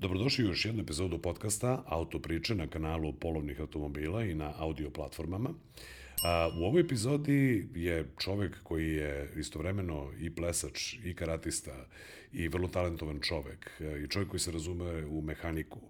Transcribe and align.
Dobrodošli 0.00 0.44
u 0.44 0.48
još 0.48 0.64
jednu 0.64 0.82
epizodu 0.82 1.18
podcasta 1.18 1.82
Auto 1.86 2.18
priče 2.18 2.54
na 2.54 2.66
kanalu 2.66 3.12
polovnih 3.12 3.60
automobila 3.60 4.24
i 4.24 4.34
na 4.34 4.52
audio 4.58 4.90
platformama. 4.90 5.50
U 6.60 6.64
ovoj 6.64 6.80
epizodi 6.80 7.68
je 7.74 8.06
čovek 8.18 8.62
koji 8.62 8.92
je 8.92 9.32
istovremeno 9.36 10.12
i 10.20 10.30
plesač, 10.34 10.94
i 11.04 11.14
karatista, 11.14 11.86
i 12.32 12.48
vrlo 12.48 12.68
talentovan 12.68 13.20
čovek, 13.20 13.70
e, 13.80 14.02
i 14.04 14.08
čovek 14.08 14.28
koji 14.28 14.40
se 14.40 14.52
razume 14.52 15.06
u 15.06 15.22
mehaniku, 15.22 15.80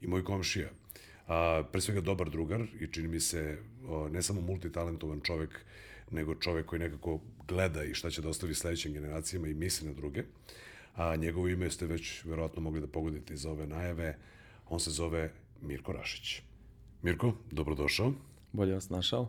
i 0.00 0.06
moj 0.06 0.24
komšija. 0.24 0.68
A, 1.26 1.62
pre 1.72 1.80
svega 1.80 2.00
dobar 2.00 2.30
drugar 2.30 2.62
i 2.80 2.86
čini 2.92 3.08
mi 3.08 3.20
se 3.20 3.58
ne 4.10 4.22
samo 4.22 4.40
multitalentovan 4.40 5.20
čovek, 5.20 5.60
nego 6.10 6.34
čovek 6.34 6.66
koji 6.66 6.80
nekako 6.80 7.20
gleda 7.48 7.84
i 7.84 7.94
šta 7.94 8.10
će 8.10 8.22
da 8.22 8.28
ostavi 8.28 8.54
sledećim 8.54 8.92
generacijama 8.92 9.48
i 9.48 9.54
misli 9.54 9.88
na 9.88 9.94
druge 9.94 10.22
a 10.96 11.16
njegovo 11.16 11.48
ime 11.48 11.70
ste 11.70 11.86
već 11.86 12.24
verovatno 12.24 12.62
mogli 12.62 12.80
da 12.80 12.86
pogodite 12.86 13.34
iz 13.34 13.46
ove 13.46 13.66
najave. 13.66 14.16
On 14.68 14.80
se 14.80 14.90
zove 14.90 15.30
Mirko 15.62 15.92
Rašić. 15.92 16.42
Mirko, 17.02 17.32
dobrodošao. 17.50 18.12
Bolje 18.52 18.74
vas 18.74 18.90
našao. 18.90 19.20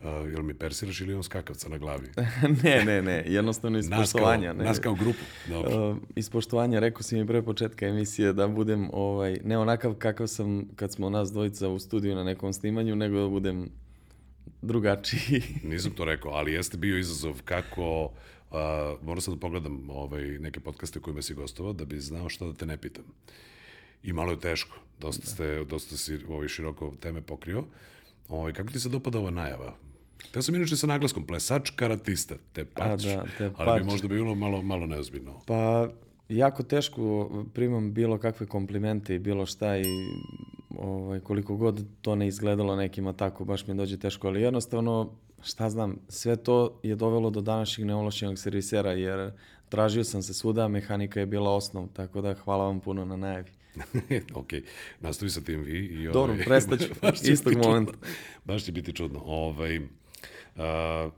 Uh, 0.00 0.32
jel 0.32 0.42
mi 0.42 0.54
persiraš 0.54 1.00
ili 1.00 1.14
on 1.14 1.22
skakavca 1.22 1.68
na 1.68 1.78
glavi? 1.78 2.08
ne, 2.64 2.84
ne, 2.84 3.02
ne, 3.02 3.24
jednostavno 3.26 3.78
iz 3.78 3.90
poštovanja. 3.90 4.52
Nas 4.52 4.56
kao, 4.56 4.66
nas 4.66 4.78
kao 4.78 4.94
grupu, 4.94 5.24
dobro. 5.48 5.90
Uh, 5.90 5.96
iz 6.16 6.30
poštovanja 6.30 6.78
rekao 6.78 7.02
si 7.02 7.16
mi 7.16 7.26
pre 7.26 7.42
početka 7.42 7.86
emisije 7.86 8.32
da 8.32 8.48
budem 8.48 8.88
ovaj, 8.92 9.38
ne 9.44 9.58
onakav 9.58 9.94
kakav 9.94 10.26
sam 10.26 10.68
kad 10.76 10.92
smo 10.92 11.10
nas 11.10 11.32
dvojica 11.32 11.68
u 11.68 11.78
studiju 11.78 12.14
na 12.14 12.24
nekom 12.24 12.52
snimanju, 12.52 12.96
nego 12.96 13.20
da 13.20 13.28
budem 13.28 13.68
drugačiji. 14.62 15.42
Nisam 15.64 15.90
to 15.90 16.04
rekao, 16.04 16.32
ali 16.32 16.52
jeste 16.52 16.76
bio 16.76 16.98
izazov 16.98 17.42
kako 17.44 18.12
Uh, 18.52 18.58
morao 19.02 19.20
sam 19.20 19.34
da 19.34 19.40
pogledam 19.40 19.90
ovaj, 19.90 20.22
neke 20.22 20.60
podcaste 20.60 21.00
kojima 21.00 21.22
si 21.22 21.34
gostovao 21.34 21.72
da 21.72 21.84
bi 21.84 22.00
znao 22.00 22.28
šta 22.28 22.46
da 22.46 22.52
te 22.52 22.66
ne 22.66 22.76
pitam. 22.76 23.04
I 24.02 24.12
malo 24.12 24.30
je 24.30 24.40
teško. 24.40 24.76
Dosta, 25.00 25.26
ste, 25.26 25.64
dosta 25.64 25.96
si 25.96 26.18
ovaj, 26.28 26.48
široko 26.48 26.92
teme 27.00 27.22
pokrio. 27.22 27.64
Ovaj, 28.28 28.52
kako 28.52 28.70
ti 28.70 28.80
se 28.80 28.88
dopada 28.88 29.18
ova 29.18 29.30
najava? 29.30 29.74
Te 30.32 30.42
sam 30.42 30.54
inače 30.54 30.76
sa 30.76 30.86
naglaskom 30.86 31.26
plesač, 31.26 31.70
karatista, 31.76 32.34
te 32.52 32.64
pač, 32.64 33.04
da, 33.04 33.24
te 33.38 33.50
ali 33.56 33.66
pač. 33.66 33.82
bi 33.82 33.86
možda 33.86 34.08
bilo 34.08 34.34
malo, 34.34 34.62
malo 34.62 34.86
neozbiljno. 34.86 35.40
Pa, 35.46 35.88
jako 36.28 36.62
teško 36.62 37.30
primam 37.54 37.92
bilo 37.92 38.18
kakve 38.18 38.46
komplimente 38.46 39.14
i 39.14 39.18
bilo 39.18 39.46
šta 39.46 39.76
i 39.76 39.84
ovaj, 40.78 41.20
koliko 41.20 41.56
god 41.56 41.84
to 42.00 42.14
ne 42.14 42.28
izgledalo 42.28 42.76
nekima 42.76 43.12
tako, 43.12 43.44
baš 43.44 43.66
mi 43.66 43.74
dođe 43.74 43.98
teško, 43.98 44.28
ali 44.28 44.42
jednostavno 44.42 45.10
šta 45.42 45.70
znam, 45.70 45.98
sve 46.08 46.36
to 46.36 46.80
je 46.82 46.96
dovelo 46.96 47.30
do 47.30 47.40
današnjeg 47.40 47.86
neovlašćenog 47.86 48.38
servisera, 48.38 48.92
jer 48.92 49.30
tražio 49.68 50.04
sam 50.04 50.22
se 50.22 50.34
svuda, 50.34 50.68
mehanika 50.68 51.20
je 51.20 51.26
bila 51.26 51.54
osnov, 51.54 51.88
tako 51.92 52.20
da 52.20 52.34
hvala 52.34 52.64
vam 52.64 52.80
puno 52.80 53.04
na 53.04 53.16
najavi. 53.16 53.50
ok, 54.40 54.48
nastavi 55.00 55.30
sa 55.30 55.40
tim 55.40 55.60
vi. 55.60 55.78
I 55.78 56.08
ovaj, 56.08 56.12
Dobro, 56.20 56.36
prestaću, 56.44 56.84
istog 57.32 57.54
momenta. 57.64 57.92
Baš 58.44 58.64
će 58.64 58.72
biti 58.72 58.92
čudno. 58.92 59.20
Ovaj, 59.24 59.80
a, 60.56 61.10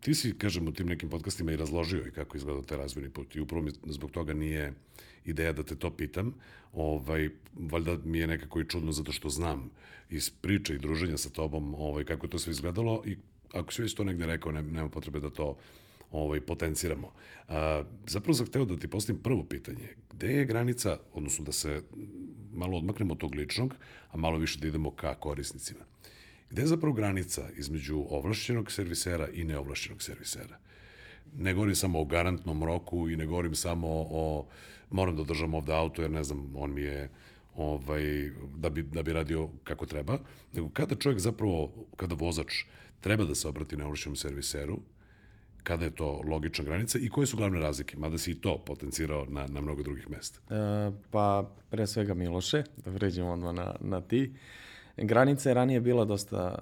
ti 0.00 0.14
si, 0.14 0.38
kažem, 0.38 0.68
u 0.68 0.72
tim 0.72 0.86
nekim 0.86 1.10
podcastima 1.10 1.52
i 1.52 1.56
razložio 1.56 2.06
i 2.06 2.10
kako 2.10 2.36
izgleda 2.36 2.62
taj 2.62 2.78
razvojni 2.78 3.10
put 3.10 3.36
i 3.36 3.40
upravo 3.40 3.62
mi 3.62 3.70
zbog 3.84 4.10
toga 4.10 4.34
nije 4.34 4.72
ideja 5.24 5.52
da 5.52 5.62
te 5.62 5.76
to 5.76 5.90
pitam. 5.90 6.34
Ovaj, 6.72 7.28
valjda 7.54 7.96
mi 8.04 8.18
je 8.18 8.26
nekako 8.26 8.60
i 8.60 8.68
čudno 8.68 8.92
zato 8.92 9.12
što 9.12 9.28
znam 9.28 9.70
iz 10.10 10.30
priče 10.30 10.74
i 10.74 10.78
druženja 10.78 11.16
sa 11.16 11.30
tobom 11.30 11.74
ovaj, 11.74 12.04
kako 12.04 12.26
je 12.26 12.30
to 12.30 12.38
sve 12.38 12.50
izgledalo 12.50 13.02
i 13.06 13.16
ako 13.52 13.72
si 13.72 13.82
već 13.82 13.94
to 13.94 14.04
negde 14.04 14.26
rekao, 14.26 14.52
ne, 14.52 14.62
nema 14.62 14.88
potrebe 14.88 15.20
da 15.20 15.30
to 15.30 15.56
ovaj, 16.12 16.40
potenciramo. 16.40 17.12
A, 17.48 17.82
zapravo 18.06 18.34
sam 18.34 18.46
hteo 18.46 18.64
da 18.64 18.76
ti 18.76 18.88
postavim 18.88 19.22
prvo 19.22 19.44
pitanje. 19.44 19.88
Gde 20.12 20.26
je 20.26 20.44
granica, 20.44 20.98
odnosno 21.12 21.44
da 21.44 21.52
se 21.52 21.82
malo 22.52 22.78
odmaknemo 22.78 23.12
od 23.12 23.18
tog 23.18 23.34
ličnog, 23.34 23.74
a 24.10 24.16
malo 24.16 24.38
više 24.38 24.58
da 24.60 24.66
idemo 24.66 24.90
ka 24.90 25.14
korisnicima. 25.14 25.84
Gde 26.50 26.62
je 26.62 26.66
zapravo 26.66 26.94
granica 26.94 27.48
između 27.56 28.04
ovlašćenog 28.08 28.72
servisera 28.72 29.28
i 29.28 29.44
neovlašćenog 29.44 30.02
servisera? 30.02 30.58
Ne 31.36 31.54
govorim 31.54 31.74
samo 31.74 32.00
o 32.00 32.04
garantnom 32.04 32.64
roku 32.64 33.08
i 33.08 33.16
ne 33.16 33.26
govorim 33.26 33.54
samo 33.54 33.88
o 34.10 34.46
moram 34.90 35.16
da 35.16 35.24
držam 35.24 35.54
ovde 35.54 35.72
auto 35.72 36.02
jer 36.02 36.10
ne 36.10 36.24
znam, 36.24 36.52
on 36.56 36.74
mi 36.74 36.80
je 36.80 37.10
ovaj, 37.56 38.30
da, 38.56 38.70
bi, 38.70 38.82
da 38.82 39.02
bi 39.02 39.12
radio 39.12 39.48
kako 39.64 39.86
treba, 39.86 40.18
nego 40.52 40.68
kada 40.68 40.94
čovjek 40.94 41.20
zapravo, 41.20 41.72
kada 41.96 42.14
vozač 42.14 42.64
treba 43.02 43.24
da 43.24 43.34
se 43.34 43.48
obrati 43.48 43.76
neovlašćenom 43.76 44.16
serviseru, 44.16 44.78
kada 45.62 45.84
je 45.84 45.94
to 45.94 46.22
logična 46.28 46.64
granica 46.64 46.98
i 46.98 47.08
koje 47.08 47.26
su 47.26 47.36
glavne 47.36 47.60
razlike, 47.60 47.96
mada 47.96 48.18
si 48.18 48.30
i 48.30 48.40
to 48.40 48.58
potencirao 48.66 49.26
na, 49.28 49.46
na 49.46 49.60
mnogo 49.60 49.82
drugih 49.82 50.10
mesta? 50.10 50.40
E, 50.50 50.90
pa, 51.10 51.50
pre 51.70 51.86
svega 51.86 52.14
Miloše, 52.14 52.62
da 52.84 52.90
vređemo 52.90 53.32
odmah 53.32 53.54
na, 53.54 53.74
na 53.80 54.00
ti. 54.00 54.34
Granica 54.96 55.50
je 55.50 55.54
ranije 55.54 55.80
bila 55.80 56.04
dosta 56.04 56.54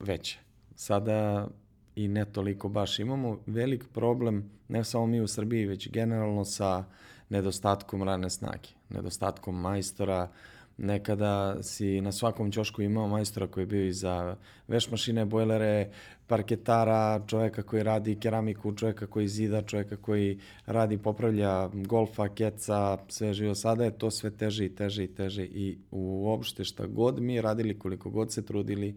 veća. 0.00 0.38
Sada 0.74 1.48
i 1.96 2.08
ne 2.08 2.24
toliko 2.24 2.68
baš. 2.68 2.98
Imamo 2.98 3.40
velik 3.46 3.84
problem, 3.92 4.50
ne 4.68 4.84
samo 4.84 5.06
mi 5.06 5.20
u 5.20 5.28
Srbiji, 5.28 5.66
već 5.66 5.90
generalno 5.90 6.44
sa 6.44 6.84
nedostatkom 7.28 8.02
rane 8.02 8.30
snage, 8.30 8.68
nedostatkom 8.88 9.60
majstora, 9.60 10.30
Nekada 10.78 11.62
si 11.62 12.00
na 12.00 12.12
svakom 12.12 12.52
ćošku 12.52 12.82
imao 12.82 13.08
majstora 13.08 13.46
koji 13.46 13.62
je 13.62 13.66
bio 13.66 13.86
i 13.86 13.92
za 13.92 14.36
veš 14.68 14.90
mašine, 14.90 15.24
bojlere, 15.24 15.90
parketara, 16.26 17.24
čoveka 17.26 17.62
koji 17.62 17.82
radi 17.82 18.18
keramiku, 18.20 18.74
čoveka 18.74 19.06
koji 19.06 19.28
zida, 19.28 19.62
čoveka 19.62 19.96
koji 19.96 20.38
radi, 20.66 20.98
popravlja 20.98 21.68
golfa, 21.68 22.28
keca, 22.28 22.98
sve 23.08 23.34
živo. 23.34 23.54
Sada 23.54 23.84
je 23.84 23.98
to 23.98 24.10
sve 24.10 24.30
teže 24.30 24.64
i 24.64 24.74
teže 24.74 25.04
i 25.04 25.14
teže 25.14 25.44
i 25.44 25.78
uopšte 25.90 26.64
šta 26.64 26.86
god 26.86 27.20
mi 27.20 27.40
radili, 27.40 27.78
koliko 27.78 28.10
god 28.10 28.32
se 28.32 28.46
trudili, 28.46 28.94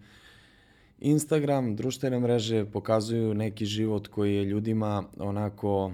Instagram, 1.02 1.76
društvene 1.76 2.20
mreže 2.20 2.66
pokazuju 2.66 3.34
neki 3.34 3.66
život 3.66 4.08
koji 4.08 4.36
je 4.36 4.44
ljudima 4.44 5.04
onako, 5.18 5.92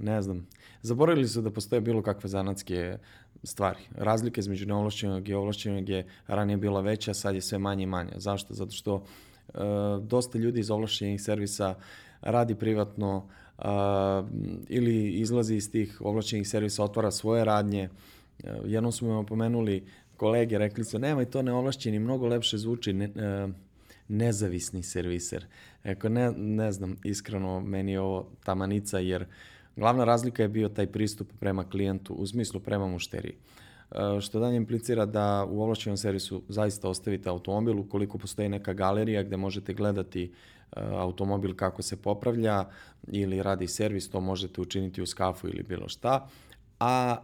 ne 0.00 0.22
znam, 0.22 0.46
zaboravili 0.82 1.28
su 1.28 1.42
da 1.42 1.50
postoje 1.50 1.80
bilo 1.80 2.02
kakve 2.02 2.28
zanatske 2.28 2.98
stvari. 3.42 3.78
Razlika 3.94 4.40
između 4.40 4.66
neovlašćenog 4.66 5.28
i 5.28 5.34
ovlašćenog 5.34 5.88
je 5.88 6.06
ranije 6.26 6.56
bila 6.56 6.80
veća, 6.80 7.14
sad 7.14 7.34
je 7.34 7.40
sve 7.40 7.58
manje 7.58 7.82
i 7.82 7.86
manje. 7.86 8.12
Zašto? 8.16 8.54
Zato 8.54 8.70
što 8.70 9.04
e, 9.48 9.58
dosta 10.02 10.38
ljudi 10.38 10.60
iz 10.60 10.70
ovlašćenih 10.70 11.22
servisa 11.22 11.74
radi 12.20 12.54
privatno 12.54 13.28
e, 13.58 13.62
ili 14.68 15.10
izlazi 15.10 15.54
iz 15.54 15.70
tih 15.70 16.00
ovlašćenih 16.00 16.48
servisa, 16.48 16.84
otvara 16.84 17.10
svoje 17.10 17.44
radnje. 17.44 17.82
E, 17.82 17.88
jednom 18.64 18.92
smo 18.92 19.08
me 19.08 19.14
opomenuli 19.14 19.86
kolege, 20.16 20.58
rekli 20.58 20.84
su 20.84 20.98
nemaj 20.98 21.24
to 21.24 21.42
neovlašćeni, 21.42 21.98
mnogo 21.98 22.26
lepše 22.26 22.58
zvuči 22.58 22.92
ne, 22.92 23.04
e, 23.04 23.48
nezavisni 24.08 24.82
serviser. 24.82 25.46
Eko, 25.84 26.08
ne, 26.08 26.32
ne 26.32 26.72
znam, 26.72 26.96
iskreno, 27.04 27.60
meni 27.60 27.92
je 27.92 28.00
ovo 28.00 28.30
tamanica, 28.44 28.98
jer 28.98 29.22
uh, 29.22 29.28
Glavna 29.78 30.04
razlika 30.04 30.42
je 30.42 30.48
bio 30.48 30.68
taj 30.68 30.86
pristup 30.86 31.28
prema 31.40 31.64
klijentu, 31.70 32.14
u 32.14 32.26
smislu 32.26 32.60
prema 32.60 32.86
mušteriji. 32.86 33.34
E, 33.34 34.20
što 34.20 34.40
dalje 34.40 34.56
implicira 34.56 35.06
da 35.06 35.46
u 35.50 35.62
ovlašćenom 35.62 35.96
servisu 35.96 36.42
zaista 36.48 36.88
ostavite 36.88 37.28
automobil 37.28 37.78
ukoliko 37.78 38.18
postoji 38.18 38.48
neka 38.48 38.72
galerija 38.72 39.22
gde 39.22 39.36
možete 39.36 39.74
gledati 39.74 40.22
e, 40.24 40.30
automobil 40.80 41.54
kako 41.54 41.82
se 41.82 41.96
popravlja 41.96 42.64
ili 43.08 43.42
radi 43.42 43.68
servis, 43.68 44.10
to 44.10 44.20
možete 44.20 44.60
učiniti 44.60 45.02
u 45.02 45.06
skafu 45.06 45.48
ili 45.48 45.62
bilo 45.62 45.88
šta 45.88 46.28
a 46.80 47.16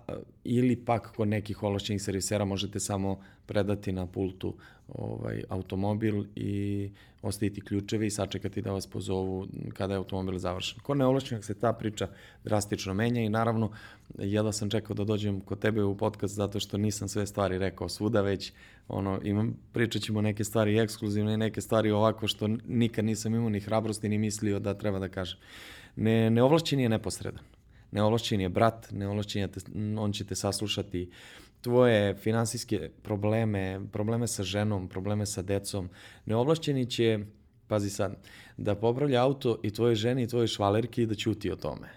ili 0.44 0.76
pak 0.76 1.12
kod 1.16 1.28
nekih 1.28 1.62
ovlašćenih 1.62 2.02
servisera 2.02 2.44
možete 2.44 2.80
samo 2.80 3.20
predati 3.46 3.92
na 3.92 4.06
pultu 4.06 4.54
ovaj 4.88 5.42
automobil 5.48 6.24
i 6.36 6.90
ostaviti 7.22 7.60
ključeve 7.60 8.06
i 8.06 8.10
sačekati 8.10 8.62
da 8.62 8.72
vas 8.72 8.86
pozovu 8.86 9.46
kada 9.72 9.94
je 9.94 9.98
automobil 9.98 10.38
završen. 10.38 10.78
Kod 10.82 10.96
neovlašćenog 10.96 11.44
se 11.44 11.54
ta 11.54 11.72
priča 11.72 12.08
drastično 12.44 12.94
menja 12.94 13.22
i 13.22 13.28
naravno 13.28 13.70
jedva 14.18 14.52
sam 14.52 14.70
čekao 14.70 14.94
da 14.94 15.04
dođem 15.04 15.40
kod 15.40 15.58
tebe 15.58 15.84
u 15.84 15.96
podcast 15.96 16.34
zato 16.34 16.60
što 16.60 16.78
nisam 16.78 17.08
sve 17.08 17.26
stvari 17.26 17.58
rekao 17.58 17.88
svuda, 17.88 18.20
već 18.20 18.52
ono, 18.88 19.20
imam, 19.22 19.56
pričat 19.72 20.02
ćemo 20.02 20.20
neke 20.20 20.44
stvari 20.44 20.78
ekskluzivne 20.78 21.34
i 21.34 21.36
neke 21.36 21.60
stvari 21.60 21.90
ovako 21.90 22.28
što 22.28 22.48
nikad 22.66 23.04
nisam 23.04 23.34
imao 23.34 23.48
ni 23.48 23.60
hrabrosti 23.60 24.08
ni 24.08 24.18
mislio 24.18 24.58
da 24.58 24.74
treba 24.74 24.98
da 24.98 25.08
kažem. 25.08 25.38
Ne, 25.96 26.30
neovlašćen 26.30 26.80
je 26.80 26.88
neposredan 26.88 27.44
neovlašćen 27.94 28.40
je 28.40 28.48
brat, 28.48 28.90
neovlašćen 28.90 29.42
je, 29.42 29.48
te, 29.48 29.60
on 29.98 30.12
će 30.12 30.24
te 30.24 30.34
saslušati 30.34 31.10
tvoje 31.64 32.14
finansijske 32.14 32.90
probleme, 33.02 33.80
probleme 33.92 34.26
sa 34.28 34.42
ženom, 34.42 34.88
probleme 34.88 35.26
sa 35.26 35.42
decom. 35.42 35.88
Neovlašćeni 36.26 36.86
će, 36.86 37.18
pazi 37.68 37.90
sad, 37.90 38.16
da 38.56 38.74
popravlja 38.74 39.22
auto 39.22 39.60
i 39.62 39.70
tvoje 39.70 39.94
ženi 39.94 40.22
i 40.22 40.28
tvoje 40.28 40.48
švalerki 40.48 41.02
i 41.02 41.06
da 41.06 41.14
ćuti 41.14 41.50
o 41.50 41.56
tome. 41.56 41.88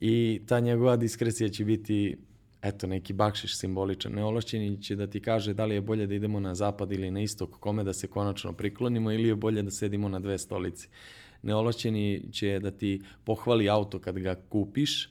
I 0.00 0.40
ta 0.46 0.60
njegova 0.60 0.96
diskrecija 0.96 1.48
će 1.48 1.64
biti 1.64 2.16
eto, 2.62 2.86
neki 2.86 3.12
bakšiš 3.12 3.58
simboličan. 3.58 4.12
Neovlašćeni 4.12 4.82
će 4.82 4.96
da 4.96 5.06
ti 5.06 5.20
kaže 5.20 5.54
da 5.54 5.64
li 5.64 5.74
je 5.74 5.80
bolje 5.80 6.06
da 6.06 6.14
idemo 6.14 6.40
na 6.40 6.54
zapad 6.54 6.92
ili 6.92 7.10
na 7.10 7.20
istok, 7.20 7.60
kome 7.60 7.84
da 7.84 7.92
se 7.92 8.08
konačno 8.08 8.52
priklonimo 8.52 9.12
ili 9.12 9.28
je 9.28 9.36
bolje 9.36 9.62
da 9.62 9.70
sedimo 9.70 10.08
na 10.08 10.18
dve 10.18 10.38
stolice 10.38 10.88
neovlašćeni 11.42 12.22
će 12.32 12.58
da 12.58 12.70
ti 12.70 13.02
pohvali 13.24 13.68
auto 13.68 13.98
kad 13.98 14.18
ga 14.18 14.34
kupiš, 14.34 15.10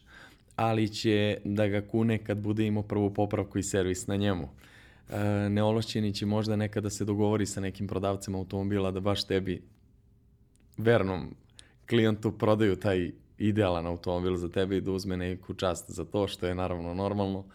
ali 0.58 0.90
će 0.90 1.38
da 1.46 1.68
ga 1.68 1.82
kune 1.82 2.18
kad 2.18 2.38
bude 2.38 2.66
imao 2.66 2.84
prvu 2.84 3.14
popravku 3.14 3.58
i 3.58 3.64
servis 3.64 4.08
na 4.08 4.16
njemu. 4.16 4.50
E, 5.10 5.50
neološćeni 5.50 6.14
će 6.14 6.26
možda 6.26 6.56
nekada 6.56 6.90
se 6.90 7.06
dogovori 7.06 7.46
sa 7.46 7.62
nekim 7.62 7.88
prodavcem 7.88 8.36
automobila 8.36 8.92
da 8.92 9.00
baš 9.00 9.24
tebi 9.24 9.62
vernom 10.78 11.36
klijentu 11.90 12.32
prodaju 12.32 12.76
taj 12.76 13.12
idealan 13.38 13.86
automobil 13.86 14.36
za 14.36 14.50
tebe 14.50 14.78
i 14.78 14.82
da 14.82 14.92
uzme 14.92 15.18
neku 15.18 15.54
čast 15.54 15.92
za 15.92 16.06
to, 16.06 16.28
što 16.28 16.48
je 16.48 16.56
naravno 16.56 16.94
normalno. 16.94 17.46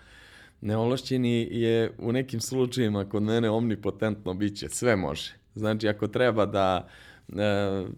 Neološćeni 0.60 1.49
je 1.50 1.93
u 1.99 2.12
nekim 2.12 2.40
slučajima 2.40 3.08
kod 3.08 3.22
mene 3.22 3.50
omnipotentno 3.50 4.34
biće, 4.34 4.69
sve 4.69 4.96
može. 4.96 5.32
Znači, 5.54 5.88
ako 5.88 6.08
treba 6.08 6.46
da 6.46 6.88
e, 7.28 7.32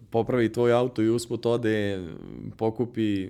popravi 0.09 0.51
tvoj 0.53 0.73
auto 0.73 1.01
i 1.01 1.09
usput 1.09 1.45
ode, 1.45 2.07
pokupi, 2.57 3.29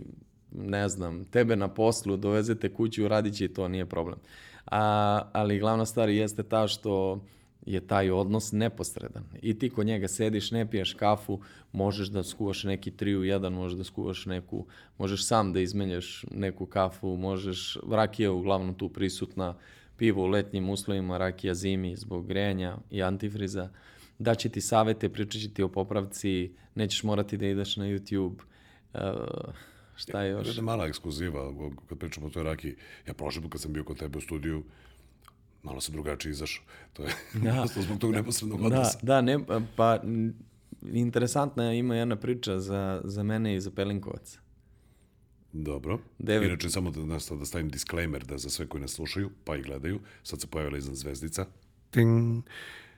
ne 0.58 0.90
znam, 0.90 1.26
tebe 1.26 1.56
na 1.56 1.68
poslu, 1.68 2.18
dovezete 2.18 2.74
kuću, 2.74 3.08
radit 3.08 3.36
će 3.36 3.46
i 3.46 3.54
to, 3.54 3.68
nije 3.68 3.86
problem. 3.86 4.18
A, 4.66 5.22
ali 5.34 5.60
glavna 5.60 5.86
stvar 5.86 6.10
jeste 6.10 6.44
ta 6.44 6.68
što 6.68 7.22
je 7.66 7.88
taj 7.88 8.12
odnos 8.12 8.52
neposredan. 8.52 9.24
I 9.42 9.60
ti 9.60 9.70
kod 9.70 9.86
njega 9.86 10.08
sediš, 10.08 10.52
ne 10.52 10.70
piješ 10.70 10.94
kafu, 10.94 11.40
možeš 11.72 12.08
da 12.08 12.24
skuvaš 12.24 12.64
neki 12.64 12.92
3 12.92 13.16
u 13.16 13.22
1, 13.22 13.50
možeš 13.50 13.78
da 13.78 13.84
skuvaš 13.84 14.26
neku, 14.26 14.66
možeš 14.98 15.26
sam 15.26 15.54
da 15.54 15.60
izmenjaš 15.60 16.26
neku 16.32 16.66
kafu, 16.66 17.16
možeš, 17.18 17.78
rakija 17.92 18.32
uglavnom 18.32 18.74
tu 18.74 18.90
prisutna, 18.90 19.56
pivo 19.98 20.24
u 20.24 20.28
letnjim 20.28 20.70
uslovima, 20.70 21.18
rakija 21.18 21.54
zimi 21.54 21.96
zbog 21.96 22.28
grejanja 22.28 22.78
i 22.92 23.04
antifriza, 23.04 23.70
daće 24.20 24.50
ti 24.50 24.62
savete, 24.62 25.10
pričat 25.10 25.42
će 25.42 25.54
ti 25.54 25.64
o 25.64 25.70
popravci, 25.70 26.52
nećeš 26.76 27.04
morati 27.04 27.38
da 27.38 27.46
ideš 27.48 27.78
na 27.78 27.86
YouTube, 27.86 28.36
uh, 28.94 29.00
šta 29.96 30.22
je 30.22 30.32
još? 30.32 30.48
Jedna 30.48 30.62
mala 30.64 30.86
ekskluziva, 30.86 31.54
kad 31.90 31.98
pričamo 31.98 32.28
o 32.28 32.30
toj 32.30 32.44
rakiji, 32.44 32.76
ja 33.08 33.14
prošli 33.14 33.42
put 33.42 33.52
kad 33.52 33.62
sam 33.62 33.74
bio 33.74 33.84
kod 33.84 34.00
tebe 34.00 34.18
u 34.18 34.22
studiju, 34.22 34.64
malo 35.64 35.82
sam 35.82 35.94
drugačije 35.94 36.32
izašao. 36.32 36.64
To 36.94 37.04
je 37.04 37.10
da. 37.44 37.66
zbog 37.82 38.00
tog 38.00 38.12
neposrednog 38.12 38.60
da, 38.60 38.66
odnosa. 38.66 39.00
Da, 39.02 39.22
ne, 39.22 39.40
pa 39.76 40.02
interesantna 40.94 41.74
ima 41.74 41.96
jedna 41.96 42.16
priča 42.16 42.60
za, 42.60 43.02
za 43.04 43.24
mene 43.24 43.56
i 43.56 43.62
za 43.62 43.72
Pelinkovac. 43.72 44.40
Dobro. 45.54 46.00
Devet. 46.20 46.48
Inače, 46.48 46.70
samo 46.70 46.92
da, 46.92 47.20
da 47.36 47.46
stavim 47.46 47.70
disclaimer 47.70 48.26
da 48.26 48.38
za 48.38 48.50
sve 48.50 48.68
koji 48.68 48.82
nas 48.82 48.92
slušaju, 48.92 49.30
pa 49.44 49.56
i 49.56 49.62
gledaju, 49.62 50.00
sad 50.24 50.42
se 50.42 50.48
pojavila 50.48 50.78
iznad 50.78 50.96
zvezdica. 50.96 51.46
Ting! 51.92 52.44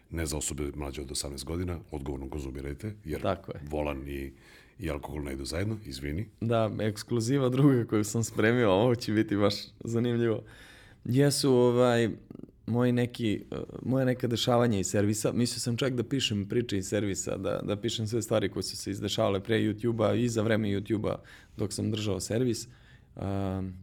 Ne 0.10 0.26
za 0.26 0.38
osobe 0.38 0.72
mlađe 0.76 1.02
od 1.02 1.10
18 1.10 1.44
godina, 1.44 1.80
odgovorno 1.92 2.30
konzumirajte, 2.30 2.96
jer 3.06 3.22
Tako 3.22 3.52
je. 3.52 3.62
volan 3.70 4.08
i, 4.08 4.34
i 4.80 4.90
alkohol 4.90 5.24
ne 5.24 5.34
idu 5.34 5.46
zajedno, 5.46 5.78
izvini. 5.86 6.28
Da, 6.42 6.72
ekskluziva 6.80 7.50
druga 7.50 7.86
koju 7.86 8.04
sam 8.04 8.24
spremio, 8.24 8.72
ovo 8.72 8.96
će 8.96 9.12
biti 9.12 9.38
baš 9.38 9.54
zanimljivo. 9.84 10.44
Jesu 11.06 11.54
ovaj, 11.54 12.10
moji 12.66 12.92
neki, 12.92 13.42
moje 13.82 14.06
neka 14.06 14.28
dešavanja 14.28 14.80
iz 14.80 14.88
servisa. 14.88 15.32
Mislio 15.32 15.60
sam 15.60 15.78
čak 15.78 15.94
da 15.94 16.04
pišem 16.04 16.50
priče 16.50 16.78
iz 16.78 16.88
servisa, 16.88 17.38
da, 17.38 17.60
da 17.64 17.76
pišem 17.76 18.08
sve 18.08 18.22
stvari 18.22 18.50
koje 18.50 18.64
su 18.64 18.78
se 18.78 18.92
izdešavale 18.92 19.40
pre 19.40 19.60
YouTube-a 19.60 20.14
i 20.14 20.30
za 20.30 20.42
vreme 20.42 20.68
YouTube-a 20.68 21.16
dok 21.58 21.74
sam 21.74 21.92
držao 21.92 22.20
servis. 22.20 22.68
Um, 23.16 23.74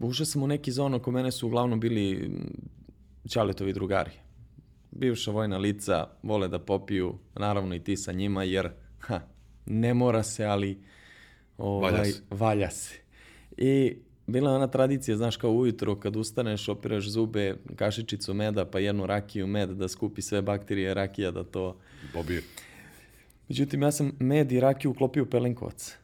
ušao 0.00 0.26
sam 0.26 0.42
u 0.42 0.46
neki 0.46 0.72
zon 0.72 0.94
oko 0.94 1.10
mene 1.10 1.32
su 1.32 1.46
uglavnom 1.46 1.80
bili 1.80 2.30
Čaletovi 3.28 3.72
drugari. 3.72 4.10
Bivša 4.90 5.30
vojna 5.30 5.58
lica 5.58 6.08
vole 6.22 6.48
da 6.48 6.58
popiju, 6.58 7.14
naravno 7.34 7.74
i 7.74 7.84
ti 7.84 7.96
sa 7.96 8.12
njima, 8.12 8.42
jer 8.42 8.70
ha, 8.98 9.20
ne 9.66 9.94
mora 9.94 10.22
se, 10.22 10.44
ali 10.44 10.78
ovaj, 11.58 11.92
valja 11.92 12.04
se. 12.04 12.22
Valja 12.30 12.70
se. 12.70 12.94
I 13.56 13.96
bila 14.26 14.50
je 14.50 14.56
ona 14.56 14.66
tradicija, 14.66 15.16
znaš, 15.16 15.36
kao 15.36 15.50
ujutro 15.50 16.00
kad 16.00 16.16
ustaneš, 16.16 16.68
opiraš 16.68 17.08
zube, 17.08 17.56
kašičicu 17.76 18.34
meda, 18.34 18.64
pa 18.64 18.78
jednu 18.78 19.06
rakiju 19.06 19.46
med 19.46 19.70
da 19.70 19.88
skupi 19.88 20.22
sve 20.22 20.42
bakterije 20.42 20.94
rakija 20.94 21.30
da 21.30 21.44
to... 21.44 21.76
Bobije. 22.14 22.42
Međutim, 23.48 23.82
ja 23.82 23.92
sam 23.92 24.12
med 24.18 24.52
i 24.52 24.60
rakiju 24.60 24.90
uklopio 24.90 25.22
u 25.22 25.26
pelinkovac. 25.26 25.96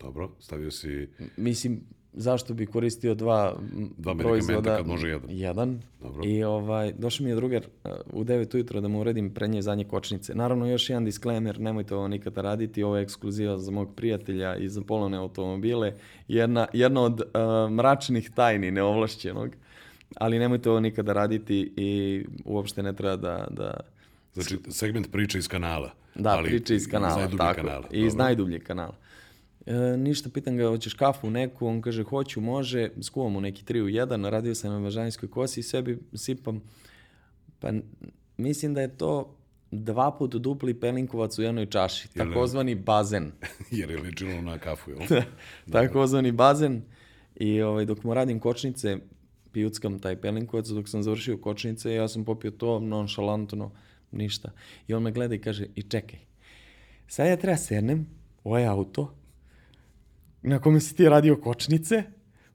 Dobro, 0.00 0.30
stavio 0.40 0.70
si... 0.70 1.08
Mislim, 1.36 1.80
zašto 2.12 2.54
bi 2.54 2.66
koristio 2.66 3.14
dva, 3.14 3.56
dva 3.98 4.14
proizvoda. 4.14 4.76
kad 4.76 4.86
može 4.86 5.08
jedan. 5.08 5.30
Jedan. 5.30 5.80
Dobro. 6.02 6.22
I 6.24 6.44
ovaj, 6.44 6.92
došao 6.92 7.24
mi 7.24 7.30
je 7.30 7.36
drugar 7.36 7.62
uh, 7.84 7.90
u 8.12 8.24
9 8.24 8.54
ujutro 8.54 8.80
da 8.80 8.88
mu 8.88 9.00
uredim 9.00 9.30
prednje 9.34 9.62
zadnje 9.62 9.84
kočnice. 9.84 10.34
Naravno, 10.34 10.66
još 10.66 10.90
jedan 10.90 11.04
disclaimer, 11.04 11.60
nemojte 11.60 11.94
ovo 11.94 12.08
nikada 12.08 12.40
raditi, 12.40 12.82
ovo 12.82 12.96
je 12.96 13.02
ekskluziva 13.02 13.58
za 13.58 13.70
mog 13.70 13.94
prijatelja 13.96 14.56
i 14.56 14.68
za 14.68 14.82
polovne 14.82 15.18
automobile. 15.18 15.94
Jedna, 16.28 16.66
jedna 16.72 17.02
od 17.02 17.20
uh, 17.20 17.70
mračnih 17.70 18.30
tajni 18.30 18.70
neovlašćenog, 18.70 19.50
ali 20.16 20.38
nemojte 20.38 20.70
ovo 20.70 20.80
nikada 20.80 21.12
raditi 21.12 21.72
i 21.76 22.24
uopšte 22.44 22.82
ne 22.82 22.92
treba 22.92 23.16
da... 23.16 23.46
da 23.50 23.80
Znači, 24.34 24.58
segment 24.68 25.12
priče 25.12 25.38
iz 25.38 25.48
kanala. 25.48 25.90
Da, 26.14 26.30
ali 26.30 26.48
priče 26.48 26.74
iz 26.74 26.88
kanala, 26.90 27.24
iz 27.24 27.38
tako. 27.38 27.60
Kanala. 27.60 27.86
Iz 27.90 28.14
najdubljeg 28.14 28.62
kanala. 28.62 28.94
E, 29.70 29.96
ništa, 29.96 30.30
pitan 30.30 30.56
ga, 30.56 30.68
hoćeš 30.68 30.94
kafu 30.94 31.30
neku, 31.30 31.66
on 31.66 31.82
kaže, 31.82 32.02
hoću, 32.02 32.40
može, 32.40 32.90
skuvam 33.02 33.32
mu 33.32 33.40
neki 33.40 33.64
3 33.64 33.80
u 33.80 33.86
1, 33.86 34.28
radio 34.28 34.54
sam 34.54 34.72
na 34.72 34.78
važanjskoj 34.78 35.30
kosi 35.30 35.60
i 35.60 35.62
sebi 35.62 35.98
sipam, 36.14 36.62
pa 37.60 37.72
mislim 38.36 38.74
da 38.74 38.80
je 38.80 38.96
to 38.96 39.36
dva 39.70 40.10
put 40.10 40.34
dupli 40.34 40.74
pelinkovac 40.74 41.38
u 41.38 41.42
jednoj 41.42 41.66
čaši, 41.66 42.08
jer, 42.14 42.28
takozvani 42.28 42.74
bazen. 42.74 43.32
jer 43.78 43.90
je 43.90 43.98
ličilo 43.98 44.42
na 44.42 44.58
kafu, 44.58 44.90
jel? 44.90 45.00
da, 45.10 45.22
takozvani 45.72 46.32
bazen. 46.32 46.82
I 47.36 47.62
ovaj, 47.62 47.84
dok 47.84 48.04
mu 48.04 48.14
radim 48.14 48.40
kočnice, 48.40 48.96
pijuckam 49.52 49.98
taj 49.98 50.20
pelinkovac, 50.20 50.66
dok 50.66 50.88
sam 50.88 51.02
završio 51.02 51.36
kočnice, 51.36 51.94
ja 51.94 52.08
sam 52.08 52.24
popio 52.24 52.50
to 52.50 52.80
nonšalantno, 52.80 53.70
ništa. 54.10 54.50
I 54.88 54.94
on 54.94 55.02
me 55.02 55.12
gleda 55.12 55.34
i 55.34 55.38
kaže, 55.38 55.66
i 55.74 55.82
čekaj, 55.82 56.18
sad 57.06 57.26
ja 57.26 57.36
treba 57.36 57.56
sednem, 57.56 58.06
ovaj 58.44 58.66
auto, 58.66 59.19
na 60.42 60.58
kome 60.58 60.80
si 60.80 60.96
ti 60.96 61.08
radio 61.08 61.36
kočnice, 61.36 62.02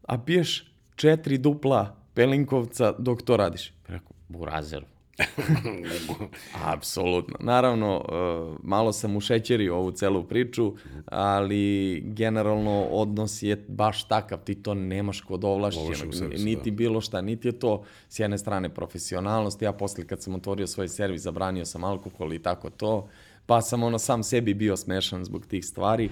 a 0.08 0.18
piješ 0.18 0.72
četiri 0.96 1.38
dupla 1.38 1.96
pelinkovca 2.14 2.94
dok 2.98 3.22
to 3.22 3.38
radiš. 3.38 3.74
Rekao, 3.88 4.12
burazer. 4.28 4.86
Apsolutno. 6.74 7.36
Naravno, 7.40 7.98
uh, 7.98 8.58
malo 8.64 8.94
sam 8.94 9.16
ušećerio 9.16 9.76
ovu 9.76 9.92
celu 9.92 10.24
priču, 10.24 10.74
ali 11.06 12.02
generalno 12.06 12.84
odnos 12.84 13.44
je 13.44 13.65
baš 13.68 14.08
takav, 14.08 14.39
ti 14.44 14.56
to 14.56 14.74
nemaš 14.74 15.22
kod 15.22 15.44
ovlašćenog, 15.44 16.13
niti 16.38 16.72
da. 16.72 16.75
bilo 16.75 17.01
šta, 17.01 17.22
niti 17.22 17.48
je 17.48 17.60
to 17.60 17.84
s 18.10 18.20
jedne 18.20 18.38
strane 18.38 18.70
profesionalnost, 18.70 19.62
ja 19.62 19.72
posle 19.72 20.08
kad 20.08 20.22
sam 20.22 20.36
otvorio 20.36 20.68
svoj 20.68 20.88
servis, 20.88 21.22
zabranio 21.22 21.65
sam 21.65 21.84
alkohol 21.84 22.34
i 22.34 22.39
tako 22.39 22.70
to, 22.70 23.08
pa 23.46 23.62
sam 23.62 23.84
ono 23.84 24.00
sam 24.00 24.24
sebi 24.24 24.54
bio 24.54 24.77
smešan 24.77 25.25
zbog 25.25 25.46
tih 25.46 25.65
stvari, 25.65 26.10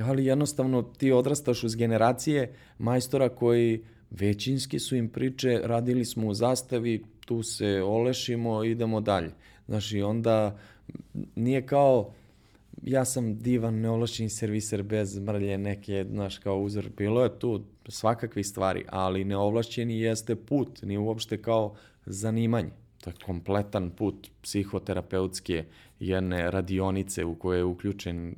ali 0.00 0.24
jednostavno 0.24 0.82
ti 0.82 1.12
odrastaš 1.12 1.64
uz 1.64 1.76
generacije 1.76 2.54
majstora 2.78 3.28
koji 3.28 3.84
većinski 4.10 4.78
su 4.78 4.96
im 4.96 5.08
priče, 5.08 5.60
radili 5.64 6.04
smo 6.04 6.26
u 6.26 6.34
zastavi, 6.34 7.04
tu 7.26 7.42
se 7.42 7.82
olešimo, 7.82 8.64
idemo 8.64 9.00
dalje. 9.00 9.30
Znaš, 9.66 9.92
i 9.92 10.02
onda 10.02 10.58
nije 11.36 11.66
kao 11.66 12.12
ja 12.82 13.04
sam 13.04 13.38
divan 13.38 13.80
neološćeni 13.80 14.30
serviser 14.30 14.82
bez 14.82 15.18
mrlje 15.18 15.58
neke, 15.58 16.04
znaš, 16.10 16.38
kao 16.38 16.60
uzor. 16.60 16.88
Bilo 16.96 17.22
je 17.22 17.38
tu 17.38 17.64
svakakvih 17.88 18.46
stvari, 18.46 18.84
ali 18.88 19.24
neovlašćeni 19.24 20.00
jeste 20.00 20.36
put, 20.36 20.82
nije 20.82 20.98
uopšte 20.98 21.42
kao 21.42 21.74
zanimanje. 22.06 22.70
To 23.00 23.10
je 23.10 23.14
kompletan 23.24 23.90
put 23.90 24.30
psihoterapeutske 24.42 25.64
jedne 26.00 26.50
radionice 26.50 27.24
u 27.24 27.34
kojoj 27.34 27.58
je 27.58 27.64
uključen 27.64 28.34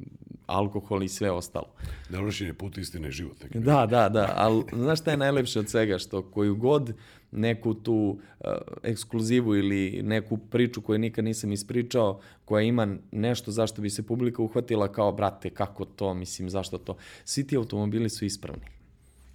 alkohol 0.47 1.03
i 1.03 1.09
sve 1.09 1.31
ostalo. 1.31 1.67
Neovlašćen 2.11 2.47
je 2.47 2.55
put 2.55 2.79
istine 2.79 3.11
život. 3.11 3.43
Neki 3.43 3.59
da, 3.59 3.87
da, 3.87 4.09
da, 4.09 4.33
ali 4.37 4.65
znaš 4.73 5.01
šta 5.01 5.11
je 5.11 5.17
najlepše 5.17 5.59
od 5.59 5.69
svega? 5.69 5.99
Što 5.99 6.23
koju 6.23 6.57
god 6.57 6.93
neku 7.33 7.75
tu 7.75 7.95
uh, 8.41 8.51
ekskluzivu 8.83 9.57
ili 9.57 10.03
neku 10.03 10.37
priču 10.37 10.81
koju 10.81 10.99
nikad 10.99 11.25
nisam 11.25 11.53
ispričao, 11.53 12.21
koja 12.45 12.63
ima 12.63 12.97
nešto 13.13 13.51
zašto 13.51 13.83
bi 13.83 13.91
se 13.91 14.07
publika 14.07 14.43
uhvatila 14.43 14.93
kao, 14.93 15.13
brate, 15.13 15.51
kako 15.51 15.85
to, 15.85 16.15
mislim, 16.15 16.51
zašto 16.51 16.79
to. 16.79 16.97
Svi 17.25 17.47
ti 17.47 17.57
automobili 17.57 18.11
su 18.11 18.25
ispravni. 18.25 18.74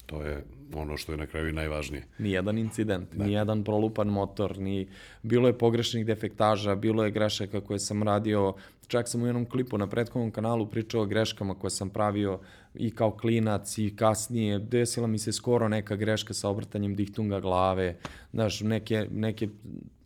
To 0.09 0.23
je 0.23 0.43
ono 0.73 0.97
što 0.97 1.11
je 1.11 1.17
na 1.17 1.25
kraju 1.25 1.53
najvažnije. 1.53 2.05
Nijedan 2.17 2.57
incident, 2.57 3.13
da. 3.13 3.25
nijedan 3.25 3.63
prolupan 3.63 4.07
motor, 4.07 4.57
ni 4.57 4.87
bilo 5.23 5.47
je 5.47 5.57
pogrešnih 5.57 6.05
defektaža, 6.05 6.75
bilo 6.75 7.05
je 7.05 7.11
grešaka 7.11 7.61
koje 7.61 7.79
sam 7.79 8.03
radio, 8.03 8.53
čak 8.87 9.07
sam 9.07 9.23
u 9.23 9.25
jednom 9.25 9.45
klipu 9.45 9.77
na 9.77 9.87
prethodnom 9.87 10.31
kanalu 10.31 10.69
pričao 10.69 11.01
o 11.01 11.05
greškama 11.05 11.55
koje 11.55 11.71
sam 11.71 11.89
pravio 11.89 12.39
i 12.75 12.91
kao 12.91 13.11
klinac 13.11 13.77
i 13.77 13.95
kasnije, 13.95 14.59
desila 14.59 15.07
mi 15.07 15.17
se 15.17 15.33
skoro 15.33 15.67
neka 15.67 15.95
greška 15.95 16.33
sa 16.33 16.49
obrtanjem 16.49 16.95
dihtunga 16.95 17.39
glave, 17.39 17.97
znaš, 18.33 18.61
neke, 18.61 19.07
neke 19.11 19.47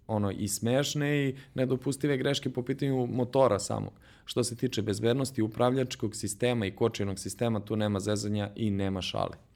ono 0.08 0.32
i 0.32 0.48
smešne 0.48 1.28
i 1.28 1.36
nedopustive 1.54 2.18
greške 2.18 2.50
po 2.50 2.64
pitanju 2.64 3.08
motora 3.08 3.60
samog. 3.60 3.94
Što 4.26 4.44
se 4.44 4.56
tiče 4.56 4.82
bezbednosti 4.82 5.42
upravljačkog 5.42 6.16
sistema 6.16 6.66
i 6.66 6.72
kočenog 6.72 7.20
sistema, 7.20 7.60
tu 7.60 7.76
nema 7.76 8.00
zezanja 8.00 8.50
i 8.56 8.70
nema 8.72 9.02
šale. 9.02 9.53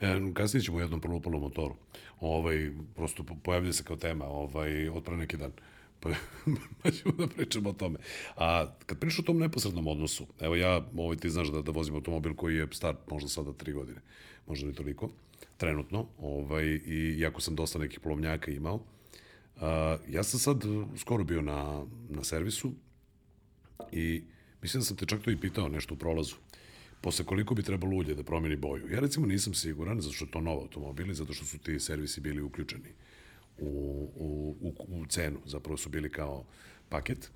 E, 0.00 0.32
kasnije 0.34 0.62
ćemo 0.62 0.76
u 0.76 0.80
jednom 0.80 1.00
prolupalom 1.00 1.40
motoru. 1.40 1.74
Ovaj, 2.20 2.70
prosto 2.96 3.24
pojavlja 3.42 3.72
se 3.72 3.84
kao 3.84 3.96
tema 3.96 4.24
ovaj, 4.24 4.88
od 4.88 5.04
pre 5.04 5.16
neki 5.16 5.36
dan. 5.36 5.52
Pa, 6.00 6.10
pa 6.82 6.90
ćemo 6.90 7.14
da 7.18 7.26
pričamo 7.26 7.70
o 7.70 7.72
tome. 7.72 7.98
A 8.36 8.66
kad 8.86 8.98
pričaš 8.98 9.18
o 9.18 9.22
tom 9.22 9.38
neposrednom 9.38 9.86
odnosu, 9.86 10.26
evo 10.40 10.56
ja, 10.56 10.86
ovaj, 10.96 11.16
ti 11.16 11.30
znaš 11.30 11.48
da, 11.48 11.62
da 11.62 11.70
vozim 11.70 11.94
automobil 11.94 12.34
koji 12.34 12.56
je 12.56 12.66
star 12.72 12.96
možda 13.10 13.28
sada 13.28 13.52
tri 13.52 13.72
godine, 13.72 14.00
možda 14.46 14.66
ni 14.66 14.74
toliko, 14.74 15.10
trenutno, 15.56 16.06
ovaj, 16.18 16.64
i 16.64 17.14
jako 17.18 17.40
sam 17.40 17.54
dosta 17.54 17.78
nekih 17.78 18.00
plovnjaka 18.00 18.50
imao, 18.50 18.80
a, 19.60 19.96
ja 20.08 20.22
sam 20.22 20.40
sad 20.40 20.62
skoro 20.96 21.24
bio 21.24 21.42
na, 21.42 21.84
na 22.08 22.24
servisu 22.24 22.72
i 23.92 24.22
mislim 24.62 24.80
da 24.80 24.84
sam 24.84 24.96
te 24.96 25.06
čak 25.06 25.22
to 25.22 25.30
i 25.30 25.40
pitao 25.40 25.68
nešto 25.68 25.94
u 25.94 25.96
prolazu 25.96 26.34
posle 27.00 27.24
koliko 27.24 27.54
bi 27.54 27.62
trebalo 27.62 27.96
ulje 27.96 28.14
da 28.14 28.22
promeni 28.22 28.56
boju. 28.56 28.90
Ja 28.90 29.00
recimo 29.00 29.26
nisam 29.26 29.54
siguran, 29.54 30.00
zato 30.00 30.14
što 30.14 30.24
je 30.24 30.30
to 30.30 30.40
nov 30.40 30.58
automobil 30.58 31.10
i 31.10 31.14
zato 31.14 31.32
što 31.32 31.44
su 31.44 31.58
ti 31.58 31.80
servisi 31.80 32.20
bili 32.20 32.42
uključeni 32.42 32.92
u, 33.58 33.68
u, 34.16 34.56
u, 34.60 35.00
u 35.00 35.06
cenu, 35.06 35.40
zapravo 35.46 35.76
su 35.76 35.88
bili 35.88 36.10
kao 36.10 36.44
paket. 36.88 37.30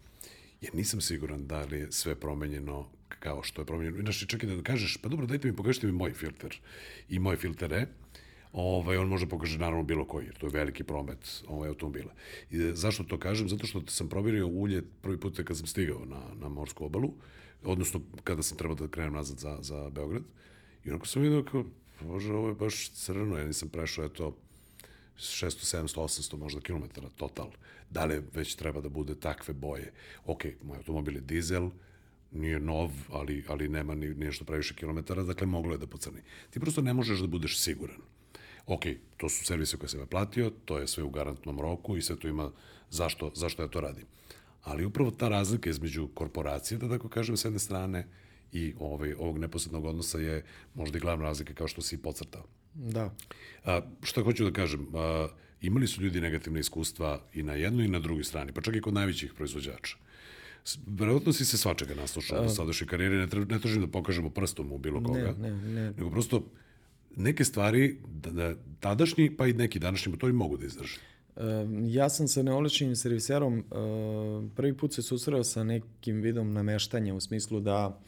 Ja 0.61 0.71
nisam 0.75 1.01
siguran 1.01 1.47
da 1.47 1.65
li 1.65 1.79
je 1.79 1.93
sve 1.93 2.15
promenjeno 2.15 2.89
kao 3.09 3.43
što 3.43 3.63
je 3.63 3.67
promenjeno. 3.67 3.99
Inače, 3.99 4.27
čak 4.27 4.43
i 4.43 4.47
da 4.47 4.63
kažeš, 4.63 4.97
pa 4.97 5.09
dobro, 5.09 5.27
dajte 5.27 5.49
mi, 5.49 5.57
pokažite 5.57 5.87
mi 5.87 5.93
moj 5.93 6.13
filter. 6.13 6.61
I 7.09 7.19
moj 7.19 7.37
filter 7.37 7.73
je, 7.73 7.87
ovaj, 8.53 8.97
on 8.97 9.09
može 9.09 9.27
pokaže 9.27 9.59
naravno 9.59 9.83
bilo 9.83 10.05
koji, 10.05 10.27
jer 10.27 10.35
to 10.39 10.47
je 10.47 10.51
veliki 10.51 10.85
promet 10.85 11.43
ovaj, 11.49 11.69
automobila. 11.69 12.13
I 12.51 12.71
zašto 12.75 13.05
to 13.05 13.19
kažem? 13.19 13.49
Zato 13.49 13.67
što 13.67 13.83
sam 13.87 14.09
provjerio 14.09 14.47
ulje 14.47 14.83
prvi 15.03 15.21
put 15.21 15.41
kad 15.45 15.57
sam 15.59 15.67
stigao 15.67 16.05
na, 16.05 16.21
na 16.41 16.49
morsku 16.49 16.85
obalu, 16.85 17.15
odnosno 17.65 18.01
kada 18.25 18.43
sam 18.43 18.59
trebao 18.59 18.77
da 18.77 18.89
krenem 18.89 19.13
nazad 19.13 19.39
za, 19.39 19.59
za 19.61 19.91
Beograd. 19.91 20.23
I 20.85 20.91
onako 20.91 21.07
sam 21.07 21.23
vidio 21.23 21.45
kao, 21.45 21.65
bože, 22.01 22.33
ovo 22.33 22.49
je 22.49 22.55
baš 22.55 22.91
crno, 22.91 23.39
ja 23.39 23.47
nisam 23.47 23.69
prešao, 23.69 24.05
eto, 24.05 24.37
600, 25.17 25.83
700, 25.83 26.01
800 26.01 26.37
možda 26.37 26.61
kilometara 26.61 27.09
total. 27.17 27.51
Da 27.91 28.05
li 28.05 28.23
već 28.35 28.55
treba 28.55 28.81
da 28.81 28.89
bude 28.89 29.15
takve 29.15 29.55
boje? 29.55 29.93
Ok, 30.25 30.45
moj 30.63 30.77
automobil 30.77 31.15
je 31.15 31.21
dizel, 31.21 31.71
nije 32.33 32.61
nov, 32.61 32.91
ali, 33.11 33.45
ali 33.49 33.69
nema 33.69 33.95
ni 33.95 34.15
nešto 34.15 34.45
previše 34.45 34.75
kilometara, 34.75 35.23
dakle 35.23 35.47
moglo 35.47 35.73
je 35.73 35.79
da 35.79 35.87
pocrni. 35.87 36.21
Ti 36.51 36.61
prosto 36.61 36.83
ne 36.83 36.95
možeš 36.95 37.21
da 37.21 37.27
budeš 37.27 37.61
siguran. 37.61 38.01
Ok, 38.67 38.83
to 39.17 39.29
su 39.29 39.45
servise 39.45 39.77
koje 39.77 39.89
sam 39.89 40.01
ja 40.01 40.07
platio, 40.07 40.51
to 40.65 40.79
je 40.79 40.89
sve 40.89 41.03
u 41.05 41.11
garantnom 41.11 41.61
roku 41.61 41.97
i 41.97 42.03
sve 42.03 42.17
to 42.17 42.29
ima 42.29 42.51
zašto, 42.91 43.33
zašto 43.35 43.63
ja 43.63 43.69
to 43.69 43.81
radim. 43.81 44.07
Ali 44.63 44.85
upravo 44.85 45.11
ta 45.11 45.29
razlika 45.29 45.71
između 45.71 46.09
korporacije, 46.15 46.79
da 46.79 46.89
tako 46.89 47.09
kažem, 47.09 47.37
s 47.37 47.45
jedne 47.45 47.59
strane, 47.59 48.07
i 48.53 48.75
ovaj, 48.79 49.15
ovog 49.19 49.39
neposrednog 49.39 49.85
odnosa 49.85 50.19
je 50.19 50.45
možda 50.75 50.99
i 50.99 51.01
glavna 51.01 51.25
razlika 51.25 51.55
kao 51.55 51.69
što 51.69 51.83
si 51.83 52.03
pocrtao. 52.03 52.45
Da. 52.75 53.15
A, 53.65 53.81
šta 54.03 54.23
hoću 54.23 54.45
da 54.45 54.51
kažem, 54.51 54.87
a, 54.95 55.29
imali 55.61 55.87
su 55.87 56.03
ljudi 56.03 56.21
negativne 56.21 56.61
iskustva 56.61 57.21
i 57.33 57.43
na 57.43 57.55
jednoj 57.55 57.85
i 57.85 57.89
na 57.89 57.99
drugoj 57.99 58.25
strani, 58.25 58.53
pa 58.53 58.61
čak 58.61 58.77
i 58.77 58.81
kod 58.81 58.95
najvećih 58.95 59.35
proizvođača. 59.35 59.97
Verovatno 60.87 61.33
si 61.33 61.45
se 61.45 61.59
svačega 61.59 61.95
naslušao 61.95 62.45
u 62.45 62.49
sadašnjoj 62.49 62.89
karijeri, 62.89 63.17
ne, 63.17 63.27
ne 63.49 63.61
tražim 63.61 63.81
da 63.81 63.87
pokažemo 63.87 64.31
prstom 64.31 64.73
u 64.73 64.79
bilo 64.79 65.03
koga, 65.03 65.35
Ne, 65.39 65.51
ne, 65.51 65.73
ne. 65.73 65.93
nego 65.93 66.11
prosto 66.11 66.47
neke 67.17 67.45
stvari, 67.45 67.97
da, 68.09 68.31
da, 68.31 68.55
tadašnji 68.81 69.37
pa 69.37 69.47
i 69.47 69.53
neki 69.53 69.79
današnji 69.79 70.11
motori 70.13 70.33
mogu 70.33 70.57
da 70.57 70.67
izdrže. 70.67 71.01
Ja 71.87 72.09
sam 72.09 72.29
sa 72.29 72.43
neoličnim 72.43 72.97
serviserom 72.97 73.65
prvi 74.57 74.77
put 74.77 74.95
se 74.95 75.03
susreo 75.03 75.45
sa 75.45 75.65
nekim 75.65 76.21
vidom 76.21 76.53
nameštanja 76.53 77.15
u 77.15 77.21
smislu 77.21 77.61
da 77.61 77.99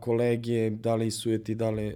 kolege, 0.00 0.70
da 0.70 0.94
li 0.94 1.10
sujeti, 1.10 1.54
da 1.54 1.70
li 1.70 1.94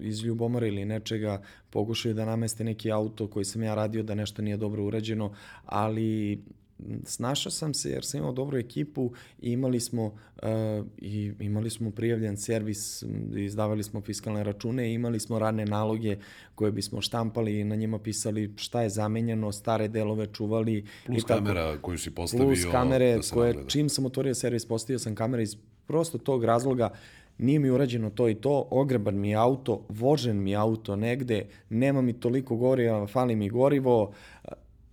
iz 0.00 0.24
ljubomora 0.24 0.66
ili 0.66 0.84
nečega, 0.84 1.42
pokušaju 1.70 2.14
da 2.14 2.24
nameste 2.24 2.64
neki 2.64 2.92
auto 2.92 3.26
koji 3.26 3.44
sam 3.44 3.62
ja 3.62 3.74
radio 3.74 4.02
da 4.02 4.14
nešto 4.14 4.42
nije 4.42 4.56
dobro 4.56 4.84
urađeno, 4.84 5.34
ali 5.64 6.40
snašao 7.04 7.52
sam 7.52 7.74
se 7.74 7.90
jer 7.90 8.04
sam 8.04 8.18
imao 8.18 8.32
dobru 8.32 8.58
ekipu 8.58 9.12
i 9.42 9.52
imali 9.52 9.80
smo 9.80 10.04
uh, 10.04 10.48
i 10.98 11.32
imali 11.40 11.70
smo 11.70 11.90
prijavljen 11.90 12.36
servis, 12.36 13.04
izdavali 13.36 13.82
smo 13.82 14.00
fiskalne 14.00 14.44
račune 14.44 14.90
i 14.90 14.94
imali 14.94 15.20
smo 15.20 15.38
radne 15.38 15.64
naloge 15.64 16.16
koje 16.54 16.72
bismo 16.72 17.00
štampali 17.00 17.60
i 17.60 17.64
na 17.64 17.76
njima 17.76 17.98
pisali 17.98 18.52
šta 18.56 18.82
je 18.82 18.88
zamenjeno, 18.88 19.52
stare 19.52 19.88
delove 19.88 20.26
čuvali. 20.26 20.84
Plus 21.06 21.18
i 21.18 21.26
tako, 21.26 21.38
kamera 21.38 21.78
koju 21.82 21.98
si 21.98 22.10
postavio. 22.10 22.46
Plus 22.46 22.64
kamere 22.72 23.16
da 23.16 23.22
koje, 23.32 23.48
nagleda. 23.48 23.68
čim 23.68 23.88
sam 23.88 24.06
otvorio 24.06 24.34
servis, 24.34 24.66
postavio 24.66 24.98
sam 24.98 25.14
kamere 25.14 25.42
iz 25.42 25.56
prosto 25.86 26.18
tog 26.18 26.44
razloga 26.44 26.90
nije 27.38 27.58
mi 27.58 27.70
urađeno 27.70 28.10
to 28.10 28.28
i 28.28 28.34
to, 28.34 28.68
ogreban 28.70 29.18
mi 29.18 29.30
je 29.30 29.36
auto, 29.36 29.84
vožen 29.88 30.42
mi 30.42 30.50
je 30.50 30.56
auto 30.56 30.96
negde, 30.96 31.46
nema 31.68 32.00
mi 32.00 32.12
toliko 32.12 32.56
goriva, 32.56 33.06
fali 33.06 33.36
mi 33.36 33.48
gorivo, 33.48 34.12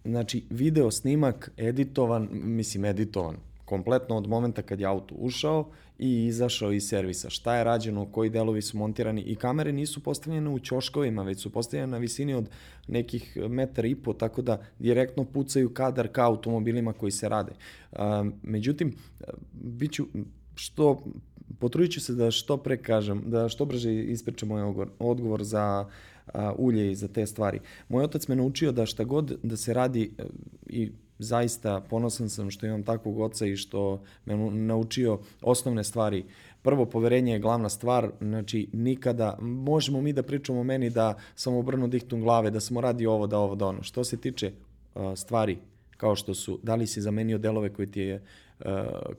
Znači, 0.05 0.43
video 0.49 0.91
snimak 0.91 1.51
editovan, 1.57 2.29
mislim 2.31 2.85
editovan, 2.85 3.35
kompletno 3.65 4.17
od 4.17 4.27
momenta 4.27 4.61
kad 4.61 4.79
je 4.79 4.85
auto 4.85 5.15
ušao 5.15 5.69
i 5.99 6.25
izašao 6.25 6.71
iz 6.71 6.87
servisa. 6.87 7.29
Šta 7.29 7.55
je 7.55 7.63
rađeno, 7.63 8.05
koji 8.05 8.29
delovi 8.29 8.61
su 8.61 8.77
montirani 8.77 9.21
i 9.21 9.35
kamere 9.35 9.71
nisu 9.71 10.03
postavljene 10.03 10.49
u 10.49 10.59
ćoškovima, 10.59 11.23
već 11.23 11.41
su 11.41 11.49
postavljene 11.49 11.91
na 11.91 11.97
visini 11.97 12.33
od 12.33 12.49
nekih 12.87 13.37
metara 13.49 13.87
i 13.87 13.95
po, 13.95 14.13
tako 14.13 14.41
da 14.41 14.61
direktno 14.79 15.23
pucaju 15.23 15.73
kadar 15.73 16.07
ka 16.07 16.25
automobilima 16.25 16.93
koji 16.93 17.11
se 17.11 17.29
rade. 17.29 17.51
Međutim, 18.43 18.95
biću 19.53 20.05
što 20.55 21.03
potrudit 21.59 21.91
ću 21.91 22.01
se 22.01 22.13
da 22.13 22.31
što 22.31 22.57
pre 22.57 22.77
kažem, 22.77 23.23
da 23.25 23.49
što 23.49 23.65
brže 23.65 24.03
ispričam 24.03 24.49
moj 24.49 24.87
odgovor, 24.99 25.43
za 25.43 25.89
ulje 26.57 26.91
i 26.91 26.95
za 26.95 27.07
te 27.07 27.25
stvari. 27.25 27.59
Moj 27.89 28.03
otac 28.03 28.27
me 28.27 28.35
naučio 28.35 28.71
da 28.71 28.85
šta 28.85 29.03
god 29.03 29.39
da 29.43 29.57
se 29.57 29.73
radi 29.73 30.11
e, 30.17 30.23
i 30.67 30.91
zaista 31.19 31.81
ponosan 31.89 32.29
sam 32.29 32.51
što 32.51 32.65
imam 32.65 32.83
takvog 32.83 33.19
oca 33.19 33.45
i 33.45 33.55
što 33.55 34.01
me 34.25 34.35
naučio 34.51 35.19
osnovne 35.41 35.83
stvari. 35.83 36.25
Prvo, 36.61 36.85
poverenje 36.85 37.33
je 37.33 37.39
glavna 37.39 37.69
stvar, 37.69 38.11
znači 38.21 38.69
nikada, 38.73 39.37
možemo 39.41 40.01
mi 40.01 40.13
da 40.13 40.23
pričamo 40.23 40.59
o 40.59 40.63
meni 40.63 40.89
da 40.89 41.17
sam 41.35 41.55
obrnuo 41.55 41.87
diktum 41.87 42.21
glave, 42.21 42.51
da 42.51 42.59
sam 42.59 42.77
radio 42.77 43.11
ovo, 43.11 43.27
da 43.27 43.37
ovo, 43.37 43.55
da 43.55 43.67
ono. 43.67 43.83
Što 43.83 44.03
se 44.03 44.17
tiče 44.17 44.51
uh, 44.95 45.01
stvari 45.15 45.57
kao 45.97 46.15
što 46.15 46.33
su, 46.33 46.59
da 46.63 46.75
li 46.75 46.87
si 46.87 47.01
zamenio 47.01 47.37
delove 47.37 47.73
koje 47.73 47.91
ti 47.91 48.01
je 48.01 48.15
uh, 48.15 48.65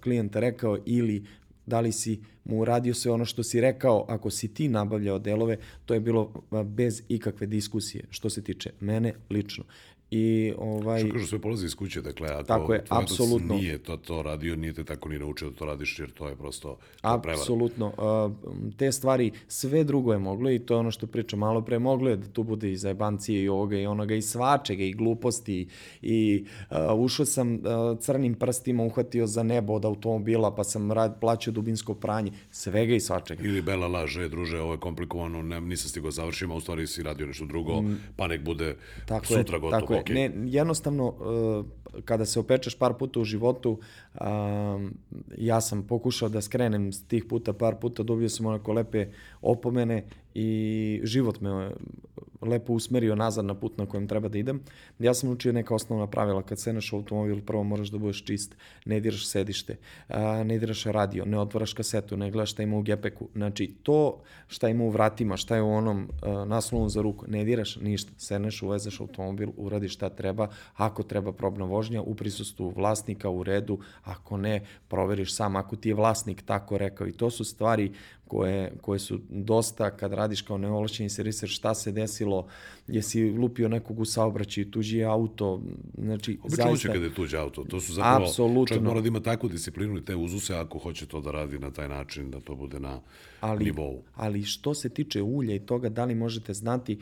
klijent 0.03 0.37
rekao 0.37 0.79
ili 0.85 1.25
da 1.67 1.81
li 1.81 1.93
si 1.93 2.21
mu 2.45 2.61
uradio 2.61 2.95
sve 2.95 3.13
ono 3.13 3.25
što 3.25 3.43
si 3.43 3.61
rekao, 3.61 4.05
ako 4.09 4.31
si 4.31 4.55
ti 4.55 4.69
nabavljao 4.69 5.19
delove, 5.19 5.57
to 5.85 5.95
je 5.95 6.01
bilo 6.01 6.33
bez 6.65 7.03
ikakve 7.09 7.47
diskusije, 7.47 8.05
što 8.11 8.31
se 8.31 8.43
tiče 8.43 8.71
mene 8.81 9.15
lično. 9.31 9.65
I 10.11 10.53
ovaj 10.59 11.01
Što 11.01 11.13
kažu 11.13 11.27
sve 11.27 11.39
polazi 11.39 11.67
iz 11.67 11.75
kuće, 11.75 12.03
dakle 12.03 12.29
ako 12.29 12.43
tako 12.43 12.75
je, 12.75 12.85
apsolutno 12.89 13.55
nije 13.55 13.79
to 13.79 13.97
to 13.97 14.23
radio, 14.23 14.57
nije 14.57 14.73
te 14.73 14.85
tako 14.85 15.09
ni 15.09 15.19
naučio 15.19 15.51
da 15.51 15.57
to 15.57 15.65
radiš 15.65 15.99
jer 15.99 16.11
to 16.11 16.29
je 16.29 16.37
prosto 16.37 16.77
to 17.01 17.23
Apsolutno. 17.31 17.93
Te 18.77 18.93
stvari 18.93 19.33
sve 19.49 19.85
drugo 19.85 20.13
je 20.13 20.19
moglo 20.19 20.51
i 20.51 20.59
to 20.59 20.75
je 20.75 20.79
ono 20.79 20.91
što 20.91 21.07
pričam 21.07 21.39
malo 21.39 21.63
pre, 21.63 21.79
moglo 21.79 22.11
je 22.11 22.17
da 22.17 22.29
tu 22.29 22.43
bude 22.43 22.73
i 22.73 22.77
zajebancije 22.77 23.43
i 23.43 23.49
ovoga 23.49 23.77
i 23.77 23.87
onoga 23.87 24.15
i 24.15 24.23
svačega 24.23 24.85
i 24.85 24.93
gluposti 24.93 25.69
i 26.03 26.45
uh, 26.71 26.77
ušao 26.97 27.27
sam 27.27 27.55
uh, 27.55 27.61
crnim 28.01 28.35
prstima 28.35 28.83
uhvatio 28.83 29.27
za 29.27 29.43
nebo 29.43 29.73
od 29.73 29.85
automobila 29.85 30.55
pa 30.55 30.65
sam 30.65 30.93
rad 30.93 31.21
plaćao 31.21 31.53
dubinsko 31.53 31.95
pranje, 31.95 32.33
svega 32.51 32.95
i 32.95 33.01
svačega. 33.01 33.45
Ili 33.45 33.63
bela 33.63 33.89
laže, 33.89 34.29
druže, 34.29 34.61
ovo 34.61 34.73
je 34.73 34.79
komplikovano, 34.79 35.43
ne, 35.43 35.61
nisam 35.61 35.89
stigao 35.89 36.11
završim, 36.11 36.51
a 36.51 36.55
u 36.55 36.61
stvari 36.61 36.87
si 36.87 37.03
radio 37.03 37.27
nešto 37.27 37.45
drugo, 37.47 37.83
mm, 37.83 37.97
pa 38.17 38.27
nek 38.27 38.43
bude 38.43 38.77
tako 39.07 39.27
sutra 39.27 39.57
je, 39.57 39.61
gotovo. 39.61 39.81
Tako 39.81 39.94
okay. 40.01 40.15
ne, 40.15 40.31
jednostavno, 40.51 41.09
uh, 41.09 41.67
kada 42.05 42.25
se 42.25 42.41
opečeš 42.41 42.79
par 42.79 42.95
puta 42.99 43.21
u 43.21 43.25
životu, 43.25 43.79
ja 45.37 45.61
sam 45.61 45.83
pokušao 45.87 46.29
da 46.29 46.41
skrenem 46.41 46.93
s 46.93 47.05
tih 47.05 47.25
puta 47.25 47.53
par 47.53 47.77
puta, 47.81 48.03
dobio 48.03 48.29
sam 48.29 48.47
onako 48.47 48.73
lepe 48.73 49.07
opomene 49.43 50.05
i 50.35 51.01
život 51.05 51.41
me 51.41 51.71
lepo 52.45 52.73
usmerio 52.73 53.15
nazad 53.15 53.45
na 53.45 53.55
put 53.55 53.79
na 53.79 53.87
kojem 53.87 54.09
treba 54.09 54.29
da 54.29 54.39
idem. 54.39 54.61
Ja 54.99 55.15
sam 55.15 55.31
učio 55.31 55.53
neka 55.53 55.75
osnovna 55.75 56.07
pravila. 56.07 56.43
Kad 56.43 56.61
seneš 56.61 56.93
automobil, 56.93 57.41
prvo 57.47 57.63
moraš 57.63 57.89
da 57.89 57.99
budeš 57.99 58.25
čist, 58.25 58.57
ne 58.85 59.01
diraš 59.01 59.27
sedište, 59.27 59.77
ne 60.45 60.59
diraš 60.59 60.85
radio, 60.85 61.25
ne 61.25 61.39
otvaraš 61.39 61.73
kasetu, 61.73 62.17
ne 62.17 62.31
gledaš 62.31 62.51
šta 62.51 62.63
ima 62.63 62.77
u 62.77 62.83
gepeku. 62.83 63.29
Znači, 63.35 63.75
to 63.83 64.21
šta 64.49 64.69
ima 64.69 64.85
u 64.85 64.91
vratima, 64.91 65.37
šta 65.37 65.57
je 65.57 65.63
u 65.63 65.75
onom 65.75 66.09
naslovu 66.47 66.89
za 66.89 67.03
ruku, 67.03 67.25
ne 67.29 67.45
diraš 67.45 67.77
ništa. 67.77 68.13
Seneš, 68.17 68.63
uvezeš 68.63 69.01
automobil, 69.01 69.51
uradiš 69.57 69.95
šta 69.95 70.09
treba. 70.09 70.49
Ako 70.77 71.03
treba 71.03 71.33
probna 71.33 71.65
vožnja, 71.65 72.03
u 72.03 72.15
prisustvu 72.15 72.73
vlasnika, 72.77 73.31
u 73.31 73.43
redu. 73.43 73.79
Ako 74.03 74.37
ne, 74.37 74.61
proveriš 74.89 75.35
sam. 75.35 75.57
Ako 75.57 75.77
ti 75.77 75.89
je 75.89 75.95
vlasnik 75.95 76.43
tako 76.43 76.79
rekao. 76.79 77.07
I 77.07 77.13
to 77.13 77.31
su 77.31 77.45
stvari 77.45 77.93
koje, 78.29 78.73
koje 78.81 78.99
su 78.99 79.21
dosta 79.29 79.91
kad 79.91 80.13
radiš 80.13 80.43
kao 80.43 80.59
neovlašćeni 80.59 81.11
serviser, 81.11 81.49
šta 81.49 81.75
se 81.75 81.93
desilo, 81.93 82.47
jesi 82.87 83.31
lupio 83.31 83.69
nekog 83.69 84.01
u 84.01 84.05
saobraćaju, 84.05 84.71
tuđi 84.71 85.05
auto, 85.05 85.63
znači 85.99 86.39
Obično 86.43 86.65
zaista... 86.65 86.93
kada 86.93 87.05
je 87.05 87.15
tuđi 87.15 87.37
auto, 87.37 87.65
to 87.65 87.81
su 87.81 87.93
zapravo, 87.93 88.25
Absolutno. 88.25 88.67
čovjek 88.67 88.85
mora 88.85 89.01
da 89.01 89.09
ima 89.09 89.21
takvu 89.21 89.49
disciplinu 89.49 89.99
i 89.99 90.05
te 90.05 90.17
uzuse 90.17 90.55
ako 90.55 90.79
hoće 90.79 91.07
to 91.07 91.21
da 91.21 91.31
radi 91.31 91.59
na 91.59 91.71
taj 91.71 91.89
način, 91.89 92.31
da 92.31 92.41
to 92.41 92.55
bude 92.55 92.81
na 92.81 93.01
ali, 93.41 93.65
nivou. 93.65 94.03
Ali 94.15 94.43
što 94.43 94.75
se 94.75 94.89
tiče 94.89 95.23
ulja 95.23 95.55
i 95.55 95.67
toga, 95.67 95.89
da 95.89 96.05
li 96.05 96.15
možete 96.15 96.55
znati, 96.55 96.99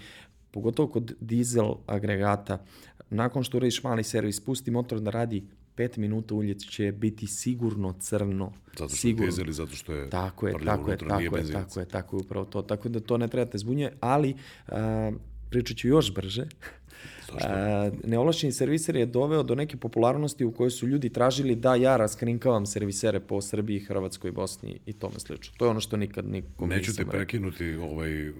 pogotovo 0.50 0.88
kod 0.88 1.16
dizel 1.20 1.74
agregata, 1.86 2.64
nakon 3.10 3.42
što 3.42 3.56
uradiš 3.56 3.82
mali 3.82 4.04
servis, 4.04 4.40
pusti 4.40 4.70
motor 4.70 5.00
da 5.00 5.10
radi 5.10 5.44
5 5.76 5.98
minuta 5.98 6.34
ulje 6.34 6.54
će 6.54 6.92
biti 6.92 7.26
sigurno 7.26 7.92
crno. 8.00 8.52
Zato 8.66 8.88
što 8.88 8.96
sigurno. 8.96 9.24
je 9.24 9.30
dizel 9.30 9.48
i 9.48 9.52
zato 9.52 9.76
što 9.76 9.92
je 9.92 10.10
tako 10.10 10.48
je, 10.48 10.54
tako 10.64 10.90
je, 10.90 10.96
tako 10.98 11.20
je, 11.36 11.52
tako 11.52 11.80
je, 11.80 11.86
tako 11.86 12.16
je 12.16 12.20
upravo 12.20 12.44
to. 12.44 12.62
Tako 12.62 12.88
da 12.88 13.00
to 13.00 13.18
ne 13.18 13.28
trebate 13.28 13.58
zbunje, 13.58 13.90
ali 14.00 14.34
a, 14.68 15.12
pričat 15.50 15.76
ću 15.76 15.88
još 15.88 16.14
brže. 16.14 16.46
A, 17.40 17.90
neovlašćeni 18.04 18.52
serviser 18.52 18.96
je 18.96 19.06
doveo 19.06 19.42
do 19.42 19.54
neke 19.54 19.76
popularnosti 19.76 20.44
u 20.44 20.52
kojoj 20.52 20.70
su 20.70 20.86
ljudi 20.86 21.08
tražili 21.08 21.56
da 21.56 21.74
ja 21.74 21.96
raskrinkavam 21.96 22.66
servisere 22.66 23.20
po 23.20 23.40
Srbiji, 23.40 23.80
Hrvatskoj, 23.80 24.32
Bosni 24.32 24.78
i 24.86 24.92
tome 24.92 25.20
slično. 25.20 25.54
To 25.56 25.64
je 25.64 25.70
ono 25.70 25.80
što 25.80 25.96
nikad 25.96 26.26
nikom 26.26 26.68
Neću 26.68 26.96
te 26.96 27.04
prekinuti, 27.04 27.74
ovaj, 27.74 28.32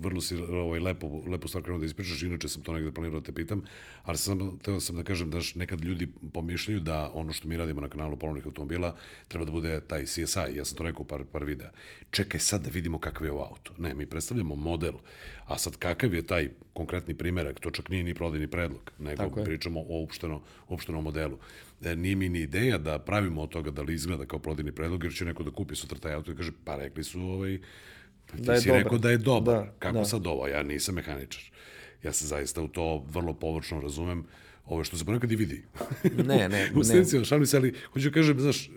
vrlo 0.00 0.20
si 0.20 0.36
ovaj, 0.36 0.80
lepo, 0.80 1.22
lepo 1.26 1.48
stvar 1.48 1.64
krenuo 1.64 1.80
da 1.80 1.86
ispričaš, 1.86 2.22
inače 2.22 2.48
sam 2.48 2.62
to 2.62 2.72
negde 2.72 2.92
planirao 2.92 3.20
da 3.20 3.26
te 3.26 3.32
pitam, 3.32 3.62
ali 4.02 4.18
sam, 4.18 4.58
teo 4.58 4.80
sam 4.80 4.96
da 4.96 5.02
kažem 5.02 5.30
da 5.30 5.38
nekad 5.54 5.80
ljudi 5.80 6.08
pomišljaju 6.32 6.80
da 6.80 7.10
ono 7.14 7.32
što 7.32 7.48
mi 7.48 7.56
radimo 7.56 7.80
na 7.80 7.88
kanalu 7.88 8.16
polovnih 8.16 8.46
automobila 8.46 8.96
treba 9.28 9.44
da 9.44 9.52
bude 9.52 9.80
taj 9.80 10.04
CSI, 10.04 10.56
ja 10.56 10.64
sam 10.64 10.76
to 10.76 10.84
rekao 10.84 11.04
par, 11.04 11.24
par 11.32 11.44
videa. 11.44 11.70
Čekaj 12.10 12.40
sad 12.40 12.64
da 12.64 12.70
vidimo 12.70 12.98
kakav 12.98 13.26
je 13.26 13.32
ovo 13.32 13.42
auto. 13.42 13.72
Ne, 13.78 13.94
mi 13.94 14.06
predstavljamo 14.06 14.54
model, 14.54 14.94
a 15.46 15.58
sad 15.58 15.76
kakav 15.76 16.14
je 16.14 16.26
taj 16.26 16.48
konkretni 16.72 17.14
primerak, 17.14 17.60
to 17.60 17.70
čak 17.70 17.88
nije 17.88 18.02
ni 18.08 18.14
prodajni 18.14 18.48
predlog, 18.48 18.90
nego 18.98 19.30
pričamo 19.44 19.80
o 19.80 20.02
opšteno, 20.02 20.40
opštenom 20.68 21.04
modelu. 21.04 21.38
E, 21.84 21.96
nije 21.96 22.16
mi 22.16 22.28
ni 22.28 22.40
ideja 22.40 22.78
da 22.78 22.98
pravimo 22.98 23.42
od 23.42 23.48
toga 23.48 23.70
da 23.70 23.82
li 23.82 23.94
izgleda 23.94 24.26
kao 24.26 24.38
prodajni 24.38 24.72
predlog, 24.72 25.04
jer 25.04 25.14
će 25.14 25.24
neko 25.24 25.42
da 25.42 25.50
kupi 25.50 25.76
sutra 25.76 25.98
taj 25.98 26.14
auto 26.14 26.32
i 26.32 26.36
kaže, 26.36 26.52
pa 26.64 26.76
rekli 26.76 27.04
su 27.04 27.20
ovaj, 27.20 27.58
Ti 28.26 28.42
da 28.42 28.52
je 28.52 28.60
si 28.60 28.68
dobar. 28.68 28.82
rekao 28.82 28.98
da 28.98 29.10
je 29.10 29.18
dobar. 29.18 29.54
Da, 29.54 29.72
Kako 29.78 29.98
da. 29.98 30.04
sad 30.04 30.26
ovo? 30.26 30.48
Ja 30.48 30.62
nisam 30.62 30.94
mehaničar. 30.94 31.42
Ja 32.02 32.12
se 32.12 32.26
zaista 32.26 32.62
u 32.62 32.68
to 32.68 33.04
vrlo 33.10 33.34
površno 33.34 33.80
razumem. 33.80 34.24
Ovo 34.66 34.84
što 34.84 34.96
se 34.96 35.04
ponekad 35.04 35.32
i 35.32 35.36
vidi. 35.36 35.62
Ne, 36.26 36.48
ne. 36.48 36.70
u 36.76 36.78
ne. 36.78 37.24
šalim 37.24 37.46
se, 37.46 37.56
ali 37.56 37.74
hoću 37.92 38.10
da 38.10 38.14
kažem, 38.14 38.40
znaš, 38.40 38.70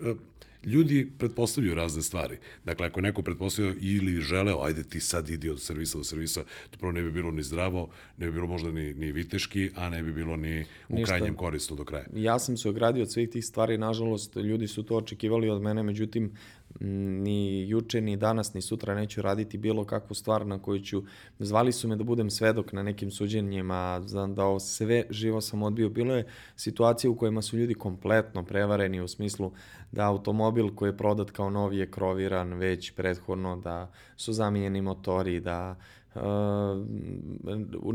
ljudi 0.64 1.10
pretpostavljaju 1.18 1.74
razne 1.74 2.02
stvari. 2.02 2.36
Dakle, 2.64 2.86
ako 2.86 3.00
neko 3.00 3.22
pretpostavio 3.22 3.74
ili 3.80 4.20
želeo, 4.20 4.62
ajde 4.62 4.84
ti 4.84 5.00
sad 5.00 5.30
idi 5.30 5.50
od 5.50 5.60
servisa 5.60 5.98
do 5.98 6.04
servisa, 6.04 6.44
to 6.70 6.78
prvo 6.78 6.92
ne 6.92 7.02
bi 7.02 7.10
bilo 7.10 7.30
ni 7.30 7.42
zdravo, 7.42 7.88
ne 8.18 8.26
bi 8.26 8.32
bilo 8.32 8.46
možda 8.46 8.70
ni, 8.70 8.94
ni 8.94 9.12
viteški, 9.12 9.70
a 9.76 9.88
ne 9.90 10.02
bi 10.02 10.12
bilo 10.12 10.36
ni 10.36 10.64
u 10.88 10.94
Ništa. 10.94 11.06
krajnjem 11.06 11.34
korisno 11.34 11.76
do 11.76 11.84
kraja. 11.84 12.04
Ja 12.14 12.38
sam 12.38 12.56
se 12.56 12.68
ogradio 12.68 13.02
od 13.02 13.12
svih 13.12 13.30
tih 13.30 13.44
stvari, 13.44 13.78
nažalost, 13.78 14.36
ljudi 14.36 14.68
su 14.68 14.82
to 14.82 14.96
očekivali 14.96 15.50
od 15.50 15.62
mene, 15.62 15.82
međutim, 15.82 16.32
ni 16.80 17.68
juče, 17.68 18.00
ni 18.00 18.16
danas, 18.16 18.54
ni 18.54 18.62
sutra 18.62 18.94
neću 18.94 19.22
raditi 19.22 19.58
bilo 19.58 19.84
kakvu 19.84 20.14
stvar 20.14 20.46
na 20.46 20.58
koju 20.58 20.80
ću... 20.80 21.02
Zvali 21.38 21.72
su 21.72 21.88
me 21.88 21.96
da 21.96 22.04
budem 22.04 22.30
svedok 22.30 22.72
na 22.72 22.82
nekim 22.82 23.10
suđenjima, 23.10 24.02
znam 24.06 24.34
da 24.34 24.44
ovo 24.44 24.60
sve 24.60 25.04
živo 25.10 25.40
sam 25.40 25.62
odbio. 25.62 25.88
Bilo 25.88 26.14
je 26.14 26.26
situacije 26.56 27.10
u 27.10 27.16
kojima 27.16 27.42
su 27.42 27.56
ljudi 27.56 27.74
kompletno 27.74 28.44
prevareni 28.44 29.00
u 29.00 29.08
smislu 29.08 29.52
da 29.92 30.08
automobil 30.08 30.74
koji 30.74 30.88
je 30.88 30.96
prodat 30.96 31.30
kao 31.30 31.50
novi 31.50 31.76
je 31.76 31.90
kroviran 31.90 32.52
već 32.52 32.90
prethodno, 32.90 33.56
da 33.56 33.90
su 34.16 34.32
zamijenjeni 34.32 34.80
motori, 34.82 35.40
da 35.40 35.76
uh, 36.14 36.22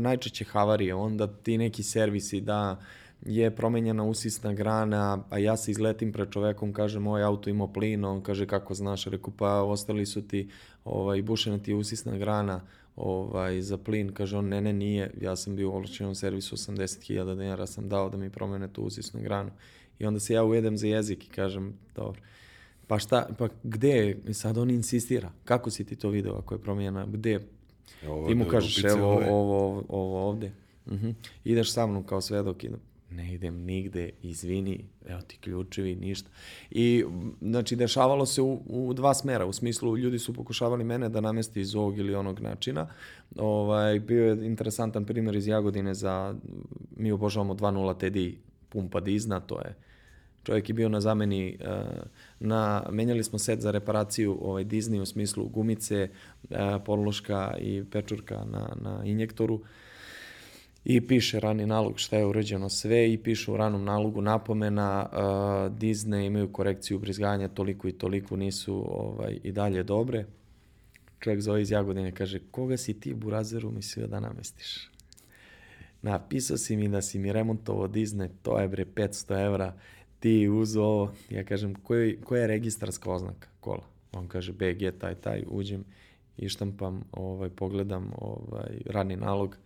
najčešće 0.00 0.44
havarije, 0.44 0.94
onda 0.94 1.26
ti 1.26 1.58
neki 1.58 1.82
servisi 1.82 2.40
da 2.40 2.80
je 3.22 3.50
promenjena 3.50 4.04
usisna 4.04 4.52
grana, 4.52 5.24
a 5.30 5.38
ja 5.38 5.56
se 5.56 5.70
izletim 5.70 6.12
pred 6.12 6.30
čovekom, 6.30 6.72
kažem, 6.72 7.02
moj 7.02 7.22
auto 7.22 7.50
ima 7.50 7.68
plin, 7.68 8.04
on 8.04 8.22
kaže, 8.22 8.46
kako 8.46 8.74
znaš, 8.74 9.04
reku, 9.04 9.30
pa 9.30 9.62
ostali 9.62 10.06
su 10.06 10.28
ti, 10.28 10.48
ovaj, 10.84 11.22
bušena 11.22 11.58
ti 11.58 11.74
usisna 11.74 12.18
grana, 12.18 12.60
ovaj, 12.96 13.60
za 13.60 13.78
plin, 13.78 14.12
kaže 14.12 14.36
on, 14.36 14.48
ne, 14.48 14.60
ne, 14.60 14.72
nije, 14.72 15.10
ja 15.20 15.36
sam 15.36 15.56
bio 15.56 15.70
u 15.70 15.74
ovlačenom 15.74 16.14
servisu, 16.14 16.56
80.000 16.56 17.38
dinara 17.38 17.66
sam 17.66 17.88
dao 17.88 18.08
da 18.08 18.16
mi 18.16 18.30
promene 18.30 18.68
tu 18.72 18.82
usisnu 18.82 19.20
granu. 19.22 19.50
I 19.98 20.06
onda 20.06 20.20
se 20.20 20.34
ja 20.34 20.44
uvedem 20.44 20.76
za 20.76 20.86
jezik 20.86 21.26
i 21.26 21.30
kažem, 21.30 21.74
dobro, 21.94 22.20
pa 22.86 22.98
šta, 22.98 23.28
pa 23.38 23.48
gde 23.62 23.88
je, 23.88 24.34
sad 24.34 24.58
on 24.58 24.70
insistira, 24.70 25.30
kako 25.44 25.70
si 25.70 25.84
ti 25.84 25.96
to 25.96 26.10
video 26.10 26.34
ako 26.34 26.54
je 26.54 26.58
promenjena, 26.58 27.06
gde, 27.06 27.40
ovo, 28.08 28.28
ti 28.28 28.34
mu 28.34 28.44
kažeš, 28.44 28.84
evo, 28.84 29.12
ovo, 29.12 29.28
ovo, 29.28 29.84
ovo 29.88 30.28
ovde, 30.28 30.52
uh 30.86 30.92
-huh. 30.92 31.14
ideš 31.44 31.72
sa 31.72 31.86
mnom 31.86 32.02
kao 32.02 32.20
svedok, 32.20 32.64
idem, 32.64 32.80
ne 33.10 33.34
idem 33.34 33.64
nigde, 33.64 34.10
izvini, 34.22 34.84
evo 35.06 35.20
ti 35.20 35.38
ključevi, 35.40 35.94
ništa. 35.94 36.30
I, 36.70 37.04
znači, 37.40 37.76
dešavalo 37.76 38.26
se 38.26 38.42
u, 38.42 38.62
u 38.66 38.94
dva 38.94 39.14
smera, 39.14 39.46
u 39.46 39.52
smislu, 39.52 39.96
ljudi 39.96 40.18
su 40.18 40.34
pokušavali 40.34 40.84
mene 40.84 41.08
da 41.08 41.20
namesti 41.20 41.60
iz 41.60 41.74
ovog 41.74 41.98
ili 41.98 42.14
onog 42.14 42.40
načina. 42.40 42.86
Ovaj, 43.36 44.00
bio 44.00 44.26
je 44.26 44.46
interesantan 44.46 45.04
primjer 45.04 45.36
iz 45.36 45.46
Jagodine 45.46 45.94
za, 45.94 46.34
mi 46.96 47.12
obožavamo 47.12 47.54
2.0 47.54 47.98
TDI, 47.98 48.38
pumpa 48.68 49.00
dizna, 49.00 49.40
to 49.40 49.60
je 49.60 49.74
čovjek 50.48 50.68
je 50.68 50.74
bio 50.74 50.88
na 50.88 51.00
zameni, 51.00 51.56
eh, 51.60 51.84
na, 52.40 52.82
menjali 52.90 53.24
smo 53.24 53.38
set 53.38 53.60
za 53.60 53.70
reparaciju 53.70 54.38
ovaj, 54.42 54.64
Disney 54.64 55.00
u 55.00 55.06
smislu 55.06 55.48
gumice, 55.48 56.08
eh, 56.50 56.78
podloška 56.84 57.54
i 57.60 57.84
pečurka 57.90 58.44
na, 58.44 58.76
na 58.80 59.04
injektoru 59.04 59.60
i 60.84 61.06
piše 61.06 61.40
rani 61.40 61.66
nalog 61.66 61.98
šta 61.98 62.16
je 62.16 62.26
urađeno 62.26 62.68
sve 62.68 63.12
i 63.12 63.18
piše 63.18 63.50
u 63.50 63.56
ranom 63.56 63.84
nalogu 63.84 64.20
napomena 64.20 65.08
uh, 65.12 65.18
Disney 65.78 66.26
imaju 66.26 66.52
korekciju 66.52 66.96
ubrizganja 66.96 67.48
toliko 67.48 67.88
i 67.88 67.92
toliko 67.92 68.36
nisu 68.36 68.84
ovaj, 68.88 69.38
i 69.42 69.52
dalje 69.52 69.82
dobre. 69.82 70.24
Čovjek 71.20 71.40
zove 71.40 71.62
iz 71.62 71.70
Jagodine 71.70 72.12
kaže 72.12 72.40
koga 72.50 72.76
si 72.76 73.00
ti 73.00 73.14
burazeru 73.14 73.70
mislio 73.70 74.06
da 74.06 74.20
namestiš? 74.20 74.90
Napisao 76.02 76.56
si 76.56 76.76
mi 76.76 76.88
da 76.88 77.02
si 77.02 77.18
mi 77.18 77.32
remontovo 77.32 77.88
Disney, 77.88 78.28
to 78.42 78.58
je 78.58 78.68
bre 78.68 78.84
500 78.84 79.46
evra, 79.46 79.74
ti 80.20 80.48
uzo 80.48 80.82
ovo, 80.82 81.12
ja 81.30 81.44
kažem 81.44 81.74
koji, 81.74 82.18
koja 82.24 82.40
je 82.40 82.46
registarska 82.46 83.12
oznaka 83.12 83.48
kola? 83.60 83.84
On 84.12 84.28
kaže 84.28 84.52
BG 84.52 84.98
taj 84.98 85.14
taj, 85.14 85.44
uđem 85.46 85.84
i 86.36 86.48
štampam, 86.48 87.04
ovaj, 87.12 87.50
pogledam 87.50 88.12
ovaj, 88.18 88.80
rani 88.86 89.16
nalog, 89.16 89.56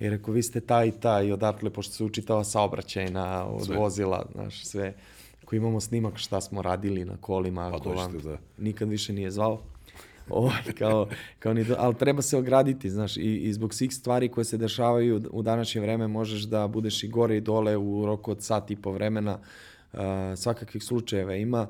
I 0.00 0.10
rekao, 0.10 0.34
vi 0.34 0.42
ste 0.42 0.60
taj 0.60 0.88
i 0.88 0.92
taj 0.92 1.26
i 1.26 1.32
odatle, 1.32 1.70
pošto 1.70 1.94
se 1.94 2.04
učitava 2.04 2.44
saobraćajna 2.44 3.46
od 3.46 3.66
sve. 3.66 3.76
vozila, 3.76 4.26
znaš, 4.32 4.64
sve. 4.64 4.94
Ako 5.42 5.56
imamo 5.56 5.80
snimak 5.80 6.16
šta 6.16 6.40
smo 6.40 6.62
radili 6.62 7.04
na 7.04 7.16
kolima, 7.20 7.70
pa 7.70 7.76
ako 7.76 7.90
vam 7.90 8.18
da. 8.18 8.36
nikad 8.58 8.88
više 8.88 9.12
nije 9.12 9.30
zvao. 9.30 9.60
Ovaj, 10.28 10.62
kao, 10.78 11.08
kao 11.38 11.54
ni, 11.54 11.64
ali 11.78 11.94
treba 11.94 12.22
se 12.22 12.36
ograditi, 12.36 12.90
znaš, 12.90 13.16
i, 13.16 13.36
i 13.36 13.52
zbog 13.52 13.74
svih 13.74 13.94
stvari 13.94 14.28
koje 14.28 14.44
se 14.44 14.56
dešavaju 14.56 15.22
u 15.30 15.42
današnje 15.42 15.80
vreme 15.80 16.08
možeš 16.08 16.42
da 16.42 16.66
budeš 16.66 17.04
i 17.04 17.08
gore 17.08 17.36
i 17.36 17.40
dole 17.40 17.76
u 17.76 18.06
roku 18.06 18.30
od 18.30 18.42
sat 18.42 18.70
i 18.70 18.76
po 18.76 18.92
vremena, 18.92 19.38
uh, 19.92 19.98
svakakvih 20.36 20.84
slučajeva 20.84 21.34
ima. 21.34 21.66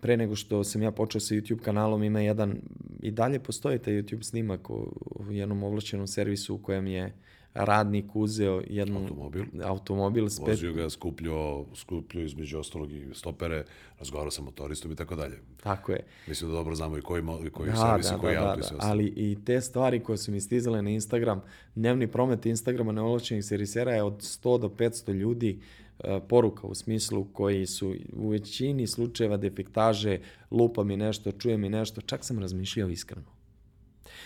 Pre 0.00 0.16
nego 0.16 0.36
što 0.36 0.64
sam 0.64 0.82
ja 0.82 0.90
počeo 0.90 1.20
sa 1.20 1.34
YouTube 1.34 1.60
kanalom, 1.60 2.02
ima 2.02 2.20
jedan, 2.20 2.58
i 3.02 3.10
dalje 3.10 3.38
postoji 3.38 3.78
taj 3.78 3.94
YouTube 3.94 4.22
snimak 4.22 4.70
u, 4.70 4.92
u 5.00 5.32
jednom 5.32 5.62
ovlašćenom 5.62 6.06
servisu 6.06 6.54
u 6.54 6.58
kojem 6.58 6.86
je 6.86 7.12
radnik 7.56 8.16
uzeo 8.16 8.62
jedan 8.68 8.96
automobil, 8.96 9.44
automobil 9.64 10.28
spet... 10.28 10.48
vozio 10.48 10.72
ga, 10.72 10.90
skupljio, 10.90 11.64
skupljio 11.74 12.24
između 12.24 12.58
ostalog 12.58 12.92
i 12.92 13.06
stopere, 13.12 13.64
razgovarao 13.98 14.30
sa 14.30 14.42
motoristom 14.42 14.92
i 14.92 14.96
tako 14.96 15.16
dalje. 15.16 15.38
Tako 15.62 15.92
je. 15.92 16.00
Mislim 16.26 16.50
da 16.50 16.56
dobro 16.56 16.74
znamo 16.74 16.98
i 16.98 17.00
koji, 17.00 17.22
i 17.46 17.50
koji 17.50 17.70
da, 17.70 17.76
servis 17.76 18.06
da, 18.06 18.16
i 18.16 18.20
koji 18.20 18.34
da, 18.34 18.40
auto 18.40 18.54
da, 18.54 18.60
i 18.60 18.62
sve 18.62 18.76
ostalo. 18.76 18.92
Ali 18.92 19.06
i 19.06 19.38
te 19.44 19.60
stvari 19.60 20.00
koje 20.00 20.18
su 20.18 20.32
mi 20.32 20.40
stizale 20.40 20.82
na 20.82 20.90
Instagram, 20.90 21.42
dnevni 21.74 22.06
promet 22.06 22.46
Instagrama 22.46 22.92
neovlačenih 22.92 23.44
servisera 23.44 23.92
je 23.92 24.02
od 24.02 24.20
100 24.20 24.60
do 24.60 24.68
500 24.68 25.12
ljudi 25.12 25.58
uh, 25.98 26.04
poruka 26.28 26.66
u 26.66 26.74
smislu 26.74 27.26
koji 27.32 27.66
su 27.66 27.94
u 28.12 28.28
većini 28.28 28.86
slučajeva 28.86 29.36
defektaže, 29.36 30.18
lupa 30.50 30.84
mi 30.84 30.96
nešto, 30.96 31.32
čuje 31.32 31.56
mi 31.56 31.68
nešto, 31.68 32.00
čak 32.00 32.24
sam 32.24 32.38
razmišljao 32.38 32.88
iskreno 32.88 33.35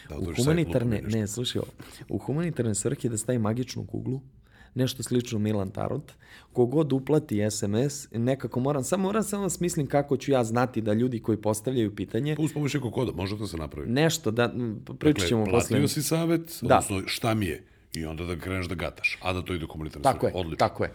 Da, 0.09 0.19
u 0.19 0.25
humanitarne, 0.37 1.03
ne, 1.09 1.27
slušaj, 1.27 1.63
u 2.09 2.19
humanitarne 2.19 2.75
svrhe 2.75 3.09
da 3.09 3.17
stavi 3.17 3.39
magičnu 3.39 3.87
kuglu, 3.87 4.21
nešto 4.75 5.03
slično 5.03 5.39
Milan 5.39 5.71
Tarot, 5.71 6.13
kogod 6.53 6.93
uplati 6.93 7.51
SMS, 7.51 8.09
nekako 8.13 8.61
moram, 8.61 8.85
samo 8.85 9.03
moram 9.03 9.23
samo 9.23 9.43
da 9.43 9.51
smislim 9.51 9.87
kako 9.87 10.17
ću 10.17 10.33
ja 10.33 10.45
znati 10.45 10.81
da 10.81 10.93
ljudi 10.93 11.21
koji 11.21 11.39
postavljaju 11.39 11.95
pitanje... 11.97 12.37
Pa 12.37 12.43
uz 12.43 12.53
pomoć 12.53 12.75
nekog 12.75 12.93
koda, 12.93 13.13
može 13.13 13.37
da 13.37 13.47
se 13.47 13.57
napravi. 13.57 13.91
Nešto, 13.91 14.31
da, 14.31 14.49
pričat 14.99 15.17
dakle, 15.17 15.29
ćemo 15.29 15.45
dakle, 15.45 15.59
posle. 15.59 15.69
Platio 15.69 15.89
si 15.89 16.03
savet, 16.03 16.59
da. 16.63 16.77
odnosno 16.77 17.03
šta 17.07 17.35
mi 17.35 17.47
je, 17.47 17.65
i 17.95 18.05
onda 18.05 18.25
da 18.25 18.39
kreneš 18.39 18.67
da 18.67 18.75
gataš, 18.75 19.19
a 19.23 19.33
da 19.33 19.43
to 19.43 19.55
ide 19.55 19.65
u 19.65 19.69
humanitarne 19.69 20.03
tako 20.03 20.21
svrhe. 20.21 20.37
Je, 20.37 20.41
Odlično. 20.41 20.69
Tako 20.69 20.85
je, 20.85 20.91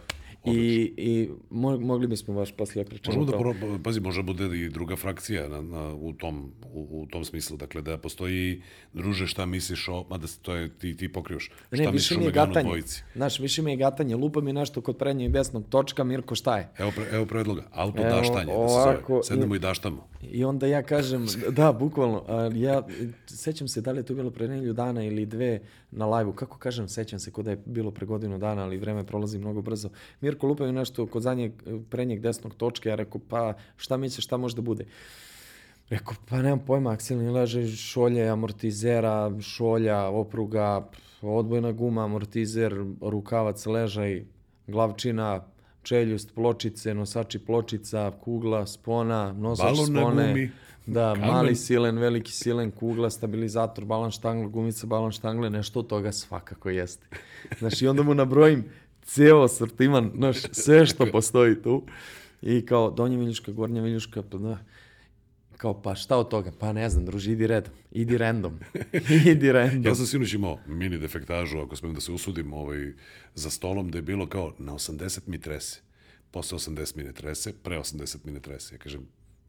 I, 0.46 0.94
i 0.96 1.28
mo, 1.50 1.78
mogli 1.78 2.06
bismo 2.06 2.34
baš 2.34 2.52
poslije 2.52 2.84
da 2.84 2.90
pričamo 2.90 3.18
Možemo 3.18 3.32
da, 3.32 3.38
pro, 3.38 3.78
pazi, 3.84 4.00
može 4.00 4.22
bude 4.22 4.58
i 4.58 4.68
druga 4.68 4.96
frakcija 4.96 5.48
na, 5.48 5.60
na, 5.62 5.94
u, 5.94 6.12
tom, 6.12 6.52
u, 6.72 7.02
u 7.02 7.06
tom 7.06 7.24
smislu. 7.24 7.56
Dakle, 7.56 7.82
da 7.82 7.98
postoji, 7.98 8.62
druže, 8.92 9.26
šta 9.26 9.46
misliš 9.46 9.88
o, 9.88 10.06
mada 10.10 10.26
to 10.42 10.54
je, 10.54 10.68
ti, 10.78 10.96
ti 10.96 11.12
pokrivaš, 11.12 11.44
šta 11.44 11.76
Ne, 11.82 11.92
misliš 11.92 12.18
o 12.18 12.20
Meganu 12.20 12.46
gatanje. 12.46 12.64
dvojici. 12.68 13.02
Znaš, 13.14 13.40
više 13.40 13.62
mi 13.62 13.70
je 13.70 13.76
gatanje. 13.76 14.16
Lupa 14.16 14.40
mi 14.40 14.52
nešto 14.52 14.80
kod 14.80 14.96
prednjeg 14.96 15.32
desnog 15.32 15.64
točka, 15.68 16.04
Mirko, 16.04 16.34
šta 16.34 16.58
je? 16.58 16.68
Evo, 16.78 16.92
pre, 16.96 17.04
evo 17.12 17.26
predloga, 17.26 17.62
auto 17.72 18.02
Evo, 18.02 18.10
daštanje, 18.10 18.52
da 18.52 18.68
se 18.68 18.74
ovako, 18.74 19.12
zove. 19.12 19.22
Sednemo 19.22 19.54
i 19.54 19.58
daštamo. 19.58 20.08
I 20.30 20.44
onda 20.44 20.66
ja 20.66 20.82
kažem, 20.82 21.26
da, 21.50 21.72
bukvalno, 21.72 22.24
a, 22.28 22.50
ja 22.54 22.82
sećam 23.26 23.68
se 23.68 23.80
da 23.80 23.92
li 23.92 23.98
je 23.98 24.02
to 24.02 24.14
bilo 24.14 24.30
pre 24.30 24.48
nedelju 24.48 24.72
dana 24.72 25.04
ili 25.04 25.26
dve 25.26 25.60
na 25.90 26.06
live-u, 26.06 26.32
kako 26.32 26.58
kažem, 26.58 26.88
sećam 26.88 27.18
se 27.18 27.30
kod 27.30 27.44
da 27.44 27.50
je 27.50 27.62
bilo 27.66 27.90
pre 27.90 28.06
godinu 28.06 28.38
dana, 28.38 28.62
ali 28.62 28.76
vreme 28.76 29.06
prolazi 29.06 29.38
mnogo 29.38 29.62
brzo. 29.62 29.88
Mirko 30.20 30.35
lupaju 30.42 30.72
nešto 30.72 31.06
kod 31.06 31.22
zadnjeg 31.22 31.52
prednjeg 31.90 32.20
desnog 32.20 32.54
točke, 32.54 32.88
ja 32.88 32.94
rekao, 32.94 33.20
pa 33.28 33.54
šta 33.76 33.96
misliš, 33.96 34.24
šta 34.24 34.36
može 34.36 34.56
da 34.56 34.62
bude? 34.62 34.84
Rekao, 35.88 36.14
pa 36.28 36.36
nemam 36.36 36.58
pojma, 36.58 36.92
aksilni 36.92 37.30
leže, 37.30 37.66
šolje, 37.68 38.28
amortizera, 38.28 39.32
šolja, 39.40 40.02
opruga, 40.02 40.88
odbojna 41.22 41.72
guma, 41.72 42.04
amortizer, 42.04 42.74
rukavac, 43.00 43.66
ležaj, 43.66 44.24
glavčina, 44.66 45.44
čeljust, 45.82 46.34
pločice, 46.34 46.94
nosači 46.94 47.38
pločica, 47.38 48.12
kugla, 48.20 48.66
spona, 48.66 49.32
nosač 49.32 49.64
Balon 49.66 49.92
na 49.92 50.00
spone. 50.00 50.28
gumi, 50.28 50.50
Da, 50.86 51.14
kamen. 51.14 51.28
mali 51.28 51.54
silen, 51.56 51.98
veliki 51.98 52.32
silen, 52.32 52.70
kugla, 52.70 53.10
stabilizator, 53.10 53.84
balon 53.84 54.10
štangla, 54.10 54.48
gumica, 54.48 54.86
balon 54.86 55.12
štangle, 55.12 55.50
nešto 55.50 55.80
od 55.80 55.86
toga 55.86 56.12
svakako 56.12 56.70
jeste. 56.70 57.06
Znaš, 57.58 57.82
i 57.82 57.88
onda 57.88 58.02
mu 58.02 58.14
nabrojim 58.14 58.64
ceo 59.06 59.42
asortiman, 59.42 60.10
znaš, 60.16 60.36
sve 60.52 60.86
što 60.86 61.06
postoji 61.06 61.62
tu. 61.62 61.82
I 62.42 62.66
kao 62.66 62.90
donja 62.90 63.18
viljuška, 63.18 63.52
gornja 63.52 63.82
viljuška, 63.82 64.22
pa 64.22 64.38
da, 64.38 64.58
kao 65.56 65.82
pa 65.82 65.94
šta 65.94 66.16
od 66.16 66.28
toga? 66.28 66.52
Pa 66.58 66.72
ne 66.72 66.90
znam, 66.90 67.04
druži, 67.04 67.32
idi 67.32 67.46
redom, 67.46 67.72
idi 67.92 68.18
random, 68.18 68.58
idi 69.32 69.52
random. 69.52 69.84
Ja 69.84 69.94
sam 69.94 70.06
sinoć 70.06 70.34
imao 70.34 70.58
mini 70.66 70.98
defektažu, 70.98 71.58
ako 71.58 71.76
smijem 71.76 71.94
da 71.94 72.00
se 72.00 72.12
usudim, 72.12 72.52
ovaj, 72.52 72.92
za 73.34 73.50
stolom, 73.50 73.90
da 73.90 73.98
je 73.98 74.02
bilo 74.02 74.26
kao 74.26 74.54
na 74.58 74.72
80 74.72 75.20
mi 75.26 75.40
trese. 75.40 75.80
Posle 76.30 76.58
80 76.58 76.96
mi 76.96 77.02
ne 77.02 77.12
trese, 77.12 77.52
pre 77.62 77.78
80 77.78 78.16
mi 78.24 78.32
ne 78.32 78.40
trese. 78.40 78.74
Ja 78.74 78.78
kažem, 78.78 79.08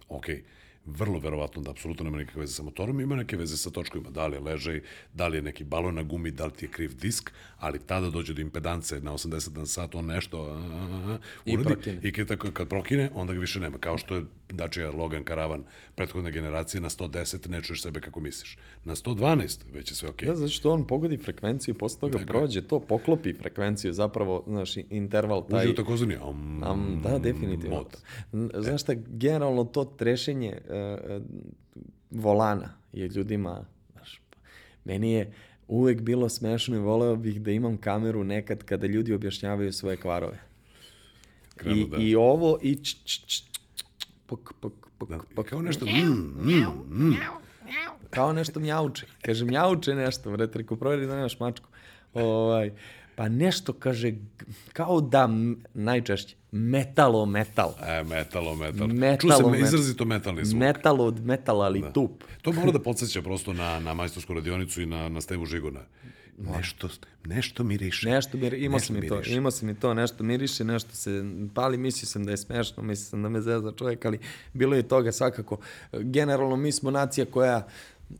okej, 0.09 0.43
vrlo 0.87 1.19
verovatno 1.19 1.61
da 1.61 1.71
apsolutno 1.71 2.03
nema 2.03 2.17
nikakve 2.17 2.41
veze 2.41 2.53
sa 2.53 2.63
motorom, 2.63 2.99
ima 2.99 3.15
neke 3.15 3.37
veze 3.37 3.57
sa 3.57 3.69
točkovima, 3.69 4.09
da 4.09 4.27
li 4.27 4.35
je 4.35 4.39
ležaj, 4.39 4.81
da 5.13 5.27
li 5.27 5.37
je 5.37 5.41
neki 5.41 5.63
balon 5.63 5.95
na 5.95 6.03
gumi, 6.03 6.31
da 6.31 6.45
li 6.45 6.51
ti 6.51 6.65
je 6.65 6.71
kriv 6.71 6.95
disk, 6.95 7.31
ali 7.57 7.79
tada 7.79 8.09
dođe 8.09 8.33
do 8.33 8.41
impedance 8.41 8.99
na 8.99 9.11
80 9.13 9.57
na 9.57 9.65
sat, 9.65 9.95
on 9.95 10.05
nešto 10.05 10.41
a, 10.41 10.53
a, 10.53 11.13
a, 11.13 11.17
I 11.45 11.53
uradi, 11.53 11.69
prokine. 11.69 11.99
i 12.03 12.11
kad, 12.11 12.27
tako- 12.27 12.51
kad 12.51 12.67
prokine, 12.67 13.09
onda 13.13 13.33
ga 13.33 13.39
više 13.39 13.59
nema. 13.59 13.77
Kao 13.77 13.97
što 13.97 14.15
je 14.15 14.23
Dacia 14.49 14.91
Logan 14.91 15.23
Karavan 15.23 15.63
prethodne 15.95 16.31
generacije 16.31 16.81
na 16.81 16.89
110 16.89 17.49
ne 17.49 17.61
čuješ 17.61 17.81
sebe 17.81 18.01
kako 18.01 18.19
misliš. 18.19 18.57
Na 18.85 18.95
112 18.95 19.59
već 19.73 19.91
je 19.91 19.95
sve 19.95 20.09
okej. 20.09 20.27
Da, 20.27 20.35
zato 20.35 20.49
što 20.51 20.71
on 20.71 20.87
pogodi 20.87 21.17
frekvenciju, 21.17 21.75
posle 21.75 21.99
toga 21.99 22.25
prođe 22.25 22.61
to, 22.61 22.79
poklopi 22.79 23.33
frekvenciju, 23.33 23.93
zapravo, 23.93 24.43
znaš, 24.47 24.77
interval 24.77 25.47
taj. 25.47 25.63
Uđe 25.63 25.71
u 25.71 25.75
takozvani 25.75 26.17
um, 26.17 26.63
Um, 26.63 27.01
da, 27.03 27.19
definitivno. 27.19 27.75
mod. 27.75 27.97
Znaš 28.63 28.81
šta, 28.81 28.93
generalno 29.07 29.63
to 29.63 29.85
trešenje 29.85 30.57
uh, 30.59 30.76
volana 32.11 32.69
je 32.93 33.07
ljudima, 33.07 33.65
znaš, 33.93 34.21
meni 34.85 35.11
je 35.13 35.33
uvek 35.67 36.01
bilo 36.01 36.29
smešno 36.29 36.75
i 36.75 36.79
voleo 36.79 37.15
bih 37.15 37.41
da 37.41 37.51
imam 37.51 37.77
kameru 37.77 38.23
nekad 38.23 38.63
kada 38.63 38.87
ljudi 38.87 39.13
objašnjavaju 39.13 39.73
svoje 39.73 39.97
kvarove. 39.97 40.39
Krenu 41.55 41.77
I, 41.77 41.87
da- 41.87 41.97
I 41.97 42.15
ovo, 42.15 42.59
i 42.61 42.75
č, 42.75 42.95
č, 43.05 43.19
č, 43.27 43.43
č, 43.75 44.07
pok, 44.25 44.53
pok, 44.61 44.73
pok, 44.97 45.09
Da, 45.09 45.19
pok, 45.35 45.47
kao 45.49 45.61
nešto, 45.61 45.85
mm, 45.85 46.43
mm, 46.43 47.07
mm. 47.07 47.15
kao 48.09 48.33
nešto 48.33 48.59
mjauče. 48.59 49.05
Kaže, 49.21 49.45
mjauče 49.45 49.95
nešto, 49.95 50.31
vrete, 50.31 50.57
rekao, 50.59 50.77
provjeri 50.77 51.05
da 51.07 51.15
nemaš 51.15 51.39
mačku. 51.39 51.67
Ovaj, 52.13 52.71
pa 53.17 53.29
nešto, 53.29 53.73
kaže, 53.73 54.13
kao 54.73 55.01
da, 55.01 55.29
najčešće, 55.73 56.35
metalo 56.51 57.25
metal. 57.25 57.73
E, 57.83 58.03
metalo, 58.03 58.55
metal. 58.55 58.87
Metalo, 58.87 59.17
Ču 59.17 59.37
se 59.37 59.43
me, 59.43 59.51
metal. 59.51 59.65
izrazito 59.65 60.05
metalni 60.05 60.45
zvuk. 60.45 60.59
Metal 60.59 61.01
od 61.01 61.25
metala, 61.25 61.65
ali 61.65 61.83
tup. 61.93 62.23
To 62.41 62.51
mora 62.51 62.71
da 62.71 62.79
podsjeća 62.79 63.21
prosto 63.21 63.53
na, 63.53 63.79
na 63.79 63.93
majstorsku 63.93 64.33
radionicu 64.33 64.81
i 64.81 64.85
na, 64.85 65.09
na 65.09 65.21
Stevu 65.21 65.45
Žigona. 65.45 65.79
Nešto, 66.37 66.89
nešto 67.25 67.63
miriše. 67.63 68.09
Nešto 68.09 68.37
mir, 68.37 68.53
imao 68.53 68.79
sam 68.79 68.97
i 68.97 69.07
to, 69.07 69.15
miriše. 69.15 69.35
imao 69.35 69.51
sam 69.51 69.69
i 69.69 69.75
to, 69.75 69.93
nešto 69.93 70.23
miriše, 70.23 70.63
nešto 70.63 70.91
se 70.91 71.23
pali, 71.53 71.77
mislio 71.77 72.07
sam 72.07 72.25
da 72.25 72.31
je 72.31 72.37
smešno, 72.37 72.83
mislio 72.83 73.05
sam 73.05 73.23
da 73.23 73.29
me 73.29 73.41
zeza 73.41 73.71
čovjek, 73.71 74.05
ali 74.05 74.19
bilo 74.53 74.75
je 74.75 74.87
toga 74.87 75.11
svakako. 75.11 75.57
Generalno 75.93 76.55
mi 76.55 76.71
smo 76.71 76.91
nacija 76.91 77.25
koja 77.25 77.67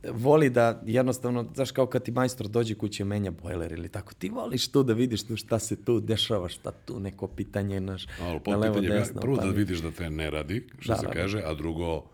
voli 0.04 0.50
da 0.50 0.82
jednostavno, 0.84 1.46
znaš 1.54 1.70
kao 1.70 1.86
kad 1.86 2.02
ti 2.02 2.12
majstor 2.12 2.48
dođe 2.48 2.74
kući 2.74 3.02
i 3.02 3.06
menja 3.06 3.30
bojler 3.32 3.72
ili 3.72 3.88
tako, 3.88 4.14
ti 4.14 4.28
voliš 4.30 4.68
tu 4.68 4.82
da 4.82 4.92
vidiš 4.92 5.22
tu 5.22 5.36
šta 5.36 5.58
se 5.58 5.76
tu 5.76 6.00
dešava, 6.00 6.48
šta 6.48 6.70
tu 6.72 7.00
neko 7.00 7.26
pitanje, 7.28 7.80
naš, 7.80 8.06
Ali 8.20 8.40
na 8.46 8.56
levo, 8.56 8.80
desno. 8.80 9.20
prvo 9.20 9.36
pa 9.36 9.42
da 9.42 9.48
ni- 9.48 9.54
vidiš 9.54 9.78
da 9.78 9.90
te 9.90 10.10
ne 10.10 10.30
radi, 10.30 10.66
što 10.78 10.92
Da, 10.92 10.96
se 10.96 11.02
da, 11.02 11.08
da. 11.08 11.14
kaže, 11.14 11.40
a 11.40 11.54
drugo 11.54 12.04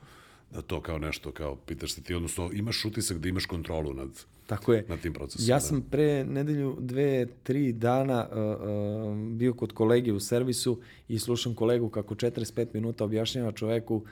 da 0.51 0.63
to 0.63 0.81
kao 0.81 0.99
nešto, 0.99 1.33
kao 1.33 1.57
pitaš 1.57 1.93
se 1.93 2.03
ti, 2.03 2.15
odnosno 2.15 2.51
imaš 2.53 2.85
utisak 2.85 3.19
da 3.19 3.29
imaš 3.29 3.47
kontrolu 3.47 3.95
nad, 3.95 4.09
Tako 4.47 4.73
je. 4.73 4.85
nad 4.89 5.01
tim 5.01 5.13
procesom. 5.13 5.49
Ja 5.49 5.57
da. 5.57 5.61
sam 5.61 5.83
pre 5.83 6.25
nedelju, 6.25 6.77
dve, 6.81 7.27
tri 7.43 7.73
dana 7.73 8.27
uh, 8.27 8.37
uh, 8.37 9.29
bio 9.29 9.55
kod 9.55 9.73
kolege 9.73 10.13
u 10.13 10.21
servisu 10.21 10.79
i 11.09 11.19
slušam 11.19 11.55
kolegu 11.55 11.89
kako 11.89 12.15
45 12.15 12.67
minuta 12.75 13.05
objašnjava 13.05 13.53
čoveku 13.53 14.03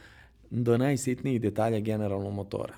do 0.50 0.78
najsitnijih 0.78 1.40
detalja 1.40 1.80
generalno 1.80 2.30
motora. 2.30 2.74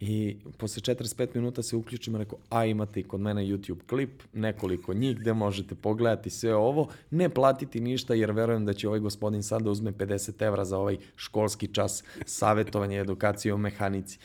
I 0.00 0.36
posle 0.56 0.82
45 0.94 1.28
minuta 1.34 1.62
se 1.62 1.76
uključim 1.76 2.14
i 2.14 2.18
rekao, 2.18 2.38
a 2.50 2.64
imate 2.64 3.00
i 3.00 3.02
kod 3.02 3.20
mene 3.20 3.42
YouTube 3.42 3.86
klip, 3.86 4.22
nekoliko 4.32 4.94
njih 4.94 5.16
gde 5.16 5.32
možete 5.32 5.74
pogledati 5.74 6.30
sve 6.30 6.54
ovo, 6.54 6.88
ne 7.10 7.28
platiti 7.28 7.80
ništa 7.80 8.14
jer 8.14 8.30
verujem 8.30 8.66
da 8.66 8.72
će 8.72 8.88
ovaj 8.88 9.00
gospodin 9.00 9.42
sad 9.42 9.62
da 9.62 9.70
uzme 9.70 9.92
50 9.92 10.46
evra 10.46 10.64
za 10.64 10.78
ovaj 10.78 10.96
školski 11.16 11.66
čas 11.66 12.04
savjetovanja 12.24 12.96
i 12.96 13.00
edukacije 13.00 13.54
o 13.54 13.58
mehanici. 13.58 14.18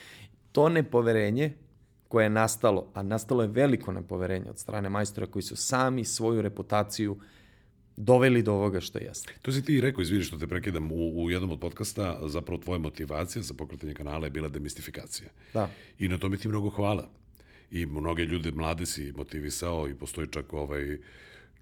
To 0.52 0.68
nepoverenje 0.68 1.52
koje 2.08 2.24
je 2.24 2.30
nastalo, 2.30 2.86
a 2.94 3.02
nastalo 3.02 3.42
je 3.42 3.48
veliko 3.48 3.92
nepoverenje 3.92 4.50
od 4.50 4.58
strane 4.58 4.88
majstora 4.88 5.26
koji 5.26 5.42
su 5.42 5.56
sami 5.56 6.04
svoju 6.04 6.42
reputaciju 6.42 7.16
doveli 7.96 8.42
do 8.42 8.52
ovoga 8.52 8.80
što 8.80 8.98
jeste. 8.98 9.34
To 9.42 9.52
si 9.52 9.64
ti 9.64 9.80
rekao, 9.80 10.02
izvini 10.02 10.24
što 10.24 10.38
te 10.38 10.46
prekidam, 10.46 10.92
u, 10.92 11.24
u 11.24 11.30
jednom 11.30 11.50
od 11.50 11.60
podcasta, 11.60 12.20
zapravo 12.26 12.62
tvoja 12.62 12.78
motivacija 12.78 13.42
za 13.42 13.54
pokretanje 13.54 13.94
kanala 13.94 14.26
je 14.26 14.30
bila 14.30 14.48
demistifikacija. 14.48 15.28
Da. 15.54 15.70
I 15.98 16.08
na 16.08 16.18
tome 16.18 16.36
ti 16.36 16.48
mnogo 16.48 16.70
hvala. 16.70 17.08
I 17.70 17.86
mnoge 17.86 18.24
ljude 18.24 18.50
mlade 18.50 18.86
si 18.86 19.12
motivisao 19.16 19.88
i 19.88 19.94
postoji 19.94 20.28
čak 20.28 20.52
ovaj, 20.52 20.98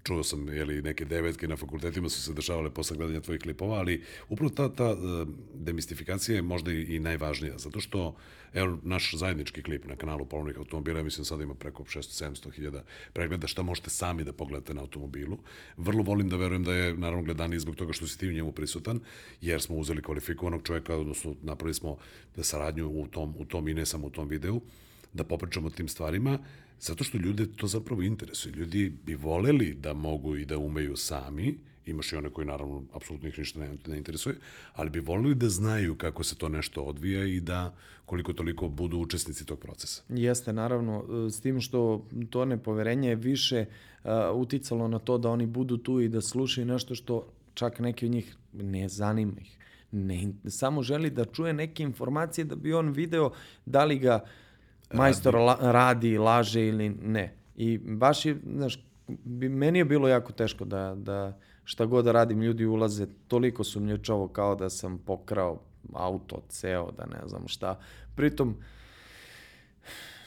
čuo 0.03 0.23
sam 0.23 0.49
jeli, 0.49 0.81
neke 0.81 1.05
devetke 1.05 1.47
na 1.47 1.55
fakultetima 1.55 2.09
su 2.09 2.21
se 2.21 2.33
dešavale 2.33 2.69
posle 2.69 2.97
gledanja 2.97 3.21
tvojih 3.21 3.41
klipova, 3.41 3.77
ali 3.77 4.03
upravo 4.29 4.49
ta, 4.49 4.69
ta 4.69 4.89
eh, 4.89 5.25
demistifikacija 5.53 6.35
je 6.35 6.41
možda 6.41 6.71
i, 6.71 6.99
najvažnija, 6.99 7.57
zato 7.57 7.79
što 7.79 8.15
evo, 8.53 8.77
naš 8.83 9.15
zajednički 9.15 9.63
klip 9.63 9.85
na 9.85 9.95
kanalu 9.95 10.25
Polovnih 10.25 10.57
automobila, 10.57 11.03
mislim 11.03 11.25
sada 11.25 11.43
ima 11.43 11.53
preko 11.53 11.83
600-700 11.83 12.51
hiljada 12.51 12.83
pregleda, 13.13 13.47
šta 13.47 13.61
možete 13.61 13.89
sami 13.89 14.23
da 14.23 14.33
pogledate 14.33 14.73
na 14.73 14.81
automobilu. 14.81 15.37
Vrlo 15.77 16.03
volim 16.03 16.29
da 16.29 16.35
verujem 16.35 16.63
da 16.63 16.73
je 16.73 16.93
naravno 16.97 17.23
gledaniji 17.23 17.59
zbog 17.59 17.75
toga 17.75 17.93
što 17.93 18.07
si 18.07 18.19
ti 18.19 18.27
u 18.27 18.31
njemu 18.31 18.51
prisutan, 18.51 18.99
jer 19.41 19.61
smo 19.61 19.75
uzeli 19.75 20.01
kvalifikovanog 20.01 20.61
čovjeka, 20.63 20.95
odnosno 20.95 21.35
napravili 21.41 21.73
smo 21.73 21.97
saradnju 22.41 22.87
u 22.87 23.07
tom, 23.07 23.35
u 23.37 23.45
tom 23.45 23.67
i 23.67 23.73
ne 23.73 23.85
samo 23.85 24.07
u 24.07 24.09
tom 24.09 24.27
videu, 24.27 24.61
da 25.13 25.23
popričamo 25.23 25.67
o 25.67 25.69
tim 25.69 25.87
stvarima, 25.87 26.39
zato 26.79 27.03
što 27.03 27.17
ljude 27.17 27.45
to 27.55 27.67
zapravo 27.67 28.01
interesuje. 28.01 28.53
Ljudi 28.53 28.89
bi 29.05 29.15
voleli 29.15 29.73
da 29.73 29.93
mogu 29.93 30.35
i 30.35 30.45
da 30.45 30.57
umeju 30.57 30.95
sami, 30.95 31.57
imaš 31.85 32.11
i 32.11 32.15
one 32.15 32.29
koji 32.29 32.47
naravno 32.47 32.83
apsolutno 32.93 33.29
ih 33.29 33.39
ništa 33.39 33.59
ne, 33.87 33.97
interesuje, 33.97 34.35
ali 34.73 34.89
bi 34.89 34.99
voleli 34.99 35.35
da 35.35 35.49
znaju 35.49 35.95
kako 35.95 36.23
se 36.23 36.35
to 36.35 36.49
nešto 36.49 36.81
odvija 36.81 37.25
i 37.25 37.39
da 37.39 37.75
koliko 38.05 38.33
toliko 38.33 38.67
budu 38.67 38.97
učesnici 38.97 39.45
tog 39.45 39.59
procesa. 39.59 40.03
Jeste, 40.09 40.53
naravno, 40.53 41.05
s 41.29 41.41
tim 41.41 41.61
što 41.61 42.05
to 42.29 42.45
nepoverenje 42.45 43.09
je 43.09 43.15
više 43.15 43.65
uh, 44.03 44.11
uticalo 44.35 44.87
na 44.87 44.99
to 44.99 45.17
da 45.17 45.29
oni 45.29 45.45
budu 45.45 45.77
tu 45.77 45.99
i 45.99 46.09
da 46.09 46.21
slušaju 46.21 46.67
nešto 46.67 46.95
što 46.95 47.27
čak 47.53 47.79
neki 47.79 48.05
od 48.05 48.11
njih 48.11 48.35
ne 48.53 48.89
zanima 48.89 49.41
ih. 49.41 49.57
Ne, 49.91 50.33
samo 50.49 50.83
želi 50.83 51.09
da 51.09 51.25
čuje 51.25 51.53
neke 51.53 51.83
informacije 51.83 52.45
da 52.45 52.55
bi 52.55 52.73
on 52.73 52.91
video 52.91 53.31
da 53.65 53.85
li 53.85 53.99
ga 53.99 54.25
majstor 54.93 55.33
radi, 55.33 55.45
la, 55.45 55.71
radi 55.71 56.17
laže 56.17 56.67
ili 56.67 56.89
ne. 56.89 57.35
I 57.55 57.77
baš 57.77 58.25
je, 58.25 58.37
znaš, 58.55 58.79
bi, 59.07 59.49
meni 59.49 59.79
je 59.79 59.85
bilo 59.85 60.07
jako 60.07 60.33
teško 60.33 60.65
da, 60.65 60.95
da 60.97 61.37
šta 61.63 61.85
god 61.85 62.05
da 62.05 62.11
radim, 62.11 62.41
ljudi 62.41 62.65
ulaze 62.65 63.07
toliko 63.27 63.63
sumnjičavo 63.63 64.27
kao 64.27 64.55
da 64.55 64.69
sam 64.69 64.97
pokrao 64.97 65.61
auto 65.93 66.41
ceo, 66.49 66.91
da 66.91 67.05
ne 67.05 67.27
znam 67.27 67.47
šta. 67.47 67.79
Pritom, 68.15 68.55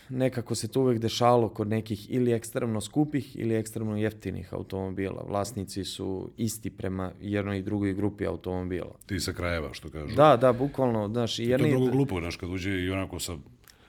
nekako 0.09 0.55
se 0.55 0.69
to 0.69 0.81
uvek 0.81 0.99
dešalo 0.99 1.49
kod 1.49 1.69
nekih 1.69 2.13
ili 2.13 2.33
ekstremno 2.33 2.81
skupih 2.81 3.37
ili 3.37 3.55
ekstremno 3.55 3.97
jeftinih 3.97 4.55
automobila. 4.55 5.25
Vlasnici 5.29 5.85
su 5.85 6.31
isti 6.37 6.71
prema 6.71 7.13
jednoj 7.21 7.59
i 7.59 7.63
drugoj 7.63 7.95
grupi 7.95 8.27
automobila. 8.27 8.95
Ti 9.07 9.21
sa 9.21 9.33
krajeva, 9.33 9.75
što 9.75 9.91
kažu. 9.91 10.15
Da, 10.17 10.37
da, 10.37 10.53
bukvalno, 10.53 11.09
znaš, 11.09 11.39
I 11.39 11.45
to 11.45 11.51
jedni... 11.51 11.69
je 11.69 11.77
mnogo 11.77 11.93
glupo, 11.93 12.21
znaš, 12.21 12.37
kad 12.37 12.51
uđe 12.51 12.71
i 12.71 12.91
onako 12.91 13.19
sa 13.19 13.37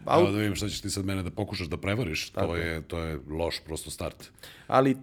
Au- 0.06 0.22
Evo 0.22 0.32
da 0.32 0.38
vidim 0.38 0.56
šta 0.56 0.70
ćeš 0.70 0.82
ti 0.82 0.90
sad 0.90 1.06
mene 1.06 1.24
da 1.24 1.32
pokušaš 1.32 1.68
da 1.68 1.78
prevariš, 1.78 2.30
to 2.30 2.56
je, 2.56 2.82
to 2.82 3.00
je 3.00 3.20
loš 3.30 3.62
prosto 3.66 3.92
start. 3.92 4.32
ali 4.68 4.98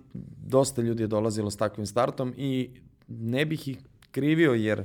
dosta 0.46 0.82
ljudi 0.82 1.02
je 1.02 1.06
dolazilo 1.06 1.50
s 1.50 1.56
takvim 1.56 1.86
startom 1.86 2.34
i 2.36 2.70
ne 3.08 3.44
bih 3.44 3.68
ih 3.68 3.78
krivio 4.10 4.52
jer 4.52 4.84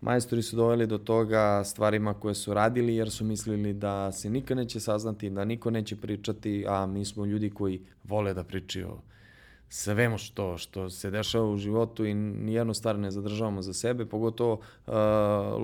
majstori 0.00 0.42
su 0.42 0.56
doveli 0.56 0.86
do 0.86 0.98
toga 0.98 1.64
stvarima 1.64 2.14
koje 2.14 2.34
su 2.34 2.54
radili 2.54 2.96
jer 2.96 3.10
su 3.10 3.24
mislili 3.24 3.72
da 3.72 4.12
se 4.12 4.30
nikad 4.30 4.56
neće 4.56 4.80
saznati, 4.80 5.30
da 5.30 5.44
niko 5.44 5.70
neće 5.70 5.96
pričati, 5.96 6.64
a 6.68 6.86
mi 6.86 7.04
smo 7.04 7.24
ljudi 7.24 7.50
koji 7.50 7.80
vole 8.04 8.34
da 8.34 8.44
pričaju 8.44 8.88
o 8.88 9.00
svemu 9.68 10.18
što, 10.18 10.58
što 10.58 10.90
se 10.90 11.10
dešava 11.10 11.50
u 11.50 11.56
životu 11.56 12.04
i 12.04 12.14
nijednu 12.14 12.74
stvar 12.74 12.98
ne 12.98 13.10
zadržavamo 13.10 13.62
za 13.62 13.72
sebe, 13.72 14.06
pogotovo 14.06 14.52
uh, 14.52 14.92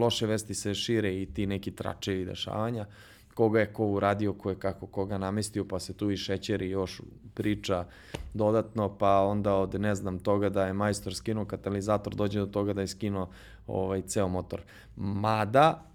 loše 0.01 0.27
vesti 0.27 0.55
se 0.55 0.75
šire 0.75 1.23
i 1.23 1.27
ti 1.27 1.47
neki 1.47 1.71
tračevi 1.71 2.25
dešavanja 2.25 2.87
koga 3.35 3.61
je 3.61 3.73
ko 3.73 3.87
uradio, 3.87 4.33
ko 4.33 4.51
je 4.51 4.59
kako 4.59 4.87
koga 4.87 5.19
namestio, 5.19 5.65
pa 5.65 5.79
se 5.79 5.93
tu 5.93 6.11
i 6.11 6.17
šećeri 6.17 6.71
još 6.71 7.01
priča 7.35 7.87
dodatno, 8.35 8.99
pa 8.99 9.21
onda 9.21 9.55
od 9.55 9.81
ne 9.81 9.95
znam 9.95 10.19
toga 10.19 10.49
da 10.49 10.67
je 10.67 10.73
majstor 10.73 11.15
skinuo 11.15 11.45
katalizator, 11.45 12.15
dođe 12.15 12.41
do 12.41 12.47
toga 12.47 12.73
da 12.73 12.81
je 12.81 12.87
skinuo 12.87 13.31
ovaj 13.67 14.03
ceo 14.03 14.29
motor. 14.29 14.63
Mada, 14.97 15.91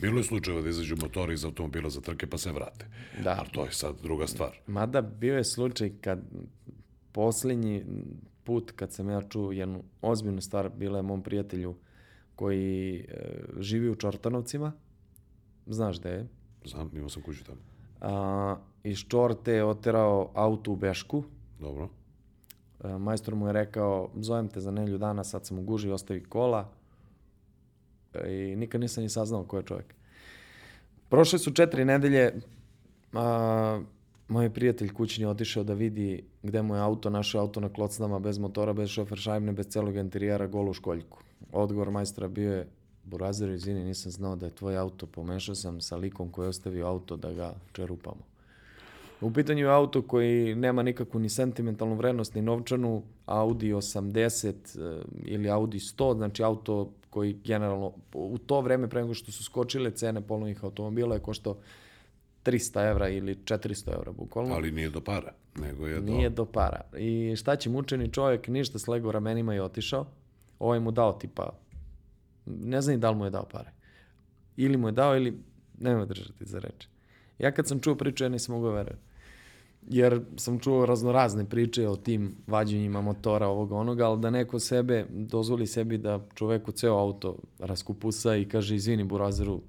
Bilo 0.00 0.18
je 0.18 0.24
slučajeva 0.24 0.62
da 0.62 0.68
izađu 0.68 0.96
motori 0.96 1.34
iz 1.34 1.44
automobila 1.44 1.90
za 1.90 2.00
trke 2.00 2.26
pa 2.26 2.38
se 2.38 2.52
vrate. 2.52 2.86
Da. 3.24 3.36
Ali 3.38 3.48
to 3.52 3.64
je 3.64 3.72
sad 3.72 3.96
druga 4.02 4.26
stvar. 4.26 4.58
mada 4.66 5.00
bio 5.00 5.36
je 5.36 5.44
slučaj 5.44 5.92
kad 6.00 6.20
posljednji 7.12 7.84
put 8.44 8.70
kad 8.70 8.92
sam 8.92 9.10
ja 9.10 9.22
čuo 9.28 9.52
jednu 9.52 9.82
ozbiljnu 10.02 10.40
stvar, 10.40 10.68
bila 10.68 10.98
je 10.98 11.02
mom 11.02 11.22
prijatelju 11.22 11.76
koji 12.34 12.98
e, 12.98 13.04
živi 13.58 13.90
u 13.90 13.94
Čortanovcima, 13.94 14.72
znaš 15.66 15.96
da 15.96 16.08
je, 16.08 16.26
Znam, 16.64 16.90
imao 16.94 17.08
sam 17.08 17.22
kuću 17.22 17.44
tamo. 17.44 17.58
a, 18.00 18.56
iz 18.84 18.98
Čorte 18.98 19.52
je 19.52 19.64
oterao 19.64 20.30
auto 20.34 20.72
u 20.72 20.76
Bešku, 20.76 21.22
Dobro. 21.60 21.88
E, 22.84 22.88
majstor 22.98 23.34
mu 23.34 23.46
je 23.46 23.52
rekao, 23.52 24.08
zovem 24.16 24.48
te 24.48 24.60
za 24.60 24.70
nelju 24.70 24.98
dana, 24.98 25.24
sad 25.24 25.46
sam 25.46 25.58
u 25.58 25.62
guži, 25.62 25.90
ostavi 25.90 26.24
kola. 26.24 26.68
E, 28.14 28.52
I 28.52 28.56
nikad 28.56 28.80
nisam 28.80 29.02
ni 29.02 29.08
saznao 29.08 29.44
ko 29.44 29.56
je 29.56 29.62
čovjek. 29.62 29.94
Prošle 31.08 31.38
su 31.38 31.50
četiri 31.52 31.84
nedelje, 31.84 32.34
a, 33.12 33.80
moj 34.28 34.50
prijatelj 34.50 34.92
kućni 34.92 35.24
je 35.24 35.28
otišao 35.28 35.64
da 35.64 35.74
vidi 35.74 36.22
gde 36.42 36.62
mu 36.62 36.74
je 36.74 36.80
auto, 36.80 37.10
našao 37.10 37.40
auto 37.40 37.60
na 37.60 37.68
klocnama, 37.68 38.18
bez 38.18 38.38
motora, 38.38 38.72
bez 38.72 38.88
šofer 38.90 39.18
šajbne, 39.18 39.52
bez 39.52 39.66
celog 39.66 39.96
interijera, 39.96 40.46
golu 40.46 40.72
školjku. 40.74 41.18
Odgovor 41.52 41.90
majstora 41.90 42.28
bio 42.28 42.52
je, 42.54 42.68
Burazer, 43.06 43.50
izvini, 43.50 43.84
nisam 43.84 44.12
znao 44.12 44.36
da 44.36 44.46
je 44.46 44.54
tvoj 44.54 44.76
auto, 44.76 45.06
pomešao 45.06 45.54
sam 45.54 45.80
sa 45.80 45.96
likom 45.96 46.30
koji 46.30 46.44
je 46.44 46.48
ostavio 46.48 46.86
auto 46.86 47.16
da 47.16 47.32
ga 47.32 47.54
čerupamo. 47.72 48.22
U 49.20 49.32
pitanju 49.32 49.60
je 49.60 49.70
auto 49.70 50.02
koji 50.02 50.54
nema 50.54 50.82
nikakvu 50.82 51.20
ni 51.20 51.28
sentimentalnu 51.28 51.94
vrednost, 51.94 52.34
ni 52.34 52.42
novčanu, 52.42 53.02
Audi 53.26 53.72
80 53.72 54.48
eh, 54.48 55.02
ili 55.24 55.50
Audi 55.50 55.78
100, 55.78 56.16
znači 56.16 56.42
auto 56.42 56.90
koji 57.10 57.32
generalno 57.44 57.92
u 58.14 58.38
to 58.38 58.60
vreme 58.60 58.88
pre 58.88 59.00
nego 59.00 59.14
što 59.14 59.32
su 59.32 59.44
skočile 59.44 59.90
cene 59.90 60.20
polovnih 60.20 60.64
automobila 60.64 61.14
je 61.14 61.20
koštao 61.20 61.56
300 62.44 62.90
evra 62.90 63.08
ili 63.08 63.34
400 63.34 63.94
evra 63.94 64.12
bukvalno. 64.12 64.54
Ali 64.54 64.70
nije 64.70 64.90
do 64.90 65.00
para, 65.00 65.32
nego 65.54 65.86
je 65.86 66.00
do... 66.00 66.12
Nije 66.12 66.30
do 66.30 66.44
para. 66.44 66.80
I 66.98 67.36
šta 67.36 67.56
će 67.56 67.70
mučeni 67.70 68.12
čovjek, 68.12 68.48
ništa 68.48 68.78
slego 68.78 69.12
ramenima 69.12 69.54
i 69.54 69.60
otišao. 69.60 70.06
Ovaj 70.58 70.80
mu 70.80 70.90
dao 70.90 71.12
tipa, 71.12 71.52
ne 72.46 72.80
znam 72.80 72.94
ni 72.94 73.00
da 73.00 73.10
li 73.10 73.16
mu 73.16 73.24
je 73.24 73.30
dao 73.30 73.44
pare. 73.44 73.70
Ili 74.56 74.76
mu 74.76 74.88
je 74.88 74.92
dao 74.92 75.16
ili 75.16 75.38
nema 75.78 76.04
držati 76.04 76.44
za 76.44 76.58
reč. 76.58 76.86
Ja 77.38 77.52
kad 77.52 77.68
sam 77.68 77.80
čuo 77.80 77.94
priču, 77.94 78.24
ja 78.24 78.28
nisam 78.28 78.54
mogao 78.54 78.72
verovati. 78.72 79.02
Jer 79.88 80.20
sam 80.36 80.58
čuo 80.58 80.86
raznorazne 80.86 81.44
priče 81.44 81.88
o 81.88 81.96
tim 81.96 82.34
vađenjima 82.46 83.00
motora 83.00 83.46
ovoga 83.46 83.76
onoga, 83.76 84.06
ali 84.06 84.20
da 84.20 84.30
neko 84.30 84.58
sebe 84.58 85.06
dozvoli 85.10 85.66
sebi 85.66 85.98
da 85.98 86.26
čoveku 86.34 86.72
ceo 86.72 86.98
auto 86.98 87.38
raskupusa 87.58 88.36
i 88.36 88.48
kaže 88.48 88.74
izvini 88.74 89.04
burazeru, 89.04 89.60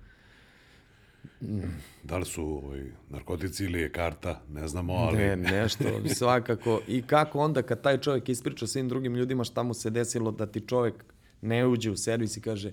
Da 2.03 2.17
li 2.17 2.25
su 2.25 2.43
ovaj, 2.43 2.83
narkotici 3.09 3.65
ili 3.65 3.81
je 3.81 3.91
karta, 3.91 4.41
ne 4.49 4.67
znamo, 4.67 4.93
ali... 4.93 5.17
Ne, 5.17 5.35
nešto, 5.51 5.83
svakako. 6.15 6.81
I 6.87 7.01
kako 7.01 7.39
onda 7.39 7.61
kad 7.61 7.81
taj 7.81 7.97
čovjek 7.97 8.29
ispriča 8.29 8.67
svim 8.67 8.89
drugim 8.89 9.15
ljudima 9.15 9.43
šta 9.43 9.63
mu 9.63 9.73
se 9.73 9.89
desilo 9.89 10.31
da 10.31 10.45
ti 10.45 10.61
čovjek 10.67 11.05
ne 11.41 11.67
uđe 11.67 11.91
u 11.91 11.97
servis 11.97 12.37
i 12.37 12.41
kaže 12.41 12.71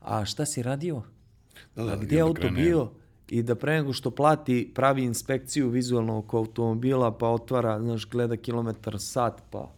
a 0.00 0.24
šta 0.24 0.46
si 0.46 0.62
radio? 0.62 1.02
Da, 1.76 1.82
a 1.82 1.86
da, 1.86 1.96
gdje 1.96 2.14
i 2.14 2.16
je 2.16 2.24
onda 2.24 2.28
auto 2.30 2.40
krene- 2.48 2.62
bio? 2.62 2.90
I 3.28 3.42
da 3.42 3.54
pre 3.54 3.72
nego 3.72 3.92
što 3.92 4.10
plati 4.10 4.70
pravi 4.74 5.02
inspekciju 5.02 5.68
vizualno 5.68 6.18
oko 6.18 6.38
automobila, 6.38 7.10
pa 7.10 7.28
otvara, 7.28 7.80
znaš, 7.80 8.06
gleda 8.06 8.36
kilometar 8.36 8.96
sat, 8.98 9.42
pa 9.50 9.72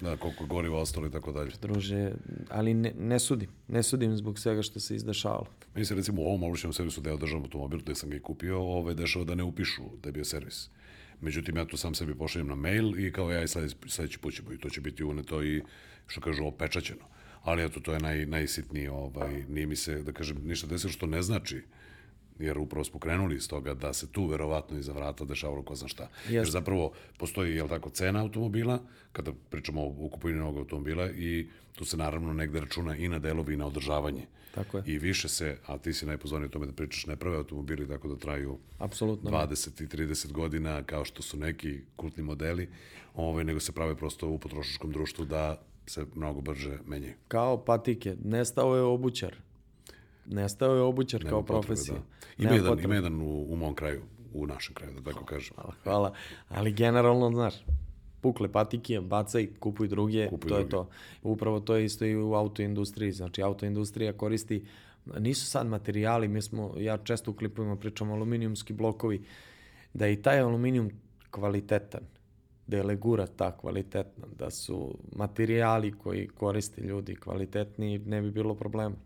Da, 0.00 0.16
koliko 0.16 0.46
goriva 0.46 0.78
ostalo 0.78 1.06
i 1.06 1.10
tako 1.10 1.32
dalje. 1.32 1.50
druže, 1.62 2.12
ali 2.50 2.74
ne, 2.74 2.92
ne 2.98 3.18
sudim. 3.18 3.48
Ne 3.68 3.82
sudim 3.82 4.16
zbog 4.16 4.38
svega 4.38 4.62
što 4.62 4.80
se 4.80 4.96
izdešavalo. 4.96 5.46
Meni 5.74 5.84
se 5.84 5.94
recimo 5.94 6.22
u 6.22 6.26
ovom 6.26 6.42
ovlašćenom 6.42 6.72
servisu 6.72 7.00
da 7.00 7.10
ja 7.10 7.14
održavam 7.14 7.42
automobil, 7.42 7.78
gde 7.78 7.94
sam 7.94 8.10
ga 8.10 8.16
i 8.16 8.20
kupio, 8.20 8.60
ovaj, 8.60 8.94
dešava 8.94 9.24
da 9.24 9.34
ne 9.34 9.42
upišu 9.42 9.82
da 10.02 10.08
je 10.08 10.12
bio 10.12 10.24
servis. 10.24 10.70
Međutim, 11.20 11.56
ja 11.56 11.64
to 11.64 11.76
sam 11.76 11.94
sebi 11.94 12.14
pošaljem 12.14 12.48
na 12.48 12.54
mail 12.56 12.98
i 12.98 13.12
kao 13.12 13.30
ja 13.30 13.42
i 13.42 13.48
sljedeći, 13.48 13.76
sljedeći 13.86 14.18
put 14.18 14.34
ćemo 14.34 14.52
i 14.52 14.58
to 14.58 14.70
će 14.70 14.80
biti 14.80 15.04
uneto 15.04 15.42
i, 15.42 15.62
što 16.06 16.20
kažu, 16.20 16.44
opečaćeno. 16.44 17.04
Ali 17.42 17.64
eto, 17.64 17.80
to 17.80 17.92
je 17.92 18.00
naj, 18.00 18.26
najsitnije, 18.26 18.90
ovaj, 18.90 19.44
nije 19.48 19.66
mi 19.66 19.76
se, 19.76 20.02
da 20.02 20.12
kažem, 20.12 20.38
ništa 20.44 20.66
desilo 20.66 20.92
što 20.92 21.06
ne 21.06 21.22
znači 21.22 21.62
jer 22.38 22.58
upravo 22.58 22.84
smo 22.84 23.00
krenuli 23.00 23.36
iz 23.36 23.48
toga 23.48 23.74
da 23.74 23.92
se 23.92 24.06
tu 24.12 24.26
verovatno 24.26 24.78
iza 24.78 24.92
vrata 24.92 25.24
dešavalo 25.24 25.62
ko 25.62 25.74
zna 25.74 25.88
šta. 25.88 26.08
Jer 26.28 26.34
Jeste. 26.34 26.52
zapravo 26.52 26.92
postoji, 27.18 27.54
jel 27.54 27.68
tako, 27.68 27.90
cena 27.90 28.20
automobila, 28.20 28.78
kada 29.12 29.32
pričamo 29.50 29.82
o 29.86 30.08
kupovini 30.08 30.38
novog 30.38 30.58
automobila 30.58 31.10
i 31.10 31.48
tu 31.74 31.84
se 31.84 31.96
naravno 31.96 32.32
negde 32.32 32.60
računa 32.60 32.96
i 32.96 33.08
na 33.08 33.18
delovi 33.18 33.54
i 33.54 33.56
na 33.56 33.66
održavanje. 33.66 34.26
Tako 34.54 34.78
je. 34.78 34.84
I 34.86 34.98
više 34.98 35.28
se, 35.28 35.56
a 35.66 35.78
ti 35.78 35.92
si 35.92 36.06
najpozvaniji 36.06 36.46
o 36.46 36.50
tome 36.50 36.66
da 36.66 36.72
pričaš, 36.72 37.06
ne 37.06 37.16
prave 37.16 37.36
automobili 37.36 37.88
tako 37.88 38.08
da 38.08 38.16
traju 38.16 38.58
Apsolutno. 38.78 39.30
ne. 39.30 39.36
20 39.36 39.82
i 39.82 39.86
30 39.86 40.32
godina 40.32 40.82
kao 40.82 41.04
što 41.04 41.22
su 41.22 41.36
neki 41.36 41.80
kultni 41.96 42.22
modeli, 42.22 42.68
ovaj, 43.14 43.44
nego 43.44 43.60
se 43.60 43.72
prave 43.72 43.96
prosto 43.96 44.28
u 44.28 44.38
potrošačkom 44.38 44.92
društvu 44.92 45.24
da 45.24 45.62
se 45.92 46.06
mnogo 46.14 46.40
brže 46.40 46.78
menjaju. 46.86 47.14
Kao 47.28 47.64
patike. 47.64 48.16
Nestao 48.24 48.76
je 48.76 48.82
obućar. 48.82 49.36
Nestao 50.26 50.74
je 50.74 50.82
obućar 50.82 51.22
kao 51.22 51.30
Nema 51.30 51.42
potrebe, 51.42 51.66
profesija. 51.66 51.94
Da. 51.94 52.02
Ima, 52.38 52.44
Nema 52.44 52.54
jedan, 52.54 52.68
potrebe. 52.70 52.84
ima 52.84 52.94
jedan 52.94 53.22
u, 53.22 53.52
u 53.52 53.56
mom 53.56 53.74
kraju, 53.74 54.02
u 54.34 54.46
našem 54.46 54.74
kraju, 54.74 54.92
da 54.94 55.10
tako 55.10 55.24
kažem. 55.24 55.54
Hvala, 55.54 55.74
hvala. 55.84 56.12
Ali 56.48 56.72
generalno, 56.72 57.30
znaš, 57.30 57.54
pukle 58.20 58.52
patike, 58.52 59.00
bacaj, 59.00 59.48
kupuj 59.60 59.88
druge, 59.88 60.28
Kupuj 60.28 60.48
to 60.48 60.54
je 60.54 60.64
druge. 60.64 60.70
to. 60.70 60.88
Upravo 61.22 61.60
to 61.60 61.76
je 61.76 61.84
isto 61.84 62.04
i 62.04 62.16
u 62.16 62.34
autoindustriji. 62.34 63.12
Znači, 63.12 63.42
autoindustrija 63.42 64.12
koristi, 64.12 64.64
nisu 65.18 65.46
sad 65.46 65.66
materijali, 65.66 66.28
mi 66.28 66.42
smo, 66.42 66.74
ja 66.78 66.98
često 66.98 67.30
u 67.30 67.34
klipovima 67.34 67.76
pričam 67.76 68.10
aluminijumski 68.12 68.72
blokovi, 68.72 69.22
da 69.94 70.06
je 70.06 70.12
i 70.12 70.22
taj 70.22 70.40
aluminijum 70.40 70.90
kvalitetan, 71.30 72.00
da 72.66 72.76
je 72.76 72.82
legura 72.82 73.26
ta 73.26 73.56
kvalitetna, 73.56 74.26
da 74.38 74.50
su 74.50 74.98
materijali 75.16 75.92
koji 75.92 76.28
koriste 76.28 76.80
ljudi 76.80 77.16
kvalitetni, 77.16 77.98
ne 77.98 78.22
bi 78.22 78.30
bilo 78.30 78.54
problema. 78.54 78.96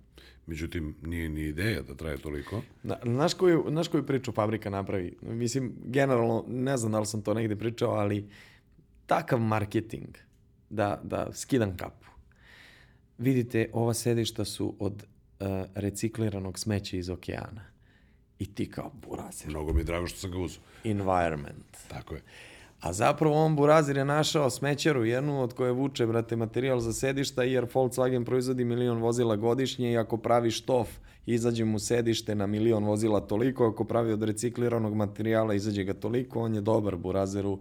Međutim, 0.47 0.95
nije 1.03 1.29
ni 1.29 1.41
ideja 1.41 1.83
da 1.83 1.95
traje 1.95 2.19
toliko. 2.19 2.63
Na, 2.83 2.97
znaš, 3.05 3.35
koju, 3.35 3.65
znaš 3.69 3.89
koju 3.89 4.07
priču 4.07 4.33
fabrika 4.33 4.71
napravi? 4.71 5.17
Mislim, 5.23 5.73
generalno, 5.85 6.45
ne 6.49 6.77
znam 6.77 6.93
da 6.93 7.01
li 7.01 7.07
sam 7.07 7.23
to 7.23 7.35
negde 7.35 7.57
pričao, 7.57 7.91
ali 7.91 8.29
takav 9.07 9.41
marketing 9.41 10.17
da, 10.71 11.01
da 11.05 11.33
skidam 11.33 11.77
kapu. 11.77 12.07
Vidite, 13.19 13.71
ova 13.73 13.95
sedišta 13.95 14.45
su 14.45 14.77
od 14.79 14.95
uh, 15.41 15.47
recikliranog 15.75 16.59
smeća 16.59 16.97
iz 16.97 17.11
okeana. 17.11 17.65
I 18.39 18.55
ti 18.55 18.71
kao 18.71 18.93
burazer. 19.09 19.49
Mnogo 19.49 19.73
mi 19.73 19.81
je 19.81 19.85
drago 19.85 20.07
što 20.07 20.19
sam 20.19 20.31
ga 20.31 20.39
uzao. 20.39 20.63
Environment. 20.85 21.77
Tako 21.89 22.15
je. 22.15 22.23
A 22.87 22.93
zapravo 22.93 23.45
on 23.45 23.57
burazir 23.57 23.97
je 23.97 24.05
našao 24.05 24.51
smećaru 24.51 25.05
jednu 25.05 25.43
od 25.43 25.53
koje 25.53 25.73
vuče, 25.73 26.07
brate, 26.07 26.37
materijal 26.37 26.81
za 26.81 26.93
sedišta 26.93 27.43
jer 27.43 27.65
Volkswagen 27.65 28.25
proizvodi 28.25 28.65
milion 28.65 28.99
vozila 28.99 29.37
godišnje 29.37 29.93
i 29.93 29.97
ako 29.97 30.17
pravi 30.17 30.51
štof, 30.51 30.89
izađe 31.27 31.65
mu 31.65 31.79
sedište 31.79 32.35
na 32.35 32.47
milion 32.47 32.85
vozila 32.85 33.21
toliko, 33.21 33.67
ako 33.67 33.85
pravi 33.85 34.13
od 34.13 34.23
recikliranog 34.23 34.95
materijala, 34.95 35.55
izađe 35.55 35.85
ga 35.85 35.95
toliko, 35.95 36.41
on 36.41 36.55
je 36.55 36.61
dobar 36.61 36.97
burazeru 36.97 37.59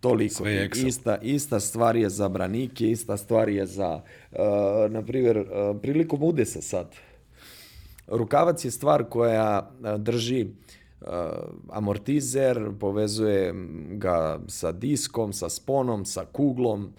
toliko. 0.00 0.34
Sve 0.34 0.52
je 0.52 0.70
ista, 0.86 1.18
ista 1.22 1.60
stvar 1.60 1.96
je 1.96 2.10
za 2.10 2.28
branike, 2.28 2.90
ista 2.90 3.16
stvar 3.16 3.48
je 3.48 3.66
za, 3.66 4.00
uh, 4.32 4.38
na 4.90 5.02
primjer, 5.02 5.38
uh, 5.38 5.80
prilikom 5.82 6.22
udesa 6.22 6.60
sad. 6.60 6.94
Rukavac 8.06 8.64
je 8.64 8.70
stvar 8.70 9.04
koja 9.04 9.70
a, 9.82 9.96
drži 9.96 10.46
amortizer, 11.70 12.70
povezuje 12.80 13.54
ga 13.98 14.40
sa 14.48 14.72
diskom, 14.72 15.32
sa 15.32 15.48
sponom, 15.48 16.04
sa 16.04 16.24
kuglom. 16.24 16.92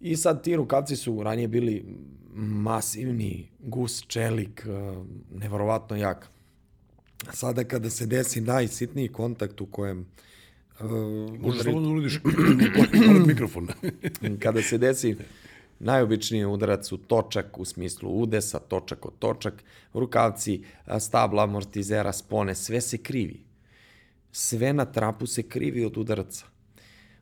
I 0.00 0.16
sad 0.16 0.42
ti 0.42 0.56
rukavci 0.56 0.96
su 0.96 1.22
ranije 1.22 1.48
bili 1.48 1.84
masivni, 2.34 3.48
gus, 3.58 4.04
čelik, 4.06 4.66
uh, 4.68 5.06
neverovatno 5.40 5.96
jak. 5.96 6.28
Sada 7.32 7.64
kada 7.64 7.90
se 7.90 8.06
desi 8.06 8.40
najsitniji 8.40 9.08
kontakt 9.08 9.60
u 9.60 9.66
kojem 9.66 10.06
Uh, 10.80 11.40
Možeš 11.40 11.62
samo 11.62 11.80
da 11.80 11.88
uradiš 11.88 12.20
mikrofon. 13.26 13.68
kada 14.42 14.62
se 14.62 14.78
desi 14.78 15.16
najobičniji 15.78 16.44
udarac 16.44 16.92
u 16.92 16.96
točak 16.96 17.58
u 17.58 17.64
smislu 17.64 18.10
udesa, 18.10 18.58
točak 18.58 19.06
od 19.06 19.18
točak, 19.18 19.64
rukavci, 19.92 20.62
stabla, 21.00 21.42
amortizera, 21.42 22.12
spone, 22.12 22.54
sve 22.54 22.80
se 22.80 22.98
krivi. 22.98 23.40
Sve 24.32 24.72
na 24.72 24.84
trapu 24.84 25.26
se 25.26 25.42
krivi 25.42 25.84
od 25.84 25.96
udaraca. 25.96 26.44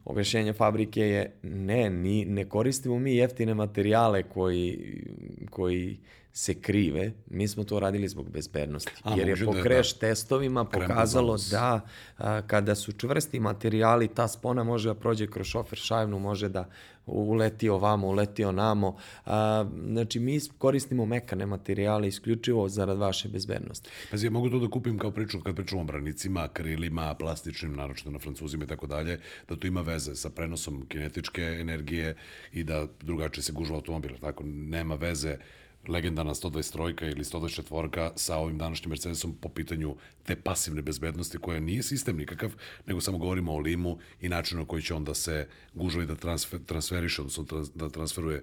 Objašnjenje 0.04 0.52
fabrike 0.52 1.00
je 1.00 1.36
ne, 1.42 1.90
ni, 1.90 2.24
ne 2.24 2.48
koristimo 2.48 2.98
mi 2.98 3.16
jeftine 3.16 3.54
materijale 3.54 4.22
koji, 4.22 5.02
koji 5.50 5.98
se 6.36 6.54
krive, 6.54 7.12
mi 7.30 7.48
smo 7.48 7.64
to 7.64 7.80
radili 7.80 8.08
zbog 8.08 8.30
bezbednosti. 8.30 8.92
A, 9.02 9.14
jer 9.16 9.28
je 9.28 9.46
po 9.46 9.54
da, 9.54 9.62
kreš 9.62 9.94
da. 9.94 9.98
testovima 9.98 10.64
pokazalo 10.64 11.36
da 11.50 11.80
a, 12.18 12.42
kada 12.46 12.74
su 12.74 12.92
čvrsti 12.92 13.40
materijali, 13.40 14.08
ta 14.08 14.28
spona 14.28 14.64
može 14.64 14.88
da 14.88 14.94
prođe 14.94 15.26
kroz 15.26 15.46
šofer 15.46 15.78
šajvnu, 15.78 16.18
može 16.18 16.48
da 16.48 16.68
uleti 17.06 17.68
ovamo, 17.68 18.06
uleti 18.06 18.44
onamo. 18.44 18.96
A, 19.26 19.64
znači, 19.86 20.20
mi 20.20 20.40
koristimo 20.58 21.06
mekane 21.06 21.46
materijale 21.46 22.08
isključivo 22.08 22.68
zarad 22.68 22.98
vaše 22.98 23.28
bezbednosti. 23.28 23.90
Pazi, 24.10 24.26
ja 24.26 24.30
mogu 24.30 24.50
to 24.50 24.58
da 24.58 24.70
kupim 24.70 24.98
kao 24.98 25.10
priču 25.10 25.40
kad 25.40 25.56
pričamo 25.56 25.80
o 25.80 25.84
branicima, 25.84 26.48
krilima, 26.48 27.14
plastičnim, 27.14 27.76
naročito 27.76 28.10
na 28.10 28.18
francuzima 28.18 28.64
i 28.64 28.68
tako 28.68 28.86
dalje, 28.86 29.20
da 29.48 29.56
to 29.56 29.66
ima 29.66 29.80
veze 29.80 30.14
sa 30.14 30.30
prenosom 30.30 30.86
kinetičke 30.88 31.42
energije 31.42 32.16
i 32.52 32.64
da 32.64 32.86
drugačije 33.00 33.42
se 33.42 33.52
gužva 33.52 33.76
automobil. 33.76 34.18
Tako, 34.20 34.44
nema 34.46 34.94
veze 34.94 35.36
legendarna 35.88 36.34
123 36.34 37.10
ili 37.10 37.24
124 37.24 38.10
sa 38.16 38.36
ovim 38.36 38.58
današnjim 38.58 38.90
Mercedesom 38.90 39.36
po 39.40 39.48
pitanju 39.48 39.96
te 40.24 40.36
pasivne 40.36 40.82
bezbednosti 40.82 41.38
koja 41.38 41.60
nije 41.60 41.82
sistem 41.82 42.16
nikakav, 42.16 42.52
nego 42.86 43.00
samo 43.00 43.18
govorimo 43.18 43.52
o 43.52 43.58
limu 43.58 43.98
i 44.20 44.28
načinu 44.28 44.60
na 44.60 44.66
koji 44.66 44.82
će 44.82 44.94
onda 44.94 45.14
se 45.14 45.48
gužovi 45.74 46.06
da 46.06 46.14
transfer, 46.14 46.60
transferiše, 46.66 47.22
odnosno 47.22 47.44
da 47.74 47.88
transferuje 47.88 48.42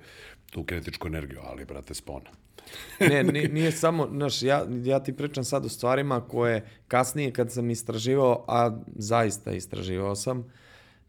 tu 0.52 0.64
kinetičku 0.64 1.08
energiju, 1.08 1.40
ali, 1.44 1.66
brate, 1.66 1.94
spona. 1.94 2.30
ne, 3.10 3.24
nije, 3.24 3.50
nije 3.50 3.72
samo, 3.72 4.08
znaš, 4.12 4.42
ja, 4.42 4.66
ja 4.84 5.04
ti 5.04 5.14
pričam 5.14 5.44
sad 5.44 5.66
o 5.66 5.70
stvarima 5.70 6.22
koje 6.22 6.68
kasnije 6.88 7.32
kad 7.32 7.52
sam 7.52 7.70
istraživao, 7.70 8.46
a 8.48 8.78
zaista 8.96 9.52
istraživao 9.52 10.16
sam, 10.16 10.52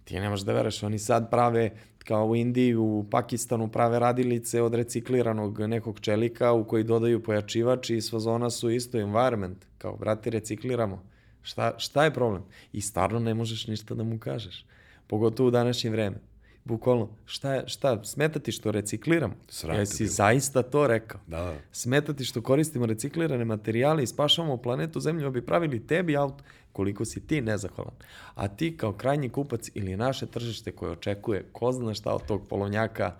ti 0.04 0.20
nemaš 0.20 0.40
da 0.40 0.52
vereš, 0.52 0.82
oni 0.82 0.98
sad 0.98 1.30
prave 1.30 1.70
kao 1.98 2.26
u 2.26 2.36
Indiji, 2.36 2.74
u 2.74 3.04
Pakistanu 3.10 3.68
prave 3.68 3.98
radilice 3.98 4.62
od 4.62 4.74
recikliranog 4.74 5.60
nekog 5.60 6.00
čelika 6.00 6.52
u 6.52 6.64
koji 6.64 6.84
dodaju 6.84 7.22
pojačivač 7.22 7.90
i 7.90 8.00
sva 8.00 8.20
zona 8.20 8.50
su 8.50 8.70
isto 8.70 8.98
environment, 8.98 9.64
kao 9.78 9.96
brati 9.96 10.30
recikliramo. 10.30 11.02
Šta, 11.42 11.74
šta 11.78 12.04
je 12.04 12.14
problem? 12.14 12.42
I 12.72 12.80
stvarno 12.80 13.18
ne 13.18 13.34
možeš 13.34 13.66
ništa 13.66 13.94
da 13.94 14.04
mu 14.04 14.18
kažeš. 14.18 14.66
Pogotovo 15.06 15.48
u 15.48 15.50
današnje 15.50 15.90
vreme. 15.90 16.16
Bukvalno, 16.64 17.08
šta, 17.26 17.54
je, 17.54 17.64
šta, 17.66 18.04
smeta 18.04 18.38
ti 18.38 18.52
što 18.52 18.70
recikliramo? 18.70 19.34
Srate 19.48 19.80
Jesi 19.80 20.02
bilo. 20.04 20.12
zaista 20.12 20.62
to 20.62 20.86
rekao? 20.86 21.20
Da, 21.26 21.40
da. 21.40 21.56
Smeta 21.72 22.12
ti 22.12 22.24
što 22.24 22.42
koristimo 22.42 22.86
reciklirane 22.86 23.44
materijale 23.44 24.02
i 24.02 24.06
spašavamo 24.06 24.56
planetu 24.56 25.00
Zemlju, 25.00 25.30
bi 25.30 25.46
pravili 25.46 25.86
tebi 25.86 26.16
auto, 26.16 26.44
koliko 26.72 27.04
si 27.04 27.26
ti 27.26 27.40
nezahvalan. 27.40 27.94
A 28.34 28.48
ti 28.48 28.76
kao 28.76 28.92
krajnji 28.92 29.28
kupac 29.28 29.70
ili 29.74 29.96
naše 29.96 30.26
tržište 30.26 30.72
koje 30.72 30.92
očekuje 30.92 31.44
ko 31.52 31.72
zna 31.72 31.94
šta 31.94 32.14
od 32.14 32.26
tog 32.26 32.48
polovnjaka, 32.48 33.16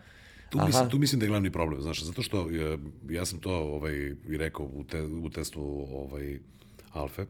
Tu 0.50 0.66
mislim, 0.66 0.90
tu 0.90 0.98
mislim 0.98 1.18
da 1.20 1.26
je 1.26 1.28
glavni 1.28 1.50
problem, 1.50 1.83
znaš, 1.83 2.02
zato 2.02 2.22
što 2.22 2.48
ja 3.09 3.24
sam 3.24 3.38
to 3.38 3.52
ovaj, 3.52 3.94
i 4.28 4.37
rekao 4.37 4.66
u, 4.66 4.85
te, 4.85 5.02
u 5.02 5.30
testu 5.30 5.87
ovaj, 5.92 6.38
Alfe, 6.92 7.26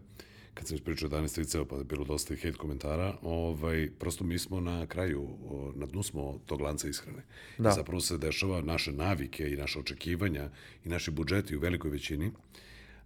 kad 0.55 0.69
sam 0.69 0.75
ispričao 0.75 1.09
11 1.09 1.39
liceo, 1.39 1.65
pa 1.65 1.77
je 1.77 1.85
bilo 1.85 2.05
dosta 2.05 2.35
i 2.35 2.37
hate 2.37 2.57
komentara, 2.57 3.17
ovaj, 3.23 3.91
prosto 3.99 4.25
mi 4.25 4.39
smo 4.39 4.61
na 4.61 4.87
kraju, 4.87 5.29
na 5.75 5.87
dnu 5.87 6.03
smo 6.03 6.39
tog 6.47 6.61
lanca 6.61 6.89
ishrane. 6.89 7.23
Da. 7.59 7.69
I 7.69 7.73
zapravo 7.73 8.01
se 8.01 8.19
dešava 8.19 8.61
naše 8.61 8.93
navike 8.93 9.51
i 9.51 9.57
naše 9.57 9.79
očekivanja 9.79 10.51
i 10.85 10.89
naši 10.89 11.11
budžeti 11.11 11.57
u 11.57 11.61
velikoj 11.61 11.91
većini. 11.91 12.31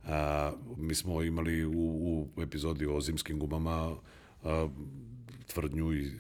A, 0.05 0.53
mi 0.77 0.95
smo 0.95 1.23
imali 1.23 1.65
u, 1.65 1.73
u 2.37 2.43
epizodi 2.43 2.87
o 2.87 3.01
zimskim 3.01 3.39
gumama 3.39 3.97
a, 4.45 4.69
tvrdnju 5.47 5.93
i 5.93 6.13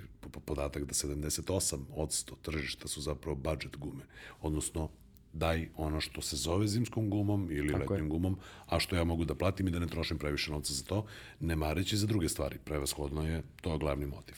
podatak 0.44 0.84
da 0.84 0.94
78 0.94 1.78
od 1.94 2.08
100 2.08 2.32
tržišta 2.42 2.88
su 2.88 3.00
zapravo 3.00 3.36
budget 3.36 3.76
gume, 3.76 4.04
odnosno 4.40 4.88
daj 5.32 5.68
ono 5.76 6.00
što 6.00 6.20
se 6.20 6.36
zove 6.36 6.66
zimskom 6.66 7.10
gumom 7.10 7.48
ili 7.50 7.72
Tako 7.72 7.78
letnjom 7.92 8.06
je. 8.06 8.10
gumom, 8.10 8.38
a 8.66 8.80
što 8.80 8.96
ja 8.96 9.04
mogu 9.04 9.24
da 9.24 9.34
platim 9.34 9.68
i 9.68 9.70
da 9.70 9.78
ne 9.78 9.86
trošim 9.86 10.18
previše 10.18 10.50
novca 10.50 10.72
za 10.72 10.84
to, 10.84 11.06
ne 11.40 11.56
mareći 11.56 11.96
za 11.96 12.06
druge 12.06 12.28
stvari. 12.28 12.56
Prevashodno 12.64 13.28
je 13.28 13.42
to 13.60 13.78
glavni 13.78 14.06
motiv. 14.06 14.34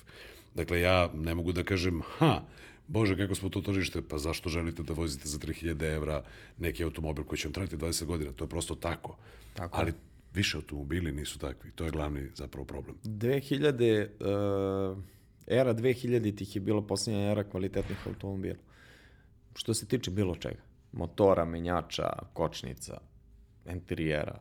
Dakle, 0.55 0.81
ja 0.81 1.11
ne 1.15 1.35
mogu 1.35 1.53
da 1.53 1.63
kažem, 1.63 2.03
ha, 2.19 2.43
Bože, 2.91 3.17
kako 3.17 3.35
smo 3.35 3.49
to 3.49 3.61
tržište, 3.61 4.03
pa 4.03 4.19
zašto 4.19 4.49
želite 4.49 4.83
da 4.83 4.93
vozite 4.93 5.29
za 5.29 5.39
3000 5.39 5.95
evra 5.95 6.23
neki 6.59 6.85
automobil 6.85 7.25
koji 7.25 7.39
će 7.39 7.49
vam 7.49 7.53
trajati 7.53 7.77
20 7.77 8.05
godina? 8.05 8.33
To 8.33 8.45
je 8.45 8.49
prosto 8.49 8.75
tako. 8.75 9.17
tako. 9.55 9.79
Ali 9.81 9.93
više 10.35 10.57
automobili 10.57 11.13
nisu 11.13 11.39
takvi. 11.39 11.71
To 11.71 11.85
je 11.85 11.91
glavni 11.91 12.29
zapravo 12.35 12.65
problem. 12.65 12.97
2000, 13.05 14.07
uh, 14.91 14.99
era 15.47 15.75
2000 15.75 16.37
tih 16.37 16.57
je 16.57 16.61
bilo 16.61 16.87
posljednja 16.87 17.21
era 17.21 17.45
kvalitetnih 17.45 17.99
automobila. 18.07 18.59
Što 19.55 19.75
se 19.75 19.87
tiče 19.87 20.11
bilo 20.11 20.35
čega 20.35 20.70
motora, 20.93 21.45
menjača, 21.45 22.13
kočnica, 22.33 23.01
interijera. 23.67 24.39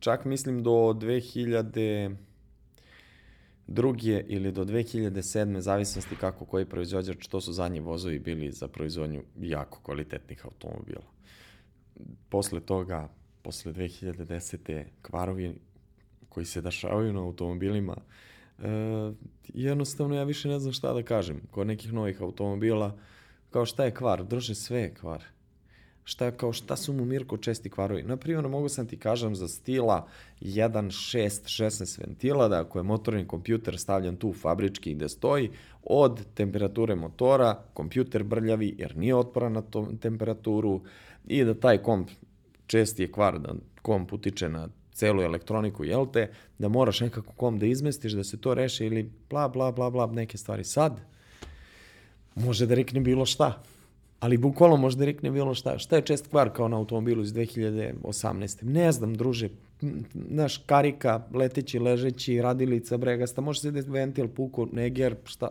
Čak 0.00 0.24
mislim 0.24 0.62
do 0.62 0.70
2000 0.70 2.16
druge 3.66 4.24
ili 4.28 4.52
do 4.52 4.64
2007. 4.64 5.58
zavisnosti 5.58 6.16
kako 6.16 6.44
koji 6.44 6.64
proizvođač, 6.64 7.26
to 7.26 7.40
su 7.40 7.52
zadnji 7.52 7.80
vozovi 7.80 8.18
bili 8.18 8.52
za 8.52 8.68
proizvodnju 8.68 9.22
jako 9.40 9.80
kvalitetnih 9.82 10.44
automobila. 10.44 11.04
Posle 12.28 12.60
toga, 12.60 13.08
posle 13.42 13.72
2010. 13.72 14.84
kvarovi 15.02 15.54
koji 16.28 16.46
se 16.46 16.60
dešavaju 16.60 17.12
na 17.12 17.20
automobilima, 17.20 17.96
e, 18.58 18.64
jednostavno 19.48 20.16
ja 20.16 20.24
više 20.24 20.48
ne 20.48 20.58
znam 20.58 20.72
šta 20.72 20.92
da 20.92 21.02
kažem. 21.02 21.40
Kod 21.50 21.66
nekih 21.66 21.92
novih 21.92 22.22
automobila, 22.22 22.98
kao 23.50 23.66
šta 23.66 23.84
je 23.84 23.94
kvar? 23.94 24.24
Druže, 24.24 24.54
sve 24.54 24.80
je 24.80 24.94
kvar 24.94 25.24
šta, 26.10 26.30
kao 26.30 26.52
šta 26.52 26.76
su 26.76 26.92
mu 26.92 27.04
Mirko 27.04 27.36
česti 27.36 27.70
kvarovi. 27.70 28.02
Naprimjer, 28.02 28.48
mogu 28.48 28.68
sam 28.68 28.86
ti 28.86 28.96
kažem 28.96 29.36
za 29.36 29.48
stila 29.48 30.06
1.6, 30.40 31.64
16 31.64 32.00
ventila, 32.00 32.48
da 32.48 32.60
ako 32.60 32.78
je 32.78 32.82
motorni 32.82 33.26
kompjuter 33.26 33.78
stavljan 33.78 34.16
tu 34.16 34.32
fabrički 34.32 34.94
gde 34.94 35.08
stoji, 35.08 35.50
od 35.82 36.24
temperature 36.34 36.94
motora, 36.94 37.62
kompjuter 37.74 38.24
brljavi 38.24 38.74
jer 38.78 38.96
nije 38.96 39.14
otporan 39.14 39.52
na 39.52 39.62
to, 39.62 39.88
temperaturu 40.00 40.80
i 41.26 41.44
da 41.44 41.54
taj 41.54 41.78
komp 41.78 42.10
česti 42.66 43.02
je 43.02 43.12
kvar, 43.12 43.38
da 43.38 43.54
komp 43.82 44.12
utiče 44.12 44.48
na 44.48 44.68
celu 44.92 45.22
elektroniku, 45.22 45.84
jel 45.84 46.06
te, 46.12 46.30
da 46.58 46.68
moraš 46.68 47.00
nekako 47.00 47.32
kom 47.32 47.58
da 47.58 47.66
izmestiš, 47.66 48.12
da 48.12 48.24
se 48.24 48.40
to 48.40 48.54
reše 48.54 48.86
ili 48.86 49.10
bla, 49.30 49.48
bla, 49.48 49.72
bla, 49.72 49.90
bla, 49.90 50.06
neke 50.06 50.38
stvari. 50.38 50.64
Sad, 50.64 51.00
može 52.34 52.66
da 52.66 52.74
rekne 52.74 53.00
bilo 53.00 53.26
šta 53.26 53.62
ali 54.20 54.36
bukvalno 54.36 54.76
možda 54.76 55.04
rekne 55.04 55.30
bilo 55.30 55.54
šta. 55.54 55.78
Šta 55.78 55.96
je 55.96 56.02
čest 56.02 56.26
kvar 56.26 56.50
kao 56.52 56.68
na 56.68 56.76
automobilu 56.76 57.22
iz 57.22 57.32
2018. 57.32 58.62
Ne 58.62 58.92
znam, 58.92 59.14
druže, 59.14 59.48
naš 60.14 60.56
karika, 60.56 61.26
leteći, 61.34 61.78
ležeći, 61.78 62.42
radilica, 62.42 62.96
bregasta, 62.96 63.40
može 63.40 63.60
se 63.60 63.70
da 63.70 63.80
ventil, 63.92 64.28
puko, 64.28 64.68
neger, 64.72 65.16
šta. 65.24 65.48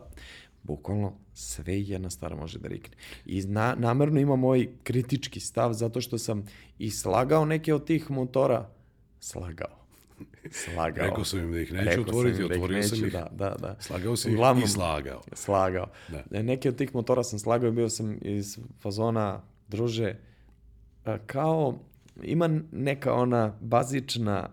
Bukvalno 0.62 1.12
sve 1.34 1.80
jedna 1.80 2.10
stvar 2.10 2.36
može 2.36 2.58
da 2.58 2.68
rikne. 2.68 2.96
I 3.26 3.42
na, 3.42 3.74
namerno 3.78 4.20
imam 4.20 4.40
moj 4.40 4.68
kritički 4.82 5.40
stav 5.40 5.72
zato 5.72 6.00
što 6.00 6.18
sam 6.18 6.46
i 6.78 6.90
slagao 6.90 7.44
neke 7.44 7.74
od 7.74 7.84
tih 7.84 8.10
motora, 8.10 8.68
slagao 9.20 9.79
Slagao. 10.64 11.06
Rekao 11.06 11.24
sam 11.24 11.38
im 11.38 11.52
da 11.52 11.60
ih 11.60 11.72
neću 11.72 11.84
Rekao 11.86 12.02
otvoriti, 12.02 12.36
sam 12.36 12.48
da 12.48 12.54
otvorio 12.54 12.76
neću, 12.76 12.88
sam 12.88 13.06
ih. 13.06 13.12
Da, 13.12 13.28
da, 13.32 13.56
da. 13.58 13.76
Slagao 13.80 14.16
sam 14.16 14.32
Uglavnom, 14.32 14.58
ih 14.58 14.68
i 14.68 14.72
slagao. 14.72 15.22
Slagao. 15.32 15.86
Da. 16.08 16.22
E, 16.32 16.42
Neki 16.42 16.68
od 16.68 16.76
tih 16.76 16.94
motora 16.94 17.24
sam 17.24 17.38
slagao 17.38 17.68
i 17.68 17.72
bio 17.72 17.88
sam 17.88 18.18
iz 18.22 18.58
fazona, 18.80 19.42
druže, 19.68 20.14
kao 21.26 21.78
ima 22.22 22.50
neka 22.72 23.12
ona 23.14 23.56
bazična, 23.60 24.48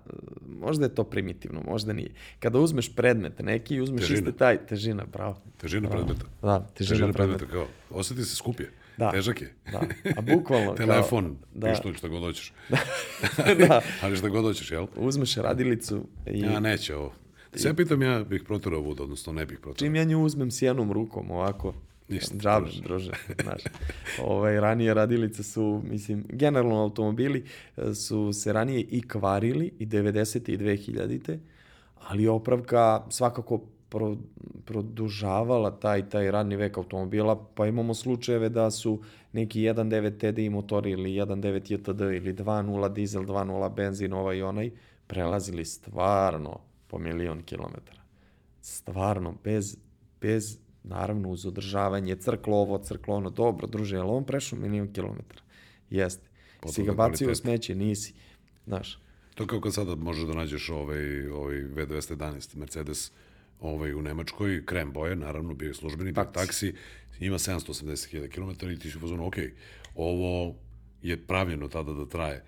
možda 0.50 0.86
je 0.86 0.96
to 0.96 1.04
primitivno, 1.04 1.62
možda 1.62 1.94
nije. 1.94 2.10
Kada 2.40 2.60
uzmeš 2.60 2.96
predmet 2.96 3.40
neki 3.40 3.76
i 3.76 3.82
uzmeš 3.82 4.02
Težina. 4.02 4.20
isti 4.20 4.38
taj, 4.40 4.66
težina, 4.66 5.06
bravo. 5.06 5.42
Težina 5.58 5.90
Bravo. 5.90 6.06
predmeta. 6.06 6.26
Da, 6.42 6.68
težina, 6.68 6.96
Težina 6.96 7.14
predmeta. 7.14 7.38
predmeta, 7.38 7.68
kao, 7.90 8.00
osjeti 8.00 8.24
se 8.24 8.36
skup 8.36 8.60
je. 8.60 8.72
Da. 8.98 9.12
Težak 9.12 9.42
je. 9.42 9.54
Da, 9.72 9.82
a 10.18 10.22
bukvalno. 10.22 10.74
Telefon, 10.78 11.38
da, 11.56 11.70
pištolj, 11.70 11.94
šta 11.94 12.08
god 12.08 12.22
hoćeš. 12.22 12.54
da, 13.68 13.82
Ali 14.02 14.18
šta 14.18 14.30
god 14.30 14.44
hoćeš, 14.44 14.72
jel? 14.72 14.88
uzmeš 14.96 15.36
radilicu 15.36 16.06
i 16.32 16.40
Ja, 16.40 16.60
neće 16.60 16.96
ovo. 16.96 17.14
Da 17.54 17.70
ja 17.70 17.74
pitam, 17.74 18.02
ja 18.02 18.24
bih 18.24 18.44
proterao 18.44 18.82
vud, 18.82 19.00
odnosno 19.00 19.34
ne 19.34 19.46
bih 19.46 19.60
proterao. 19.60 19.88
čim 19.88 19.96
ja 19.96 20.04
nju 20.04 20.24
uzmem 20.24 20.52
s 20.52 20.62
jednom 20.62 20.92
rukom 20.92 21.32
ovako, 21.32 21.74
Ništa, 22.10 22.36
džabe, 22.38 22.66
druže. 22.66 22.82
druže, 22.82 23.12
znaš. 23.44 23.62
Ovaj, 24.22 24.60
ranije 24.60 24.94
radilice 24.94 25.44
su, 25.44 25.82
mislim, 25.90 26.26
generalno 26.30 26.82
automobili 26.82 27.44
e, 27.78 27.94
su 27.94 28.34
se 28.34 28.54
ranije 28.54 28.82
i 28.82 29.08
kvarili 29.08 29.72
i 29.80 29.86
90. 29.86 30.50
i 30.52 30.58
2000. 30.58 31.38
Ali 32.00 32.28
opravka 32.28 33.04
svakako 33.10 33.62
pro, 33.90 34.18
produžavala 34.66 35.72
taj 35.80 36.10
taj 36.10 36.32
radni 36.32 36.56
vek 36.56 36.78
automobila, 36.78 37.46
pa 37.56 37.68
imamo 37.68 37.94
slučajeve 37.94 38.50
da 38.50 38.72
su 38.72 39.02
neki 39.34 39.60
1.9 39.60 40.18
TDI 40.18 40.50
motori 40.50 40.92
ili 40.92 41.10
1.9 41.10 41.74
JTD 41.74 42.02
ili 42.02 42.34
2.0 42.34 42.94
dizel, 42.94 43.24
2.0 43.24 43.74
benzin, 43.74 44.14
ovaj 44.14 44.38
i 44.38 44.42
onaj, 44.42 44.72
prelazili 45.08 45.66
stvarno 45.66 46.60
po 46.88 47.00
milion 47.00 47.42
kilometara. 47.42 48.02
Stvarno, 48.62 49.36
bez, 49.44 49.78
bez, 50.22 50.58
naravno, 50.84 51.30
uz 51.30 51.46
održavanje, 51.46 52.16
crklo 52.16 52.58
ovo, 52.58 52.78
crklo 52.78 53.16
ono, 53.16 53.30
dobro, 53.30 53.68
druže, 53.68 53.96
je 53.96 54.02
on 54.02 54.24
prešao 54.24 54.60
milion 54.60 54.94
kilometara? 54.94 55.42
Jeste. 55.90 56.28
Potvrda 56.60 56.74
si 56.74 56.84
ga 56.84 56.94
bacio 56.94 57.32
u 57.32 57.36
smeće, 57.36 57.76
nisi. 57.76 58.14
Znaš, 58.66 59.00
To 59.38 59.48
kao 59.48 59.62
kad 59.62 59.74
sada 59.74 59.96
možeš 59.96 60.24
da 60.24 60.34
nađeš 60.34 60.70
ovaj, 60.70 61.30
ovaj 61.30 61.56
V211 61.56 62.58
Mercedes 62.58 63.12
ovaj, 63.60 63.94
u 63.94 64.02
Nemačkoj, 64.02 64.66
krem 64.66 64.92
boje, 64.92 65.16
naravno, 65.16 65.54
bio 65.54 65.68
je 65.68 65.74
službeni, 65.74 66.12
bio 66.12 66.22
je 66.22 66.34
Taksi. 66.34 66.48
taksi, 66.48 66.74
ima 67.20 67.38
780.000 67.38 68.30
km 68.30 68.70
i 68.70 68.80
ti 68.80 68.92
si 68.92 69.00
fazonu, 69.00 69.28
ok, 69.28 69.36
ovo 69.96 70.56
je 71.02 71.18
pravljeno 71.18 71.68
tada 71.68 71.94
da 71.94 72.06
traje. 72.06 72.44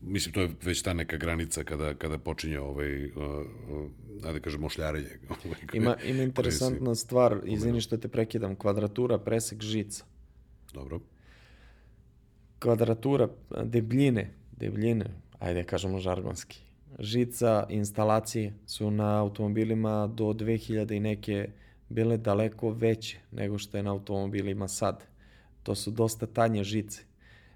Mislim, 0.00 0.32
to 0.32 0.40
je 0.40 0.50
već 0.62 0.82
ta 0.82 0.92
neka 0.92 1.16
granica 1.16 1.64
kada, 1.64 1.94
kada 1.94 2.18
počinje 2.18 2.60
ovaj, 2.60 3.06
uh, 3.06 3.12
uh, 3.14 4.26
ajde 4.26 4.40
kažem, 4.40 4.60
mošljarenje. 4.60 5.18
Ovaj, 5.44 5.58
ima, 5.72 5.96
ima 6.04 6.22
interesantna 6.22 6.94
stvar, 6.94 7.40
izvini 7.44 7.80
što 7.80 7.96
te 7.96 8.08
prekidam, 8.08 8.56
kvadratura, 8.56 9.18
presek 9.18 9.62
žica. 9.62 10.04
Dobro. 10.72 11.00
Kvadratura, 12.58 13.28
debljine, 13.64 14.34
debljine, 14.52 15.06
ajde 15.38 15.62
da 15.62 15.66
kažemo 15.66 15.98
žargonski. 15.98 16.63
Žica, 16.98 17.66
instalacije 17.68 18.54
su 18.66 18.90
na 18.90 19.20
automobilima 19.20 20.06
do 20.06 20.24
2000 20.24 20.96
i 20.96 21.00
neke 21.00 21.48
bile 21.88 22.16
daleko 22.16 22.70
veće 22.70 23.18
nego 23.32 23.58
što 23.58 23.76
je 23.76 23.82
na 23.82 23.90
automobilima 23.90 24.68
sad. 24.68 25.04
To 25.62 25.74
su 25.74 25.90
dosta 25.90 26.26
tanje 26.26 26.64
žice, 26.64 27.02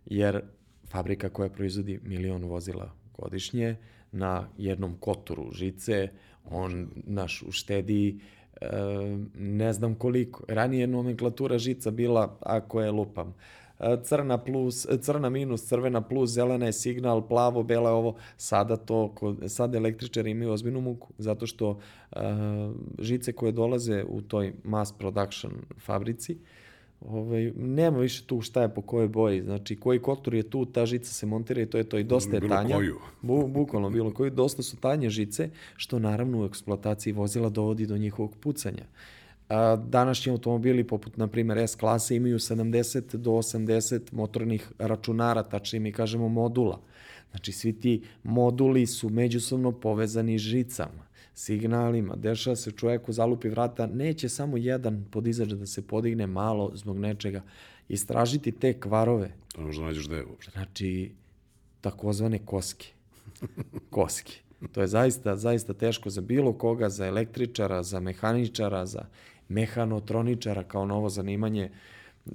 jer 0.06 0.42
fabrika 0.88 1.28
koja 1.28 1.48
proizvodi 1.48 2.00
milion 2.02 2.44
vozila 2.44 2.92
godišnje 3.18 3.76
na 4.12 4.48
jednom 4.58 4.96
koturu 5.00 5.52
žice, 5.52 6.08
on 6.50 6.88
naš 7.06 7.42
uštedi 7.42 8.20
e, 8.60 8.66
ne 9.34 9.72
znam 9.72 9.94
koliko. 9.94 10.44
Ranije 10.48 10.80
je 10.80 10.86
nomenklatura 10.86 11.58
žica 11.58 11.90
bila, 11.90 12.38
ako 12.40 12.80
je 12.80 12.90
lupam, 12.90 13.34
crna 14.02 14.38
plus, 14.38 14.86
crna 15.00 15.28
minus, 15.30 15.66
crvena 15.66 16.00
plus, 16.00 16.30
zelena 16.30 16.66
je 16.66 16.72
signal, 16.72 17.28
plavo, 17.28 17.62
bela 17.62 17.90
je 17.90 17.94
ovo. 17.94 18.14
Sada 18.36 18.76
to, 18.76 19.12
kod, 19.14 19.36
sad 19.46 19.74
električari 19.74 20.30
imaju 20.30 20.50
ozbiljnu 20.50 20.80
muku, 20.80 21.08
zato 21.18 21.46
što 21.46 21.78
e, 22.12 22.18
žice 22.98 23.32
koje 23.32 23.52
dolaze 23.52 24.04
u 24.08 24.22
toj 24.22 24.52
mass 24.64 24.92
production 24.98 25.52
fabrici, 25.80 26.38
Ovaj, 27.00 27.52
nema 27.56 27.98
više 27.98 28.24
tu 28.26 28.40
šta 28.40 28.62
je 28.62 28.74
po 28.74 28.82
kojoj 28.82 29.08
boji. 29.08 29.42
Znači, 29.42 29.76
koji 29.76 29.98
kotor 29.98 30.34
je 30.34 30.42
tu, 30.42 30.64
ta 30.64 30.86
žica 30.86 31.12
se 31.12 31.26
montira 31.26 31.62
i 31.62 31.66
to 31.66 31.78
je 31.78 31.84
to. 31.84 31.98
I 31.98 32.04
dosta 32.04 32.36
je 32.36 32.40
Bilo 32.40 32.54
tanja. 32.56 32.76
koju. 32.76 32.96
Bu, 33.22 33.46
bukvalno 33.46 33.90
bilo 33.90 34.10
koju. 34.10 34.30
Dosta 34.30 34.62
su 34.62 34.76
tanje 34.76 35.10
žice, 35.10 35.50
što 35.76 35.98
naravno 35.98 36.42
u 36.42 36.44
eksploataciji 36.44 37.12
vozila 37.12 37.48
dovodi 37.48 37.86
do 37.86 37.98
njihovog 37.98 38.36
pucanja. 38.40 38.84
A, 38.84 39.17
današnji 39.84 40.32
automobili, 40.32 40.84
poput, 40.84 41.16
na 41.16 41.26
primjer, 41.26 41.58
S 41.58 41.74
klase, 41.74 42.16
imaju 42.16 42.38
70 42.38 43.16
do 43.16 43.30
80 43.30 44.12
motornih 44.12 44.72
računara, 44.78 45.42
tačnije 45.42 45.80
mi 45.80 45.92
kažemo 45.92 46.28
modula. 46.28 46.80
Znači, 47.30 47.52
svi 47.52 47.80
ti 47.80 48.02
moduli 48.22 48.86
su 48.86 49.08
međusobno 49.08 49.72
povezani 49.72 50.38
žicama 50.38 51.08
signalima, 51.34 52.16
dešava 52.16 52.56
se 52.56 52.70
čovjeku 52.70 53.12
zalupi 53.12 53.48
vrata, 53.48 53.86
neće 53.86 54.28
samo 54.28 54.56
jedan 54.56 55.04
podizač 55.10 55.48
da 55.48 55.66
se 55.66 55.86
podigne 55.86 56.26
malo 56.26 56.70
zbog 56.74 56.98
nečega. 56.98 57.42
Istražiti 57.88 58.52
te 58.52 58.80
kvarove, 58.80 59.30
To 59.54 59.60
možda 59.60 59.84
nađeš 59.84 60.06
gde 60.06 60.16
je 60.16 60.24
uopšte. 60.24 60.50
znači 60.50 61.12
takozvane 61.80 62.38
koske. 62.38 62.86
Koske. 63.90 64.32
To 64.72 64.80
je 64.80 64.86
zaista, 64.86 65.36
zaista 65.36 65.74
teško 65.74 66.10
za 66.10 66.20
bilo 66.20 66.52
koga, 66.52 66.88
za 66.88 67.06
električara, 67.06 67.82
za 67.82 68.00
mehaničara, 68.00 68.86
za 68.86 69.04
mehanotroničara 69.48 70.62
kao 70.64 70.86
novo 70.86 71.08
zanimanje. 71.08 71.70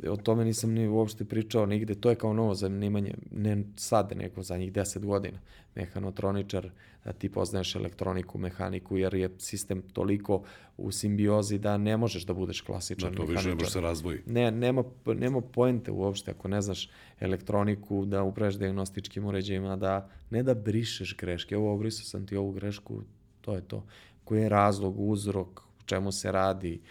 O 0.10 0.16
tome 0.18 0.46
nisam 0.46 0.72
ni 0.72 0.88
uopšte 0.88 1.26
pričao 1.26 1.66
nigde. 1.66 1.96
To 1.96 2.10
je 2.10 2.16
kao 2.16 2.34
novo 2.34 2.54
zanimanje, 2.56 3.14
ne 3.32 3.64
sad, 3.76 4.12
nego 4.16 4.44
za 4.44 4.58
njih 4.58 4.74
10 4.74 5.06
godina. 5.06 5.40
Mehanotroničar, 5.76 6.70
da 7.06 7.14
ti 7.14 7.30
poznaješ 7.30 7.76
elektroniku, 7.76 8.38
mehaniku, 8.38 8.98
jer 8.98 9.14
je 9.14 9.30
sistem 9.38 9.82
toliko 9.82 10.44
u 10.78 10.92
simbiozi 10.92 11.60
da 11.60 11.78
ne 11.78 11.98
možeš 11.98 12.26
da 12.26 12.34
budeš 12.34 12.62
Da, 12.62 12.66
klasičan 12.66 13.14
to 13.14 13.22
više 13.22 13.28
ne 13.28 13.36
mehaničar. 13.36 13.56
može 13.56 13.72
se 13.72 13.82
razdvoji. 13.82 14.20
Ne, 14.26 14.52
nema, 14.52 14.84
nema 15.06 15.42
poente 15.42 15.92
uopšte 15.92 16.32
ako 16.32 16.48
ne 16.48 16.62
znaš 16.62 16.90
elektroniku, 17.20 18.06
da 18.06 18.24
upraveš 18.24 18.56
diagnostičkim 18.56 19.26
uređajima, 19.26 19.76
da 19.76 20.10
ne 20.30 20.44
da 20.44 20.54
brišeš 20.54 21.18
greške. 21.18 21.56
Evo, 21.56 21.74
obrisao 21.74 22.06
sam 22.06 22.28
ti 22.28 22.36
ovu 22.36 22.52
grešku, 22.52 23.02
to 23.42 23.56
je 23.56 23.62
to. 23.62 23.86
Koji 24.24 24.42
je 24.42 24.50
razlog, 24.50 25.00
uzrok, 25.00 25.62
čemu 25.86 26.12
se 26.12 26.32
radi, 26.32 26.82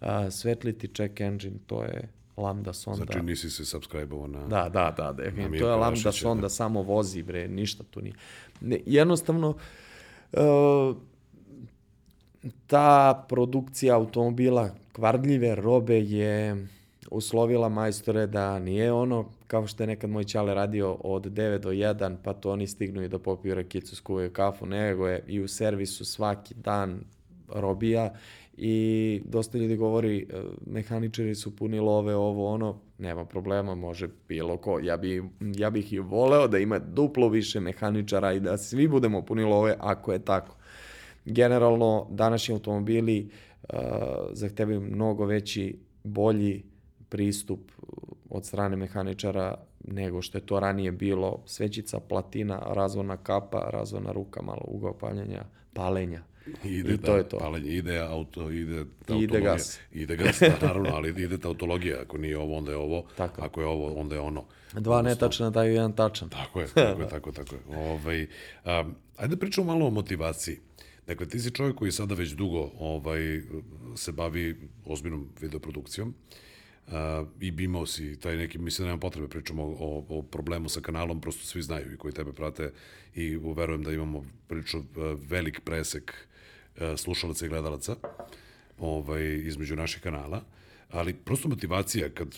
a, 0.00 0.30
svetliti 0.30 0.88
check 0.88 1.20
engine, 1.20 1.56
to 1.66 1.82
je 1.82 2.08
lambda 2.36 2.72
sonda. 2.72 3.04
Znači 3.04 3.22
nisi 3.22 3.50
se 3.50 3.64
subscribe-ovo 3.64 4.26
na... 4.26 4.46
Da, 4.46 4.68
da, 4.68 4.94
da, 4.96 5.12
definitivno. 5.12 5.50
Mirka 5.50 5.64
To 5.64 5.70
je 5.70 5.76
lambda 5.76 5.88
Vašića, 5.88 6.12
sonda, 6.12 6.42
da. 6.42 6.48
samo 6.48 6.82
vozi, 6.82 7.22
bre, 7.22 7.48
ništa 7.48 7.84
tu 7.90 8.00
nije. 8.00 8.14
Ne, 8.60 8.80
jednostavno, 8.86 9.54
uh, 10.32 10.96
ta 12.66 13.24
produkcija 13.28 13.94
automobila 13.94 14.70
kvardljive 14.92 15.54
robe 15.54 16.00
je 16.00 16.66
uslovila 17.10 17.68
majstore 17.68 18.26
da 18.26 18.58
nije 18.58 18.92
ono 18.92 19.28
kao 19.46 19.66
što 19.66 19.82
je 19.82 19.86
nekad 19.86 20.10
moj 20.10 20.24
čale 20.24 20.54
radio 20.54 20.92
od 20.92 21.24
9 21.24 21.58
do 21.58 21.70
1, 21.70 22.16
pa 22.24 22.32
to 22.32 22.50
oni 22.52 22.66
stignu 22.66 23.02
i 23.02 23.08
da 23.08 23.18
popiju 23.18 23.54
rakicu, 23.54 23.96
skuvaju 23.96 24.32
kafu, 24.32 24.66
nego 24.66 25.06
je 25.08 25.24
i 25.26 25.40
u 25.40 25.48
servisu 25.48 26.04
svaki 26.04 26.54
dan 26.54 27.00
robija 27.48 28.14
i 28.60 29.20
dosta 29.24 29.58
ljudi 29.58 29.76
govori 29.76 30.18
e, 30.18 30.42
mehaničari 30.66 31.34
su 31.34 31.56
puni 31.56 31.80
love, 31.80 32.14
ovo 32.14 32.54
ono, 32.54 32.80
nema 32.98 33.24
problema, 33.24 33.74
može 33.74 34.08
bilo 34.28 34.56
ko. 34.56 34.80
Ja, 34.82 34.96
bi, 34.96 35.22
ja 35.40 35.70
bih 35.70 35.92
i 35.92 35.98
voleo 35.98 36.48
da 36.48 36.58
ima 36.58 36.78
duplo 36.78 37.28
više 37.28 37.60
mehaničara 37.60 38.32
i 38.32 38.40
da 38.40 38.56
svi 38.56 38.88
budemo 38.88 39.22
puni 39.22 39.44
love 39.44 39.74
ako 39.80 40.12
je 40.12 40.18
tako. 40.18 40.56
Generalno, 41.24 42.06
današnji 42.10 42.52
automobili 42.52 43.30
uh, 43.62 43.78
zahtevaju 44.32 44.80
mnogo 44.80 45.24
veći, 45.24 45.78
bolji 46.04 46.62
pristup 47.08 47.60
od 48.30 48.46
strane 48.46 48.76
mehaničara 48.76 49.54
nego 49.84 50.22
što 50.22 50.38
je 50.38 50.46
to 50.46 50.60
ranije 50.60 50.92
bilo. 50.92 51.42
Svećica, 51.46 52.00
platina, 52.00 52.62
razvona 52.66 53.16
kapa, 53.16 53.70
razvona 53.72 54.12
ruka, 54.12 54.42
malo 54.42 54.62
ugao 54.64 54.98
paljenja, 54.98 55.44
palenja. 55.72 56.22
Ide, 56.64 56.94
I 56.94 56.98
to 56.98 57.16
je 57.16 57.28
to. 57.28 57.38
Palenje, 57.38 57.70
ide 57.70 57.98
auto, 57.98 58.50
ide 58.50 58.72
ide 58.72 58.84
tautologija. 59.06 59.40
gas. 59.40 59.80
Ide 59.92 60.16
gas, 60.16 60.40
da, 60.40 60.66
naravno, 60.66 60.90
ali 60.92 61.22
ide 61.22 61.38
tautologija. 61.38 62.00
Ako 62.02 62.18
nije 62.18 62.38
ovo, 62.38 62.56
onda 62.56 62.70
je 62.70 62.76
ovo. 62.76 63.04
Tako. 63.16 63.42
Ako 63.42 63.60
je 63.60 63.66
ovo, 63.66 63.94
onda 63.94 64.14
je 64.14 64.20
ono. 64.20 64.44
Dva 64.72 65.02
netačna 65.02 65.50
daju 65.50 65.72
jedan 65.72 65.92
tačan. 65.92 66.28
Tako 66.28 66.60
je, 66.60 66.66
tako 66.66 67.02
je, 67.02 67.08
tako 67.08 67.32
tako 67.32 67.54
je. 67.54 67.60
Ovaj, 67.90 68.22
um, 68.22 68.94
ajde 69.16 69.34
da 69.34 69.40
pričamo 69.40 69.66
malo 69.66 69.86
o 69.86 69.90
motivaciji. 69.90 70.58
Dakle, 71.06 71.26
ti 71.28 71.40
si 71.40 71.50
čovjek 71.50 71.76
koji 71.76 71.92
sada 71.92 72.14
već 72.14 72.30
dugo 72.30 72.70
ovaj, 72.78 73.42
se 73.96 74.12
bavi 74.12 74.56
ozbiljnom 74.84 75.28
videoprodukcijom 75.40 76.14
uh, 76.86 76.92
i 77.40 77.50
bi 77.50 77.64
imao 77.64 77.86
si 77.86 78.20
taj 78.20 78.36
neki, 78.36 78.58
mislim 78.58 78.84
da 78.84 78.88
nema 78.88 79.00
potrebe 79.00 79.28
pričamo 79.28 79.62
o, 79.62 80.04
o 80.08 80.22
problemu 80.22 80.68
sa 80.68 80.80
kanalom, 80.80 81.20
prosto 81.20 81.44
svi 81.44 81.62
znaju 81.62 81.92
i 81.92 81.96
koji 81.96 82.14
tebe 82.14 82.32
prate 82.32 82.72
i 83.14 83.36
verujem 83.36 83.82
da 83.82 83.92
imamo 83.92 84.24
prilično 84.48 84.84
velik 85.28 85.60
presek 85.60 86.14
uh, 86.14 86.27
slušalaca 86.96 87.46
i 87.46 87.48
gledalaca 87.48 87.96
ovaj, 88.78 89.36
između 89.36 89.76
naših 89.76 90.02
kanala, 90.02 90.42
ali 90.90 91.14
prosto 91.14 91.48
motivacija 91.48 92.08
kad 92.10 92.36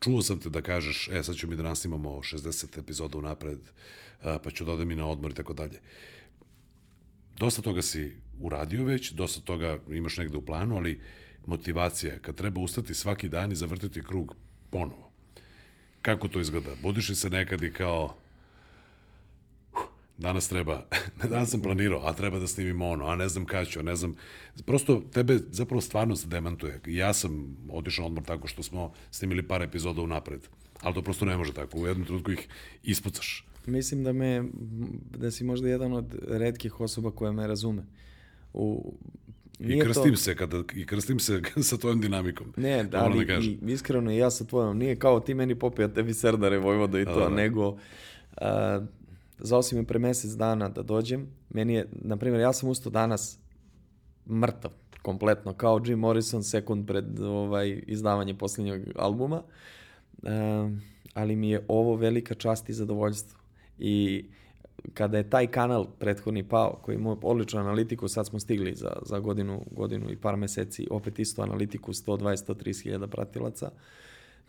čuo 0.00 0.22
sam 0.22 0.38
te 0.40 0.50
da 0.50 0.62
kažeš, 0.62 1.08
e, 1.08 1.22
sad 1.22 1.36
ću 1.36 1.48
mi 1.48 1.56
da 1.56 1.62
nasnimamo 1.62 2.10
60 2.10 2.78
epizoda 2.78 3.18
unapred, 3.18 3.58
a, 4.22 4.38
pa 4.38 4.50
ću 4.50 4.64
da 4.64 4.72
odem 4.72 4.90
i 4.90 4.96
na 4.96 5.06
odmor 5.06 5.30
i 5.30 5.34
tako 5.34 5.52
dalje. 5.52 5.80
Dosta 7.38 7.62
toga 7.62 7.82
si 7.82 8.16
uradio 8.40 8.84
već, 8.84 9.10
dosta 9.12 9.40
toga 9.40 9.78
imaš 9.90 10.16
negde 10.16 10.36
u 10.36 10.46
planu, 10.46 10.76
ali 10.76 11.00
motivacija, 11.46 12.18
kad 12.18 12.34
treba 12.34 12.60
ustati 12.60 12.94
svaki 12.94 13.28
dan 13.28 13.52
i 13.52 13.56
zavrtiti 13.56 14.02
krug 14.02 14.34
ponovo. 14.70 15.10
Kako 16.02 16.28
to 16.28 16.40
izgleda? 16.40 16.70
Budiš 16.82 17.08
li 17.08 17.14
se 17.14 17.30
nekad 17.30 17.62
i 17.62 17.72
kao, 17.72 18.16
danas 20.20 20.48
treba, 20.48 20.82
danas 21.30 21.50
sam 21.50 21.60
planirao, 21.60 22.00
a 22.04 22.12
treba 22.12 22.38
da 22.38 22.46
snimim 22.46 22.82
ono, 22.82 23.06
a 23.06 23.16
ne 23.16 23.28
znam 23.28 23.44
kada 23.44 23.64
ću, 23.64 23.80
a 23.80 23.82
ne 23.82 23.96
znam, 23.96 24.14
prosto 24.66 25.02
tebe 25.12 25.38
zapravo 25.50 25.80
stvarno 25.80 26.16
se 26.16 26.28
demantuje. 26.28 26.80
Ja 26.86 27.12
sam 27.12 27.56
otišao 27.72 28.06
odmor 28.06 28.24
tako 28.24 28.48
što 28.48 28.62
smo 28.62 28.92
snimili 29.10 29.48
par 29.48 29.62
epizoda 29.62 30.02
unapred, 30.02 30.40
ali 30.80 30.94
to 30.94 31.02
prosto 31.02 31.24
ne 31.24 31.36
može 31.36 31.52
tako, 31.52 31.78
u 31.78 31.86
jednom 31.86 32.06
trenutku 32.06 32.32
ih 32.32 32.48
ispucaš. 32.82 33.46
Mislim 33.66 34.04
da 34.04 34.12
me, 34.12 34.44
da 35.18 35.30
si 35.30 35.44
možda 35.44 35.68
jedan 35.68 35.92
od 35.92 36.16
redkih 36.28 36.80
osoba 36.80 37.10
koja 37.10 37.32
me 37.32 37.46
razume. 37.46 37.82
U, 38.52 38.94
I 39.58 39.80
krstim 39.80 40.10
to... 40.10 40.16
se 40.16 40.36
kada 40.36 40.62
i 40.74 40.86
krstim 40.86 41.18
se 41.18 41.42
sa 41.70 41.76
tvojom 41.76 42.00
dinamikom. 42.00 42.52
Ne, 42.56 42.84
da, 42.84 43.04
ali 43.04 43.24
da 43.24 43.34
i, 43.34 43.58
iskreno 43.66 44.10
ja 44.10 44.30
sa 44.30 44.44
tvojom, 44.44 44.78
nije 44.78 44.96
kao 44.96 45.20
ti 45.20 45.34
meni 45.34 45.54
popija 45.54 45.88
tebi 45.88 46.14
serdare 46.14 46.58
Vojvoda 46.58 47.00
i 47.00 47.04
to, 47.04 47.20
da, 47.20 47.28
da. 47.28 47.28
nego 47.28 47.68
uh, 47.68 47.78
zvao 49.42 49.62
me 49.72 49.84
pre 49.84 49.98
mesec 49.98 50.30
dana 50.30 50.68
da 50.68 50.82
dođem. 50.82 51.26
Meni 51.50 51.74
je, 51.74 51.88
na 51.92 52.16
primjer, 52.16 52.40
ja 52.40 52.52
sam 52.52 52.68
ustao 52.68 52.90
danas 52.90 53.38
mrtav, 54.30 54.70
kompletno, 55.02 55.52
kao 55.52 55.80
Jim 55.86 55.98
Morrison 55.98 56.42
sekund 56.42 56.86
pred 56.86 57.20
ovaj, 57.20 57.82
izdavanje 57.86 58.34
posljednjeg 58.34 58.82
albuma. 58.96 59.42
Uh, 60.22 60.30
ali 61.14 61.36
mi 61.36 61.50
je 61.50 61.64
ovo 61.68 61.96
velika 61.96 62.34
čast 62.34 62.68
i 62.68 62.72
zadovoljstvo. 62.72 63.38
I 63.78 64.24
kada 64.94 65.18
je 65.18 65.30
taj 65.30 65.46
kanal 65.46 65.86
prethodni 65.98 66.48
pao, 66.48 66.80
koji 66.82 66.94
ima 66.94 67.16
odličnu 67.22 67.60
analitiku, 67.60 68.08
sad 68.08 68.26
smo 68.26 68.40
stigli 68.40 68.74
za, 68.74 68.92
za 69.02 69.18
godinu, 69.18 69.64
godinu 69.70 70.10
i 70.10 70.16
par 70.16 70.36
meseci, 70.36 70.86
opet 70.90 71.18
isto 71.18 71.42
analitiku, 71.42 71.92
120-130 71.92 72.82
hiljada 72.82 73.06
pratilaca, 73.06 73.70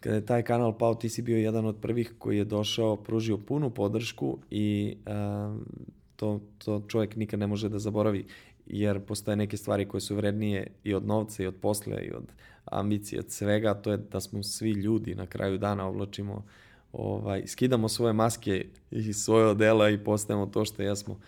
kada 0.01 0.15
je 0.15 0.25
taj 0.25 0.43
kanal 0.43 0.77
pao, 0.77 0.95
ti 0.95 1.09
si 1.09 1.21
bio 1.21 1.37
jedan 1.37 1.65
od 1.65 1.77
prvih 1.81 2.13
koji 2.17 2.37
je 2.37 2.45
došao, 2.45 2.95
pružio 2.95 3.37
punu 3.37 3.69
podršku 3.69 4.37
i 4.49 4.97
a, 5.05 5.57
to, 6.15 6.41
to 6.57 6.81
čovjek 6.87 7.15
nikad 7.15 7.39
ne 7.39 7.47
može 7.47 7.69
da 7.69 7.79
zaboravi, 7.79 8.25
jer 8.65 8.99
postoje 8.99 9.37
neke 9.37 9.57
stvari 9.57 9.87
koje 9.87 10.01
su 10.01 10.15
vrednije 10.15 10.67
i 10.83 10.93
od 10.93 11.05
novca 11.07 11.43
i 11.43 11.47
od 11.47 11.55
posle 11.55 12.01
i 12.01 12.11
od 12.11 12.23
ambicije, 12.65 13.19
od 13.19 13.31
svega, 13.31 13.73
to 13.73 13.91
je 13.91 13.97
da 13.97 14.21
smo 14.21 14.43
svi 14.43 14.71
ljudi 14.71 15.15
na 15.15 15.25
kraju 15.25 15.57
dana 15.57 15.87
oblačimo 15.87 16.45
ovaj, 16.93 17.47
skidamo 17.47 17.89
svoje 17.89 18.13
maske 18.13 18.65
i 18.91 19.13
svoje 19.13 19.45
odela 19.45 19.89
i 19.89 20.03
postajemo 20.03 20.45
to 20.45 20.65
što 20.65 20.83
jesmo. 20.83 21.19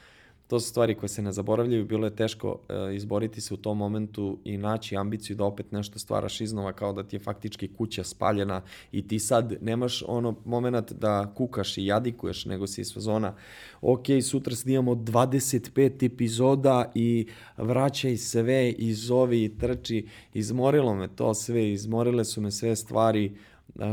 To 0.48 0.60
su 0.60 0.70
stvari 0.70 0.96
koje 0.96 1.10
se 1.10 1.22
ne 1.22 1.32
zaboravljaju, 1.32 1.86
bilo 1.86 2.08
je 2.08 2.16
teško 2.16 2.60
e, 2.70 2.96
izboriti 2.96 3.42
se 3.42 3.54
u 3.54 3.58
tom 3.58 3.78
momentu 3.78 4.38
i 4.44 4.58
naći 4.58 4.98
ambiciju 4.98 5.36
da 5.36 5.46
opet 5.46 5.72
nešto 5.72 6.00
stvaraš 6.00 6.42
iznova 6.42 6.74
kao 6.74 6.94
da 6.94 7.04
ti 7.04 7.16
je 7.16 7.20
faktički 7.20 7.68
kuća 7.68 8.04
spaljena 8.04 8.62
i 8.92 9.08
ti 9.08 9.20
sad 9.20 9.54
nemaš 9.62 10.04
ono 10.08 10.36
moment 10.46 10.92
da 10.92 11.34
kukaš 11.36 11.78
i 11.78 11.86
jadikuješ, 11.86 12.46
nego 12.46 12.68
si 12.68 12.82
iz 12.82 12.94
fazona 12.94 13.36
ok, 13.82 14.06
sutra 14.24 14.56
snimamo 14.56 14.96
25 14.96 16.06
epizoda 16.06 16.92
i 16.96 17.28
vraćaj 17.58 18.18
sve 18.18 18.72
i 18.72 18.94
zovi 18.94 19.44
i 19.44 19.58
trči. 19.58 20.08
Izmorilo 20.34 20.96
me 20.96 21.08
to 21.08 21.34
sve, 21.34 21.72
izmorile 21.72 22.26
su 22.26 22.42
me 22.42 22.52
sve 22.52 22.76
stvari. 22.76 23.38
Uh, 23.76 23.84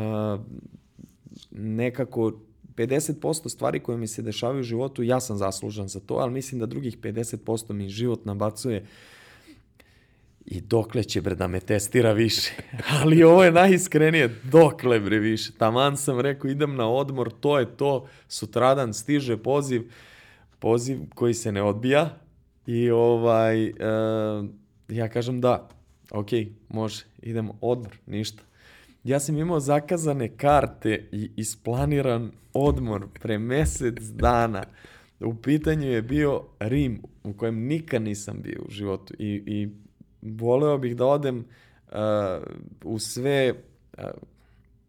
nekako 1.50 2.32
50% 2.80 3.48
stvari 3.48 3.80
koje 3.80 3.98
mi 3.98 4.06
se 4.06 4.22
dešavaju 4.22 4.60
u 4.60 4.62
životu, 4.62 5.02
ja 5.02 5.20
sam 5.20 5.36
zaslužan 5.36 5.88
za 5.88 6.00
to, 6.00 6.14
ali 6.14 6.32
mislim 6.32 6.58
da 6.60 6.66
drugih 6.66 6.98
50% 6.98 7.72
mi 7.72 7.88
život 7.88 8.24
nabacuje 8.24 8.86
i 10.46 10.60
dokle 10.60 11.04
će 11.04 11.20
bre 11.20 11.34
da 11.34 11.48
me 11.48 11.60
testira 11.60 12.12
više. 12.12 12.52
ali 13.00 13.22
ovo 13.22 13.44
je 13.44 13.52
najiskrenije, 13.52 14.40
dokle 14.44 15.00
bre 15.00 15.18
više. 15.18 15.52
Taman 15.52 15.96
sam 15.96 16.20
rekao 16.20 16.50
idem 16.50 16.76
na 16.76 16.90
odmor, 16.90 17.32
to 17.40 17.58
je 17.58 17.76
to, 17.76 18.06
sutradan 18.28 18.94
stiže 18.94 19.36
poziv, 19.36 19.90
poziv 20.58 20.98
koji 21.14 21.34
se 21.34 21.52
ne 21.52 21.62
odbija 21.62 22.16
i 22.66 22.90
ovaj, 22.90 23.64
e, 23.66 23.72
ja 24.88 25.08
kažem 25.08 25.40
da, 25.40 25.68
ok, 26.10 26.28
može, 26.68 27.04
idemo 27.22 27.58
odmor, 27.60 27.96
ništa. 28.06 28.42
Ja 29.04 29.20
sam 29.20 29.38
imao 29.38 29.60
zakazane 29.60 30.36
karte 30.36 31.08
i 31.12 31.30
isplaniran 31.36 32.32
odmor 32.52 33.06
pre 33.20 33.38
mesec 33.38 34.00
dana. 34.00 34.64
U 35.20 35.34
pitanju 35.34 35.88
je 35.88 36.02
bio 36.02 36.42
Rim, 36.60 37.02
u 37.24 37.32
kojem 37.32 37.66
nikad 37.66 38.02
nisam 38.02 38.42
bio 38.42 38.62
u 38.66 38.70
životu. 38.70 39.14
I, 39.18 39.42
i 39.46 39.68
voleo 40.22 40.78
bih 40.78 40.96
da 40.96 41.06
odem 41.06 41.44
uh, 41.88 41.94
u 42.84 42.98
sve 42.98 43.54
uh, 43.98 44.04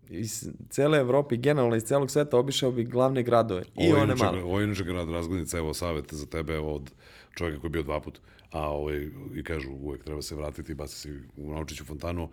iz 0.09 0.49
cele 0.69 0.97
Evrope, 0.97 1.35
generalno 1.35 1.75
iz 1.75 1.83
celog 1.83 2.11
sveta, 2.11 2.37
obišao 2.37 2.71
bih 2.71 2.89
glavne 2.89 3.23
gradove. 3.23 3.63
I 3.75 3.91
ovo 3.91 4.01
one 4.01 4.15
male. 4.15 4.43
Ovo 4.43 4.59
je 4.59 4.63
inače 4.63 4.83
grad 4.83 5.09
razglednica, 5.09 5.57
evo 5.57 5.73
savete 5.73 6.15
za 6.15 6.25
tebe 6.25 6.59
od 6.59 6.91
čovjeka 7.35 7.59
koji 7.61 7.69
je 7.69 7.71
bio 7.71 7.83
dva 7.83 7.99
put, 7.99 8.19
a 8.51 8.69
ovaj, 8.69 9.07
i 9.35 9.43
kažu 9.43 9.71
uvek 9.71 10.03
treba 10.03 10.21
se 10.21 10.35
vratiti 10.35 10.71
i 10.71 10.75
baci 10.75 10.95
se 10.95 11.19
u 11.37 11.53
naučiću 11.53 11.85
fontanu. 11.85 12.29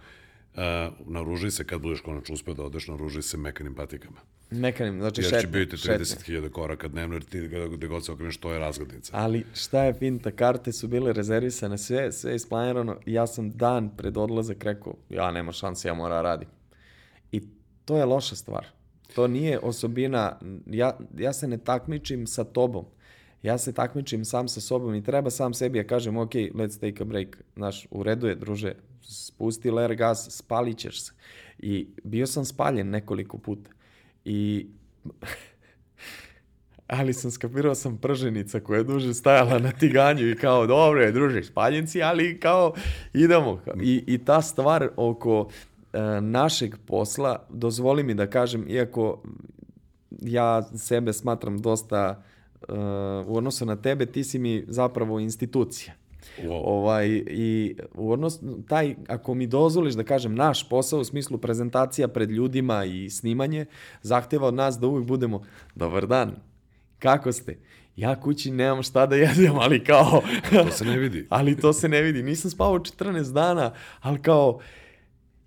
Uh, 0.58 0.92
naruži 1.06 1.50
se 1.50 1.64
kad 1.64 1.80
budeš 1.80 2.00
konačno 2.00 2.34
uspeo 2.34 2.54
da 2.54 2.62
odeš, 2.62 2.88
naruži 2.88 3.22
se 3.22 3.36
mekanim 3.36 3.74
patikama. 3.74 4.20
Mekanim, 4.50 5.00
znači 5.00 5.22
šetne. 5.22 5.36
Jer 5.36 5.42
će 5.42 5.48
biti 5.48 5.76
30.000 5.76 6.50
koraka 6.50 6.88
dnevno, 6.88 7.14
jer 7.14 7.24
ti 7.24 7.48
gde 7.76 7.86
god 7.86 8.04
se 8.04 8.12
okreneš, 8.12 8.36
to 8.36 8.52
je 8.52 8.58
razglednica. 8.58 9.12
Ali 9.16 9.44
šta 9.54 9.84
je 9.84 9.94
finta, 9.94 10.30
karte 10.30 10.72
su 10.72 10.88
bile 10.88 11.12
rezervisane, 11.12 11.78
sve, 11.78 12.12
sve 12.12 12.34
isplanirano. 12.34 12.96
Ja 13.06 13.26
sam 13.26 13.50
dan 13.50 13.90
pred 13.96 14.16
odlazak 14.16 14.64
rekao, 14.64 14.94
ja 15.10 15.30
nema 15.30 15.52
šanse, 15.52 15.88
ja 15.88 15.94
mora 15.94 16.14
da 16.14 16.22
radim. 16.22 16.48
I 17.32 17.40
to 17.84 17.96
je 17.96 18.04
loša 18.04 18.36
stvar. 18.36 18.66
To 19.14 19.26
nije 19.26 19.58
osobina, 19.58 20.38
ja, 20.66 20.98
ja 21.18 21.32
se 21.32 21.48
ne 21.48 21.58
takmičim 21.58 22.26
sa 22.26 22.44
tobom. 22.44 22.84
Ja 23.42 23.58
se 23.58 23.72
takmičim 23.72 24.24
sam 24.24 24.48
sa 24.48 24.60
sobom 24.60 24.94
i 24.94 25.04
treba 25.04 25.30
sam 25.30 25.54
sebi 25.54 25.78
ja 25.78 25.84
kažem, 25.84 26.16
ok, 26.16 26.34
let's 26.34 26.80
take 26.80 27.02
a 27.02 27.04
break. 27.04 27.42
Znaš, 27.56 27.86
u 27.90 28.02
redu 28.02 28.26
je, 28.26 28.34
druže, 28.34 28.74
spusti 29.02 29.70
ler 29.70 29.94
gas, 29.94 30.28
spalit 30.30 30.78
ćeš 30.78 31.02
se. 31.02 31.12
I 31.58 31.88
bio 32.04 32.26
sam 32.26 32.44
spaljen 32.44 32.90
nekoliko 32.90 33.38
puta. 33.38 33.70
I 34.24 34.66
ali 36.86 37.12
sam 37.12 37.30
skapirao 37.30 37.74
sam 37.74 37.98
prženica 37.98 38.60
koja 38.60 38.78
je 38.78 38.84
duže 38.84 39.14
stajala 39.14 39.58
na 39.58 39.72
tiganju 39.72 40.30
i 40.30 40.36
kao, 40.36 40.66
dobro 40.66 41.02
je, 41.02 41.12
druže, 41.12 41.42
spaljenci, 41.42 42.02
ali 42.02 42.40
kao, 42.40 42.74
idemo. 43.14 43.62
I, 43.82 44.04
i 44.06 44.18
ta 44.18 44.42
stvar 44.42 44.88
oko 44.96 45.48
e, 45.92 46.20
našeg 46.20 46.76
posla, 46.86 47.46
dozvoli 47.50 48.02
mi 48.02 48.14
da 48.14 48.26
kažem, 48.26 48.68
iako 48.68 49.22
ja 50.10 50.62
sebe 50.76 51.12
smatram 51.12 51.58
dosta 51.58 52.22
uh, 52.68 52.76
u 53.26 53.36
odnosu 53.36 53.66
na 53.66 53.76
tebe, 53.76 54.06
ti 54.06 54.24
si 54.24 54.38
mi 54.38 54.64
zapravo 54.68 55.20
institucija. 55.20 55.94
Wow. 56.42 56.62
Ovaj, 56.64 57.08
I 57.26 57.76
u 57.94 58.12
odnos, 58.12 58.40
taj, 58.68 58.94
ako 59.08 59.34
mi 59.34 59.46
dozvoliš 59.46 59.94
da 59.94 60.04
kažem, 60.04 60.34
naš 60.34 60.68
posao 60.68 61.00
u 61.00 61.04
smislu 61.04 61.38
prezentacija 61.38 62.08
pred 62.08 62.30
ljudima 62.30 62.84
i 62.84 63.10
snimanje, 63.10 63.66
zahteva 64.02 64.46
od 64.46 64.54
nas 64.54 64.78
da 64.78 64.86
uvijek 64.86 65.06
budemo, 65.06 65.42
dobar 65.74 66.06
dan, 66.06 66.36
kako 66.98 67.32
ste? 67.32 67.58
Ja 67.96 68.20
kući 68.20 68.50
nemam 68.50 68.82
šta 68.82 69.06
da 69.06 69.16
jedem, 69.16 69.58
ali 69.58 69.84
kao... 69.84 70.22
to 70.50 70.70
se 70.70 70.84
ne 70.84 70.98
vidi. 70.98 71.26
ali 71.30 71.56
to 71.56 71.72
se 71.72 71.88
ne 71.88 72.02
vidi. 72.02 72.22
Nisam 72.22 72.50
spavao 72.50 72.78
14 72.78 73.32
dana, 73.32 73.72
ali 74.00 74.22
kao, 74.22 74.60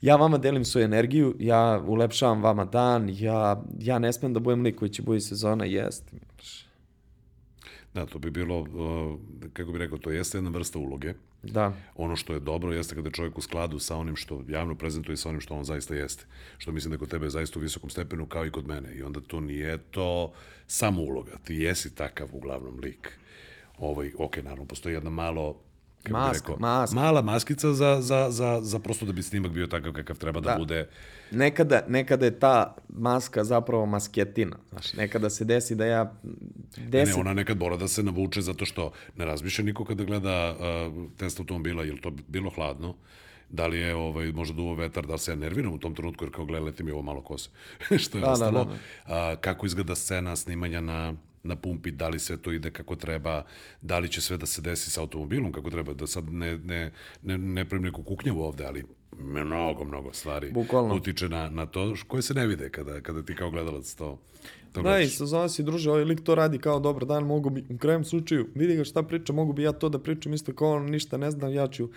ja 0.01 0.15
vama 0.15 0.37
delim 0.37 0.65
svoju 0.65 0.85
energiju, 0.85 1.35
ja 1.39 1.83
ulepšavam 1.87 2.43
vama 2.43 2.65
dan, 2.65 3.09
ja, 3.13 3.63
ja 3.79 3.99
ne 3.99 4.13
smem 4.13 4.33
da 4.33 4.39
budem 4.39 4.61
lik 4.61 4.75
koji 4.75 4.89
će 4.89 5.01
bude 5.01 5.19
sezona, 5.19 5.65
jest. 5.65 6.13
Da, 7.93 8.05
to 8.05 8.19
bi 8.19 8.31
bilo, 8.31 8.59
uh, 8.59 9.19
kako 9.53 9.71
bi 9.71 9.77
rekao, 9.77 9.97
to 9.97 10.11
jeste 10.11 10.37
jedna 10.37 10.49
vrsta 10.49 10.79
uloge. 10.79 11.13
Da. 11.43 11.73
Ono 11.95 12.15
što 12.15 12.33
je 12.33 12.39
dobro 12.39 12.73
jeste 12.73 12.95
kada 12.95 13.07
je 13.07 13.13
čovjek 13.13 13.37
u 13.37 13.41
skladu 13.41 13.79
sa 13.79 13.95
onim 13.95 14.15
što 14.15 14.43
javno 14.47 14.75
prezentuje 14.75 15.17
sa 15.17 15.29
onim 15.29 15.41
što 15.41 15.55
on 15.55 15.63
zaista 15.63 15.95
jeste. 15.95 16.25
Što 16.57 16.71
mislim 16.71 16.91
da 16.91 16.97
kod 16.97 17.09
tebe 17.09 17.25
je 17.25 17.29
zaista 17.29 17.59
u 17.59 17.61
visokom 17.61 17.89
stepenu 17.89 18.25
kao 18.25 18.45
i 18.45 18.51
kod 18.51 18.67
mene. 18.67 18.95
I 18.95 19.03
onda 19.03 19.21
to 19.21 19.39
nije 19.39 19.77
to 19.77 20.33
samo 20.67 21.01
uloga. 21.01 21.37
Ti 21.43 21.55
jesi 21.55 21.95
takav 21.95 22.27
uglavnom 22.31 22.79
lik. 22.79 23.19
Ovaj, 23.77 24.11
ok, 24.17 24.37
naravno, 24.37 24.65
postoji 24.65 24.93
jedna 24.93 25.09
malo 25.09 25.55
maska, 26.09 26.53
maska. 26.59 26.95
mala 26.95 27.21
maskica 27.21 27.73
za, 27.73 28.01
za, 28.01 28.31
za, 28.31 28.59
za 28.61 28.79
prosto 28.79 29.05
da 29.05 29.11
bi 29.11 29.23
snimak 29.23 29.51
bio 29.51 29.67
takav 29.67 29.93
kakav 29.93 30.17
treba 30.17 30.39
da, 30.39 30.51
da 30.51 30.57
bude. 30.57 30.89
Nekada, 31.31 31.81
nekada 31.87 32.25
je 32.25 32.39
ta 32.39 32.75
maska 32.89 33.43
zapravo 33.43 33.85
masketina. 33.85 34.57
Znaš, 34.69 34.93
nekada 34.93 35.29
se 35.29 35.45
desi 35.45 35.75
da 35.75 35.85
ja... 35.85 36.13
Desi... 36.77 37.11
Ne, 37.11 37.15
ne, 37.15 37.21
ona 37.21 37.33
nekad 37.33 37.59
mora 37.59 37.77
da 37.77 37.87
se 37.87 38.03
navuče 38.03 38.41
zato 38.41 38.65
što 38.65 38.91
ne 39.17 39.25
razmišlja 39.25 39.65
niko 39.65 39.85
kada 39.85 40.03
gleda 40.03 40.55
uh, 40.55 41.11
test 41.17 41.39
automobila, 41.39 41.83
je 41.83 42.01
to 42.01 42.11
bilo 42.27 42.49
hladno, 42.49 42.95
da 43.49 43.67
li 43.67 43.79
je 43.79 43.95
ovaj, 43.95 44.31
možda 44.31 44.55
duvo 44.55 44.75
vetar, 44.75 45.07
da 45.07 45.13
li 45.13 45.19
se 45.19 45.31
ja 45.31 45.35
nerviram 45.35 45.73
u 45.73 45.79
tom 45.79 45.95
trenutku, 45.95 46.25
jer 46.25 46.33
kao 46.33 46.45
gledaj, 46.45 46.65
leti 46.65 46.83
mi 46.83 46.91
ovo 46.91 47.01
malo 47.01 47.21
kose, 47.21 47.49
što 48.03 48.17
je 48.17 48.21
Da, 48.21 48.27
da, 48.27 48.31
ostalo. 48.31 48.65
da, 48.65 48.71
da. 48.71 48.77
A, 49.05 49.35
kako 49.35 49.65
izgleda 49.65 49.95
scena 49.95 50.35
snimanja 50.35 50.81
na 50.81 51.13
na 51.43 51.55
pumpi, 51.55 51.91
da 51.91 52.09
li 52.09 52.19
sve 52.19 52.37
to 52.37 52.51
ide 52.51 52.71
kako 52.71 52.95
treba, 52.95 53.43
da 53.81 53.99
li 53.99 54.09
će 54.09 54.21
sve 54.21 54.37
da 54.37 54.45
se 54.45 54.61
desi 54.61 54.91
sa 54.91 55.01
automobilom 55.01 55.51
kako 55.51 55.69
treba, 55.69 55.93
da 55.93 56.07
sad 56.07 56.29
ne, 56.29 56.57
ne, 56.57 56.91
ne, 57.21 57.37
ne 57.37 57.65
pravim 57.65 57.85
neku 57.85 58.03
kuknjavu 58.03 58.41
ovde, 58.41 58.65
ali 58.65 58.83
mnogo, 59.17 59.83
mnogo 59.83 60.13
stvari 60.13 60.51
Bukvalno. 60.51 60.95
utiče 60.95 61.29
na, 61.29 61.49
na 61.49 61.65
to 61.65 61.95
koje 62.07 62.21
se 62.21 62.33
ne 62.33 62.47
vide 62.47 62.69
kada, 62.69 63.01
kada 63.01 63.23
ti 63.23 63.35
kao 63.35 63.51
gledalac 63.51 63.93
to, 63.93 64.19
to 64.71 64.81
Da, 64.81 64.89
i 64.89 64.93
gledaš. 64.93 65.17
sezona 65.17 65.49
si 65.49 65.63
druže, 65.63 65.91
ovaj 65.91 66.03
lik 66.03 66.23
to 66.23 66.35
radi 66.35 66.57
kao 66.57 66.79
dobar 66.79 67.05
dan, 67.05 67.23
mogu 67.23 67.49
bi, 67.49 67.65
u 67.69 67.77
krajem 67.77 68.05
slučaju, 68.05 68.47
vidi 68.55 68.75
ga 68.75 68.83
šta 68.83 69.03
priča, 69.03 69.33
mogu 69.33 69.53
bi 69.53 69.63
ja 69.63 69.71
to 69.71 69.89
da 69.89 69.99
pričam 69.99 70.33
isto 70.33 70.53
kao 70.53 70.71
on 70.71 70.85
ništa 70.85 71.17
ne 71.17 71.31
znam, 71.31 71.53
ja 71.53 71.67
ću... 71.67 71.89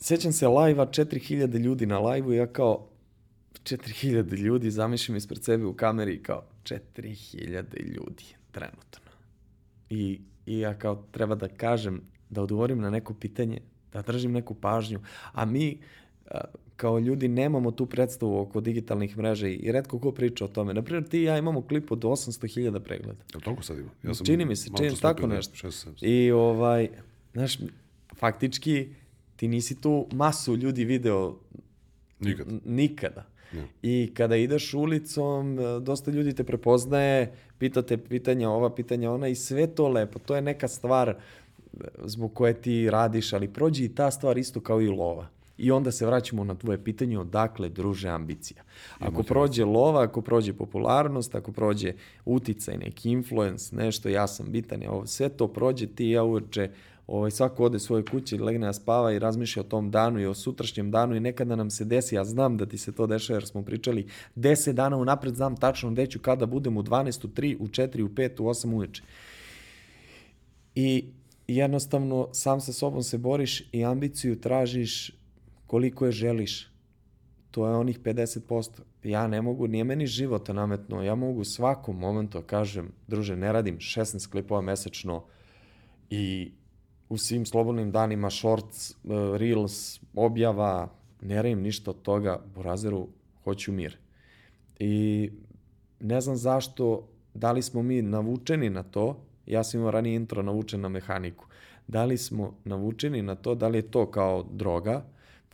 Sjećam 0.00 0.32
se 0.32 0.48
live-a, 0.48 0.86
4000 0.86 1.58
ljudi 1.58 1.86
na 1.86 1.98
live-u, 1.98 2.32
ja 2.32 2.46
kao 2.46 2.88
4000 3.64 4.36
ljudi, 4.36 4.70
zamišljam 4.70 5.16
ispred 5.16 5.44
sebe 5.44 5.64
u 5.64 5.74
kameri 5.74 6.22
kao 6.22 6.42
4000 6.64 7.96
ljudi 7.96 8.24
trenutno. 8.50 9.12
I, 9.90 10.20
I 10.46 10.58
ja 10.58 10.78
kao 10.78 11.04
treba 11.10 11.34
da 11.34 11.48
kažem, 11.48 12.00
da 12.30 12.42
odgovorim 12.42 12.80
na 12.80 12.90
neko 12.90 13.14
pitanje, 13.14 13.60
da 13.92 14.02
držim 14.02 14.32
neku 14.32 14.54
pažnju, 14.54 15.00
a 15.32 15.44
mi 15.44 15.78
a, 16.30 16.40
kao 16.76 16.98
ljudi 16.98 17.28
nemamo 17.28 17.70
tu 17.70 17.86
predstavu 17.86 18.40
oko 18.40 18.60
digitalnih 18.60 19.16
mreža 19.18 19.48
i 19.48 19.72
redko 19.72 19.98
ko 19.98 20.12
priča 20.12 20.44
o 20.44 20.48
tome. 20.48 20.74
Naprimjer, 20.74 21.08
ti 21.08 21.18
i 21.20 21.22
ja 21.22 21.38
imamo 21.38 21.62
klip 21.62 21.92
od 21.92 21.98
800.000 21.98 22.80
pregleda. 22.80 23.22
Jel 23.32 23.40
toliko 23.40 23.62
sad 23.62 23.78
ima? 23.78 23.90
Ja 24.02 24.14
sam 24.14 24.26
Čini 24.26 24.44
mi 24.44 24.56
se, 24.56 24.70
čini 24.76 24.96
tako 25.00 25.26
nešto. 25.26 25.68
I 26.00 26.30
ovaj, 26.30 26.88
znaš, 27.32 27.58
faktički 28.16 28.88
ti 29.36 29.48
nisi 29.48 29.80
tu 29.80 30.06
masu 30.12 30.56
ljudi 30.56 30.84
video 30.84 31.38
Nikad. 32.20 32.46
nikada. 32.64 33.26
I 33.82 34.10
kada 34.14 34.36
ideš 34.36 34.74
ulicom, 34.74 35.58
e, 35.58 35.80
dosta 35.80 36.10
ljudi 36.10 36.34
te 36.34 36.44
prepoznaje, 36.44 37.32
pitate 37.58 37.96
pitanja 37.96 38.50
ova, 38.50 38.74
pitanja 38.74 39.10
ona 39.10 39.28
i 39.28 39.34
sve 39.34 39.66
to 39.66 39.88
lepo. 39.88 40.18
To 40.18 40.36
je 40.36 40.42
neka 40.42 40.68
stvar 40.68 41.08
e, 41.08 41.16
zbog 42.04 42.34
koje 42.34 42.54
ti 42.54 42.90
radiš, 42.90 43.32
ali 43.32 43.48
prođe 43.48 43.84
i 43.84 43.94
ta 43.94 44.10
stvar 44.10 44.38
isto 44.38 44.60
kao 44.60 44.80
i 44.80 44.88
lova. 44.88 45.26
I 45.58 45.70
onda 45.70 45.90
se 45.90 46.06
vraćamo 46.06 46.44
na 46.44 46.54
tvoje 46.54 46.84
pitanje 46.84 47.18
odakle 47.18 47.68
druže 47.68 48.08
ambicija. 48.08 48.62
Ako 48.98 49.22
prođe 49.22 49.64
lova, 49.64 50.02
ako 50.02 50.20
prođe 50.22 50.52
popularnost, 50.52 51.34
ako 51.34 51.52
prođe 51.52 51.92
uticaj, 52.24 52.76
neki 52.76 53.10
influence, 53.10 53.76
nešto, 53.76 54.08
ja 54.08 54.26
sam 54.26 54.46
bitan, 54.52 54.82
ovo, 54.88 55.06
sve 55.06 55.28
to 55.28 55.48
prođe, 55.48 55.86
ti 55.86 56.08
ja 56.08 56.22
uveče 56.22 56.70
ovaj, 57.08 57.30
svako 57.30 57.64
ode 57.64 57.78
svoje 57.78 58.04
kuće, 58.04 58.38
legne 58.38 58.66
da 58.66 58.72
spava 58.72 59.12
i 59.12 59.18
razmišlja 59.18 59.60
o 59.60 59.64
tom 59.64 59.90
danu 59.90 60.20
i 60.20 60.26
o 60.26 60.34
sutrašnjem 60.34 60.90
danu 60.90 61.16
i 61.16 61.20
nekada 61.20 61.56
nam 61.56 61.70
se 61.70 61.84
desi, 61.84 62.14
ja 62.14 62.24
znam 62.24 62.56
da 62.56 62.66
ti 62.66 62.78
se 62.78 62.92
to 62.92 63.06
dešava 63.06 63.36
jer 63.36 63.46
smo 63.46 63.62
pričali 63.62 64.06
10 64.36 64.72
dana 64.72 64.96
unapred, 64.96 65.34
znam 65.34 65.56
tačno 65.56 65.90
gde 65.90 66.06
ću 66.06 66.18
kada 66.18 66.46
budem 66.46 66.76
u 66.76 66.82
12, 66.82 67.24
u 67.24 67.28
3, 67.28 67.56
u 67.60 67.68
4, 67.68 68.02
u 68.02 68.08
5, 68.08 68.40
u 68.40 68.44
8 68.44 68.74
uveče. 68.74 69.02
I 70.74 71.04
jednostavno 71.46 72.28
sam 72.32 72.60
sa 72.60 72.72
sobom 72.72 73.02
se 73.02 73.18
boriš 73.18 73.68
i 73.72 73.84
ambiciju 73.84 74.40
tražiš 74.40 75.10
koliko 75.66 76.06
je 76.06 76.12
želiš. 76.12 76.68
To 77.50 77.66
je 77.66 77.76
onih 77.76 78.00
50%. 78.00 78.70
Ja 79.04 79.26
ne 79.26 79.42
mogu, 79.42 79.66
nije 79.66 79.84
meni 79.84 80.06
život 80.06 80.48
nametno, 80.48 81.02
ja 81.02 81.14
mogu 81.14 81.44
svakom 81.44 81.98
momentu 81.98 82.38
da 82.38 82.46
kažem, 82.46 82.92
druže, 83.06 83.36
ne 83.36 83.52
radim 83.52 83.78
16 83.78 84.30
klipova 84.30 84.60
mesečno 84.60 85.24
i 86.10 86.52
u 87.08 87.18
svim 87.18 87.46
slobodnim 87.46 87.90
danima 87.90 88.30
shorts, 88.30 88.90
eh, 88.90 88.94
reels, 89.38 90.00
objava, 90.14 90.88
ne 91.22 91.42
radim 91.42 91.62
ništa 91.62 91.90
od 91.90 92.02
toga, 92.02 92.40
Burazeru, 92.54 93.08
hoću 93.44 93.72
mir. 93.72 93.98
I 94.78 95.30
ne 96.00 96.20
znam 96.20 96.36
zašto, 96.36 97.08
da 97.34 97.52
li 97.52 97.62
smo 97.62 97.82
mi 97.82 98.02
navučeni 98.02 98.70
na 98.70 98.82
to, 98.82 99.20
ja 99.46 99.64
sam 99.64 99.80
imao 99.80 99.90
ranije 99.90 100.16
intro 100.16 100.42
navučen 100.42 100.80
na 100.80 100.88
mehaniku, 100.88 101.46
da 101.86 102.04
li 102.04 102.18
smo 102.18 102.54
navučeni 102.64 103.22
na 103.22 103.34
to, 103.34 103.54
da 103.54 103.68
li 103.68 103.78
je 103.78 103.90
to 103.90 104.10
kao 104.10 104.46
droga, 104.50 105.04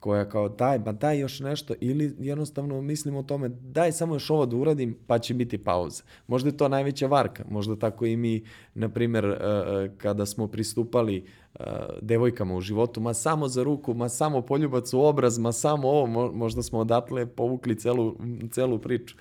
koja 0.04 0.28
kao 0.28 0.48
daj, 0.48 0.78
ma 0.78 0.92
daj 0.92 1.18
još 1.18 1.40
nešto 1.40 1.74
ili 1.80 2.16
jednostavno 2.18 2.80
mislimo 2.80 3.18
o 3.18 3.22
tome 3.22 3.48
daj 3.48 3.92
samo 3.92 4.14
još 4.14 4.30
ovo 4.30 4.46
da 4.46 4.56
uradim 4.56 4.96
pa 5.06 5.18
će 5.18 5.34
biti 5.34 5.58
pauza. 5.58 6.02
Možda 6.26 6.48
je 6.48 6.56
to 6.56 6.68
najveća 6.68 7.06
varka, 7.06 7.44
možda 7.50 7.76
tako 7.76 8.06
i 8.06 8.16
mi, 8.16 8.44
na 8.74 8.88
primjer, 8.88 9.24
e, 9.24 9.34
e, 9.34 9.90
kada 9.98 10.26
smo 10.26 10.48
pristupali 10.48 11.16
e, 11.54 11.64
devojkama 12.02 12.54
u 12.54 12.60
životu, 12.60 13.00
ma 13.00 13.14
samo 13.14 13.48
za 13.48 13.62
ruku, 13.62 13.94
ma 13.94 14.08
samo 14.08 14.42
poljubac 14.42 14.92
u 14.92 15.00
obraz, 15.00 15.38
ma 15.38 15.52
samo 15.52 15.88
ovo, 15.88 16.06
mo- 16.06 16.32
možda 16.32 16.62
smo 16.62 16.78
odatle 16.78 17.26
povukli 17.26 17.78
celu, 17.78 18.16
celu 18.50 18.78
priču. 18.78 19.16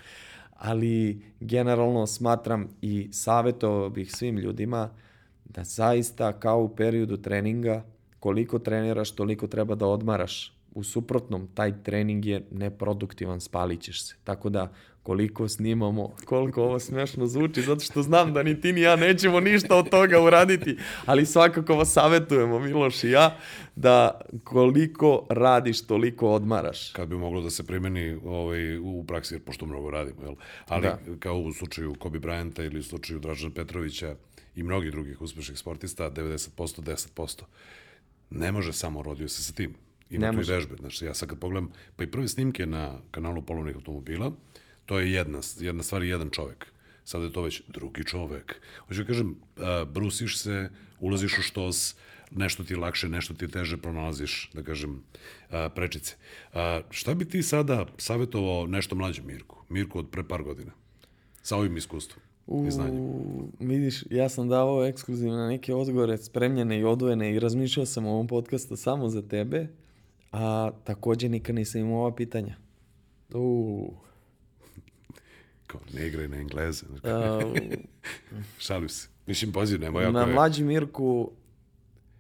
Ali 0.52 1.22
generalno 1.40 2.08
smatram 2.08 2.68
i 2.82 3.10
savjetovao 3.12 3.90
bih 3.90 4.12
svim 4.16 4.38
ljudima 4.38 4.90
da 5.46 5.64
zaista 5.64 6.34
kao 6.34 6.64
u 6.64 6.76
periodu 6.76 7.18
treninga 7.18 7.84
koliko 8.20 8.60
treniraš, 8.60 9.12
toliko 9.12 9.48
treba 9.48 9.76
da 9.76 9.88
odmaraš. 9.88 10.54
U 10.76 10.84
suprotnom, 10.84 11.47
taj 11.53 11.84
trening 11.84 12.26
je 12.26 12.45
neproduktivan, 12.51 13.41
spalit 13.41 13.82
ćeš 13.82 14.03
se. 14.03 14.15
Tako 14.24 14.49
da, 14.49 14.74
koliko 15.03 15.47
snimamo, 15.47 16.15
koliko 16.26 16.63
ovo 16.63 16.80
smešno 16.80 17.28
zvuči, 17.28 17.61
zato 17.61 17.80
što 17.80 18.01
znam 18.01 18.34
da 18.34 18.43
ni 18.43 18.61
ti 18.61 18.74
ni 18.74 18.82
ja 18.82 18.95
nećemo 18.95 19.39
ništa 19.39 19.76
od 19.76 19.89
toga 19.89 20.21
uraditi, 20.21 20.78
ali 21.05 21.26
svakako 21.26 21.76
vas 21.76 21.91
savjetujemo, 21.91 22.59
Miloš 22.59 23.03
i 23.03 23.09
ja, 23.09 23.38
da 23.76 24.21
koliko 24.43 25.26
radiš, 25.30 25.88
toliko 25.88 26.30
odmaraš. 26.30 26.91
kad 26.91 27.07
bi 27.09 27.15
moglo 27.15 27.41
da 27.41 27.49
se 27.49 27.63
primeni 27.63 28.19
ovaj, 28.26 28.78
u 28.78 29.03
praksi, 29.07 29.34
jer 29.34 29.41
pošto 29.41 29.65
mnogo 29.65 29.91
radimo, 29.91 30.24
jel? 30.24 30.36
Ali 30.67 30.82
Da. 30.82 30.99
kao 31.19 31.38
u 31.39 31.53
slučaju 31.53 31.95
Kobe 31.99 32.19
Bryanta 32.19 32.65
ili 32.65 32.80
u 32.80 32.84
slučaju 32.84 33.19
Dražana 33.19 33.53
Petrovića 33.53 34.15
i 34.55 34.63
mnogih 34.63 34.91
drugih 34.91 35.21
uspešnih 35.21 35.57
sportista, 35.57 36.11
90%, 36.11 36.82
10%. 36.82 37.41
Ne 38.30 38.51
može 38.51 38.74
samo, 38.74 39.01
rodio 39.01 39.28
se 39.30 39.43
sa 39.43 39.53
tim. 39.53 39.76
Ima 40.14 40.32
Ne 40.32 40.34
tu 40.34 40.51
i 40.51 40.53
vežbe. 40.53 40.76
Znači, 40.80 41.05
ja 41.05 41.14
sad 41.14 41.30
kad 41.30 41.39
pogledam, 41.39 41.72
pa 41.95 42.03
i 42.03 42.11
prve 42.11 42.28
snimke 42.28 42.66
na 42.66 42.99
kanalu 43.11 43.41
polovnih 43.41 43.76
automobila, 43.76 44.32
to 44.86 44.99
je 44.99 45.11
jedna, 45.11 45.39
jedna 45.59 45.84
stvar 45.84 46.03
i 46.03 46.09
jedan 46.09 46.30
čovek. 46.30 46.66
Sada 47.03 47.26
je 47.26 47.34
to 47.34 47.41
već 47.41 47.61
drugi 47.68 48.03
čovek. 48.03 48.61
Hoću 48.88 49.01
da 49.01 49.07
kažem, 49.07 49.36
brusiš 49.93 50.39
se, 50.39 50.70
ulaziš 50.99 51.39
u 51.39 51.41
štos, 51.41 51.95
nešto 52.32 52.64
ti 52.64 52.76
lakše, 52.76 53.09
nešto 53.09 53.34
ti 53.34 53.47
teže, 53.47 53.78
pronalaziš, 53.78 54.51
da 54.53 54.64
kažem, 54.64 55.03
prečice. 55.76 56.16
Šta 56.89 57.14
bi 57.14 57.26
ti 57.26 57.43
sada 57.43 57.86
savjetovao 57.97 58.68
nešto 58.68 58.95
mlađem 58.95 59.26
Mirku? 59.28 59.64
Mirku 59.70 59.99
od 59.99 60.09
pre 60.09 60.24
par 60.24 60.43
godina. 60.43 60.72
Sa 61.41 61.57
ovim 61.57 61.78
iskustvom. 61.78 62.24
U, 62.47 62.70
vidiš, 63.59 64.03
ja 64.09 64.30
sam 64.30 64.49
davao 64.49 64.86
ekskluzivne 64.86 65.47
neke 65.47 65.74
odgovore, 65.74 66.18
spremljene 66.18 66.80
i 66.80 66.84
odvojene 66.84 67.36
i 67.36 67.39
razmišljao 67.39 67.86
sam 67.86 68.05
o 68.05 68.11
ovom 68.11 68.28
podcastu 68.28 68.76
samo 68.76 69.09
za 69.09 69.22
tebe, 69.22 69.68
a 70.34 70.72
takođe 70.84 71.30
nikad 71.30 71.56
nisam 71.56 71.82
imao 71.82 72.00
ova 72.00 72.16
pitanja. 72.16 72.56
U, 73.34 73.94
Kao, 75.68 75.82
ne 75.94 76.08
igraj 76.08 76.28
na 76.28 76.38
engleze. 76.38 76.86
A, 77.04 77.40
Šalim 78.66 78.90
se. 78.90 79.08
Mislim, 79.28 79.52
pazi, 79.52 79.78
nemoj 79.78 80.04
ako 80.04 80.12
na 80.12 80.20
je... 80.20 80.34
mlađi 80.34 80.64
Mirku 80.64 81.32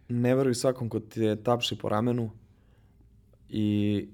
ne 0.09 0.35
veruj 0.35 0.55
svakom 0.55 0.89
ko 0.89 0.99
te 0.99 1.35
tapši 1.43 1.77
po 1.77 1.89
ramenu 1.89 2.31
i 3.49 4.07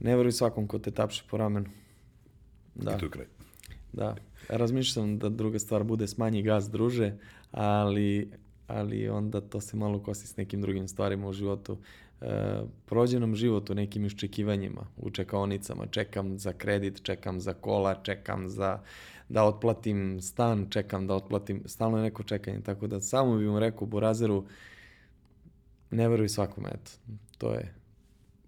ne 0.00 0.16
veruj 0.16 0.32
svakom 0.32 0.66
ko 0.66 0.78
te 0.78 0.90
tapši 0.90 1.24
po 1.30 1.36
ramenu. 1.36 1.70
Da. 2.74 2.94
I 2.94 2.98
tu 2.98 3.06
je 3.06 3.10
kraj. 3.10 3.26
Da, 3.92 4.16
razmišljam 4.48 5.18
da 5.18 5.28
druga 5.28 5.58
stvar 5.58 5.84
bude 5.84 6.06
smanji 6.06 6.42
gas 6.42 6.70
druže, 6.70 7.14
ali, 7.50 8.30
ali 8.74 9.08
onda 9.08 9.40
to 9.40 9.60
se 9.60 9.76
malo 9.76 9.98
kosi 9.98 10.26
s 10.26 10.36
nekim 10.36 10.60
drugim 10.60 10.88
stvarima 10.88 11.28
u 11.28 11.32
životu. 11.32 11.78
E, 12.20 12.60
prođe 12.86 13.20
nam 13.20 13.34
život 13.34 13.70
u 13.70 13.74
nekim 13.74 14.04
iščekivanjima, 14.04 14.86
u 14.96 15.10
čekaonicama, 15.10 15.86
čekam 15.86 16.38
za 16.38 16.52
kredit, 16.52 17.02
čekam 17.02 17.40
za 17.40 17.54
kola, 17.54 17.94
čekam 18.02 18.48
za 18.48 18.80
da 19.28 19.44
otplatim 19.44 20.20
stan, 20.22 20.66
čekam 20.70 21.06
da 21.06 21.14
otplatim, 21.14 21.62
stalno 21.66 21.96
je 21.96 22.02
neko 22.02 22.22
čekanje, 22.22 22.60
tako 22.60 22.86
da 22.86 23.00
samo 23.00 23.36
bih 23.36 23.48
mu 23.48 23.60
rekao 23.60 23.86
Burazeru, 23.86 24.44
ne 25.90 26.08
veruj 26.08 26.28
svakome, 26.28 26.68
eto, 26.68 26.90
to 27.38 27.52
je, 27.52 27.74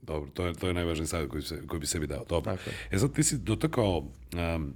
Dobro, 0.03 0.31
to 0.35 0.47
je, 0.47 0.55
to 0.55 0.69
je 0.69 0.75
najvažniji 0.75 1.07
savjet 1.07 1.31
koji, 1.31 1.43
se, 1.43 1.67
koji 1.67 1.81
bi 1.81 1.87
sebi 1.87 2.07
dao. 2.07 2.25
Dobro. 2.29 2.57
Tako 2.57 2.71
je. 2.71 2.77
E 2.91 2.99
sad 2.99 3.13
ti 3.13 3.23
si 3.23 3.39
dotakao 3.39 3.99
um, 3.99 4.75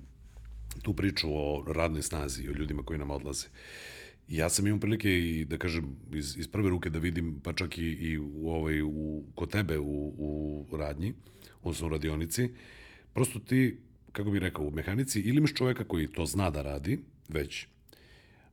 tu 0.83 0.95
priču 0.95 1.29
o 1.31 1.65
radnoj 1.69 2.03
snazi 2.03 2.49
o 2.49 2.53
ljudima 2.53 2.83
koji 2.83 2.99
nam 2.99 3.11
odlaze. 3.11 3.47
Ja 4.29 4.49
sam 4.49 4.67
imao 4.67 4.81
prilike 4.81 5.19
i 5.19 5.45
da 5.45 5.59
kažem 5.59 5.97
iz, 6.13 6.37
iz 6.37 6.49
prve 6.49 6.71
ruke 6.71 6.91
da 6.91 6.99
vidim 6.99 7.41
pa 7.41 7.53
čak 7.53 7.79
i, 7.79 7.83
i 7.83 8.19
u, 8.19 8.49
ovaj, 8.49 8.83
u, 8.83 9.25
kod 9.35 9.51
tebe 9.51 9.79
u, 9.79 10.15
u 10.71 10.77
radnji, 10.77 11.15
odnosno 11.63 11.87
u 11.87 11.91
radionici, 11.91 12.51
prosto 13.15 13.39
ti, 13.39 13.79
kako 14.13 14.31
bih 14.31 14.41
rekao, 14.41 14.65
u 14.65 14.71
mehanici 14.71 15.21
ili 15.21 15.39
imaš 15.39 15.55
čoveka 15.55 15.85
koji 15.85 16.09
to 16.09 16.27
zna 16.27 16.51
da 16.51 16.63
radi, 16.63 16.99
već, 17.29 17.67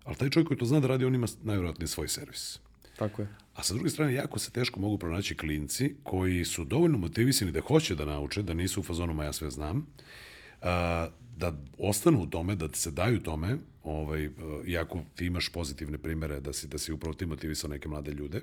ali 0.03 0.15
taj 0.15 0.30
čovjek 0.30 0.47
koji 0.47 0.57
to 0.57 0.65
zna 0.65 0.80
da 0.80 0.88
radi, 0.88 1.05
on 1.05 1.15
ima 1.15 1.28
najvjerojatnije 1.43 1.88
svoj 1.88 2.07
servis. 2.07 2.59
Tako 2.97 3.21
je. 3.21 3.28
A 3.53 3.63
sa 3.63 3.74
druge 3.74 3.89
strane, 3.89 4.13
jako 4.13 4.39
se 4.39 4.51
teško 4.51 4.80
mogu 4.80 4.97
pronaći 4.97 5.38
klinci 5.38 5.95
koji 6.03 6.45
su 6.45 6.65
dovoljno 6.65 6.97
motivisani 6.97 7.51
da 7.51 7.61
hoće 7.61 7.95
da 7.95 8.05
nauče, 8.05 8.43
da 8.43 8.53
nisu 8.53 8.80
u 8.80 8.84
fazonu, 8.84 9.13
ma 9.13 9.24
ja 9.24 9.34
sve 9.34 9.49
znam, 9.49 9.88
da 11.38 11.57
ostanu 11.77 12.21
u 12.21 12.27
tome, 12.27 12.55
da 12.55 12.69
se 12.73 12.91
daju 12.91 13.19
tome, 13.19 13.57
ovaj, 13.84 14.29
iako 14.65 15.03
ti 15.15 15.25
imaš 15.25 15.49
pozitivne 15.49 15.97
primere 15.97 16.39
da 16.39 16.53
si, 16.53 16.67
da 16.67 16.77
si 16.77 16.93
upravo 16.93 17.13
ti 17.13 17.25
motivisao 17.25 17.69
neke 17.69 17.89
mlade 17.89 18.11
ljude. 18.11 18.41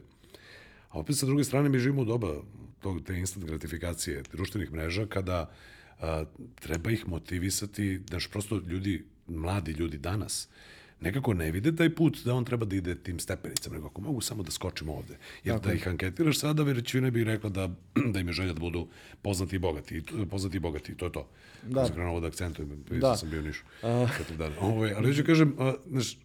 A 0.89 0.99
opet 0.99 1.17
sa 1.17 1.27
druge 1.27 1.45
strane 1.45 1.69
mi 1.69 1.79
živimo 1.79 2.03
u 2.03 2.05
doba 2.05 2.35
tog, 2.81 3.03
te 3.05 3.19
instant 3.19 3.47
gratifikacije 3.47 4.23
društvenih 4.33 4.73
mreža 4.73 5.07
kada 5.07 5.51
a, 6.01 6.25
treba 6.61 6.91
ih 6.91 7.09
motivisati, 7.09 8.01
znaš, 8.09 8.27
prosto 8.27 8.63
ljudi, 8.67 9.05
mladi 9.27 9.73
ljudi 9.73 9.99
danas, 9.99 10.49
nekako 11.01 11.35
ne 11.35 11.51
vide 11.51 11.77
taj 11.77 11.95
put 11.95 12.19
da 12.25 12.35
on 12.35 12.45
treba 12.45 12.65
da 12.65 12.77
ide 12.77 12.95
tim 12.95 13.19
stepenicama, 13.19 13.75
nego 13.75 13.87
ako 13.87 14.01
mogu 14.01 14.21
samo 14.21 14.43
da 14.43 14.51
skočim 14.51 14.89
ovde. 14.89 15.17
Jer 15.45 15.57
Tako. 15.57 15.69
da 15.69 15.75
ih 15.75 15.89
anketiraš 15.89 16.39
sada, 16.39 16.63
većina 16.63 17.11
bi 17.11 17.25
rekla 17.25 17.51
da, 17.51 17.69
da 18.13 18.21
im 18.21 18.27
je 18.27 18.33
želja 18.33 18.53
da 18.53 18.61
budu 18.61 18.89
poznati 19.23 19.57
i 19.57 19.59
bogati. 19.59 20.03
Poznati 20.31 20.57
i 20.57 20.61
bogati, 20.61 20.95
to 20.95 21.05
je 21.05 21.13
to. 21.13 21.29
Da. 21.63 21.85
Sam 21.85 21.95
krenuo 21.95 22.21
da 22.21 22.27
akcentujem, 22.27 22.85
da. 22.91 23.17
sam 23.17 23.31
bio 23.31 23.41
u 23.41 23.43
Nišu. 23.43 23.65
Uh. 23.83 24.37
Dan. 24.39 24.53
Ovo, 24.61 24.77
ovaj, 24.77 24.93
ali 24.93 25.17
ću 25.17 25.25
kažem, 25.25 25.55
a, 25.59 25.75
znaš, 25.91 26.19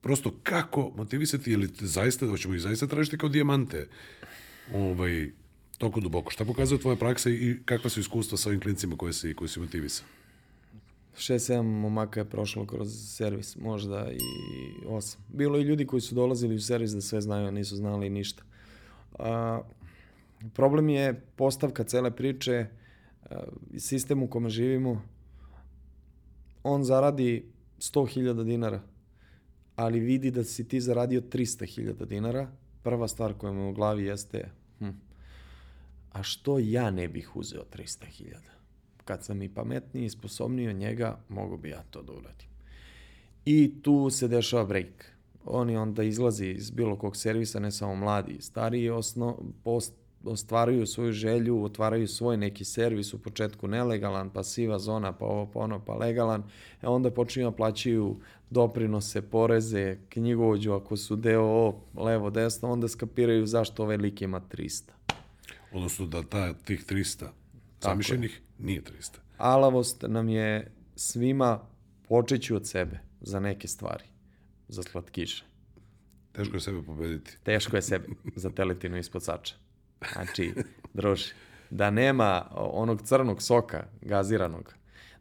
prosto 0.00 0.34
kako 0.42 0.92
motivisati, 0.96 1.50
ili 1.50 1.68
zaista, 1.80 2.26
hoćemo 2.26 2.54
ih 2.54 2.60
zaista 2.60 2.86
tražiti 2.86 3.18
kao 3.18 3.28
dijamante, 3.28 3.88
ovaj, 4.74 5.30
toliko 5.78 6.00
duboko. 6.00 6.30
Šta 6.30 6.44
pokazuje 6.44 6.80
tvoja 6.80 6.96
praksa 6.96 7.30
i 7.30 7.56
kakva 7.64 7.90
su 7.90 8.00
iskustva 8.00 8.38
sa 8.38 8.48
ovim 8.48 8.60
klincima 8.60 8.96
koje 8.96 9.12
si, 9.12 9.34
koji 9.34 9.48
si 9.48 9.60
motivisao? 9.60 10.06
6-7 11.16 11.62
momaka 11.62 12.20
je 12.20 12.24
prošlo 12.24 12.66
kroz 12.66 13.14
servis, 13.16 13.56
možda 13.56 14.08
i 14.12 14.18
8. 14.86 15.16
Bilo 15.28 15.58
i 15.58 15.62
ljudi 15.62 15.86
koji 15.86 16.00
su 16.00 16.14
dolazili 16.14 16.54
u 16.54 16.60
servis 16.60 16.90
da 16.90 17.00
sve 17.00 17.20
znaju, 17.20 17.48
a 17.48 17.50
nisu 17.50 17.76
znali 17.76 18.10
ništa. 18.10 18.42
A, 19.18 19.60
problem 20.54 20.88
je 20.88 21.20
postavka 21.36 21.84
cele 21.84 22.10
priče, 22.10 22.66
a, 23.30 23.42
sistem 23.78 24.22
u 24.22 24.28
kome 24.28 24.48
živimo, 24.50 25.02
on 26.62 26.84
zaradi 26.84 27.52
100.000 27.78 28.44
dinara, 28.44 28.80
ali 29.76 30.00
vidi 30.00 30.30
da 30.30 30.44
si 30.44 30.68
ti 30.68 30.80
zaradio 30.80 31.20
300.000 31.20 32.06
dinara, 32.06 32.50
prva 32.82 33.08
stvar 33.08 33.34
koja 33.34 33.52
mu 33.52 33.70
u 33.70 33.72
glavi 33.72 34.04
jeste, 34.04 34.50
hm, 34.78 34.90
a 36.12 36.22
što 36.22 36.58
ja 36.58 36.90
ne 36.90 37.08
bih 37.08 37.36
uzeo 37.36 37.64
300.000? 37.76 38.61
Kad 39.04 39.24
sam 39.24 39.42
i 39.42 39.54
pametniji 39.54 40.04
i 40.04 40.10
sposobniji 40.10 40.68
od 40.68 40.76
njega, 40.76 41.18
mogu 41.28 41.56
bi 41.56 41.68
ja 41.68 41.82
to 41.90 42.02
da 42.02 42.12
uradim. 42.12 42.48
I 43.44 43.82
tu 43.82 44.10
se 44.10 44.28
dešava 44.28 44.64
break. 44.64 45.12
Oni 45.44 45.76
onda 45.76 46.02
izlazi 46.02 46.46
iz 46.46 46.70
bilo 46.70 46.96
kog 46.96 47.16
servisa, 47.16 47.60
ne 47.60 47.70
samo 47.70 47.94
mladi, 47.94 48.36
stariji, 48.40 48.90
osno, 48.90 49.38
post, 49.64 49.94
ostvaruju 50.24 50.86
svoju 50.86 51.12
želju, 51.12 51.64
otvaraju 51.64 52.08
svoj 52.08 52.36
neki 52.36 52.64
servis, 52.64 53.14
u 53.14 53.22
početku 53.22 53.68
nelegalan, 53.68 54.30
pa 54.30 54.44
siva 54.44 54.78
zona, 54.78 55.12
pa 55.12 55.24
ovo, 55.24 55.46
pa 55.46 55.58
ono, 55.58 55.84
pa 55.84 55.94
legalan, 55.94 56.42
e 56.82 56.86
onda 56.86 57.10
počinju 57.10 57.50
da 57.50 57.56
plaćaju 57.56 58.16
doprinose, 58.50 59.22
poreze, 59.22 59.96
knjigovođu, 60.08 60.72
ako 60.72 60.96
su 60.96 61.16
deo 61.16 61.74
levo, 61.96 62.30
desno, 62.30 62.72
onda 62.72 62.88
skapiraju 62.88 63.46
zašto 63.46 63.82
ovaj 63.82 63.96
lik 63.96 64.22
ima 64.22 64.40
300. 64.52 64.90
Odnosno 65.72 66.06
da 66.06 66.22
ta, 66.22 66.54
tih 66.54 66.86
300 66.86 67.26
zamišljenih 67.82 68.40
Nije 68.58 68.82
300. 68.82 69.16
Alavost 69.38 70.04
nam 70.08 70.28
je 70.28 70.72
svima 70.96 71.60
počeću 72.08 72.56
od 72.56 72.68
sebe 72.68 72.98
za 73.20 73.40
neke 73.40 73.68
stvari. 73.68 74.04
Za 74.68 74.82
slatkiše. 74.82 75.44
Teško 76.32 76.56
je 76.56 76.60
sebe 76.60 76.82
pobediti. 76.82 77.38
Teško 77.42 77.76
je 77.76 77.82
sebe 77.82 78.06
za 78.36 78.50
teletinu 78.50 78.98
ispod 78.98 79.24
sača. 79.24 79.54
Znači, 80.12 80.52
druži, 80.94 81.32
da 81.70 81.90
nema 81.90 82.46
onog 82.54 83.02
crnog 83.02 83.42
soka 83.42 83.86
gaziranog, 84.00 84.74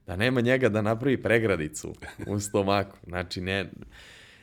da 0.07 0.15
nema 0.15 0.41
njega 0.41 0.69
da 0.69 0.81
napravi 0.81 1.23
pregradicu 1.23 1.93
u 2.27 2.39
stomaku. 2.39 2.97
Znači, 3.07 3.41
ne, 3.41 3.71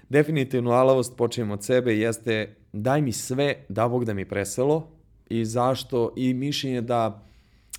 definitivno 0.08 0.70
alavost 0.70 1.16
počinjem 1.16 1.50
od 1.50 1.64
sebe 1.64 1.96
jeste 1.96 2.56
daj 2.72 3.02
mi 3.02 3.12
sve, 3.12 3.54
da 3.68 3.88
Bog 3.88 4.04
da 4.04 4.14
mi 4.14 4.28
preselo 4.28 4.90
i 5.26 5.44
zašto, 5.44 6.14
i 6.16 6.34
mišljenje 6.34 6.80
da 6.80 7.27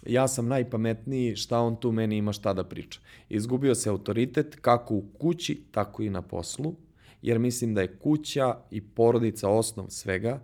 ja 0.06 0.28
sam 0.28 0.48
najpametniji, 0.48 1.36
šta 1.36 1.60
on 1.60 1.76
tu 1.76 1.92
meni 1.92 2.18
ima 2.18 2.34
šta 2.34 2.54
da 2.54 2.64
priča. 2.64 3.00
Izgubio 3.30 3.76
se 3.76 3.90
autoritet 3.90 4.58
kako 4.62 4.96
u 4.96 5.06
kući, 5.18 5.62
tako 5.72 6.04
i 6.04 6.10
na 6.10 6.22
poslu, 6.22 6.76
jer 7.22 7.40
mislim 7.40 7.74
da 7.74 7.82
je 7.82 7.98
kuća 7.98 8.56
i 8.72 8.82
porodica 8.82 9.50
osnov 9.50 9.86
svega. 9.90 10.40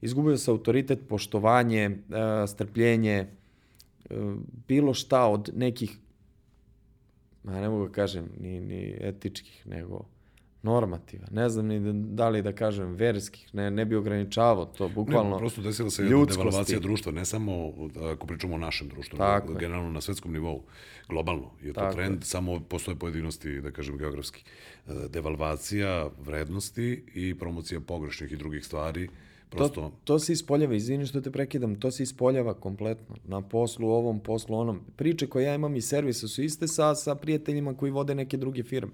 Izgubio 0.00 0.36
se 0.36 0.50
autoritet, 0.50 0.98
poštovanje, 1.08 1.82
e, 1.84 1.96
strpljenje, 2.46 3.12
e, 3.14 3.28
bilo 4.68 4.94
šta 4.94 5.26
od 5.26 5.50
nekih, 5.54 5.98
ne 7.44 7.68
mogu 7.68 7.86
da 7.86 7.92
kažem, 7.92 8.28
ni, 8.40 8.60
ni 8.60 8.96
etičkih, 9.00 9.66
nego 9.66 10.13
normativa. 10.64 11.26
Ne 11.30 11.48
znam 11.48 11.66
ni 11.66 11.80
da, 11.80 11.92
da 11.92 12.28
li 12.28 12.42
da 12.42 12.52
kažem 12.52 12.94
verskih, 12.94 13.48
ne, 13.52 13.70
ne 13.70 13.84
bi 13.84 13.96
ograničavao 13.96 14.64
to, 14.64 14.88
bukvalno 14.88 15.30
ne, 15.30 15.38
prosto 15.38 15.62
desila 15.62 15.90
se 15.90 16.02
jedna 16.02 16.24
devalvacija 16.24 16.80
društva, 16.80 17.12
ne 17.12 17.24
samo 17.24 17.72
ako 18.12 18.26
pričamo 18.26 18.54
o 18.54 18.58
našem 18.58 18.88
društvu, 18.88 19.18
Tako 19.18 19.46
nego, 19.46 19.58
generalno 19.58 19.90
na 19.90 20.00
svetskom 20.00 20.32
nivou, 20.32 20.62
globalno 21.08 21.50
je 21.62 21.72
to 21.72 21.80
Tako 21.80 21.94
trend, 21.94 22.22
je. 22.22 22.26
samo 22.26 22.60
postoje 22.60 22.96
pojedinosti, 22.96 23.60
da 23.60 23.70
kažem, 23.70 23.98
geografski. 23.98 24.44
E, 24.86 24.92
devalvacija 25.08 26.08
vrednosti 26.24 27.04
i 27.14 27.34
promocija 27.38 27.80
pogrešnih 27.80 28.32
i 28.32 28.36
drugih 28.36 28.64
stvari, 28.64 29.08
Prosto... 29.50 29.80
To, 29.80 29.92
to 30.04 30.18
se 30.18 30.32
ispoljava, 30.32 30.74
izvini 30.74 31.06
što 31.06 31.20
te 31.20 31.30
prekidam, 31.30 31.74
to 31.74 31.90
se 31.90 32.02
ispoljava 32.02 32.54
kompletno. 32.54 33.16
Na 33.24 33.40
poslu 33.40 33.88
ovom, 33.88 34.20
poslu 34.20 34.56
onom. 34.56 34.80
Priče 34.96 35.26
koje 35.26 35.44
ja 35.44 35.54
imam 35.54 35.76
iz 35.76 35.88
servisa 35.88 36.28
su 36.28 36.42
iste 36.42 36.68
sa, 36.68 36.94
sa 36.94 37.14
prijateljima 37.14 37.76
koji 37.76 37.92
vode 37.92 38.14
neke 38.14 38.36
druge 38.36 38.62
firme. 38.62 38.92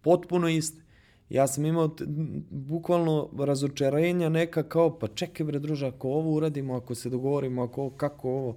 Potpuno 0.00 0.48
iste. 0.48 0.82
Ja 1.30 1.46
sam 1.46 1.64
imao 1.64 1.96
bukvalno 2.50 3.28
razočarenja 3.38 4.28
neka 4.28 4.62
kao, 4.62 4.98
pa 4.98 5.08
čekaj 5.08 5.46
bre 5.46 5.58
druže, 5.58 5.86
ako 5.86 6.08
ovo 6.08 6.30
uradimo, 6.30 6.74
ako 6.74 6.94
se 6.94 7.10
dogovorimo, 7.10 7.62
ako 7.62 7.90
kako 7.90 8.30
ovo, 8.30 8.56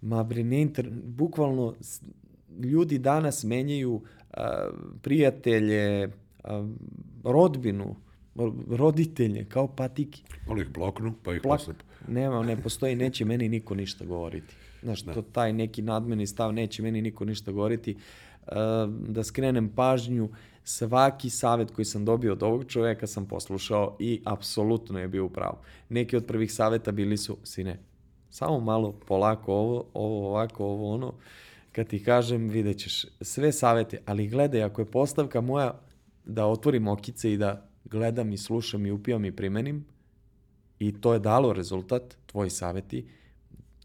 ma 0.00 0.22
bre 0.24 0.44
ne 0.44 0.62
inter... 0.62 0.90
Bukvalno 1.04 1.74
ljudi 2.62 2.98
danas 2.98 3.44
menjaju 3.44 4.02
a, 4.32 4.70
prijatelje, 5.02 6.10
a, 6.44 6.68
rodbinu, 7.24 7.96
roditelje, 8.70 9.44
kao 9.44 9.68
patiki. 9.68 10.22
Malo 10.48 10.60
ih 10.60 10.68
bloknu, 10.68 11.14
pa 11.22 11.34
ih 11.34 11.40
Plak... 11.42 11.60
posle... 11.60 11.74
Nema, 12.08 12.42
ne 12.42 12.56
postoji, 12.62 12.96
neće 12.96 13.24
meni 13.24 13.48
niko 13.48 13.74
ništa 13.74 14.04
govoriti. 14.04 14.56
Znaš, 14.82 15.02
da. 15.02 15.14
to 15.14 15.22
taj 15.22 15.52
neki 15.52 15.82
nadmeni 15.82 16.26
stav, 16.26 16.52
neće 16.52 16.82
meni 16.82 17.02
niko 17.02 17.24
ništa 17.24 17.52
govoriti. 17.52 17.96
A, 18.46 18.88
da 19.08 19.24
skrenem 19.24 19.68
pažnju, 19.68 20.28
svaki 20.68 21.30
savet 21.30 21.70
koji 21.70 21.84
sam 21.84 22.04
dobio 22.04 22.32
od 22.32 22.42
ovog 22.42 22.64
čoveka 22.68 23.06
sam 23.06 23.26
poslušao 23.26 23.96
i 23.98 24.22
apsolutno 24.24 24.98
je 24.98 25.08
bio 25.08 25.24
u 25.24 25.28
pravu. 25.28 25.56
Neki 25.88 26.16
od 26.16 26.26
prvih 26.26 26.52
saveta 26.52 26.92
bili 26.92 27.16
su, 27.16 27.36
sine, 27.44 27.78
samo 28.30 28.60
malo 28.60 28.92
polako 28.92 29.52
ovo, 29.52 29.84
ovo 29.94 30.28
ovako, 30.28 30.64
ovo 30.64 30.94
ono, 30.94 31.14
kad 31.72 31.86
ti 31.86 32.04
kažem 32.04 32.48
vidjet 32.48 32.78
ćeš 32.78 33.06
sve 33.20 33.52
savete, 33.52 34.02
ali 34.06 34.28
gledaj, 34.28 34.62
ako 34.62 34.80
je 34.80 34.90
postavka 34.90 35.40
moja 35.40 35.80
da 36.24 36.46
otvorim 36.46 36.88
okice 36.88 37.32
i 37.32 37.36
da 37.36 37.68
gledam 37.84 38.32
i 38.32 38.38
slušam 38.38 38.86
i 38.86 38.90
upijam 38.90 39.24
i 39.24 39.36
primenim, 39.36 39.86
i 40.78 41.00
to 41.00 41.12
je 41.12 41.18
dalo 41.18 41.52
rezultat, 41.52 42.16
tvoji 42.26 42.50
saveti, 42.50 43.08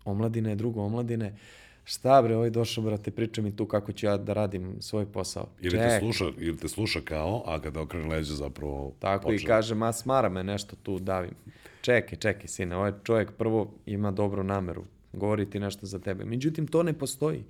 omladine, 0.06 0.56
drugo 0.56 0.82
omladine, 0.82 1.38
šta 1.84 2.22
bre, 2.22 2.36
ovaj 2.36 2.50
došao, 2.50 2.84
brate, 2.84 3.12
priča 3.12 3.42
mi 3.42 3.56
tu 3.56 3.66
kako 3.66 3.92
ću 3.92 4.06
ja 4.06 4.18
da 4.18 4.34
radim 4.34 4.76
svoj 4.80 5.06
posao. 5.06 5.48
Ili 5.62 5.78
te, 5.78 5.98
sluša, 6.00 6.26
ili 6.38 6.58
te 6.58 6.68
sluša 6.68 7.02
kao, 7.02 7.44
a 7.46 7.60
kada 7.60 7.82
okrene 7.82 8.08
leđe 8.08 8.34
zapravo 8.34 8.94
Tako 9.00 9.24
počne. 9.24 9.44
i 9.44 9.46
kaže, 9.46 9.76
ma 9.76 9.94
smara 9.94 10.30
me 10.30 10.44
nešto 10.44 10.76
tu 10.84 11.00
davim. 11.00 11.34
Čekaj, 11.82 12.20
čekaj, 12.20 12.48
sine, 12.48 12.76
ovaj 12.76 12.92
čovjek 13.04 13.32
prvo 13.32 13.74
ima 13.86 14.12
dobru 14.12 14.44
nameru, 14.44 14.84
govori 15.14 15.50
ti 15.50 15.60
nešto 15.60 15.86
za 15.86 16.00
tebe. 16.00 16.26
Međutim, 16.26 16.68
to 16.68 16.84
ne 16.84 16.94
postoji. 16.94 17.44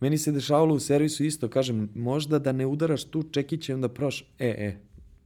Meni 0.00 0.18
se 0.18 0.32
dešavalo 0.32 0.74
u 0.74 0.80
servisu 0.80 1.24
isto, 1.24 1.48
kažem, 1.48 1.88
možda 1.94 2.38
da 2.38 2.52
ne 2.52 2.66
udaraš 2.66 3.04
tu 3.04 3.22
čekiće, 3.22 3.74
onda 3.74 3.88
proš, 3.88 4.20
e, 4.38 4.48
e, 4.48 4.76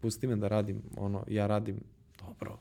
pusti 0.00 0.26
me 0.26 0.36
da 0.36 0.48
radim, 0.48 0.82
ono, 0.96 1.24
ja 1.28 1.46
radim, 1.46 1.80
dobro, 2.20 2.58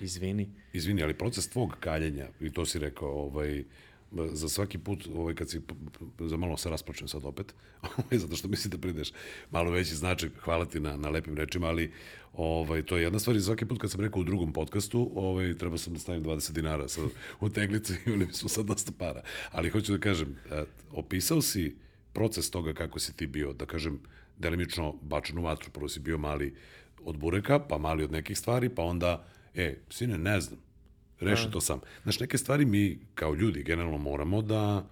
izvini. 0.00 0.48
Izvini, 0.72 1.02
ali 1.02 1.14
proces 1.14 1.48
tvog 1.48 1.76
kaljenja, 1.80 2.26
i 2.40 2.50
to 2.52 2.66
si 2.66 2.78
rekao, 2.78 3.08
ovaj, 3.08 3.64
za 4.32 4.48
svaki 4.48 4.78
put, 4.78 5.08
ovaj, 5.14 5.34
kad 5.34 5.50
si, 5.50 5.60
za 6.18 6.36
malo 6.36 6.56
se 6.56 6.70
raspočnem 6.70 7.08
sad 7.08 7.24
opet, 7.24 7.54
ovaj, 7.98 8.18
zato 8.18 8.36
što 8.36 8.48
mislim 8.48 8.70
da 8.70 8.78
prideš 8.78 9.12
malo 9.50 9.70
veći 9.70 9.94
značaj, 9.94 10.30
hvala 10.40 10.64
ti 10.64 10.80
na, 10.80 10.96
na 10.96 11.08
lepim 11.08 11.36
rečima, 11.36 11.66
ali 11.66 11.92
ovaj, 12.32 12.82
to 12.82 12.96
je 12.96 13.02
jedna 13.02 13.18
stvar 13.18 13.36
i 13.36 13.40
svaki 13.40 13.66
put 13.66 13.80
kad 13.80 13.90
sam 13.90 14.00
rekao 14.00 14.20
u 14.20 14.24
drugom 14.24 14.52
podcastu, 14.52 15.10
ovaj, 15.14 15.54
treba 15.58 15.78
sam 15.78 15.92
da 15.92 15.98
stavim 15.98 16.24
20 16.24 16.52
dinara 16.52 16.88
sad, 16.88 17.04
u 17.40 17.48
teglicu 17.48 17.92
i 17.92 17.96
imali 18.06 18.32
smo 18.32 18.48
sad 18.48 18.66
dosta 18.66 18.92
para. 18.98 19.22
Ali 19.50 19.70
hoću 19.70 19.92
da 19.92 19.98
kažem, 19.98 20.36
e, 20.50 20.64
opisao 20.90 21.42
si 21.42 21.76
proces 22.12 22.50
toga 22.50 22.72
kako 22.72 22.98
si 22.98 23.16
ti 23.16 23.26
bio, 23.26 23.52
da 23.52 23.66
kažem, 23.66 24.00
delimično 24.38 24.92
bačen 25.02 25.38
u 25.38 25.42
vatru, 25.42 25.70
prvo 25.70 25.88
si 25.88 26.00
bio 26.00 26.18
mali 26.18 26.54
od 27.04 27.16
bureka, 27.16 27.58
pa 27.58 27.78
mali 27.78 28.04
od 28.04 28.12
nekih 28.12 28.38
stvari, 28.38 28.68
pa 28.68 28.82
onda 28.82 29.24
e, 29.54 29.76
sine, 29.90 30.18
ne 30.18 30.40
znam, 30.40 30.58
reši 31.22 31.50
to 31.50 31.60
sam. 31.60 31.80
Znaš, 32.02 32.20
neke 32.20 32.38
stvari 32.38 32.64
mi 32.64 32.98
kao 33.14 33.34
ljudi 33.34 33.62
generalno 33.62 33.98
moramo 33.98 34.42
da 34.42 34.84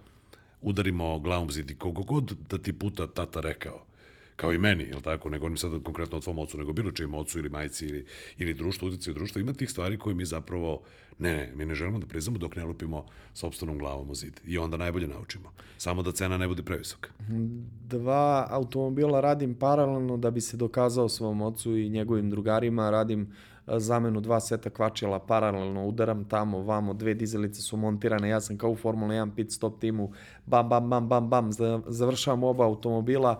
udarimo 0.61 1.19
glavom 1.19 1.51
zid 1.51 1.71
i 1.71 1.75
kogo 1.75 2.03
god 2.03 2.33
da 2.49 2.57
ti 2.57 2.73
puta 2.73 3.07
tata 3.07 3.41
rekao, 3.41 3.85
kao 4.35 4.53
i 4.53 4.57
meni, 4.57 4.83
jel 4.83 5.01
tako, 5.01 5.29
ne 5.29 5.37
govorim 5.37 5.57
sad 5.57 5.83
konkretno 5.83 6.17
o 6.17 6.21
tvom 6.21 6.39
ocu, 6.39 6.57
nego 6.57 6.73
bilo 6.73 6.91
čijem 6.91 7.13
ocu 7.13 7.39
ili 7.39 7.49
majci 7.49 7.85
ili, 7.85 8.05
ili 8.37 8.53
društvu, 8.53 8.87
utjecaju 8.87 9.13
društva, 9.13 9.41
ima 9.41 9.53
tih 9.53 9.69
stvari 9.69 9.97
koje 9.97 10.15
mi 10.15 10.25
zapravo, 10.25 10.81
ne, 11.19 11.33
ne, 11.33 11.51
mi 11.55 11.65
ne 11.65 11.75
želimo 11.75 11.99
da 11.99 12.05
priznamo 12.05 12.37
dok 12.37 12.55
ne 12.55 12.65
lupimo 12.65 13.05
sobstvenom 13.33 13.77
glavom 13.77 14.09
u 14.09 14.15
zid. 14.15 14.39
I 14.45 14.57
onda 14.57 14.77
najbolje 14.77 15.07
naučimo. 15.07 15.51
Samo 15.77 16.03
da 16.03 16.11
cena 16.11 16.37
ne 16.37 16.47
bude 16.47 16.63
previsoka. 16.63 17.09
Dva 17.87 18.47
automobila 18.49 19.21
radim 19.21 19.55
paralelno 19.55 20.17
da 20.17 20.31
bi 20.31 20.41
se 20.41 20.57
dokazao 20.57 21.09
svom 21.09 21.41
ocu 21.41 21.77
i 21.77 21.89
njegovim 21.89 22.29
drugarima, 22.29 22.89
radim 22.89 23.27
zamenu 23.67 24.21
dva 24.21 24.39
seta 24.39 24.69
kvačila 24.69 25.19
paralelno, 25.19 25.85
udaram 25.87 26.25
tamo, 26.25 26.59
vamo, 26.61 26.93
dve 26.93 27.13
dizelice 27.13 27.61
su 27.61 27.77
montirane, 27.77 28.29
ja 28.29 28.41
sam 28.41 28.57
kao 28.57 28.69
u 28.71 28.75
Formula 28.75 29.13
1 29.13 29.35
pit 29.35 29.51
stop 29.51 29.79
timu, 29.79 30.11
bam, 30.45 30.69
bam, 30.69 30.89
bam, 30.89 31.07
bam, 31.07 31.29
bam, 31.29 31.51
za- 31.51 31.81
završavam 31.87 32.43
oba 32.43 32.65
automobila, 32.65 33.39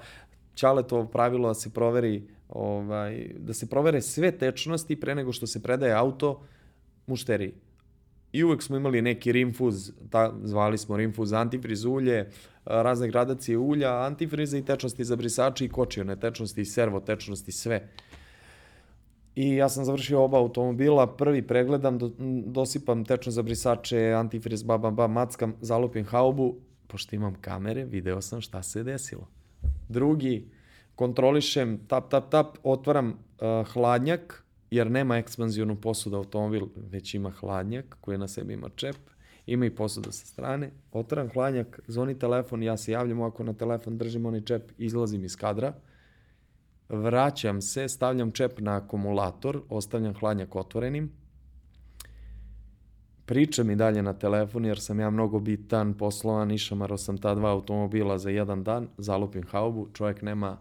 Ćaletovo 0.56 1.06
pravilo 1.06 1.48
da 1.48 1.54
se 1.54 1.70
proveri 1.70 2.28
ovaj, 2.50 3.32
da 3.40 3.54
se 3.54 3.70
provere 3.70 4.02
sve 4.02 4.32
tečnosti 4.32 5.00
pre 5.00 5.16
nego 5.16 5.32
što 5.32 5.48
se 5.48 5.64
predaje 5.64 5.94
auto 5.94 6.42
mušteriji. 7.08 7.54
I 8.32 8.44
uvek 8.44 8.64
smo 8.64 8.78
imali 8.78 9.02
neki 9.02 9.32
rimfuz, 9.32 9.92
ta, 10.10 10.34
zvali 10.44 10.78
smo 10.78 10.98
rimfuz 10.98 11.34
antifriz 11.34 11.86
ulje, 11.86 12.30
razne 12.66 13.08
gradacije 13.08 13.58
ulja, 13.58 14.06
antifriza 14.06 14.58
i 14.58 14.66
tečnosti 14.66 15.06
za 15.06 15.16
brisače 15.16 15.66
i 15.66 15.70
kočione 15.70 16.20
tečnosti 16.20 16.62
i 16.62 16.66
servo 16.66 17.00
tečnosti, 17.00 17.52
sve. 17.52 17.90
I 19.36 19.56
ja 19.56 19.70
sam 19.70 19.86
završio 19.86 20.24
oba 20.24 20.38
automobila, 20.38 21.08
prvi 21.08 21.42
pregledam, 21.42 21.98
do, 21.98 22.12
dosipam 22.46 23.06
tečno 23.06 23.32
za 23.32 23.42
brisače, 23.42 24.14
antifriz, 24.18 24.64
ba, 24.64 24.78
ba, 24.78 24.92
ba, 24.92 25.08
mackam, 25.08 25.54
zalupim 25.62 26.06
haubu, 26.06 26.56
pošto 26.88 27.16
imam 27.16 27.36
kamere, 27.42 27.86
video 27.86 28.22
sam 28.22 28.42
šta 28.42 28.64
se 28.64 28.84
desilo. 28.84 29.28
Drugi, 29.90 30.50
kontrolišem, 30.96 31.80
tap, 31.88 32.10
tap, 32.10 32.30
tap, 32.30 32.58
otvaram 32.64 33.10
uh, 33.10 33.68
hladnjak, 33.74 34.44
jer 34.72 34.92
nema 34.92 35.18
ekspanzijonu 35.18 35.76
posudu 35.76 36.18
automobil, 36.18 36.68
već 36.76 37.14
ima 37.14 37.30
hladnjak 37.30 37.98
koji 38.02 38.18
na 38.18 38.28
sebi 38.28 38.54
ima 38.54 38.70
čep, 38.76 38.96
ima 39.46 39.66
i 39.66 39.76
posuda 39.76 40.12
sa 40.12 40.26
strane, 40.26 40.72
otvaram 40.92 41.30
hladnjak, 41.30 41.80
zvoni 41.88 42.20
telefon, 42.20 42.64
ja 42.64 42.78
se 42.78 42.92
javljam 42.92 43.22
ako 43.22 43.44
na 43.44 43.54
telefon 43.54 43.98
držim 43.98 44.26
onaj 44.26 44.42
čep, 44.42 44.72
izlazim 44.78 45.24
iz 45.24 45.36
kadra, 45.36 45.74
vraćam 46.92 47.62
se, 47.62 47.88
stavljam 47.88 48.32
čep 48.32 48.60
na 48.60 48.76
akumulator, 48.76 49.62
ostavljam 49.70 50.14
hladnjak 50.14 50.56
otvorenim, 50.56 51.12
pričam 53.26 53.70
i 53.70 53.76
dalje 53.76 54.04
na 54.04 54.14
telefon 54.14 54.66
jer 54.66 54.80
sam 54.80 55.00
ja 55.00 55.10
mnogo 55.10 55.40
bitan, 55.40 55.94
poslovan, 55.94 56.52
išamaro 56.52 56.98
sam 56.98 57.18
ta 57.18 57.36
dva 57.36 57.52
automobila 57.52 58.18
za 58.18 58.30
jedan 58.30 58.64
dan, 58.64 58.88
zalupim 58.98 59.44
haubu, 59.44 59.88
čovjek 59.94 60.22
nema 60.22 60.58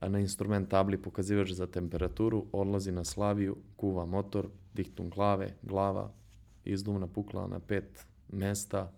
na 0.00 0.18
instrument 0.18 0.68
tabli 0.68 1.02
pokazivač 1.02 1.50
za 1.50 1.66
temperaturu, 1.66 2.44
odlazi 2.52 2.92
na 2.92 3.04
Slaviju, 3.04 3.56
kuva 3.76 4.06
motor, 4.06 4.48
diktum 4.74 5.10
glave, 5.10 5.54
glava, 5.62 6.10
izduvna 6.64 7.06
pukla 7.06 7.46
na 7.46 7.60
pet 7.60 8.06
mesta, 8.28 8.92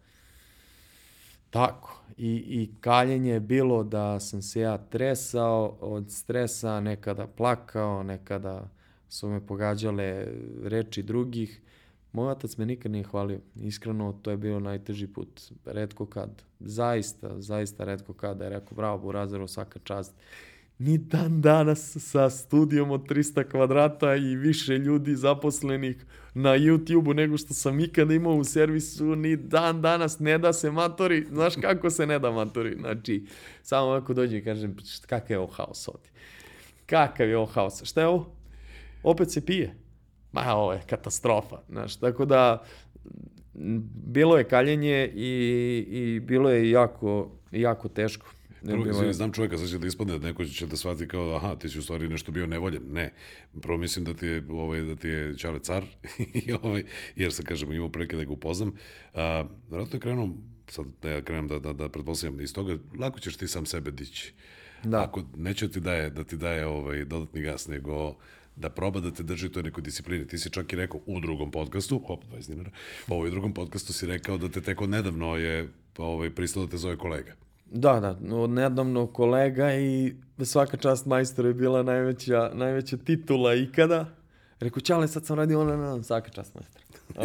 Tako. 1.50 2.02
I, 2.16 2.34
I 2.36 2.70
kaljenje 2.80 3.32
je 3.32 3.40
bilo 3.40 3.84
da 3.84 4.20
sam 4.20 4.42
se 4.42 4.60
ja 4.60 4.78
tresao 4.78 5.76
od 5.80 6.10
stresa, 6.10 6.80
nekada 6.80 7.26
plakao, 7.26 8.02
nekada 8.02 8.68
su 9.08 9.28
me 9.28 9.46
pogađale 9.46 10.26
reči 10.62 11.02
drugih. 11.02 11.60
Moj 12.12 12.30
otac 12.30 12.56
me 12.56 12.66
nikad 12.66 12.92
nije 12.92 13.04
hvalio. 13.04 13.40
Iskreno, 13.56 14.12
to 14.22 14.30
je 14.30 14.36
bio 14.36 14.60
najteži 14.60 15.06
put. 15.06 15.40
Redko 15.64 16.06
kad. 16.06 16.42
Zaista, 16.60 17.40
zaista 17.40 17.84
redko 17.84 18.12
kad. 18.12 18.36
Da 18.36 18.44
je 18.44 18.50
rekao, 18.50 18.76
bravo, 18.76 18.98
Burazeru, 18.98 19.48
svaka 19.48 19.78
čast. 19.84 20.14
Ni 20.78 20.98
dan 20.98 21.40
danas 21.40 21.96
sa 22.00 22.30
studijom 22.30 22.90
od 22.90 23.08
300 23.08 23.44
kvadrata 23.50 24.14
i 24.16 24.36
više 24.36 24.78
ljudi 24.78 25.16
zaposlenih 25.16 26.04
na 26.34 26.50
YouTube-u 26.50 27.14
nego 27.14 27.38
što 27.38 27.54
sam 27.54 27.80
ikada 27.80 28.14
imao 28.14 28.34
u 28.34 28.44
servisu, 28.44 29.16
ni 29.16 29.36
dan 29.36 29.82
danas 29.82 30.18
ne 30.18 30.38
da 30.38 30.52
se 30.52 30.70
matori. 30.70 31.26
Znaš 31.32 31.54
kako 31.60 31.90
se 31.90 32.06
ne 32.06 32.18
da 32.18 32.30
matori? 32.30 32.76
Znači, 32.80 33.24
samo 33.62 33.90
ako 33.90 34.14
dođe 34.14 34.38
i 34.38 34.44
kažem, 34.44 34.74
"Št- 34.76 35.06
kakav 35.06 35.30
je 35.30 35.38
ovo 35.38 35.52
haos 35.52 35.88
ovdje? 35.88 36.10
Kakav 36.86 37.28
je 37.28 37.36
ovo 37.36 37.46
haos? 37.46 37.82
Šta 37.84 38.00
je 38.00 38.06
ovo? 38.06 38.32
Opet 39.02 39.30
se 39.30 39.46
pije. 39.46 39.74
Ma, 40.32 40.54
ovo 40.54 40.72
je 40.72 40.82
katastrofa. 40.86 41.56
Znaš, 41.68 41.96
tako 41.96 42.24
da, 42.24 42.62
bilo 44.04 44.38
je 44.38 44.44
kaljenje 44.44 45.10
i, 45.14 45.28
i 45.90 46.20
bilo 46.20 46.50
je 46.50 46.70
jako, 46.70 47.30
jako 47.52 47.88
teško. 47.88 48.26
Ne, 48.62 48.72
Prvo, 48.72 48.84
bilo 48.84 49.12
znam 49.12 49.32
čovjeka, 49.32 49.58
sad 49.58 49.68
će 49.68 49.78
da 49.78 49.86
ispadne, 49.86 50.18
neko 50.18 50.44
će 50.44 50.66
da 50.66 50.76
shvati 50.76 51.08
kao, 51.08 51.36
aha, 51.36 51.56
ti 51.56 51.68
si 51.68 51.78
u 51.78 51.82
stvari 51.82 52.08
nešto 52.08 52.32
bio 52.32 52.46
nevoljen. 52.46 52.82
Ne, 52.92 53.12
prvo 53.62 53.78
mislim 53.78 54.04
da 54.04 54.14
ti 54.14 54.26
je, 54.26 54.44
ovaj, 54.50 54.82
da 54.82 54.96
ti 54.96 55.08
je 55.08 55.38
Čale 55.38 55.58
car, 55.58 55.84
i 56.46 56.52
ovaj, 56.52 56.84
jer 57.16 57.32
se, 57.32 57.42
kažem, 57.42 57.72
imao 57.72 57.88
prilike 57.88 58.16
da 58.16 58.24
ga 58.24 58.32
upoznam. 58.32 58.72
A, 59.14 59.44
vjerojatno 59.68 59.96
je 59.96 60.00
krenuo, 60.00 60.30
sad 60.68 60.86
da 61.02 61.10
ja 61.10 61.22
krenem 61.22 61.48
da, 61.48 61.58
da, 61.58 61.72
da 61.72 61.88
pretpostavljam 61.88 62.40
iz 62.40 62.54
toga, 62.54 62.78
lako 62.98 63.20
ćeš 63.20 63.36
ti 63.36 63.48
sam 63.48 63.66
sebe 63.66 63.90
dići. 63.90 64.34
Da. 64.84 65.02
Ako 65.02 65.22
neće 65.36 65.70
ti 65.70 65.80
daje, 65.80 66.10
da 66.10 66.24
ti 66.24 66.36
daje 66.36 66.66
ovaj, 66.66 67.04
dodatni 67.04 67.42
gas, 67.42 67.68
nego 67.68 68.16
da 68.56 68.70
proba 68.70 69.00
da 69.00 69.10
te 69.10 69.22
drži 69.22 69.46
u 69.46 69.50
toj 69.50 69.62
nekoj 69.62 69.82
disciplini. 69.82 70.26
Ti 70.26 70.38
si 70.38 70.50
čak 70.50 70.72
i 70.72 70.76
rekao 70.76 71.00
u 71.06 71.20
drugom 71.20 71.50
podcastu, 71.50 72.02
hop, 72.06 72.24
20 72.24 72.48
dinara, 72.48 72.70
ovaj, 73.08 73.28
u 73.28 73.30
drugom 73.30 73.54
podcastu 73.54 73.92
si 73.92 74.06
rekao 74.06 74.38
da 74.38 74.48
te 74.48 74.60
tek 74.60 74.80
od 74.80 74.90
nedavno 74.90 75.36
je 75.36 75.68
ovaj, 75.98 76.30
pristao 76.30 76.64
da 76.64 76.70
te 76.70 76.76
zove 76.76 76.96
kolega. 76.96 77.47
Da, 77.70 78.00
da, 78.00 78.36
od 78.36 78.50
nedavno 78.50 79.06
kolega 79.06 79.74
i 79.74 80.14
svaka 80.44 80.76
čast 80.76 81.06
majstoru 81.06 81.48
je 81.48 81.54
bila 81.54 81.82
najveća, 81.82 82.50
najveća 82.54 82.96
titula 82.96 83.54
ikada. 83.54 84.06
Rekao, 84.60 84.80
čale, 84.80 85.08
sad 85.08 85.26
sam 85.26 85.36
radio 85.36 85.60
ono, 85.60 85.72
ono, 85.72 86.02
svaka 86.02 86.30
čast 86.30 86.54
majstor. 86.54 86.82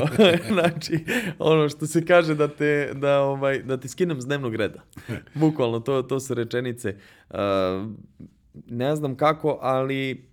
znači, 0.54 1.06
ono 1.40 1.70
što 1.70 1.88
se 1.88 2.06
kaže 2.06 2.36
da 2.36 2.48
te, 2.48 2.94
da, 2.94 3.22
ovaj, 3.22 3.64
da 3.64 3.78
te 3.78 3.88
skinem 3.88 4.22
s 4.22 4.26
dnevnog 4.26 4.56
reda. 4.56 4.84
Bukvalno, 5.34 5.80
to, 5.80 6.02
to 6.02 6.20
su 6.20 6.34
rečenice. 6.34 6.96
Uh, 7.30 7.38
ne 8.68 8.96
znam 8.96 9.16
kako, 9.16 9.60
ali 9.62 10.30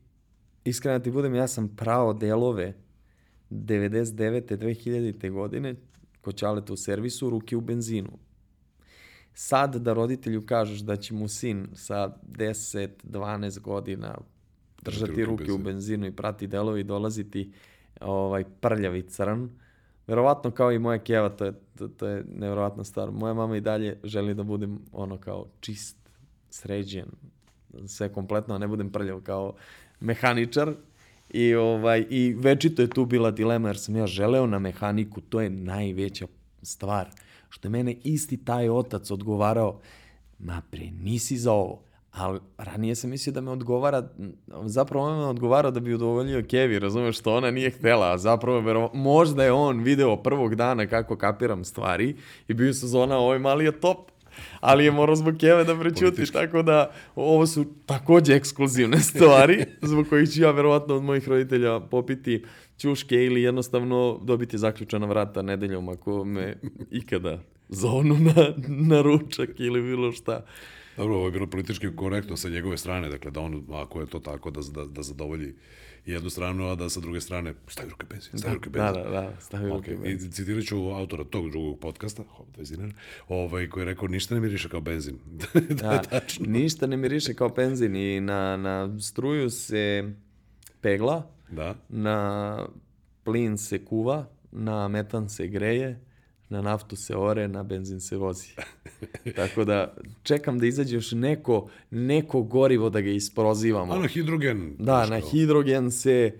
iskreno 0.64 0.98
da 0.98 1.02
ti 1.02 1.10
budem, 1.10 1.34
ja 1.34 1.48
sam 1.48 1.76
pravo 1.76 2.12
delove 2.12 2.74
99. 3.50 4.56
2000. 4.56 5.30
godine 5.30 5.74
kod 6.20 6.36
Ćaleta 6.36 6.72
u 6.72 6.76
servisu, 6.76 7.30
ruke 7.30 7.56
u 7.56 7.60
benzinu 7.60 8.29
sad 9.40 9.76
da 9.76 9.92
roditelju 9.92 10.46
kažeš 10.46 10.80
da 10.80 10.96
će 10.96 11.14
mu 11.14 11.28
sin 11.28 11.66
sa 11.74 12.12
10, 12.38 12.88
12 13.04 13.60
godina 13.60 14.18
držati 14.82 15.24
ruke 15.24 15.52
u 15.52 15.58
benzinu 15.58 16.06
i 16.06 16.12
prati 16.12 16.46
delovi 16.46 16.80
i 16.80 16.84
dolaziti 16.84 17.52
ovaj 18.00 18.44
prljavi 18.60 19.02
crn, 19.02 19.48
verovatno 20.06 20.50
kao 20.50 20.72
i 20.72 20.78
moja 20.78 20.98
keva, 20.98 21.28
to 21.28 21.44
je, 21.44 21.52
to, 21.78 21.88
to 21.88 22.06
je 22.06 22.24
nevjerovatna 22.34 22.84
stvar. 22.84 23.10
Moja 23.10 23.34
mama 23.34 23.56
i 23.56 23.60
dalje 23.60 23.98
želi 24.04 24.34
da 24.34 24.42
budem 24.42 24.78
ono 24.92 25.18
kao 25.18 25.46
čist, 25.60 25.96
sređen, 26.50 27.08
sve 27.86 28.12
kompletno, 28.12 28.54
a 28.54 28.58
ne 28.58 28.68
budem 28.68 28.92
prljav 28.92 29.20
kao 29.20 29.54
mehaničar. 30.00 30.74
I, 31.30 31.54
ovaj, 31.54 32.06
I 32.10 32.34
večito 32.38 32.82
je 32.82 32.90
tu 32.90 33.04
bila 33.04 33.30
dilema 33.30 33.68
jer 33.68 33.78
sam 33.78 33.96
ja 33.96 34.06
želeo 34.06 34.46
na 34.46 34.58
mehaniku, 34.58 35.20
to 35.20 35.40
je 35.40 35.50
najveća 35.50 36.26
stvar. 36.62 37.10
Što 37.50 37.68
je 37.68 37.70
mene 37.70 37.96
isti 38.04 38.44
taj 38.44 38.68
otac 38.68 39.10
odgovarao, 39.10 39.80
ma 40.38 40.62
pre, 40.70 40.90
nisi 40.90 41.36
za 41.36 41.52
ovo. 41.52 41.82
Ali 42.12 42.40
ranije 42.58 42.94
sam 42.94 43.10
mislio 43.10 43.32
da 43.32 43.40
me 43.40 43.50
odgovara, 43.50 44.08
zapravo 44.64 45.04
on 45.06 45.18
me 45.18 45.24
odgovarao 45.24 45.70
da 45.70 45.80
bi 45.80 45.94
udovoljio 45.94 46.44
Kevi, 46.48 46.78
razumeš, 46.78 47.18
što 47.18 47.34
ona 47.34 47.50
nije 47.50 47.70
htela, 47.70 48.12
a 48.12 48.18
zapravo 48.18 48.60
vero, 48.60 48.90
možda 48.94 49.44
je 49.44 49.52
on 49.52 49.82
video 49.82 50.16
prvog 50.16 50.54
dana 50.54 50.86
kako 50.86 51.16
kapiram 51.16 51.64
stvari 51.64 52.16
i 52.48 52.54
bio 52.54 52.74
se 52.74 52.86
zona, 52.86 53.18
ovaj 53.18 53.38
mali 53.38 53.64
je 53.64 53.80
top, 53.80 54.10
ali 54.60 54.84
je 54.84 54.90
morao 54.90 55.16
zbog 55.16 55.36
Keve 55.40 55.64
da 55.64 55.78
prećuti, 55.80 56.32
tako 56.32 56.62
da 56.62 56.92
ovo 57.14 57.46
su 57.46 57.64
takođe 57.86 58.34
ekskluzivne 58.34 59.00
stvari, 59.10 59.64
zbog 59.82 60.06
kojih 60.08 60.30
ću 60.30 60.42
ja 60.42 60.50
verovatno 60.50 60.94
od 60.94 61.02
mojih 61.02 61.28
roditelja 61.28 61.80
popiti 61.80 62.44
ćuške 62.78 63.24
ili 63.24 63.42
jednostavno 63.42 64.20
dobiti 64.22 64.58
zaključana 64.58 65.06
vrata 65.06 65.42
nedeljom 65.42 65.88
ako 65.88 66.24
me 66.24 66.56
ikada 66.90 67.38
zovnu 67.68 68.14
na, 68.18 68.54
na 68.68 69.02
ručak 69.02 69.50
ili 69.58 69.82
bilo 69.82 70.12
šta. 70.12 70.44
Dobro, 70.96 71.16
ovo 71.16 71.26
je 71.26 71.32
bilo 71.32 71.46
politički 71.46 71.96
korektno 71.96 72.36
sa 72.36 72.48
njegove 72.48 72.76
strane, 72.76 73.08
dakle 73.08 73.30
da 73.30 73.40
on, 73.40 73.64
ako 73.72 74.00
je 74.00 74.06
to 74.06 74.18
tako, 74.18 74.50
da, 74.50 74.60
da, 74.74 74.84
da 74.84 75.02
zadovolji 75.02 75.54
jednu 76.06 76.30
stranu, 76.30 76.66
a 76.66 76.74
da 76.74 76.88
sa 76.88 77.00
druge 77.00 77.20
strane 77.20 77.54
stavi 77.68 77.90
ruke 77.90 78.06
benzin, 78.06 78.38
stavi 78.38 78.54
ruke 78.54 78.70
Da, 78.70 78.82
benzin. 78.84 79.02
da, 79.04 79.10
da, 79.12 79.40
stavi 79.40 79.68
ruke 79.68 79.90
Okay. 79.90 80.02
benzin. 80.02 80.28
I 80.28 80.32
citirat 80.32 80.64
ću 80.64 80.88
autora 80.88 81.24
tog 81.24 81.50
drugog 81.50 81.78
podcasta, 81.80 82.22
hop, 82.28 82.46
20 82.56 82.70
dinara, 82.70 82.92
ovaj, 83.28 83.68
koji 83.68 83.82
je 83.82 83.86
rekao, 83.86 84.08
ništa 84.08 84.34
ne 84.34 84.40
miriše 84.40 84.68
kao 84.68 84.80
benzin. 84.80 85.18
da, 85.82 86.02
Da, 86.02 86.20
ništa 86.40 86.86
ne 86.86 86.96
miriše 86.96 87.34
kao 87.34 87.48
benzin 87.48 87.96
i 87.96 88.20
na, 88.20 88.56
na 88.56 89.00
struju 89.00 89.50
se 89.50 90.12
pegla, 90.80 91.30
da. 91.50 91.74
na 91.88 92.58
plin 93.24 93.58
se 93.58 93.84
kuva, 93.84 94.26
na 94.52 94.88
metan 94.88 95.28
se 95.28 95.46
greje, 95.46 96.00
na 96.50 96.62
naftu 96.62 96.96
se 96.96 97.16
ore, 97.16 97.48
na 97.48 97.62
benzin 97.62 98.00
se 98.00 98.16
vozi. 98.16 98.48
Tako 99.36 99.64
da 99.64 99.94
čekam 100.22 100.58
da 100.58 100.66
izađe 100.66 100.96
još 100.96 101.12
neko, 101.12 101.70
neko 101.90 102.42
gorivo 102.42 102.90
da 102.90 103.00
ga 103.00 103.10
isprozivamo. 103.10 103.92
A 103.92 103.98
na 103.98 104.08
hidrogen. 104.08 104.74
Da, 104.78 105.06
na 105.06 105.20
hidrogen 105.20 105.90
se... 105.90 106.32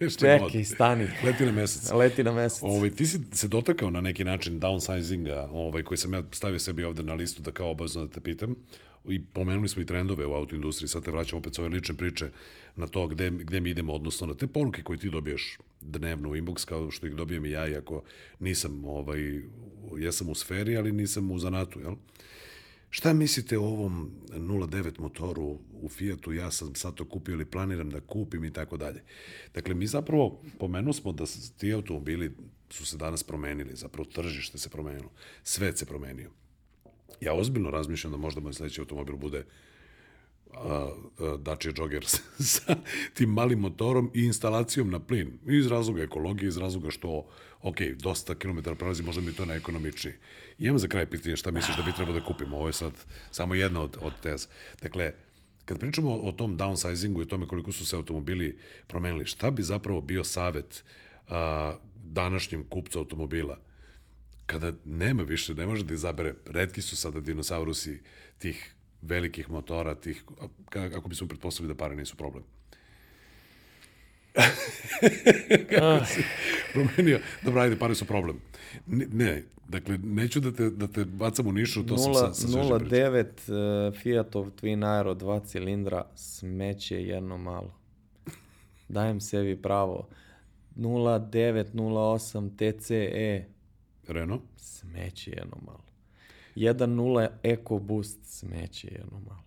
Čekaj, 0.18 0.64
stani. 0.64 1.06
Leti 1.24 1.46
na 1.46 1.52
mesec. 1.52 1.92
Leti 1.92 2.24
na 2.24 2.32
mesec. 2.32 2.62
Ovaj, 2.62 2.90
ti 2.90 3.06
si 3.06 3.18
se 3.32 3.48
dotakao 3.48 3.90
na 3.90 4.00
neki 4.00 4.24
način 4.24 4.60
downsizinga, 4.60 5.48
ovaj, 5.52 5.82
koji 5.82 5.98
sam 5.98 6.14
ja 6.14 6.22
stavio 6.32 6.58
sebi 6.58 6.84
ovde 6.84 7.02
na 7.02 7.14
listu 7.14 7.42
da 7.42 7.50
kao 7.50 7.70
obavezno 7.70 8.06
da 8.06 8.12
te 8.12 8.20
pitam. 8.20 8.54
I 9.08 9.24
pomenuli 9.24 9.68
smo 9.68 9.82
i 9.82 9.86
trendove 9.86 10.26
u 10.26 10.34
autoindustriji, 10.34 10.88
sad 10.88 11.04
te 11.04 11.10
vraćam 11.10 11.38
opet 11.38 11.54
s 11.54 11.58
ove 11.58 11.68
lične 11.68 11.94
priče 11.94 12.28
na 12.76 12.86
to 12.86 13.06
gde, 13.06 13.30
gde 13.30 13.60
mi 13.60 13.70
idemo, 13.70 13.92
odnosno 13.92 14.26
na 14.26 14.34
te 14.34 14.46
poruke 14.46 14.82
koje 14.82 14.98
ti 14.98 15.10
dobijaš 15.10 15.58
dnevno 15.80 16.30
u 16.30 16.36
inbox, 16.36 16.64
kao 16.64 16.90
što 16.90 17.06
ih 17.06 17.14
dobijem 17.14 17.44
i 17.44 17.50
ja, 17.50 17.68
iako 17.68 18.02
nisam, 18.38 18.84
ovaj, 18.84 19.42
jesam 19.98 20.28
u 20.28 20.34
sferi, 20.34 20.76
ali 20.76 20.92
nisam 20.92 21.30
u 21.30 21.38
zanatu, 21.38 21.80
jel? 21.80 21.94
Šta 22.90 23.12
mislite 23.12 23.58
o 23.58 23.64
ovom 23.64 24.10
0.9 24.28 25.00
motoru 25.00 25.58
u 25.72 25.88
Fiatu, 25.88 26.32
ja 26.32 26.50
sam 26.50 26.74
sad 26.74 26.94
to 26.94 27.04
kupio 27.04 27.32
ili 27.32 27.44
planiram 27.44 27.90
da 27.90 28.00
kupim 28.00 28.44
i 28.44 28.52
tako 28.52 28.76
dalje. 28.76 29.02
Dakle, 29.54 29.74
mi 29.74 29.86
zapravo 29.86 30.42
pomenuo 30.58 30.92
smo 30.92 31.12
da 31.12 31.24
ti 31.58 31.72
automobili 31.72 32.32
su 32.70 32.86
se 32.86 32.96
danas 32.96 33.22
promenili, 33.22 33.76
zapravo 33.76 34.04
tržište 34.04 34.58
se 34.58 34.68
promenilo, 34.68 35.10
svet 35.42 35.78
se 35.78 35.86
promenio. 35.86 36.30
Ja 37.20 37.34
ozbiljno 37.34 37.70
razmišljam 37.70 38.10
da 38.10 38.16
možda 38.16 38.40
moj 38.40 38.52
sledeći 38.52 38.80
automobil 38.80 39.16
bude 39.16 39.38
a, 39.38 39.44
Dacia 41.38 41.72
Jogger 41.76 42.04
sa 42.54 42.76
tim 43.14 43.30
malim 43.30 43.58
motorom 43.58 44.10
i 44.14 44.24
instalacijom 44.24 44.90
na 44.90 45.00
plin. 45.00 45.38
Iz 45.46 45.66
razloga 45.66 46.02
ekologije, 46.02 46.48
iz 46.48 46.56
razloga 46.56 46.90
što, 46.90 47.26
ok, 47.62 47.76
dosta 48.02 48.34
kilometara 48.34 48.76
prelazi, 48.76 49.02
možda 49.02 49.22
mi 49.22 49.32
to 49.32 49.44
neekonomičniji. 49.44 50.14
I 50.58 50.64
imam 50.66 50.78
za 50.78 50.88
kraj 50.88 51.06
pitanje 51.06 51.36
šta 51.36 51.50
misliš 51.50 51.76
da 51.76 51.82
bi 51.82 51.92
trebalo 51.92 52.18
da 52.18 52.24
kupimo. 52.24 52.56
Ovo 52.56 52.66
je 52.66 52.72
sad 52.72 52.92
samo 53.30 53.54
jedna 53.54 53.82
od, 53.82 53.96
od 54.00 54.12
teza. 54.22 54.48
Dakle, 54.82 55.12
kad 55.64 55.78
pričamo 55.78 56.10
o, 56.10 56.28
o 56.28 56.32
tom 56.32 56.58
downsizingu 56.58 57.22
i 57.22 57.28
tome 57.28 57.46
koliko 57.46 57.72
su 57.72 57.86
se 57.86 57.96
automobili 57.96 58.58
promenili, 58.86 59.26
šta 59.26 59.50
bi 59.50 59.62
zapravo 59.62 60.00
bio 60.00 60.24
savet 60.24 60.84
a, 61.28 61.74
današnjem 62.04 62.64
kupcu 62.64 62.98
automobila? 62.98 63.58
Kada 64.46 64.72
nema 64.84 65.22
više, 65.22 65.54
ne 65.54 65.66
može 65.66 65.84
da 65.84 65.94
izabere, 65.94 66.34
redki 66.46 66.82
su 66.82 66.96
sada 66.96 67.20
dinosaurusi 67.20 68.00
tih 68.38 68.74
velikih 69.02 69.50
motora, 69.50 69.94
tih, 69.94 70.24
ako 70.96 71.08
bismo 71.08 71.28
pretpostavili 71.28 71.74
da 71.74 71.78
pare 71.78 71.96
nisu 71.96 72.16
problem. 72.16 72.44
Kako 75.70 76.04
si 76.04 76.22
promenio? 76.72 77.20
Dobro, 77.42 77.60
ajde, 77.60 77.76
pare 77.76 77.94
su 77.94 78.04
problem. 78.04 78.40
Ne, 78.86 79.06
ne, 79.12 79.44
dakle, 79.68 79.98
neću 79.98 80.40
da 80.40 80.52
te, 80.52 80.70
da 80.70 80.86
te 80.86 81.04
bacam 81.04 81.46
u 81.46 81.52
nišu, 81.52 81.86
to 81.86 81.94
0, 81.94 82.18
sam 82.18 82.34
sa, 82.34 82.48
sa 82.48 82.58
0.9 82.58 83.88
uh, 83.88 83.94
Fiatov 83.98 84.50
Twin 84.50 84.96
Aero 84.96 85.14
2 85.14 85.46
cilindra, 85.46 86.04
smeće 86.14 87.02
jedno 87.02 87.38
malo. 87.38 87.74
Dajem 88.88 89.20
sebi 89.20 89.62
pravo. 89.62 90.08
0908 90.76 92.50
TCE. 92.56 93.46
Renault? 94.08 94.42
Smeće 94.56 95.30
jedno 95.30 95.56
malo. 95.66 95.89
1.0 96.56 97.28
EcoBoost 97.42 98.18
smeće 98.24 98.88
jedno 98.88 99.20
malo. 99.20 99.44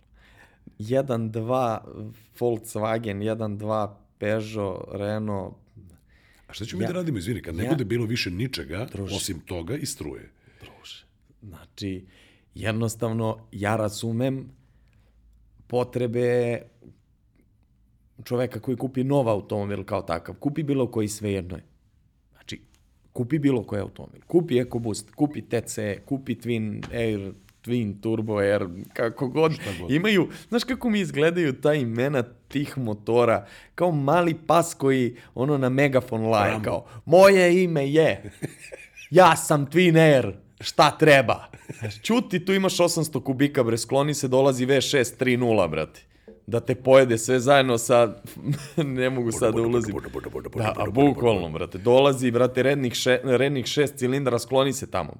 1.2 0.78 1.78
Volkswagen, 2.38 3.18
1.2 3.18 3.94
Peugeot, 4.18 4.88
Renault. 4.92 5.54
A 6.46 6.52
šta 6.52 6.64
ćemo 6.64 6.82
ja, 6.82 6.88
mi 6.88 6.92
da 6.92 6.98
radimo, 6.98 7.18
izvini, 7.18 7.42
kad 7.42 7.54
ne 7.54 7.64
ja, 7.64 7.70
bude 7.70 7.84
bilo 7.84 8.06
više 8.06 8.30
ničega, 8.30 8.86
druže, 8.92 9.16
osim 9.16 9.40
toga 9.40 9.76
i 9.76 9.86
struje? 9.86 10.30
Druže, 10.60 11.04
znači, 11.42 12.06
jednostavno, 12.54 13.38
ja 13.52 13.76
razumem 13.76 14.50
potrebe 15.66 16.60
čoveka 18.24 18.60
koji 18.60 18.76
kupi 18.76 19.04
nov 19.04 19.28
automobil 19.28 19.84
kao 19.84 20.02
takav. 20.02 20.34
Kupi 20.34 20.62
bilo 20.62 20.90
koji 20.90 21.08
svejedno 21.08 21.56
je 21.56 21.73
kupi 23.14 23.38
bilo 23.38 23.62
koji 23.62 23.80
automobil. 23.80 24.20
Kupi 24.26 24.58
EcoBoost, 24.58 25.10
kupi 25.14 25.42
TC, 25.42 25.78
kupi 26.04 26.34
Twin 26.34 26.82
Air, 26.92 27.32
Twin 27.64 28.00
Turbo 28.00 28.38
Air, 28.38 28.66
kako 28.92 29.28
god. 29.28 29.52
god. 29.80 29.90
Imaju, 29.90 30.28
znaš 30.48 30.64
kako 30.64 30.90
mi 30.90 31.00
izgledaju 31.00 31.52
ta 31.52 31.74
imena 31.74 32.22
tih 32.48 32.78
motora, 32.78 33.46
kao 33.74 33.92
mali 33.92 34.34
pas 34.46 34.74
koji 34.74 35.16
ono 35.34 35.58
na 35.58 35.68
megafon 35.68 36.26
laje, 36.26 36.58
kao 36.64 36.86
moje 37.04 37.62
ime 37.62 37.88
je, 37.88 38.32
ja 39.10 39.36
sam 39.36 39.66
Twin 39.66 39.98
Air, 39.98 40.32
šta 40.60 40.98
treba? 40.98 41.50
Čuti, 42.02 42.44
tu 42.44 42.52
imaš 42.52 42.76
800 42.76 43.22
kubika, 43.22 43.62
bre, 43.62 43.78
skloni 43.78 44.14
se, 44.14 44.28
dolazi 44.28 44.66
V6 44.66 45.24
3.0, 45.24 45.70
brate 45.70 46.13
da 46.46 46.60
te 46.60 46.74
pojede 46.74 47.18
sve 47.18 47.40
zajedno 47.40 47.78
sa, 47.78 48.14
ne 48.76 49.10
mogu 49.10 49.32
sad 49.32 49.54
da 49.54 49.62
ulazim. 49.62 49.96
Da, 50.56 50.72
a 50.76 50.90
bukvalno, 50.90 51.48
brate, 51.50 51.78
dolazi, 51.78 52.30
brate, 52.30 52.62
rednih, 52.62 52.94
še, 52.94 53.20
rednih 53.24 53.66
šest 53.66 53.96
cilindra, 53.96 54.38
skloni 54.38 54.72
se 54.72 54.90
tamo. 54.90 55.16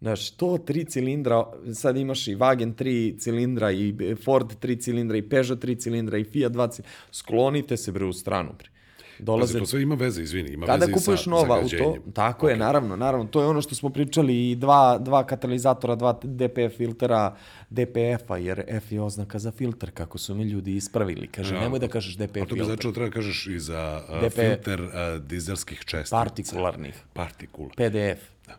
Znaš, 0.00 0.30
to 0.30 0.58
tri 0.58 0.84
cilindra, 0.84 1.42
sad 1.74 1.96
imaš 1.96 2.28
i 2.28 2.36
Wagen 2.36 2.74
3 2.74 3.18
cilindra, 3.18 3.70
i 3.70 4.16
Ford 4.24 4.52
3 4.62 4.80
cilindra, 4.80 5.18
i 5.18 5.22
Peugeot 5.22 5.64
3 5.64 5.78
cilindra, 5.78 6.18
i 6.18 6.24
Fiat 6.24 6.52
2 6.52 6.70
cilindra, 6.70 6.92
sklonite 7.12 7.76
se 7.76 7.92
bre 7.92 8.04
u 8.04 8.12
stranu, 8.12 8.52
bre 8.58 8.77
dolaze... 9.18 9.52
Pazi, 9.52 9.58
to 9.58 9.66
sve 9.66 9.82
ima 9.82 9.94
veze, 9.94 10.22
izvini, 10.22 10.50
ima 10.50 10.66
Kada 10.66 10.86
veze 10.86 10.92
kupuješ 10.92 11.24
sa 11.24 11.30
nova 11.30 11.56
auto, 11.56 11.96
tako 12.14 12.46
okay. 12.46 12.50
je, 12.50 12.56
naravno, 12.56 12.96
naravno, 12.96 13.26
to 13.26 13.40
je 13.40 13.46
ono 13.46 13.62
što 13.62 13.74
smo 13.74 13.90
pričali 13.90 14.50
i 14.50 14.56
dva, 14.56 14.98
dva 14.98 15.26
katalizatora, 15.26 15.94
dva 15.94 16.20
DPF 16.22 16.76
filtera 16.76 17.36
DPF-a, 17.70 18.36
jer 18.36 18.64
F 18.68 18.92
je 18.92 19.00
oznaka 19.00 19.38
za 19.38 19.50
filter, 19.50 19.90
kako 19.90 20.18
su 20.18 20.34
mi 20.34 20.44
ljudi 20.44 20.76
ispravili. 20.76 21.26
Kaže, 21.26 21.54
ja, 21.54 21.60
nemoj 21.60 21.78
da 21.78 21.88
kažeš 21.88 22.14
DPF 22.14 22.32
filter. 22.32 22.42
A 22.42 22.46
to 22.46 22.54
bi 22.54 22.64
znači 22.64 22.86
da 22.86 22.92
treba 22.92 23.10
kažeš 23.10 23.46
i 23.46 23.58
za 23.58 24.02
uh, 24.08 24.32
filter 24.32 24.82
uh, 24.82 24.90
dizelskih 25.22 25.78
čestica. 25.84 26.16
Partikularnih. 26.16 26.94
Partikula. 27.12 27.68
PDF. 27.76 28.22
Da. 28.46 28.58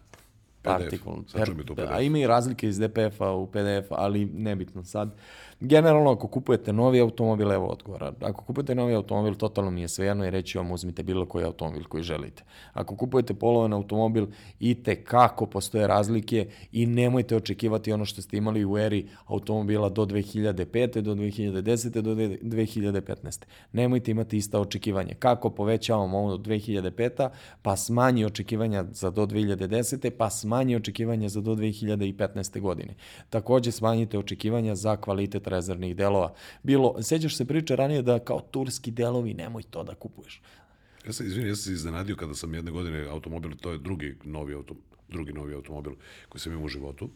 Partikul. 0.62 1.24
Per, 1.76 1.88
a 1.90 2.02
ima 2.02 2.20
i 2.20 2.28
razlike 2.28 2.68
iz 2.68 2.80
DPF-a 2.80 3.32
u 3.32 3.48
PDF, 3.48 3.92
ali 3.92 4.26
nebitno 4.26 4.84
sad. 4.84 5.08
Uh, 5.08 5.49
Generalno, 5.62 6.12
ako 6.12 6.28
kupujete 6.28 6.74
novi 6.74 7.00
automobil, 7.00 7.52
evo 7.52 7.68
odgovora. 7.68 8.14
Ako 8.22 8.44
kupujete 8.44 8.76
novi 8.76 8.94
automobil, 8.94 9.36
totalno 9.36 9.72
mi 9.72 9.82
je 9.82 9.88
svejedno 9.88 10.26
i 10.26 10.30
reći 10.30 10.58
vam 10.58 10.72
uzmite 10.72 11.04
bilo 11.04 11.26
koji 11.26 11.46
automobil 11.46 11.84
koji 11.84 12.04
želite. 12.04 12.44
Ako 12.74 12.96
kupujete 12.96 13.34
polovan 13.34 13.74
automobil, 13.74 14.28
i 14.60 14.84
te 14.84 15.04
kako 15.04 15.46
postoje 15.46 15.88
razlike 15.88 16.48
i 16.72 16.86
nemojte 16.86 17.36
očekivati 17.36 17.94
ono 17.94 18.06
što 18.06 18.22
ste 18.22 18.38
imali 18.38 18.66
u 18.66 18.78
eri 18.78 19.08
automobila 19.26 19.90
do 19.90 20.06
2005. 20.06 21.02
do 21.02 21.16
2010. 21.16 22.02
do 22.02 22.16
2015. 22.16 23.46
Nemojte 23.72 24.12
imati 24.12 24.38
ista 24.38 24.60
očekivanja. 24.60 25.14
Kako 25.20 25.50
povećavamo 25.50 26.18
ovo 26.18 26.38
do 26.38 26.44
2005. 26.52 27.30
pa 27.62 27.76
smanji 27.76 28.26
očekivanja 28.26 28.86
za 28.92 29.10
do 29.10 29.26
2010. 29.26 30.10
pa 30.10 30.30
smanji 30.30 30.76
očekivanja 30.76 31.30
za 31.30 31.42
do 31.42 31.56
2015. 31.56 32.60
godine. 32.60 32.94
Takođe 33.30 33.72
smanjite 33.72 34.20
očekivanja 34.20 34.76
za 34.76 34.98
kvalitet 34.98 35.49
rezervnih 35.50 35.96
delova. 35.96 36.34
Bilo, 36.64 37.04
sećaš 37.04 37.38
se 37.38 37.46
priče 37.46 37.76
ranije 37.76 38.02
da 38.02 38.20
kao 38.20 38.42
turski 38.52 38.92
delovi, 38.92 39.34
nemoj 39.34 39.64
to 39.64 39.84
da 39.84 39.96
kupuješ. 39.96 40.42
Ja 41.06 41.14
sam, 41.14 41.28
izvini, 41.28 41.50
ja 41.50 41.56
sam 41.56 41.64
se 41.64 41.74
iznenadio 41.74 42.16
kada 42.16 42.34
sam 42.36 42.54
jedne 42.54 42.72
godine 42.72 43.08
automobil, 43.08 43.52
to 43.62 43.72
je 43.72 43.78
drugi 43.78 44.16
novi, 44.24 44.54
auto, 44.54 44.76
drugi 45.10 45.34
novi 45.34 45.54
automobil 45.54 45.94
koji 46.30 46.42
sam 46.42 46.52
imao 46.52 46.66
u 46.66 46.70
životu. 46.70 47.10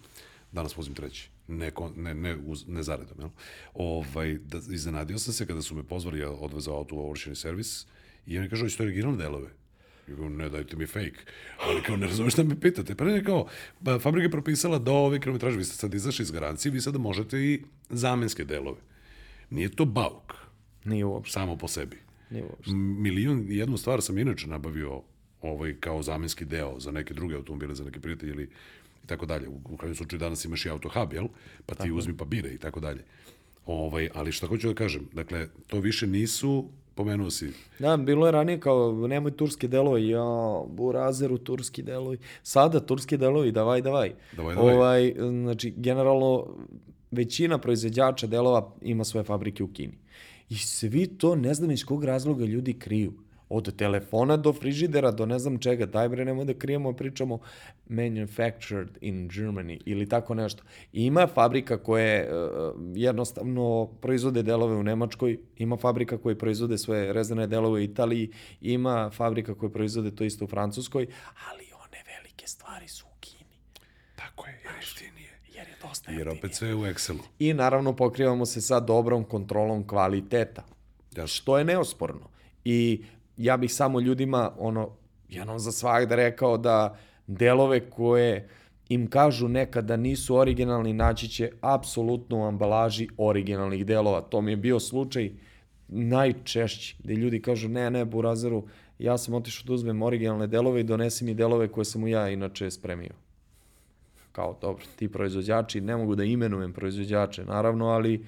Danas 0.52 0.78
vozim 0.78 0.94
treći. 0.94 1.30
Ne, 1.48 1.72
ne, 1.96 2.14
ne, 2.14 2.38
uz, 2.46 2.68
ne 2.68 2.84
zaredom, 2.84 3.18
jel? 3.20 3.30
Ovaj, 3.74 4.38
da, 4.38 4.58
iznenadio 4.58 5.18
sam 5.20 5.34
se 5.34 5.48
kada 5.48 5.62
su 5.62 5.76
me 5.76 5.84
pozvali, 5.84 6.20
ja 6.20 6.30
odvezao 6.32 6.78
auto 6.78 6.96
u 6.96 7.00
ovršeni 7.00 7.36
servis 7.36 7.86
i 8.26 8.40
oni 8.40 8.50
kažu, 8.50 8.78
to 8.78 8.84
originalne 8.84 9.24
delove. 9.24 9.50
I 10.08 10.16
kao, 10.16 10.30
ne 10.30 10.50
dajte 10.50 10.76
mi 10.76 10.88
fake. 10.88 11.20
Ali 11.60 11.82
kao, 11.82 11.98
ne 11.98 12.08
razumeš 12.08 12.34
šta 12.34 12.44
me 12.44 12.60
pitate. 12.60 12.96
Pa 12.96 13.06
ne, 13.06 13.24
kao, 13.24 13.48
ba, 13.80 14.00
fabrika 14.00 14.26
je 14.26 14.32
propisala 14.32 14.80
do 14.80 14.94
ove 14.94 15.20
kilometraže, 15.20 15.58
vi 15.58 15.64
ste 15.64 15.76
sad 15.76 15.94
izašli 15.94 16.24
iz 16.24 16.32
garancije, 16.32 16.72
vi 16.72 16.82
sada 16.82 16.98
možete 16.98 17.40
i 17.40 17.62
zamenske 17.90 18.44
delove. 18.44 18.80
Nije 19.50 19.70
to 19.70 19.86
bauk. 19.86 20.34
Nije 20.86 21.06
uopšte. 21.06 21.34
Samo 21.34 21.58
po 21.58 21.68
sebi. 21.68 21.98
Nije 22.30 22.44
uopšte. 22.44 22.72
Milion, 22.76 23.46
jednu 23.50 23.78
stvar 23.78 24.02
sam 24.02 24.18
inače 24.18 24.48
nabavio 24.48 25.02
ovaj, 25.42 25.76
kao 25.80 26.02
zamenski 26.02 26.46
deo 26.46 26.80
za 26.80 26.92
neke 26.92 27.14
druge 27.14 27.36
automobile, 27.36 27.76
za 27.76 27.84
neke 27.84 28.00
prijatelje 28.00 28.32
ili 28.32 28.50
i 29.04 29.08
tako 29.08 29.26
dalje. 29.26 29.48
U, 29.48 29.62
u 29.66 29.78
krajnjem 29.78 29.96
slučaju 29.96 30.20
danas 30.20 30.46
imaš 30.46 30.66
i 30.66 30.70
auto 30.70 30.90
hub, 30.90 31.14
jel? 31.14 31.28
Pa 31.66 31.76
ti 31.76 31.80
tako. 31.80 31.96
uzmi 31.96 32.18
pa 32.18 32.26
bire 32.26 32.50
i 32.50 32.58
tako 32.58 32.80
dalje. 32.80 33.04
Ovaj, 33.66 34.10
ali 34.14 34.32
šta 34.32 34.48
hoću 34.48 34.68
da 34.68 34.74
kažem, 34.74 35.08
dakle, 35.14 35.48
to 35.68 35.80
više 35.80 36.08
nisu 36.08 36.70
pomenuo 36.96 37.30
si. 37.30 37.52
Da, 37.80 37.98
bilo 37.98 38.26
je 38.26 38.32
ranije 38.32 38.60
kao 38.60 39.08
nemoj 39.08 39.32
turski 39.32 39.68
delovi, 39.68 40.10
ja, 40.10 40.62
burazeru 40.68 41.38
turski 41.38 41.84
delovi. 41.84 42.18
Sada 42.44 42.80
turski 42.80 43.18
delovi, 43.18 43.52
davaj, 43.52 43.82
davaj. 43.82 44.14
Davaj, 44.38 44.56
davaj. 44.56 44.74
Ovaj, 44.74 45.14
znači, 45.44 45.74
generalno, 45.78 46.48
većina 47.12 47.58
proizvođača 47.58 48.28
delova 48.28 48.74
ima 48.82 49.04
svoje 49.04 49.24
fabrike 49.24 49.64
u 49.64 49.68
Kini. 49.68 49.98
I 50.50 50.56
svi 50.56 51.08
to, 51.08 51.36
ne 51.36 51.54
znam 51.54 51.72
iz 51.72 51.86
kog 51.86 52.04
razloga 52.04 52.46
ljudi 52.46 52.74
kriju. 52.74 53.14
Od 53.50 53.76
telefona 53.76 54.38
do 54.38 54.54
frižidera, 54.54 55.12
do 55.12 55.26
ne 55.26 55.40
znam 55.40 55.60
čega. 55.60 55.86
Daj 55.86 56.10
bre, 56.10 56.26
nemoj 56.26 56.46
da 56.46 56.54
krijemo, 56.54 56.94
pričamo 56.94 57.40
manufactured 57.88 58.98
in 59.02 59.30
Germany 59.30 59.82
ili 59.86 60.10
tako 60.10 60.34
nešto. 60.34 60.64
Ima 60.94 61.28
fabrika 61.28 61.78
koje 61.78 62.30
uh, 62.30 62.76
jednostavno 62.96 63.90
proizvode 64.02 64.44
delove 64.44 64.76
u 64.76 64.84
Nemačkoj, 64.84 65.40
ima 65.58 65.78
fabrika 65.78 66.18
koje 66.18 66.38
proizvode 66.38 66.78
svoje 66.78 67.14
rezane 67.14 67.48
delove 67.48 67.74
u 67.74 67.84
Italiji, 67.84 68.32
ima 68.62 69.10
fabrika 69.14 69.56
koje 69.56 69.72
proizvode 69.72 70.12
to 70.16 70.24
isto 70.24 70.46
u 70.46 70.48
Francuskoj, 70.48 71.08
ali 71.52 71.64
one 71.74 72.04
velike 72.18 72.48
stvari 72.48 72.88
su 72.88 73.06
u 73.06 73.16
Kini. 73.20 73.58
Tako 74.16 74.48
je, 74.48 74.60
jer 74.64 74.74
jeftinije. 74.76 75.30
Jer 75.56 75.68
je 75.68 75.76
dosta 75.82 76.12
Jer 76.12 76.20
jeftinije. 76.20 76.40
opet 76.40 76.56
sve 76.56 76.68
je 76.68 76.76
u 76.76 76.84
Excelu. 76.84 77.22
I 77.40 77.54
naravno 77.54 77.96
pokrivamo 77.96 78.46
se 78.46 78.62
sa 78.62 78.80
dobrom 78.80 79.24
kontrolom 79.24 79.88
kvaliteta. 79.88 80.64
Jasno. 81.16 81.28
Što 81.28 81.58
je 81.58 81.66
neosporno. 81.66 82.30
I 82.66 83.04
ja 83.38 83.58
bih 83.58 83.74
samo 83.74 84.00
ljudima, 84.00 84.52
ono, 84.58 84.90
jednom 85.30 85.60
za 85.60 85.72
svakda 85.72 86.16
rekao 86.16 86.58
da 86.58 86.98
delove 87.28 87.90
koje 87.90 88.50
im 88.90 89.10
kažu 89.10 89.48
nekada 89.48 89.88
da 89.88 89.98
nisu 89.98 90.36
originalni, 90.36 90.94
naći 90.94 91.28
će 91.28 91.52
apsolutno 91.62 92.38
u 92.40 92.44
ambalaži 92.44 93.08
originalnih 93.18 93.86
delova. 93.86 94.22
To 94.22 94.42
mi 94.42 94.52
je 94.52 94.58
bio 94.58 94.80
slučaj 94.80 95.32
najčešći, 95.88 96.96
gde 97.04 97.14
ljudi 97.14 97.42
kažu 97.42 97.70
ne, 97.70 97.90
ne, 97.92 98.06
Burazeru, 98.06 98.64
ja 99.00 99.18
sam 99.18 99.34
otišao 99.34 99.68
da 99.68 99.74
uzmem 99.74 100.02
originalne 100.02 100.48
delove 100.48 100.82
i 100.82 100.84
donesi 100.84 101.26
mi 101.26 101.34
delove 101.34 101.68
koje 101.68 101.86
sam 101.86 102.02
mu 102.02 102.08
ja 102.08 102.30
inače 102.30 102.72
spremio 102.72 103.14
kao 104.34 104.58
dobro, 104.62 104.86
ti 104.96 105.12
proizvođači, 105.12 105.82
ne 105.82 105.98
mogu 105.98 106.16
da 106.16 106.24
imenujem 106.24 106.74
proizvođače, 106.74 107.46
naravno, 107.46 107.88
ali, 107.88 108.26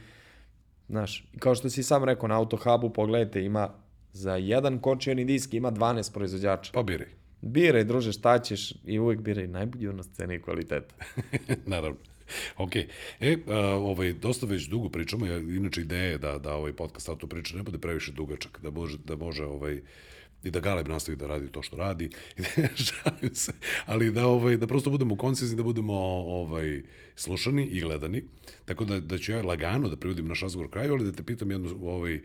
znaš, 0.90 1.28
kao 1.40 1.56
što 1.56 1.70
si 1.70 1.84
sam 1.84 2.04
rekao, 2.04 2.28
na 2.28 2.38
Autohubu, 2.38 2.90
pogledajte, 2.90 3.44
ima 3.46 3.70
za 4.16 4.36
jedan 4.36 4.80
kočioni 4.80 5.26
disk 5.26 5.54
ima 5.54 5.72
12 5.72 6.14
proizvođača. 6.14 6.72
Pa 6.74 6.84
biraj. 6.84 7.08
Biraj, 7.42 7.84
druže, 7.84 8.12
šta 8.12 8.40
ćeš 8.40 8.74
i 8.86 9.00
uvek 9.00 9.22
biraj 9.22 9.48
najbolju 9.48 9.94
na 9.94 10.04
sceni 10.04 10.42
kvaliteta. 10.42 10.96
Naravno. 11.66 11.98
Ok. 12.58 12.76
E, 13.20 13.38
a, 13.48 13.60
ovaj, 13.60 14.14
dosta 14.14 14.46
već 14.46 14.68
dugo 14.68 14.90
pričamo, 14.90 15.26
ja, 15.26 15.38
inače 15.38 15.82
ideja 15.82 16.04
je 16.04 16.18
da, 16.18 16.38
da 16.38 16.56
ovaj 16.56 16.74
podcast 16.74 17.10
auto 17.10 17.28
priča 17.28 17.58
ne 17.58 17.64
bude 17.64 17.78
previše 17.78 18.12
dugačak, 18.12 18.60
da 18.64 18.72
može, 18.72 18.98
da 19.06 19.16
može 19.16 19.46
ovaj, 19.46 19.82
i 20.44 20.52
da 20.52 20.60
Galeb 20.60 20.88
nastavi 20.88 21.18
da 21.18 21.28
radi 21.28 21.52
to 21.52 21.62
što 21.62 21.76
radi, 21.76 22.10
i 22.38 22.42
šalim 22.86 23.36
se, 23.36 23.54
ali 23.86 24.12
da, 24.12 24.28
ovaj, 24.28 24.58
da 24.58 24.68
prosto 24.68 24.90
budemo 24.90 25.18
koncizni, 25.18 25.58
da 25.58 25.64
budemo 25.64 25.94
ovaj, 25.94 26.82
slušani 27.16 27.66
i 27.66 27.82
gledani, 27.82 28.24
tako 28.66 28.86
da, 28.86 29.00
da 29.00 29.18
ću 29.18 29.32
ja 29.32 29.42
lagano 29.42 29.90
da 29.90 29.98
privodim 29.98 30.28
naš 30.28 30.42
razgovor 30.42 30.70
kraju, 30.70 30.94
ali 30.94 31.06
da 31.06 31.12
te 31.12 31.24
pitam 31.24 31.52
jednu, 31.52 31.78
ovaj, 31.82 32.22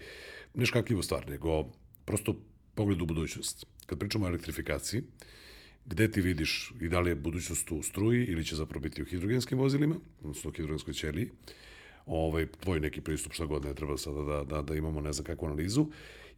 ne 0.55 0.67
škakljivu 0.67 1.03
stvar, 1.03 1.29
nego 1.29 1.73
prosto 2.11 2.35
pogled 2.75 3.03
u 3.03 3.07
budućnost. 3.07 3.67
Kad 3.87 3.99
pričamo 3.99 4.27
o 4.27 4.29
elektrifikaciji, 4.29 5.03
gde 5.87 6.11
ti 6.11 6.21
vidiš 6.21 6.73
i 6.81 6.89
da 6.89 7.01
li 7.01 7.11
je 7.11 7.15
budućnost 7.15 7.71
u 7.71 7.83
struji 7.83 8.25
ili 8.25 8.45
će 8.45 8.57
zapravo 8.57 8.83
biti 8.83 9.03
u 9.03 9.05
hidrogenskim 9.05 9.59
vozilima, 9.59 9.97
odnosno 10.21 10.51
u 10.51 10.53
hidrogenskoj 10.53 10.95
ćeliji, 10.95 11.31
ovaj, 12.07 12.47
tvoj 12.47 12.81
neki 12.81 13.01
pristup 13.01 13.33
šta 13.33 13.47
god 13.47 13.65
ne 13.65 13.75
treba 13.75 13.99
sada 13.99 14.23
da, 14.23 14.45
da, 14.45 14.63
da 14.63 14.75
imamo 14.75 15.01
ne 15.01 15.13
znam 15.13 15.25
kakvu 15.25 15.47
analizu. 15.47 15.87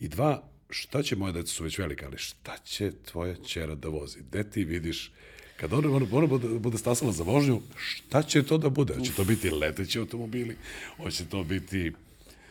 I 0.01 0.09
dva, 0.09 0.43
šta 0.71 1.03
će, 1.03 1.17
moje 1.17 1.33
deca 1.33 1.49
su 1.49 1.65
već 1.65 1.79
velike, 1.79 2.05
ali 2.05 2.19
šta 2.19 2.59
će 2.65 2.93
tvoja 3.05 3.35
ćera 3.35 3.75
da 3.75 3.89
vozi? 3.89 4.21
Gde 4.29 4.45
ti 4.51 4.65
vidiš, 4.65 5.13
kad 5.57 5.73
ona, 5.73 5.97
ona, 5.97 6.07
ona 6.13 6.27
bude, 6.27 6.49
bude 6.49 6.79
stasala 6.79 7.13
za 7.13 7.25
vožnju, 7.25 7.61
šta 7.77 8.23
će 8.23 8.43
to 8.43 8.59
da 8.59 8.69
bude? 8.69 8.95
Hoće 8.95 9.13
to 9.13 9.25
biti 9.25 9.51
leteći 9.51 9.99
automobili? 9.99 10.57
Hoće 10.97 11.25
to 11.25 11.45
biti 11.45 11.93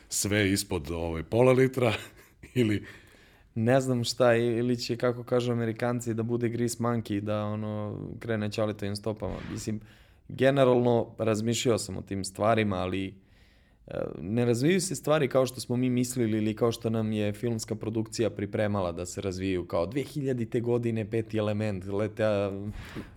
sve 0.09 0.51
ispod 0.51 0.91
ovaj, 0.91 1.23
pola 1.23 1.51
litra? 1.51 1.93
ili 2.53 2.83
Ne 3.55 3.81
znam 3.81 4.03
šta, 4.03 4.35
ili 4.35 4.77
će, 4.77 4.97
kako 4.97 5.23
kažu 5.23 5.51
amerikanci, 5.51 6.13
da 6.13 6.23
bude 6.23 6.49
Grease 6.49 6.77
Monkey, 6.79 7.19
da 7.19 7.43
ono, 7.43 7.99
krene 8.19 8.51
ćalitovim 8.51 8.95
stopama. 8.95 9.35
Mislim, 9.51 9.79
generalno 10.29 11.07
razmišljao 11.17 11.77
sam 11.77 11.97
o 11.97 12.01
tim 12.01 12.23
stvarima, 12.23 12.75
ali 12.75 13.13
e, 13.87 13.93
ne 14.21 14.45
razvijaju 14.45 14.81
se 14.81 14.95
stvari 14.95 15.27
kao 15.27 15.45
što 15.45 15.59
smo 15.59 15.75
mi 15.77 15.89
mislili 15.89 16.37
ili 16.37 16.55
kao 16.55 16.71
što 16.71 16.89
nam 16.89 17.11
je 17.11 17.33
filmska 17.33 17.75
produkcija 17.75 18.29
pripremala 18.29 18.91
da 18.91 19.05
se 19.05 19.21
razviju. 19.21 19.65
Kao 19.65 19.87
2000. 19.87 20.61
godine 20.61 21.09
peti 21.09 21.37
element, 21.37 21.85
lete, 21.85 22.23
a, 22.23 22.51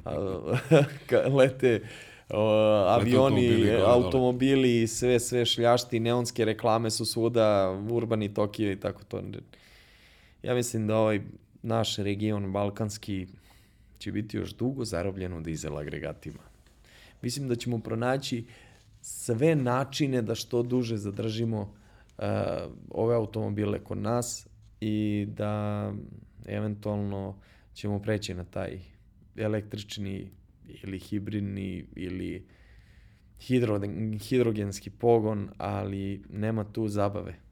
a, 0.04 1.28
lete 1.38 1.80
o, 2.30 2.40
avioni, 2.88 3.70
automobili 3.70 3.82
automobili, 3.86 4.86
sve, 4.86 5.20
sve 5.20 5.46
šljašti, 5.46 6.00
neonske 6.00 6.44
reklame 6.44 6.90
su 6.90 7.04
svuda, 7.04 7.78
urbani 7.90 8.34
Tokio 8.34 8.72
i 8.72 8.80
tako 8.80 9.04
to. 9.04 9.22
Ja 10.44 10.54
mislim 10.54 10.86
da 10.86 10.96
ovaj 10.96 11.20
naš 11.62 11.96
region 11.96 12.52
balkanski 12.52 13.26
će 13.98 14.12
biti 14.12 14.36
još 14.36 14.54
dugo 14.54 14.84
zarobljen 14.84 15.32
u 15.32 15.40
dizel 15.40 15.78
agregatima. 15.78 16.42
Mislim 17.22 17.48
da 17.48 17.54
ćemo 17.54 17.78
pronaći 17.78 18.44
sve 19.00 19.54
načine 19.56 20.22
da 20.22 20.34
što 20.34 20.62
duže 20.62 20.96
zadržimo 20.96 21.60
uh, 21.60 22.24
ove 22.90 23.14
automobile 23.14 23.84
kod 23.84 23.98
nas 23.98 24.46
i 24.80 25.26
da 25.28 25.92
eventualno 26.46 27.36
ćemo 27.74 28.02
preći 28.02 28.34
na 28.34 28.44
taj 28.44 28.80
električni 29.36 30.30
ili 30.82 30.98
hibridni 30.98 31.84
ili 31.96 32.46
hidro, 33.40 33.80
hidrogenski 34.20 34.90
pogon, 34.90 35.50
ali 35.58 36.22
nema 36.30 36.64
tu 36.64 36.88
zabave 36.88 37.43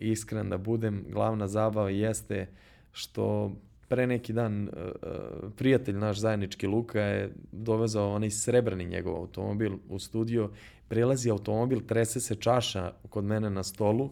iskren 0.00 0.50
da 0.50 0.58
budem, 0.58 1.04
glavna 1.08 1.48
zabava 1.48 1.90
jeste 1.90 2.46
što 2.92 3.52
pre 3.88 4.06
neki 4.06 4.32
dan 4.32 4.68
uh, 4.68 4.72
uh, 4.74 5.50
prijatelj 5.56 5.96
naš 5.96 6.18
zajednički 6.18 6.66
Luka 6.66 7.00
je 7.00 7.34
dovezao 7.52 8.12
onaj 8.12 8.30
srebrni 8.30 8.84
njegov 8.84 9.16
automobil 9.16 9.72
u 9.88 9.98
studio, 9.98 10.50
prelazi 10.88 11.30
automobil, 11.30 11.80
trese 11.80 12.20
se 12.20 12.34
čaša 12.34 12.92
kod 13.08 13.24
mene 13.24 13.50
na 13.50 13.62
stolu 13.62 14.10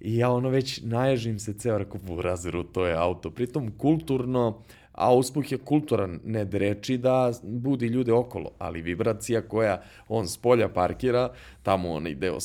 i 0.00 0.16
ja 0.16 0.30
ono 0.30 0.48
već 0.48 0.80
naježim 0.82 1.38
se 1.38 1.52
ceo, 1.52 1.78
rekao, 1.78 2.00
burazeru, 2.06 2.62
to 2.64 2.86
je 2.86 2.94
auto. 2.94 3.30
Pritom 3.30 3.70
kulturno, 3.78 4.62
a 4.98 5.14
uspuh 5.14 5.52
je 5.52 5.58
kulturan, 5.58 6.20
ne 6.24 6.44
dreči 6.44 6.98
da 6.98 7.32
budi 7.42 7.86
ljude 7.86 8.12
okolo, 8.12 8.50
ali 8.58 8.82
vibracija 8.82 9.42
koja 9.42 9.82
on 10.08 10.28
s 10.28 10.36
polja 10.36 10.68
parkira, 10.68 11.28
tamo 11.62 11.92
onaj 11.92 12.14
deo 12.14 12.38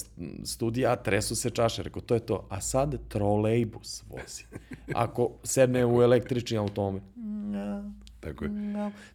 studija, 0.45 0.95
tresu 0.95 1.35
se 1.35 1.49
čaše, 1.49 1.83
rekao, 1.83 2.01
to 2.01 2.13
je 2.13 2.19
to. 2.19 2.45
A 2.49 2.61
sad 2.61 2.99
trolejbus 3.07 4.03
vozi. 4.09 4.43
Ako 4.93 5.31
sedne 5.43 5.85
u 5.85 6.01
električni 6.01 6.57
automobil. 6.57 7.01
Tako 8.23 8.45
je. 8.45 8.51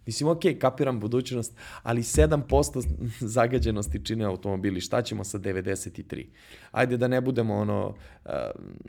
Mislim, 0.06 0.28
ok, 0.28 0.40
kapiram 0.61 1.00
budućnost, 1.00 1.56
ali 1.82 2.02
7% 2.02 2.86
zagađenosti 3.36 4.04
čine 4.04 4.24
automobili. 4.24 4.80
Šta 4.80 5.02
ćemo 5.02 5.24
sa 5.24 5.38
93? 5.38 6.26
Ajde 6.70 6.96
da 6.96 7.09
ne 7.09 7.20
budemo 7.20 7.54
ono 7.54 7.86
uh, 7.88 8.32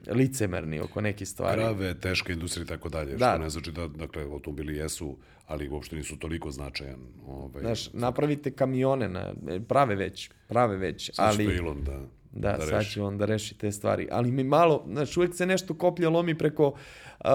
licemerni 0.07 0.79
oko 0.79 1.01
nekih 1.01 1.27
stvari. 1.27 1.61
Prave, 1.61 1.99
teška 1.99 2.33
industrija 2.33 2.63
i 2.63 2.67
tako 2.67 2.89
dalje, 2.89 3.15
Da. 3.15 3.29
što 3.29 3.37
ne 3.43 3.49
znači 3.49 3.71
da, 3.71 3.87
dakle, 3.87 4.23
automobili 4.23 4.77
jesu, 4.77 5.17
ali 5.47 5.69
uopšte 5.69 5.95
nisu 5.95 6.19
toliko 6.19 6.51
značajan. 6.51 6.99
Ovaj, 7.27 7.61
Znaš, 7.61 7.93
napravite 7.93 8.51
kamione, 8.51 9.09
na, 9.09 9.33
prave 9.67 9.95
već, 9.95 10.29
prave 10.47 10.77
već, 10.77 11.05
će 11.05 11.11
ali... 11.15 11.45
to 11.45 11.51
Elon 11.51 11.83
da, 11.83 12.01
Da, 12.31 12.51
da 12.51 12.59
sad 12.59 12.69
reši. 12.69 12.91
će 12.91 13.01
on 13.01 13.17
da 13.17 13.25
reši 13.25 13.57
te 13.57 13.71
stvari. 13.71 14.07
Ali 14.11 14.31
mi 14.31 14.43
malo, 14.43 14.83
znaš, 14.87 15.17
uvek 15.17 15.35
se 15.35 15.45
nešto 15.45 15.73
koplja 15.73 16.09
lomi 16.09 16.37
preko 16.37 16.67
uh, 16.67 17.29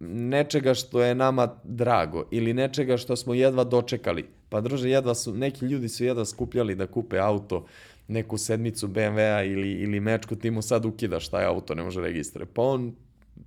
nečega 0.00 0.74
što 0.74 1.02
je 1.02 1.14
nama 1.14 1.56
drago 1.64 2.24
ili 2.30 2.54
nečega 2.54 2.96
što 2.96 3.16
smo 3.16 3.34
jedva 3.34 3.64
dočekali. 3.64 4.26
Pa 4.48 4.60
druže, 4.60 4.90
jedva 4.90 5.14
su, 5.14 5.34
neki 5.34 5.64
ljudi 5.66 5.88
su 5.88 6.04
jedva 6.04 6.24
skupljali 6.24 6.74
da 6.74 6.86
kupe 6.86 7.18
auto, 7.18 7.66
neku 8.08 8.38
sedmicu 8.38 8.88
BMW-a 8.88 9.42
ili, 9.42 9.72
ili 9.72 10.00
mečku, 10.00 10.36
ti 10.36 10.50
mu 10.50 10.62
sad 10.62 10.84
ukidaš 10.84 11.28
taj 11.28 11.44
auto, 11.44 11.74
ne 11.74 11.82
može 11.82 12.00
registre. 12.00 12.46
Pa 12.46 12.62
on 12.62 12.94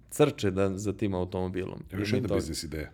crče 0.10 0.52
da, 0.52 0.78
za 0.78 0.94
tim 0.94 1.14
automobilom. 1.14 1.84
Još 1.92 2.14
jedna 2.14 2.36
biznis 2.36 2.64
ideja. 2.64 2.92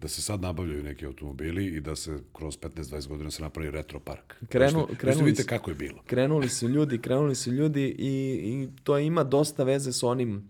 Da 0.00 0.08
se 0.08 0.22
sad 0.22 0.40
nabavljaju 0.40 0.82
neki 0.82 1.06
automobili 1.06 1.66
i 1.66 1.80
da 1.80 1.96
se 1.96 2.18
kroz 2.32 2.58
15-20 2.58 3.08
godina 3.08 3.30
se 3.30 3.42
napravi 3.42 3.70
retro 3.70 4.00
park. 4.00 4.34
Krenu- 4.48 4.72
Možete- 4.74 4.96
krenuli 4.96 5.22
možete 5.22 5.24
vidite 5.24 5.44
kako 5.44 5.70
je 5.70 5.74
bilo. 5.74 6.02
krenuli 6.06 6.48
su 6.48 6.68
ljudi, 6.68 6.98
krenuli 6.98 7.34
su 7.34 7.52
ljudi 7.52 7.84
i, 7.98 8.10
i 8.44 8.68
to 8.84 8.98
ima 8.98 9.24
dosta 9.24 9.64
veze 9.64 9.92
s 9.92 10.02
onim 10.02 10.48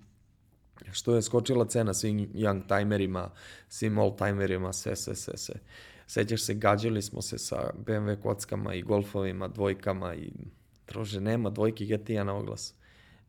što 0.93 1.14
je 1.14 1.22
skočila 1.22 1.64
cena 1.64 1.94
svim 1.94 2.18
young 2.35 2.62
timerima, 2.68 3.31
svim 3.68 3.98
old 3.98 4.18
timerima, 4.18 4.72
sve, 4.72 4.97
sve, 4.97 5.14
sve, 5.14 5.36
sve. 5.36 5.55
Sećaš 6.06 6.43
se, 6.43 6.55
gađali 6.55 7.02
smo 7.02 7.22
se 7.22 7.39
sa 7.39 7.70
BMW 7.86 8.16
kockama 8.22 8.74
i 8.74 8.82
golfovima, 8.82 9.48
dvojkama 9.48 10.14
i 10.14 10.31
druže, 10.89 11.20
nema 11.20 11.51
dvojke 11.51 11.85
GTI 11.85 12.14
na 12.14 12.35
oglasu. 12.35 12.74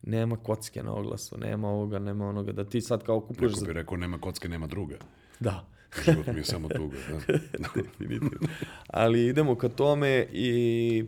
Nema 0.02 0.36
kocke 0.36 0.82
na 0.82 0.94
oglasu, 0.94 1.38
nema 1.38 1.68
ovoga, 1.68 1.98
nema 1.98 2.28
onoga, 2.28 2.52
da 2.52 2.64
ti 2.64 2.80
sad 2.80 3.04
kao 3.04 3.20
kupuješ 3.20 3.52
Neko 3.52 3.64
bi 3.66 3.72
rekao, 3.72 3.96
nema 3.96 4.18
kocke, 4.18 4.48
nema 4.48 4.66
druga. 4.66 4.96
Da, 5.40 5.66
Život 6.04 6.26
mi 6.26 6.40
je 6.40 6.44
samo 6.44 6.68
tuga. 6.68 6.96
Da. 7.10 7.36
definitivno. 7.82 8.48
Ali 8.86 9.26
idemo 9.26 9.54
ka 9.54 9.68
tome 9.68 10.26
i 10.32 11.04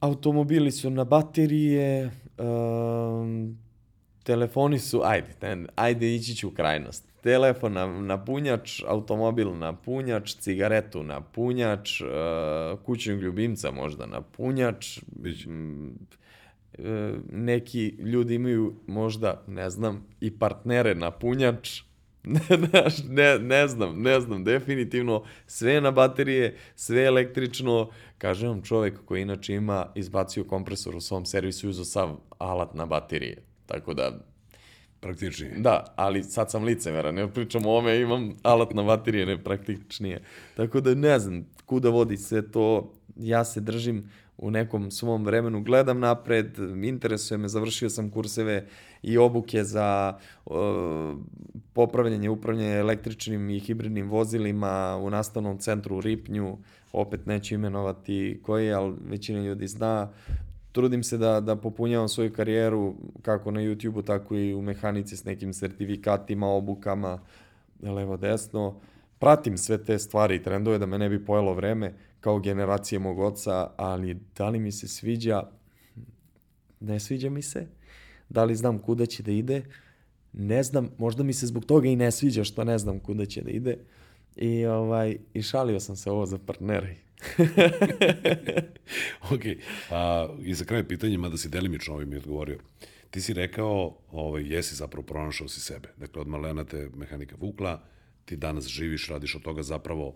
automobili 0.00 0.72
su 0.72 0.90
na 0.90 1.04
baterije, 1.04 2.10
um, 2.38 3.58
telefoni 4.22 4.78
su, 4.78 5.00
ajde, 5.04 5.66
ajde 5.74 6.14
ići 6.14 6.34
ću 6.34 6.48
u 6.48 6.50
krajnost. 6.50 7.08
Telefon 7.22 7.72
na, 7.72 7.86
na 7.86 8.24
punjač, 8.24 8.82
automobil 8.86 9.58
na 9.58 9.72
punjač, 9.76 10.34
cigaretu 10.34 11.02
na 11.02 11.20
punjač, 11.20 12.00
uh, 12.00 12.08
kućnog 12.84 13.20
ljubimca 13.20 13.70
možda 13.70 14.06
na 14.06 14.20
punjač. 14.20 14.98
M, 15.46 15.98
e, 16.78 17.12
neki 17.32 17.86
ljudi 17.88 18.34
imaju 18.34 18.74
možda, 18.86 19.42
ne 19.46 19.70
znam, 19.70 20.06
i 20.20 20.30
partnere 20.38 20.94
na 20.94 21.10
punjač. 21.10 21.82
ne, 22.24 22.40
ne, 23.08 23.38
ne 23.38 23.68
znam, 23.68 24.02
ne 24.02 24.20
znam, 24.20 24.44
definitivno 24.44 25.24
sve 25.46 25.80
na 25.80 25.90
baterije, 25.90 26.56
sve 26.76 27.04
električno. 27.04 27.90
Kaže 28.18 28.48
vam 28.48 28.62
čovek 28.62 29.04
koji 29.04 29.22
inače 29.22 29.54
ima 29.54 29.86
izbacio 29.94 30.44
kompresor 30.44 30.96
u 30.96 31.00
svom 31.00 31.26
servisu 31.26 31.66
i 31.66 31.70
uzao 31.70 31.84
sav 31.84 32.16
alat 32.38 32.74
na 32.74 32.86
baterije. 32.86 33.42
Tako 33.66 33.94
da 33.94 34.12
Praktičnije. 35.00 35.54
Da, 35.58 35.94
ali 35.96 36.22
sad 36.22 36.50
sam 36.50 36.64
licemeran, 36.64 37.14
ne 37.14 37.28
pričam 37.32 37.66
o 37.66 37.78
ome, 37.78 38.00
imam 38.00 38.32
alat 38.42 38.74
na 38.74 38.82
baterije, 38.82 39.26
ne 39.26 39.44
praktičnije. 39.44 40.22
Tako 40.56 40.80
da 40.80 40.94
ne 40.94 41.18
znam 41.18 41.46
kuda 41.66 41.88
vodi 41.88 42.16
sve 42.16 42.50
to, 42.50 42.92
ja 43.16 43.44
se 43.44 43.60
držim 43.60 44.10
u 44.38 44.50
nekom 44.50 44.90
svom 44.90 45.24
vremenu, 45.24 45.62
gledam 45.62 46.00
napred, 46.00 46.58
interesuje 46.82 47.38
me, 47.38 47.48
završio 47.48 47.90
sam 47.90 48.10
kurseve 48.10 48.66
i 49.02 49.18
obuke 49.18 49.64
za 49.64 50.18
uh, 50.46 50.54
popravljanje, 51.72 52.30
upravljanje 52.30 52.78
električnim 52.78 53.50
i 53.50 53.58
hibridnim 53.58 54.08
vozilima 54.10 54.96
u 55.02 55.10
nastavnom 55.10 55.58
centru 55.58 55.96
u 55.96 56.00
Ripnju, 56.00 56.58
opet 56.92 57.26
neću 57.26 57.54
imenovati 57.54 58.40
koji, 58.42 58.72
ali 58.72 58.94
većina 59.08 59.40
ljudi 59.40 59.68
zna, 59.68 60.08
trudim 60.72 61.02
se 61.02 61.18
da, 61.18 61.40
da 61.40 61.56
popunjavam 61.56 62.08
svoju 62.08 62.32
karijeru 62.32 62.94
kako 63.22 63.50
na 63.50 63.60
YouTube-u, 63.60 64.02
tako 64.02 64.36
i 64.36 64.54
u 64.54 64.62
mehanici 64.62 65.16
s 65.16 65.24
nekim 65.24 65.52
sertifikatima, 65.52 66.46
obukama, 66.46 67.20
levo 67.82 68.16
desno. 68.16 68.80
Pratim 69.18 69.58
sve 69.58 69.84
te 69.84 69.98
stvari 69.98 70.36
i 70.36 70.42
trendove 70.42 70.78
da 70.78 70.86
me 70.86 70.98
ne 70.98 71.08
bi 71.08 71.24
pojelo 71.24 71.54
vreme 71.54 71.94
kao 72.20 72.38
generacije 72.38 72.98
mog 72.98 73.18
oca, 73.18 73.70
ali 73.76 74.16
da 74.36 74.48
li 74.48 74.58
mi 74.58 74.72
se 74.72 74.88
sviđa? 74.88 75.42
Ne 76.80 77.00
sviđa 77.00 77.30
mi 77.30 77.42
se. 77.42 77.66
Da 78.28 78.44
li 78.44 78.56
znam 78.56 78.78
kuda 78.78 79.06
će 79.06 79.22
da 79.22 79.30
ide? 79.30 79.62
Ne 80.32 80.62
znam, 80.62 80.90
možda 80.98 81.22
mi 81.22 81.32
se 81.32 81.46
zbog 81.46 81.64
toga 81.64 81.88
i 81.88 81.96
ne 81.96 82.10
sviđa 82.10 82.44
što 82.44 82.64
ne 82.64 82.78
znam 82.78 83.00
kuda 83.00 83.26
će 83.26 83.42
da 83.42 83.50
ide. 83.50 83.78
I, 84.36 84.66
ovaj, 84.66 85.16
i 85.34 85.42
šalio 85.42 85.80
sam 85.80 85.96
se 85.96 86.10
ovo 86.10 86.26
za 86.26 86.38
partnere 86.38 86.96
ok, 89.34 89.42
a, 89.90 90.28
i 90.42 90.54
za 90.54 90.64
kraj 90.64 90.88
pitanja, 90.88 91.18
mada 91.18 91.36
si 91.36 91.48
delimično 91.48 91.94
ovim 91.94 92.08
mi 92.08 92.16
odgovorio, 92.16 92.58
ti 93.10 93.20
si 93.20 93.32
rekao, 93.32 93.98
ovaj, 94.12 94.54
jesi 94.54 94.74
zapravo 94.74 95.06
pronašao 95.06 95.48
si 95.48 95.60
sebe. 95.60 95.88
Dakle, 95.96 96.20
od 96.20 96.28
malena 96.28 96.64
te 96.64 96.88
mehanika 96.96 97.36
vukla, 97.40 97.82
ti 98.24 98.36
danas 98.36 98.66
živiš, 98.66 99.08
radiš 99.08 99.34
od 99.34 99.42
toga 99.42 99.62
zapravo 99.62 100.14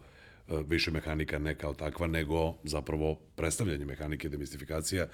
više 0.66 0.90
mehanika 0.90 1.38
ne 1.38 1.54
kao 1.54 1.74
takva, 1.74 2.06
nego 2.06 2.54
zapravo 2.64 3.18
predstavljanje 3.36 3.84
mehanike, 3.84 4.28
demistifikacija, 4.28 5.06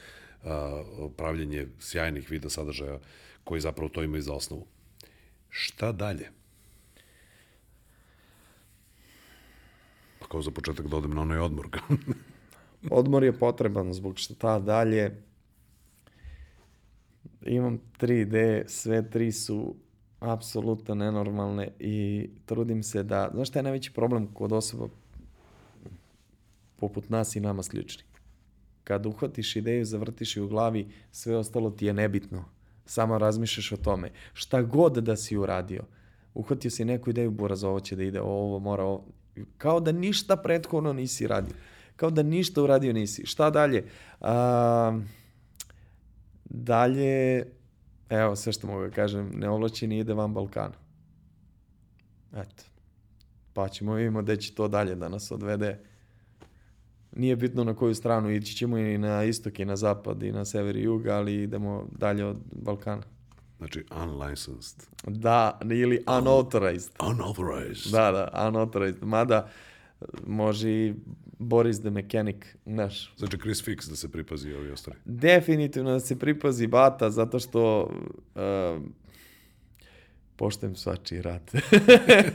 pravljenje 1.16 1.66
sjajnih 1.78 2.30
vida 2.30 2.50
sadržaja 2.50 2.98
koji 3.44 3.60
zapravo 3.60 3.88
to 3.88 4.02
imaju 4.02 4.22
za 4.22 4.32
osnovu. 4.32 4.66
Šta 5.50 5.92
dalje? 5.92 6.30
kao 10.28 10.42
za 10.42 10.50
početak 10.50 10.86
da 10.86 10.96
odem 10.96 11.10
na 11.10 11.22
onaj 11.22 11.38
odmor. 11.38 11.68
odmor 12.90 13.24
je 13.24 13.38
potreban 13.38 13.92
zbog 13.92 14.18
što 14.18 14.34
ta 14.34 14.58
dalje 14.58 15.22
imam 17.42 17.78
tri 17.98 18.20
ideje, 18.20 18.64
sve 18.68 19.10
tri 19.10 19.32
su 19.32 19.74
apsolutno 20.20 20.94
nenormalne 20.94 21.68
i 21.78 22.28
trudim 22.46 22.82
se 22.82 23.02
da, 23.02 23.30
znaš 23.34 23.48
šta 23.48 23.58
je 23.58 23.62
najveći 23.62 23.92
problem 23.92 24.26
kod 24.26 24.52
osoba 24.52 24.88
poput 26.78 27.10
nas 27.10 27.36
i 27.36 27.40
nama 27.40 27.62
slični? 27.62 28.02
Kad 28.84 29.06
uhvatiš 29.06 29.56
ideju, 29.56 29.84
zavrtiš 29.84 30.36
je 30.36 30.42
u 30.42 30.48
glavi, 30.48 30.88
sve 31.12 31.36
ostalo 31.36 31.70
ti 31.70 31.86
je 31.86 31.92
nebitno. 31.92 32.44
Samo 32.84 33.18
razmišljaš 33.18 33.72
o 33.72 33.76
tome. 33.76 34.10
Šta 34.32 34.62
god 34.62 34.92
da 34.92 35.16
si 35.16 35.36
uradio, 35.36 35.84
uhvatio 36.34 36.70
si 36.70 36.84
neku 36.84 37.10
ideju, 37.10 37.30
buraz, 37.30 37.64
ovo 37.64 37.80
će 37.80 37.96
da 37.96 38.02
ide, 38.02 38.20
ovo 38.20 38.58
mora, 38.58 38.84
ovo, 38.84 39.04
Kao 39.58 39.80
da 39.80 39.92
ništa 39.92 40.36
prethodno 40.36 40.92
nisi 40.92 41.26
radio. 41.26 41.54
Kao 41.96 42.10
da 42.10 42.22
ništa 42.22 42.62
uradio 42.62 42.92
nisi. 42.92 43.26
Šta 43.26 43.50
dalje? 43.50 43.84
A, 44.20 45.00
dalje, 46.44 47.46
evo 48.08 48.36
sve 48.36 48.52
što 48.52 48.66
mogu 48.66 48.82
da 48.82 48.90
kažem, 48.90 49.30
neovlačeni 49.34 49.98
ide 49.98 50.14
van 50.14 50.34
Balkana. 50.34 50.74
Eto. 52.36 52.64
Pa 53.52 53.68
ćemo 53.68 53.94
vidimo 53.94 54.22
gde 54.22 54.36
će 54.36 54.54
to 54.54 54.68
dalje 54.68 54.94
da 54.94 55.08
nas 55.08 55.30
odvede. 55.30 55.80
Nije 57.16 57.36
bitno 57.36 57.64
na 57.64 57.74
koju 57.74 57.94
stranu, 57.94 58.30
ići 58.30 58.56
ćemo 58.56 58.78
i 58.78 58.98
na 58.98 59.24
istok 59.24 59.58
i 59.58 59.64
na 59.64 59.76
zapad 59.76 60.22
i 60.22 60.32
na 60.32 60.44
sever 60.44 60.76
i 60.76 60.82
jug, 60.82 61.06
ali 61.06 61.34
idemo 61.34 61.88
dalje 61.90 62.24
od 62.24 62.38
Balkana. 62.52 63.02
Znači, 63.58 63.84
unlicensed. 64.02 64.82
Da, 65.06 65.60
ili 65.70 66.04
unauthorized. 66.06 66.92
Unauthorized. 67.00 67.92
Da, 67.92 68.12
da, 68.12 68.48
unauthorized. 68.48 69.02
Mada 69.02 69.48
može 70.26 70.70
i 70.70 70.94
Boris 71.38 71.80
the 71.80 71.90
Mechanic, 71.90 72.36
znaš. 72.66 73.14
Znači 73.16 73.38
Chris 73.38 73.64
Fix 73.64 73.90
da 73.90 73.96
se 73.96 74.12
pripazi 74.12 74.52
ovi 74.52 74.70
ostali. 74.70 74.96
Definitivno 75.04 75.90
da 75.90 76.00
se 76.00 76.18
pripazi 76.18 76.66
Bata, 76.66 77.10
zato 77.10 77.38
što 77.38 77.82
uh, 78.34 78.82
poštem 80.36 80.76
svačiji 80.76 81.22
rad. 81.22 81.50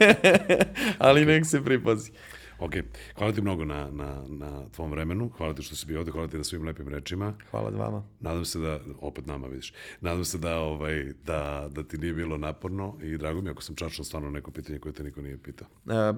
Ali 0.98 1.26
nek 1.26 1.46
se 1.46 1.64
pripazi. 1.64 2.12
Ok, 2.58 2.72
hvala 3.18 3.32
ti 3.32 3.40
mnogo 3.40 3.64
na, 3.64 3.90
na, 3.90 4.22
na 4.28 4.68
tvom 4.68 4.90
vremenu, 4.90 5.30
hvala 5.38 5.54
ti 5.54 5.62
što 5.62 5.76
si 5.76 5.86
bio 5.86 5.98
ovde, 5.98 6.10
hvala 6.12 6.28
ti 6.28 6.36
na 6.36 6.44
svim 6.44 6.64
lepim 6.64 6.88
rečima. 6.88 7.34
Hvala 7.50 7.70
vama. 7.70 8.04
Nadam 8.20 8.44
se 8.44 8.58
da, 8.58 8.80
opet 9.00 9.26
nama 9.26 9.46
vidiš, 9.46 9.72
nadam 10.00 10.24
se 10.24 10.38
da, 10.38 10.58
ovaj, 10.58 11.12
da, 11.24 11.68
da 11.70 11.82
ti 11.82 11.98
nije 11.98 12.12
bilo 12.12 12.36
naporno 12.36 12.98
i 13.02 13.18
drago 13.18 13.40
mi 13.40 13.50
ako 13.50 13.62
sam 13.62 13.76
čačao 13.76 14.04
stvarno 14.04 14.30
neko 14.30 14.50
pitanje 14.50 14.78
koje 14.78 14.92
te 14.92 15.04
niko 15.04 15.22
nije 15.22 15.38
pitao. 15.38 15.68
Uh, 15.84 16.16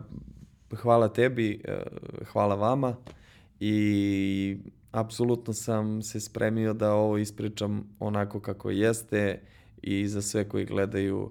hvala 0.78 1.08
tebi, 1.08 1.62
uh, 1.68 2.26
hvala 2.26 2.54
vama 2.54 2.96
i 3.60 4.58
apsolutno 4.90 5.52
sam 5.54 6.02
se 6.02 6.20
spremio 6.20 6.72
da 6.72 6.92
ovo 6.92 7.18
ispričam 7.18 7.96
onako 7.98 8.40
kako 8.40 8.70
jeste 8.70 9.42
i 9.82 10.08
za 10.08 10.22
sve 10.22 10.48
koji 10.48 10.64
gledaju 10.64 11.22
uh, 11.22 11.30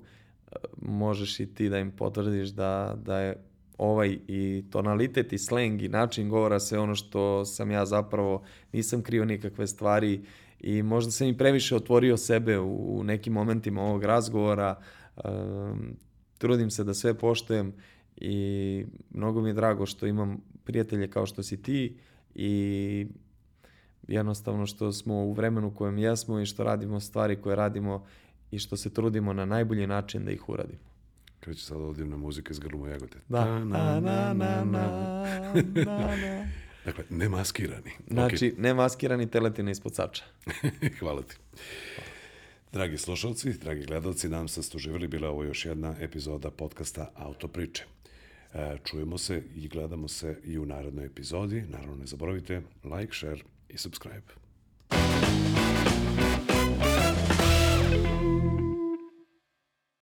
možeš 0.81 1.39
i 1.39 1.53
ti 1.53 1.69
da 1.69 1.79
im 1.79 1.91
potvrdiš 1.91 2.49
da, 2.49 2.97
da 3.05 3.19
je 3.19 3.35
ovaj 3.77 4.17
i 4.27 4.63
tonalitet 4.71 5.33
i 5.33 5.37
sleng 5.37 5.81
i 5.81 5.89
način 5.89 6.29
govora 6.29 6.59
sve 6.59 6.79
ono 6.79 6.95
što 6.95 7.45
sam 7.45 7.71
ja 7.71 7.85
zapravo 7.85 8.43
nisam 8.73 9.01
krio 9.01 9.25
nikakve 9.25 9.67
stvari 9.67 10.21
i 10.59 10.83
možda 10.83 11.11
sam 11.11 11.27
i 11.27 11.37
previše 11.37 11.75
otvorio 11.75 12.17
sebe 12.17 12.59
u, 12.59 12.99
u 12.99 13.03
nekim 13.03 13.33
momentima 13.33 13.81
ovog 13.81 14.03
razgovora 14.03 14.75
um, 15.15 15.95
trudim 16.37 16.69
se 16.69 16.83
da 16.83 16.93
sve 16.93 17.13
poštujem 17.13 17.73
i 18.17 18.85
mnogo 19.09 19.41
mi 19.41 19.49
je 19.49 19.53
drago 19.53 19.85
što 19.85 20.07
imam 20.07 20.37
prijatelje 20.63 21.09
kao 21.09 21.25
što 21.25 21.43
si 21.43 21.61
ti 21.61 21.97
i 22.35 23.07
jednostavno 24.07 24.65
što 24.65 24.91
smo 24.91 25.15
u 25.15 25.33
vremenu 25.33 25.75
kojem 25.75 25.97
jesmo 25.97 26.39
i 26.39 26.45
što 26.45 26.63
radimo 26.63 26.99
stvari 26.99 27.35
koje 27.35 27.55
radimo 27.55 28.05
i 28.51 28.59
što 28.59 28.77
se 28.77 28.93
trudimo 28.93 29.33
na 29.33 29.45
najbolji 29.45 29.87
način 29.87 30.25
da 30.25 30.31
ih 30.31 30.49
uradimo. 30.49 30.84
Kreće 31.45 31.65
sad 31.65 31.77
odivna 31.81 32.17
muzika 32.17 32.51
iz 32.51 32.59
Grlumo 32.59 32.87
Jagote. 32.87 33.17
Da. 33.29 33.45
Na, 33.45 33.65
na, 33.65 33.99
na, 33.99 34.33
na, 34.33 34.63
na, 34.63 35.25
na. 35.85 36.47
dakle, 36.85 37.03
nemaskirani. 37.09 37.91
Znači, 38.07 38.35
okay. 38.35 38.59
nemaskirani 38.59 39.29
teletina 39.29 39.71
ispod 39.71 39.95
sača. 39.95 40.23
Hvala 40.99 41.21
ti. 41.21 41.35
Dragi 42.71 42.97
slušalci, 42.97 43.53
dragi 43.53 43.85
gledalci, 43.85 44.29
nam 44.29 44.47
se 44.47 44.63
ste 44.63 44.77
uživali. 44.77 45.07
Bila 45.07 45.29
ovo 45.29 45.43
još 45.43 45.65
jedna 45.65 45.95
epizoda 45.99 46.51
podcasta 46.51 47.11
Autopriče. 47.15 47.83
E, 48.53 48.77
čujemo 48.83 49.17
se 49.17 49.43
i 49.55 49.67
gledamo 49.67 50.07
se 50.07 50.37
i 50.43 50.57
u 50.57 50.65
narednoj 50.65 51.05
epizodi. 51.05 51.61
Naravno, 51.61 51.95
ne 51.95 52.05
zaboravite 52.05 52.61
like, 52.83 53.13
share 53.13 53.41
i 53.69 53.77
subscribe. 53.77 54.45